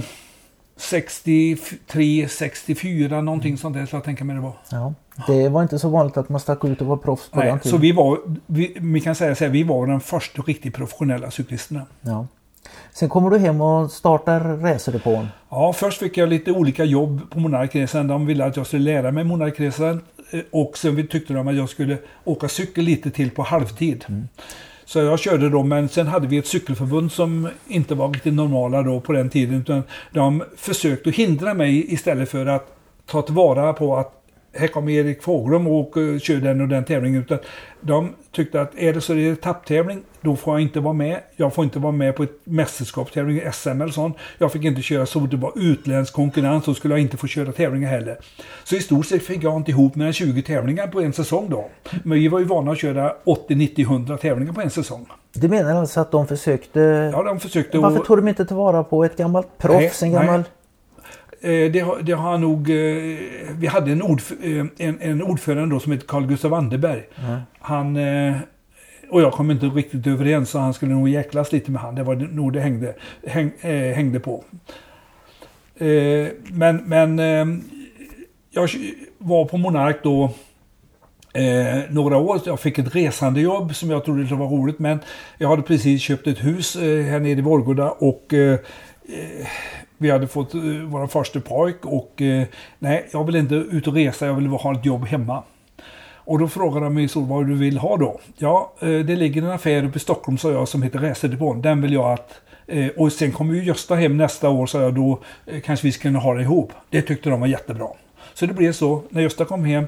63, 0.76 2.28
64 2.28 3.22
någonting 3.22 3.58
sånt 3.58 3.76
där, 3.76 3.86
så 3.86 3.96
jag 3.96 4.04
tänker 4.04 4.26
mig 4.26 4.36
det 4.36 4.42
var. 4.42 4.54
Ja. 4.72 4.94
Det 5.28 5.50
var 5.50 5.62
inte 5.62 5.80
så 5.80 5.90
vanligt 5.90 6.18
att 6.18 6.30
man 6.30 6.40
stack 6.40 6.64
ut 6.66 6.82
och 6.82 6.88
var 6.88 6.98
proffs 6.98 7.30
på 7.30 7.40
Nej, 7.40 7.48
den 7.48 7.60
så 7.60 7.64
tiden. 7.64 7.82
vi 7.82 7.92
var, 7.92 8.20
vi, 8.46 8.78
vi 8.80 9.02
kan 9.02 9.16
säga 9.16 9.36
så 9.36 9.44
här, 9.44 9.52
vi 9.52 9.64
var 9.64 9.88
de 9.88 10.02
första 10.02 10.42
riktigt 10.42 10.74
professionella 10.74 11.32
cyklisterna. 11.32 11.86
Ja. 12.02 12.28
Sen 12.92 13.10
kommer 13.10 13.30
du 13.30 13.38
hem 13.38 13.62
och 13.62 13.92
startar 13.92 14.40
racerdepån. 14.40 15.28
Ja, 15.50 15.74
först 15.74 16.00
fick 16.00 16.18
jag 16.18 16.30
lite 16.30 16.52
olika 16.52 16.84
jobb 16.84 17.22
på 17.30 17.40
Monarkresan. 17.40 18.08
De 18.08 18.26
ville 18.26 18.46
att 18.46 18.58
jag 18.58 18.68
skulle 18.68 18.84
lära 18.84 19.12
mig 19.12 19.24
Monarkresan 19.24 20.02
eh, 20.32 20.40
och 20.52 20.78
sen 20.78 21.08
tyckte 21.08 21.34
de 21.34 21.48
att 21.48 21.56
jag 21.56 21.70
skulle 21.70 21.98
åka 22.24 22.48
cykel 22.48 22.84
lite 22.84 23.12
till 23.12 23.32
på 23.32 23.42
halvtid. 23.42 24.06
Så 24.86 25.00
jag 25.00 25.20
körde 25.20 25.50
då, 25.50 25.64
men 25.64 25.90
sen 25.90 26.08
hade 26.08 26.28
vi 26.28 26.38
ett 26.38 26.48
cykelförbund 26.48 27.12
som 27.12 27.50
inte 27.68 27.96
var 27.96 28.10
riktigt 28.10 28.34
normala 28.34 28.82
då 28.82 29.00
på 29.00 29.14
den 29.14 29.30
tiden. 29.30 29.62
Utan 29.62 29.84
de 30.12 30.44
försökte 30.58 31.12
hindra 31.12 31.54
mig 31.54 31.94
istället 31.94 32.30
för 32.30 32.46
att 32.46 32.68
ta 33.06 33.22
tillvara 33.22 33.74
på 33.74 33.98
att 33.98 34.23
här 34.56 34.68
kommer 34.68 34.92
Erik 34.92 35.24
Fågelum 35.24 35.68
och 35.68 35.94
kör 36.22 36.36
den 36.42 36.62
och 36.62 36.68
den 36.68 36.84
tävlingen. 36.84 37.22
Utan 37.22 37.40
de 37.82 38.10
tyckte 38.32 38.62
att 38.62 38.72
är 38.78 38.94
det 38.94 39.02
så 39.02 39.14
det 39.14 39.28
är 39.28 39.34
etapptävling, 39.34 40.04
då 40.22 40.36
får 40.36 40.54
jag 40.54 40.62
inte 40.62 40.80
vara 40.80 40.94
med. 40.94 41.20
Jag 41.36 41.54
får 41.54 41.64
inte 41.64 41.80
vara 41.80 41.92
med 41.92 42.16
på 42.16 42.24
ett 42.24 42.40
mästerskapstävling, 42.44 43.42
SM 43.54 43.70
eller 43.70 43.88
sånt. 43.92 44.18
Jag 44.38 44.52
fick 44.52 44.64
inte 44.64 44.82
köra 44.82 45.06
så 45.06 45.20
det 45.20 45.38
var 45.38 45.52
utländsk 45.56 46.14
konkurrens, 46.14 46.66
så 46.66 46.74
skulle 46.74 46.94
jag 46.94 47.02
inte 47.02 47.18
få 47.18 47.28
köra 47.28 47.52
tävlingar 47.52 47.90
heller. 47.90 48.18
Så 48.64 48.76
i 48.76 48.80
stort 48.80 49.06
sett 49.06 49.24
fick 49.24 49.44
jag 49.44 49.56
inte 49.58 49.72
ihop 49.72 49.96
än 49.96 50.14
20 50.14 50.42
tävlingar 50.42 50.88
på 50.88 51.02
en 51.02 51.14
säsong 51.14 51.50
då. 51.50 51.70
Men 52.04 52.18
vi 52.20 52.28
var 52.28 52.40
ju 52.40 52.46
vana 52.46 52.72
att 52.72 52.78
köra 52.80 53.14
80, 53.24 53.56
90, 53.56 53.82
100 53.84 54.18
tävlingar 54.18 54.54
på 54.54 54.62
en 54.62 54.70
säsong. 54.70 55.06
Du 55.34 55.48
menar 55.48 55.76
alltså 55.76 56.00
att 56.00 56.12
de 56.12 56.28
försökte... 56.28 56.80
Ja, 57.14 57.24
de 57.24 57.40
försökte 57.40 57.78
Varför 57.78 58.00
att- 58.00 58.06
tog 58.06 58.18
de 58.18 58.28
inte 58.28 58.46
tillvara 58.46 58.84
på 58.84 59.04
ett 59.04 59.18
gammalt 59.18 59.58
proffs? 59.58 60.02
Nej, 60.02 60.12
en 60.12 60.12
gammal... 60.12 60.40
nej. 60.40 60.50
Eh, 61.44 61.72
Det 61.72 61.86
det 62.04 62.14
har 62.14 62.38
nog... 62.38 62.70
eh, 62.70 63.18
Vi 63.60 63.68
hade 63.68 63.92
en, 63.92 64.02
ordf 64.02 64.32
eh, 64.44 64.66
en, 64.78 65.02
en 65.02 65.24
ordförande 65.24 65.76
då 65.76 65.80
som 65.80 65.92
heter 65.92 66.08
Carl 66.08 66.26
Gustav 66.28 66.54
Anderberg. 66.54 67.02
Han... 67.60 67.96
eh, 67.98 68.34
Och 69.10 69.22
jag 69.22 69.34
kom 69.34 69.52
inte 69.52 69.66
riktigt 69.66 70.08
överens 70.08 70.50
så 70.50 70.60
han 70.60 70.74
skulle 70.74 70.94
nog 70.94 71.10
jäklas 71.10 71.52
lite 71.52 71.72
med 71.72 71.82
han. 71.82 71.96
Det 71.96 72.04
var 72.04 72.16
nog 72.16 72.54
det 72.54 72.60
hängde, 72.62 72.94
häng, 73.28 73.52
hängde 73.96 74.20
på. 74.20 74.44
Men, 76.52 76.76
men 76.86 77.18
jag 78.52 78.70
var 79.18 79.46
på 79.46 79.58
Monark 79.58 79.98
då 80.04 80.24
eh, 81.34 81.80
några 81.90 82.18
år. 82.18 82.40
Jag 82.46 82.60
fick 82.60 82.78
ett 82.78 82.96
resandejobb 82.96 83.76
som 83.76 83.90
jag 83.90 84.06
trodde 84.06 84.24
det 84.24 84.36
var 84.36 84.48
roligt. 84.48 84.80
Men 84.80 85.00
jag 85.38 85.50
hade 85.50 85.62
precis 85.62 86.02
köpt 86.02 86.28
ett 86.28 86.44
hus 86.44 86.76
eh, 86.76 87.04
här 87.06 87.20
nere 87.20 87.32
i 87.32 87.42
Vårgårda 87.42 87.90
och 87.92 88.34
eh, 88.34 88.60
vi 90.04 90.12
hade 90.12 90.28
fått 90.28 90.54
eh, 90.54 90.62
vår 90.62 91.08
första 91.08 91.40
pojk 91.40 91.86
och 91.86 92.22
eh, 92.22 92.44
nej, 92.80 93.10
jag 93.12 93.24
vill 93.24 93.36
inte 93.36 93.56
ut 93.56 93.88
och 93.88 93.94
resa, 93.94 94.26
jag 94.26 94.34
vill 94.34 94.48
ha 94.48 94.74
ett 94.74 94.86
jobb 94.86 95.06
hemma. 95.06 95.44
Och 96.26 96.40
då 96.40 96.48
frågade 96.48 96.86
de 96.86 96.94
mig 96.94 97.08
så 97.08 97.20
vad 97.20 97.48
du 97.48 97.56
vill 97.56 97.78
ha 97.78 97.98
då? 97.98 98.20
Ja, 98.38 98.74
eh, 98.80 98.88
det 98.88 99.16
ligger 99.16 99.42
en 99.42 99.52
affär 99.52 99.86
uppe 99.86 99.98
i 99.98 100.00
Stockholm 100.00 100.38
sa 100.38 100.52
jag 100.52 100.68
som 100.68 100.84
heter 100.84 101.00
Reserdepån. 101.00 101.62
Den 101.62 101.82
vill 101.82 101.94
jag 101.94 102.14
att 102.14 102.40
och 102.98 103.12
sen 103.12 103.32
kommer 103.32 103.54
ju 103.54 103.64
Gösta 103.64 103.96
hem 103.96 104.18
nästa 104.18 104.50
år 104.50 104.66
sa 104.66 104.82
jag 104.82 104.94
då 104.94 105.20
kanske 105.64 105.88
vi 105.88 105.92
ska 105.92 106.02
kunna 106.02 106.20
ha 106.20 106.34
det 106.34 106.42
ihop. 106.42 106.72
Det 106.90 107.02
tyckte 107.02 107.30
de 107.30 107.40
var 107.40 107.48
jättebra. 107.48 107.88
Så 108.34 108.46
det 108.46 108.54
blev 108.54 108.72
så. 108.72 109.02
När 109.10 109.22
Gösta 109.22 109.46
kom 109.46 109.66
hem 109.66 109.88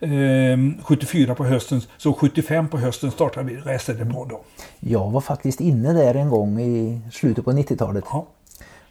eh, 0.00 0.84
74 0.84 1.34
på 1.34 1.44
hösten 1.44 1.80
så 1.96 2.12
75 2.12 2.68
på 2.68 2.78
hösten 2.78 3.10
startade 3.10 3.46
vi 3.46 3.56
Reserdepån 3.56 4.28
då. 4.28 4.40
Jag 4.80 5.10
var 5.10 5.20
faktiskt 5.20 5.60
inne 5.60 5.92
där 5.92 6.14
en 6.14 6.30
gång 6.30 6.60
i 6.60 7.00
slutet 7.12 7.44
på 7.44 7.52
90-talet. 7.52 8.04
Ja. 8.10 8.26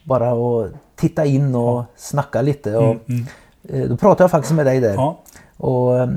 Bara 0.05 0.31
att 0.31 0.71
titta 0.95 1.25
in 1.25 1.55
och 1.55 1.83
snacka 1.95 2.41
lite. 2.41 2.77
Och, 2.77 2.95
Mm, 3.09 3.25
eh, 3.69 3.89
Då 3.89 3.97
pratade 3.97 4.23
jag 4.23 4.31
faktiskt 4.31 4.53
med 4.53 4.65
dig 4.65 4.79
där. 4.79 4.93
ja. 4.93 5.19
Och 5.57 5.99
eh, 5.99 6.09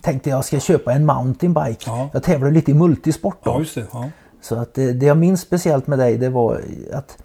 tänkte 0.00 0.30
jag 0.30 0.44
ska 0.44 0.60
köpa 0.60 0.92
en 0.92 1.06
mountainbike. 1.06 1.84
Ja. 1.86 2.08
Jag 2.12 2.22
tävlar 2.22 2.50
lite 2.50 2.70
i 2.70 2.74
multisport 2.74 3.38
då. 3.44 3.50
ja, 3.50 3.80
det. 3.80 3.86
Ja. 3.92 4.08
Så 4.42 4.54
att 4.56 4.74
det, 4.74 4.92
det 4.92 5.06
jag 5.06 5.16
minns 5.16 5.40
speciellt 5.40 5.86
med 5.86 5.98
dig 5.98 6.18
det 6.18 6.28
var 6.28 6.60
att, 6.92 7.18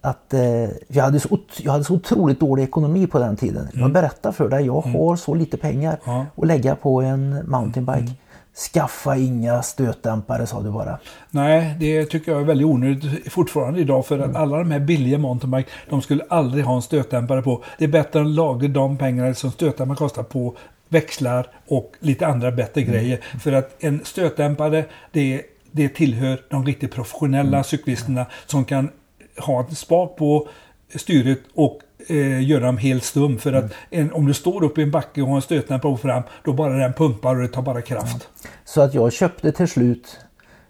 att 0.00 0.34
eh, 0.34 0.68
jag, 0.88 1.04
hade 1.04 1.20
så, 1.20 1.38
jag 1.62 1.72
hade 1.72 1.84
så 1.84 1.94
otroligt 1.94 2.40
dålig 2.40 2.62
ekonomi 2.62 3.06
på 3.06 3.18
den 3.18 3.36
tiden. 3.36 3.68
Jag 3.74 3.92
berättar 3.92 4.32
för 4.32 4.48
dig, 4.48 4.66
jag 4.66 4.80
har 4.80 5.16
så 5.16 5.34
lite 5.34 5.56
pengar 5.56 5.98
Mm. 6.04 6.16
Ja. 6.16 6.26
att 6.36 6.46
lägga 6.46 6.74
på 6.76 7.00
en 7.02 7.50
mountainbike. 7.50 8.12
Skaffa 8.54 9.16
inga 9.16 9.62
stötdämpare 9.62 10.46
sa 10.46 10.60
du 10.62 10.70
bara. 10.70 10.98
Nej, 11.30 11.76
det 11.80 12.04
tycker 12.04 12.32
jag 12.32 12.40
är 12.40 12.44
väldigt 12.44 12.66
onödigt 12.66 13.32
fortfarande 13.32 13.80
idag 13.80 14.06
för 14.06 14.18
att 14.18 14.36
alla 14.36 14.58
de 14.58 14.70
här 14.70 14.80
billiga 14.80 15.18
mountainbike, 15.18 15.70
de 15.88 16.02
skulle 16.02 16.24
aldrig 16.28 16.64
ha 16.64 16.76
en 16.76 16.82
stötdämpare 16.82 17.42
på. 17.42 17.64
Det 17.78 17.84
är 17.84 17.88
bättre 17.88 18.20
att 18.20 18.26
laga 18.26 18.68
de 18.68 18.98
pengarna 18.98 19.34
som 19.34 19.50
stötdämpare 19.52 19.96
kostar 19.96 20.22
på 20.22 20.56
växlar 20.88 21.46
och 21.66 21.92
lite 21.98 22.26
andra 22.26 22.50
bättre 22.52 22.82
grejer. 22.82 23.20
För 23.40 23.52
att 23.52 23.84
en 23.84 24.00
stötdämpare, 24.04 24.84
det, 25.12 25.42
det 25.70 25.88
tillhör 25.88 26.42
de 26.48 26.66
riktigt 26.66 26.92
professionella 26.94 27.64
cyklisterna 27.64 28.26
som 28.46 28.64
kan 28.64 28.90
ha 29.38 29.60
en 29.60 29.74
spak 29.74 30.16
på 30.16 30.48
styret 30.94 31.38
och 31.54 31.80
eh, 32.08 32.48
göra 32.48 32.66
dem 32.66 32.76
helt 32.76 33.04
stum. 33.04 33.38
För 33.38 33.52
att 33.52 33.72
en, 33.90 34.12
om 34.12 34.26
du 34.26 34.34
står 34.34 34.64
upp 34.64 34.78
i 34.78 34.82
en 34.82 34.90
backe 34.90 35.22
och 35.22 35.28
har 35.28 35.36
en 35.36 35.42
stötdämpare 35.42 35.92
på 35.92 35.96
fram, 35.96 36.22
då 36.44 36.52
bara 36.52 36.72
den 36.72 36.92
pumpar 36.92 37.36
och 37.36 37.42
det 37.42 37.48
tar 37.48 37.62
bara 37.62 37.82
kraft. 37.82 38.28
Så 38.64 38.80
att 38.80 38.94
jag 38.94 39.12
köpte 39.12 39.52
till 39.52 39.68
slut, 39.68 40.18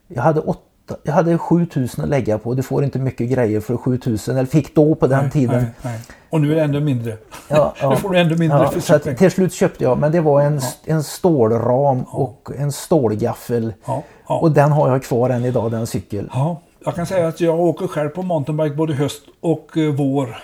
jag 0.09 0.23
hade, 0.23 0.41
åtta, 0.41 0.97
jag 1.03 1.13
hade 1.13 1.39
7000 1.39 2.05
att 2.05 2.11
lägga 2.11 2.39
på. 2.39 2.55
Du 2.55 2.63
får 2.63 2.85
inte 2.85 2.99
mycket 2.99 3.31
grejer 3.31 3.61
för 3.61 3.77
7000, 3.77 4.37
eller 4.37 4.47
fick 4.47 4.75
då 4.75 4.95
på 4.95 5.07
den 5.07 5.31
tiden. 5.31 5.63
Nej, 5.63 5.71
nej. 5.83 6.01
Och 6.31 6.41
nu 6.41 6.53
är 6.53 6.57
det 6.57 6.63
ännu 6.63 6.81
mindre. 6.81 7.17
Ja, 7.49 7.75
Nu 7.91 7.97
får 7.97 8.11
du 8.11 8.19
ännu 8.19 8.37
mindre 8.37 8.59
ja, 8.59 8.71
för 8.71 8.81
så 8.81 8.95
att 8.95 9.03
cykeln. 9.03 9.17
Till 9.17 9.31
slut 9.31 9.53
köpte 9.53 9.85
jag, 9.85 9.99
men 9.99 10.13
det 10.13 10.21
var 10.21 10.41
en, 10.41 10.61
en 10.85 11.03
stålram 11.03 12.03
och 12.03 12.51
en 12.59 12.73
stålgaffel. 12.73 13.75
Ja, 13.85 14.03
ja. 14.29 14.39
Och 14.39 14.53
den 14.53 14.73
har 14.73 14.91
jag 14.91 15.03
kvar 15.03 15.31
än 15.31 15.45
idag, 15.45 15.71
den 15.71 15.87
cykel. 15.87 16.31
Ja, 16.33 16.61
jag 16.85 16.95
kan 16.95 17.07
säga 17.07 17.29
att 17.29 17.41
jag 17.41 17.61
åker 17.61 17.87
själv 17.87 18.09
på 18.09 18.23
mountainbike 18.23 18.77
både 18.77 18.95
höst 18.95 19.23
och 19.41 19.77
eh, 19.77 19.95
vår. 19.95 20.37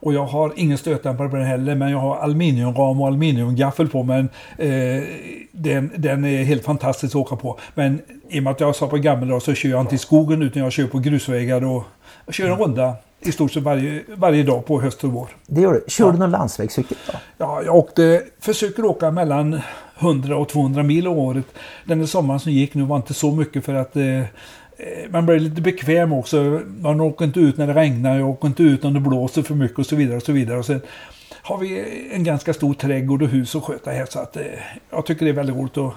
Och 0.00 0.14
jag 0.14 0.26
har 0.26 0.52
ingen 0.56 0.78
stötdämpare 0.78 1.28
på 1.28 1.36
den 1.36 1.46
heller, 1.46 1.74
men 1.74 1.90
jag 1.90 1.98
har 1.98 2.16
aluminiumram 2.16 3.00
och 3.00 3.06
aluminiumgaffel 3.06 3.88
på. 3.88 4.02
Men 4.02 4.28
eh, 4.58 5.02
den, 5.52 5.90
den 5.96 6.24
är 6.24 6.44
helt 6.44 6.64
fantastisk 6.64 7.12
att 7.12 7.20
åka 7.20 7.36
på. 7.36 7.58
Men 7.74 8.00
i 8.28 8.38
och 8.38 8.42
med 8.42 8.50
att 8.50 8.60
jag 8.60 8.76
sa 8.76 8.86
på 8.86 8.96
dagar 8.96 9.40
så 9.40 9.54
kör 9.54 9.68
jag 9.68 9.80
inte 9.80 9.94
i 9.94 9.98
skogen 9.98 10.42
utan 10.42 10.62
jag 10.62 10.72
kör 10.72 10.86
på 10.86 10.98
grusvägar 10.98 11.64
och 11.64 11.84
jag 12.26 12.34
kör 12.34 12.50
en 12.50 12.58
runda 12.58 12.94
i 13.20 13.32
stort 13.32 13.52
sett 13.52 13.62
varje, 13.62 14.02
varje 14.16 14.42
dag 14.42 14.66
på 14.66 14.80
höst 14.80 15.04
och 15.04 15.12
vår. 15.12 15.28
Det 15.46 15.60
gör 15.60 15.72
du. 15.72 15.84
Kör 15.88 16.12
du 16.12 16.18
någon 16.18 16.30
landsvägscykel 16.30 16.96
då? 17.06 17.12
Ja, 17.38 17.62
jag 17.62 17.74
åkte, 17.74 18.22
försöker 18.40 18.84
åka 18.84 19.10
mellan 19.10 19.60
100 19.98 20.36
och 20.36 20.48
200 20.48 20.82
mil 20.82 21.08
om 21.08 21.18
året. 21.18 21.44
Den 21.84 21.98
där 21.98 22.06
sommaren 22.06 22.40
som 22.40 22.52
gick 22.52 22.74
nu 22.74 22.82
var 22.82 22.96
inte 22.96 23.14
så 23.14 23.32
mycket 23.32 23.64
för 23.64 23.74
att 23.74 23.96
eh, 23.96 24.22
Eh, 24.76 25.10
man 25.10 25.26
blir 25.26 25.38
lite 25.38 25.60
bekväm 25.60 26.12
också. 26.12 26.60
Man 26.80 27.00
åker 27.00 27.24
inte 27.24 27.40
ut 27.40 27.56
när 27.56 27.66
det 27.66 27.74
regnar, 27.74 28.18
jag 28.18 28.28
åker 28.28 28.48
inte 28.48 28.62
ut 28.62 28.84
om 28.84 28.94
det 28.94 29.00
blåser 29.00 29.42
för 29.42 29.54
mycket 29.54 29.78
och 29.78 29.86
så 29.86 29.96
vidare. 29.96 30.16
Och 30.16 30.22
så 30.22 30.32
vidare. 30.32 30.58
Och 30.58 30.66
sen 30.66 30.80
har 31.42 31.58
vi 31.58 31.84
en 32.12 32.24
ganska 32.24 32.54
stor 32.54 32.74
trädgård 32.74 33.22
och 33.22 33.28
hus 33.28 33.56
att 33.56 33.62
sköta 33.62 33.90
här 33.90 34.06
så 34.06 34.18
att 34.18 34.36
eh, 34.36 34.42
jag 34.90 35.06
tycker 35.06 35.24
det 35.24 35.30
är 35.30 35.34
väldigt 35.34 35.56
roligt. 35.56 35.76
Och, 35.76 35.92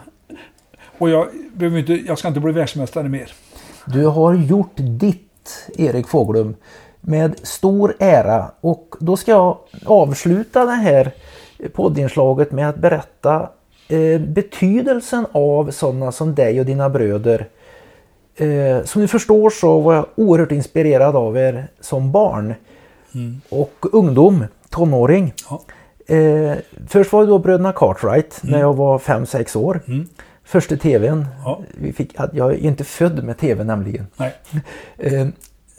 och 0.97 1.09
jag, 1.09 1.27
behöver 1.53 1.79
inte, 1.79 1.93
jag 1.93 2.17
ska 2.17 2.27
inte 2.27 2.39
bli 2.39 2.51
världsmästare 2.51 3.09
mer. 3.09 3.31
Du 3.85 4.05
har 4.05 4.33
gjort 4.33 4.73
ditt, 4.75 5.69
Erik 5.77 6.07
Fåglum. 6.07 6.55
med 7.01 7.39
stor 7.43 7.95
ära. 7.99 8.51
Och 8.61 8.95
då 8.99 9.17
ska 9.17 9.31
jag 9.31 9.57
avsluta 9.85 10.65
det 10.65 10.71
här 10.71 11.11
poddinslaget 11.73 12.51
med 12.51 12.69
att 12.69 12.77
berätta 12.77 13.49
eh, 13.87 14.21
betydelsen 14.21 15.25
av 15.31 15.71
sådana 15.71 16.11
som 16.11 16.35
dig 16.35 16.59
och 16.59 16.65
dina 16.65 16.89
bröder. 16.89 17.47
Eh, 18.39 18.83
som 18.83 19.01
ni 19.01 19.07
förstår 19.07 19.49
så 19.49 19.79
var 19.79 19.93
jag 19.93 20.05
oerhört 20.15 20.51
inspirerad 20.51 21.15
av 21.15 21.37
er 21.37 21.67
som 21.79 22.11
barn 22.11 22.53
och 23.49 23.85
ungdom, 23.91 24.45
tonåring. 24.69 25.33
Ja. 25.49 25.61
Eh, 26.15 26.57
först 26.87 27.13
var 27.13 27.21
det 27.21 27.27
då 27.27 27.39
bröderna 27.39 27.71
Cartwright 27.71 28.39
när 28.43 28.59
jag 28.59 28.73
var 28.73 28.99
5-6 28.99 29.57
år. 29.57 29.81
Första 30.43 30.75
tvn. 30.75 31.25
Ja. 31.45 31.59
Vi 31.81 31.93
fick, 31.93 32.15
jag 32.33 32.53
är 32.53 32.57
inte 32.57 32.83
född 32.83 33.23
med 33.23 33.37
tv 33.37 33.63
nämligen. 33.63 34.07
Eh, 34.97 35.27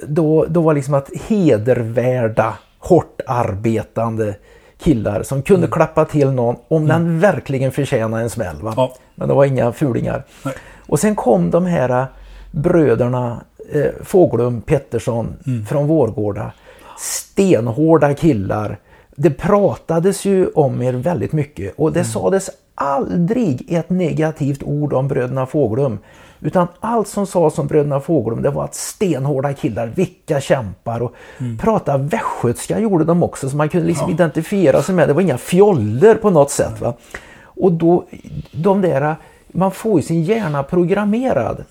då, 0.06 0.46
då 0.48 0.60
var 0.60 0.74
liksom 0.74 0.94
att 0.94 1.10
hedervärda, 1.28 2.54
hårt 2.78 3.20
arbetande 3.26 4.34
killar 4.78 5.22
som 5.22 5.42
kunde 5.42 5.66
klappa 5.66 6.04
till 6.04 6.30
någon 6.30 6.56
om 6.68 6.86
den 6.86 7.20
verkligen 7.20 7.72
förtjänade 7.72 8.22
en 8.22 8.30
smäll. 8.30 8.56
Ja. 8.62 8.94
Men 9.14 9.28
det 9.28 9.34
var 9.34 9.44
inga 9.44 9.72
fulingar. 9.72 10.24
Nej. 10.44 10.54
Och 10.86 11.00
sen 11.00 11.16
kom 11.16 11.50
de 11.50 11.66
här 11.66 12.06
bröderna 12.50 13.40
eh, 13.72 13.90
Fåglum 14.02 14.60
Pettersson 14.60 15.36
från 15.68 15.86
Vårgårda. 15.86 16.52
Stenhårda 16.98 18.14
killar. 18.14 18.78
Det 19.16 19.30
pratades 19.30 20.24
ju 20.24 20.46
om 20.46 20.82
er 20.82 20.92
väldigt 20.92 21.32
mycket 21.32 21.74
och 21.76 21.92
det 21.92 22.04
sades 22.04 22.50
aldrig 22.74 23.72
ett 23.72 23.90
negativt 23.90 24.62
ord 24.62 24.92
om 24.92 25.08
bröderna 25.08 25.46
Fåglum. 25.46 25.98
Utan 26.40 26.66
allt 26.80 27.08
som 27.08 27.26
sades 27.26 27.58
om 27.58 27.66
bröderna 27.66 28.00
Fåglum 28.00 28.42
det 28.42 28.50
var 28.50 28.64
att 28.64 28.74
stenhårda 28.74 29.52
killar, 29.52 29.86
vilka 29.86 30.40
kämpar 30.40 31.02
och 31.02 31.14
prata 31.58 31.98
västgötska 31.98 32.78
gjorde 32.78 33.04
de 33.04 33.22
också 33.22 33.50
så 33.50 33.56
man 33.56 33.68
kunde 33.68 33.86
liksom 33.86 34.10
identifiera 34.10 34.82
sig 34.82 34.94
med 34.94 35.08
det. 35.08 35.14
var 35.14 35.22
inga 35.22 35.38
fjoller 35.38 36.14
på 36.14 36.30
något 36.30 36.50
sätt. 36.50 36.80
Va? 36.80 36.94
Och 37.42 37.72
då, 37.72 38.04
de 38.52 38.80
där, 38.80 39.16
man 39.48 39.70
får 39.70 40.00
ju 40.00 40.02
sin 40.02 40.22
hjärna 40.22 40.62
programmerad. 40.62 41.64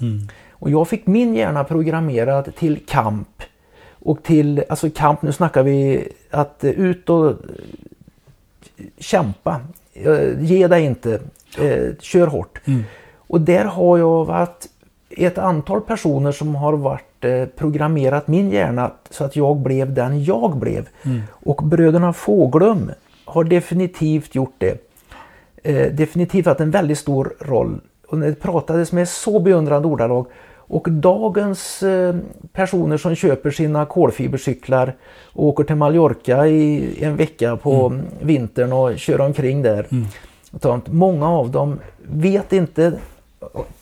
Och 0.59 0.69
jag 0.69 0.87
fick 0.87 1.07
min 1.07 1.35
hjärna 1.35 1.63
programmerad 1.63 2.55
till 2.55 2.85
kamp. 2.85 3.43
Och 3.99 4.23
till, 4.23 4.63
alltså 4.69 4.89
kamp, 4.89 5.21
nu 5.21 5.31
snackar 5.31 5.63
vi 5.63 6.07
att 6.31 6.57
ut 6.61 7.09
och 7.09 7.33
kämpa. 8.97 9.61
Eh, 9.93 10.41
Ge 10.43 10.67
dig 10.67 10.85
inte, 10.85 11.19
eh, 11.57 11.95
kör 11.99 12.27
hårt. 12.27 12.61
Och 13.15 13.41
där 13.41 13.65
har 13.65 13.97
jag 13.97 14.25
varit 14.25 14.69
ett 15.09 15.37
antal 15.37 15.81
personer 15.81 16.31
som 16.31 16.55
har 16.55 16.73
varit 16.73 17.25
eh, 17.25 17.45
programmerat 17.45 18.27
min 18.27 18.51
hjärna 18.51 18.91
så 19.09 19.23
att 19.23 19.35
jag 19.35 19.57
blev 19.57 19.93
den 19.93 20.23
jag 20.23 20.57
blev. 20.57 20.89
Och 21.29 21.63
bröderna 21.63 22.13
Fåglum 22.13 22.91
har 23.25 23.43
definitivt 23.43 24.35
gjort 24.35 24.55
det. 24.57 24.77
Eh, 25.63 25.91
definitivt 25.93 26.45
haft 26.45 26.59
en 26.59 26.71
väldigt 26.71 26.97
stor 26.97 27.33
roll. 27.39 27.81
Och 28.07 28.17
det 28.19 28.39
pratades 28.41 28.91
med 28.91 29.09
så 29.09 29.39
beundrande 29.39 29.87
ordalag. 29.87 30.25
Och 30.69 30.91
dagens 30.91 31.83
eh, 31.83 32.15
personer 32.53 32.97
som 32.97 33.15
köper 33.15 33.51
sina 33.51 33.85
kolfibercyklar 33.85 34.95
och 35.33 35.45
åker 35.45 35.63
till 35.63 35.75
Mallorca 35.75 36.47
i 36.47 36.95
en 37.03 37.15
vecka 37.15 37.57
på 37.57 38.01
vintern 38.19 38.73
och 38.73 38.99
kör 38.99 39.21
omkring 39.21 39.61
där. 39.61 39.87
Sånt. 40.61 40.87
Många 40.87 41.29
av 41.29 41.51
dem 41.51 41.79
vet 41.97 42.53
inte, 42.53 42.99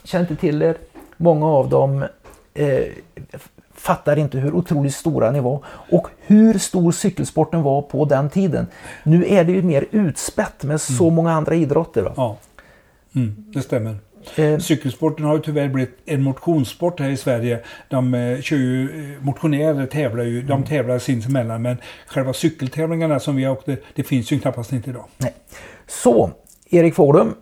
känner 0.04 0.32
inte 0.32 0.36
till 0.36 0.62
er. 0.62 0.78
Många 1.18 1.46
av 1.46 1.70
dem 1.70 2.06
eh, 2.54 2.84
fattar 3.74 4.18
inte 4.20 4.38
hur 4.38 4.56
otroligt 4.56 4.96
stora 4.96 5.32
ni 5.32 5.40
var 5.40 5.64
och 5.66 6.08
hur 6.20 6.58
stor 6.58 6.92
cykelsporten 6.92 7.62
var 7.62 7.82
på 7.82 8.06
den 8.06 8.30
tiden. 8.30 8.68
Nu 9.04 9.26
är 9.28 9.44
det 9.44 9.52
ju 9.52 9.62
mer 9.62 9.86
utspätt 9.92 10.64
med 10.64 10.82
så 10.82 11.10
många 11.10 11.32
andra 11.32 11.56
idrotter. 11.56 12.02
Va? 12.02 12.14
Ja, 12.16 12.38
mm, 13.16 13.36
det 13.54 13.62
stämmer. 13.62 13.96
Eh, 14.36 14.58
Cykelsporten 14.58 15.26
har 15.26 15.36
ju 15.36 15.42
tyvärr 15.42 15.68
blivit 15.68 15.98
en 16.06 16.22
motionssport 16.22 17.00
här 17.00 17.10
i 17.10 17.18
Sverige. 17.18 17.60
De 17.90 18.14
eh, 18.14 18.42
kör 18.42 18.58
ju, 18.58 18.84
eh, 18.84 19.26
motionärer 19.26 19.86
tävlar 19.86 20.24
ju, 20.24 20.42
de 20.42 20.64
tävlar 20.64 21.00
sinsemellan 21.00 21.62
men 21.62 21.78
själva 22.08 22.34
cykeltävlingarna 22.34 23.20
som 23.20 23.36
vi 23.36 23.48
åkte, 23.48 23.78
det 23.96 24.04
finns 24.04 24.32
ju 24.32 24.40
knappast 24.40 24.74
inte 24.74 24.90
idag. 24.90 25.06
Nej. 25.18 25.34
Så, 25.88 26.32
Erik 26.70 26.96
Fåglum. 26.96 27.36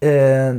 Eh, 0.00 0.54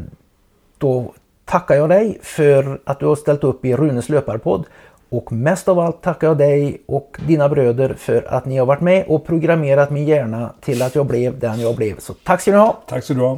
då 0.78 1.14
tackar 1.46 1.76
jag 1.76 1.90
dig 1.90 2.20
för 2.22 2.80
att 2.84 3.00
du 3.00 3.06
har 3.06 3.16
ställt 3.16 3.44
upp 3.44 3.66
i 3.66 3.76
Runes 3.76 4.10
löparpodd. 4.10 4.66
Och 5.10 5.32
mest 5.32 5.68
av 5.68 5.80
allt 5.80 6.02
tackar 6.02 6.28
jag 6.28 6.38
dig 6.38 6.82
och 6.86 7.18
dina 7.28 7.50
bröder 7.50 7.94
för 7.94 8.34
att 8.34 8.46
ni 8.46 8.58
har 8.58 8.66
varit 8.66 8.82
med 8.82 9.06
och 9.08 9.26
programmerat 9.26 9.92
min 9.92 10.06
hjärna 10.06 10.54
till 10.62 10.82
att 10.82 10.96
jag 10.96 11.06
blev 11.06 11.40
den 11.40 11.60
jag 11.60 11.76
blev. 11.76 12.00
Så 12.00 12.14
tack 12.14 12.42
ska 12.42 12.52
ni 12.52 12.58
ha! 12.58 12.84
Tack 12.88 13.04
så 13.04 13.14
du 13.14 13.20
ha. 13.20 13.38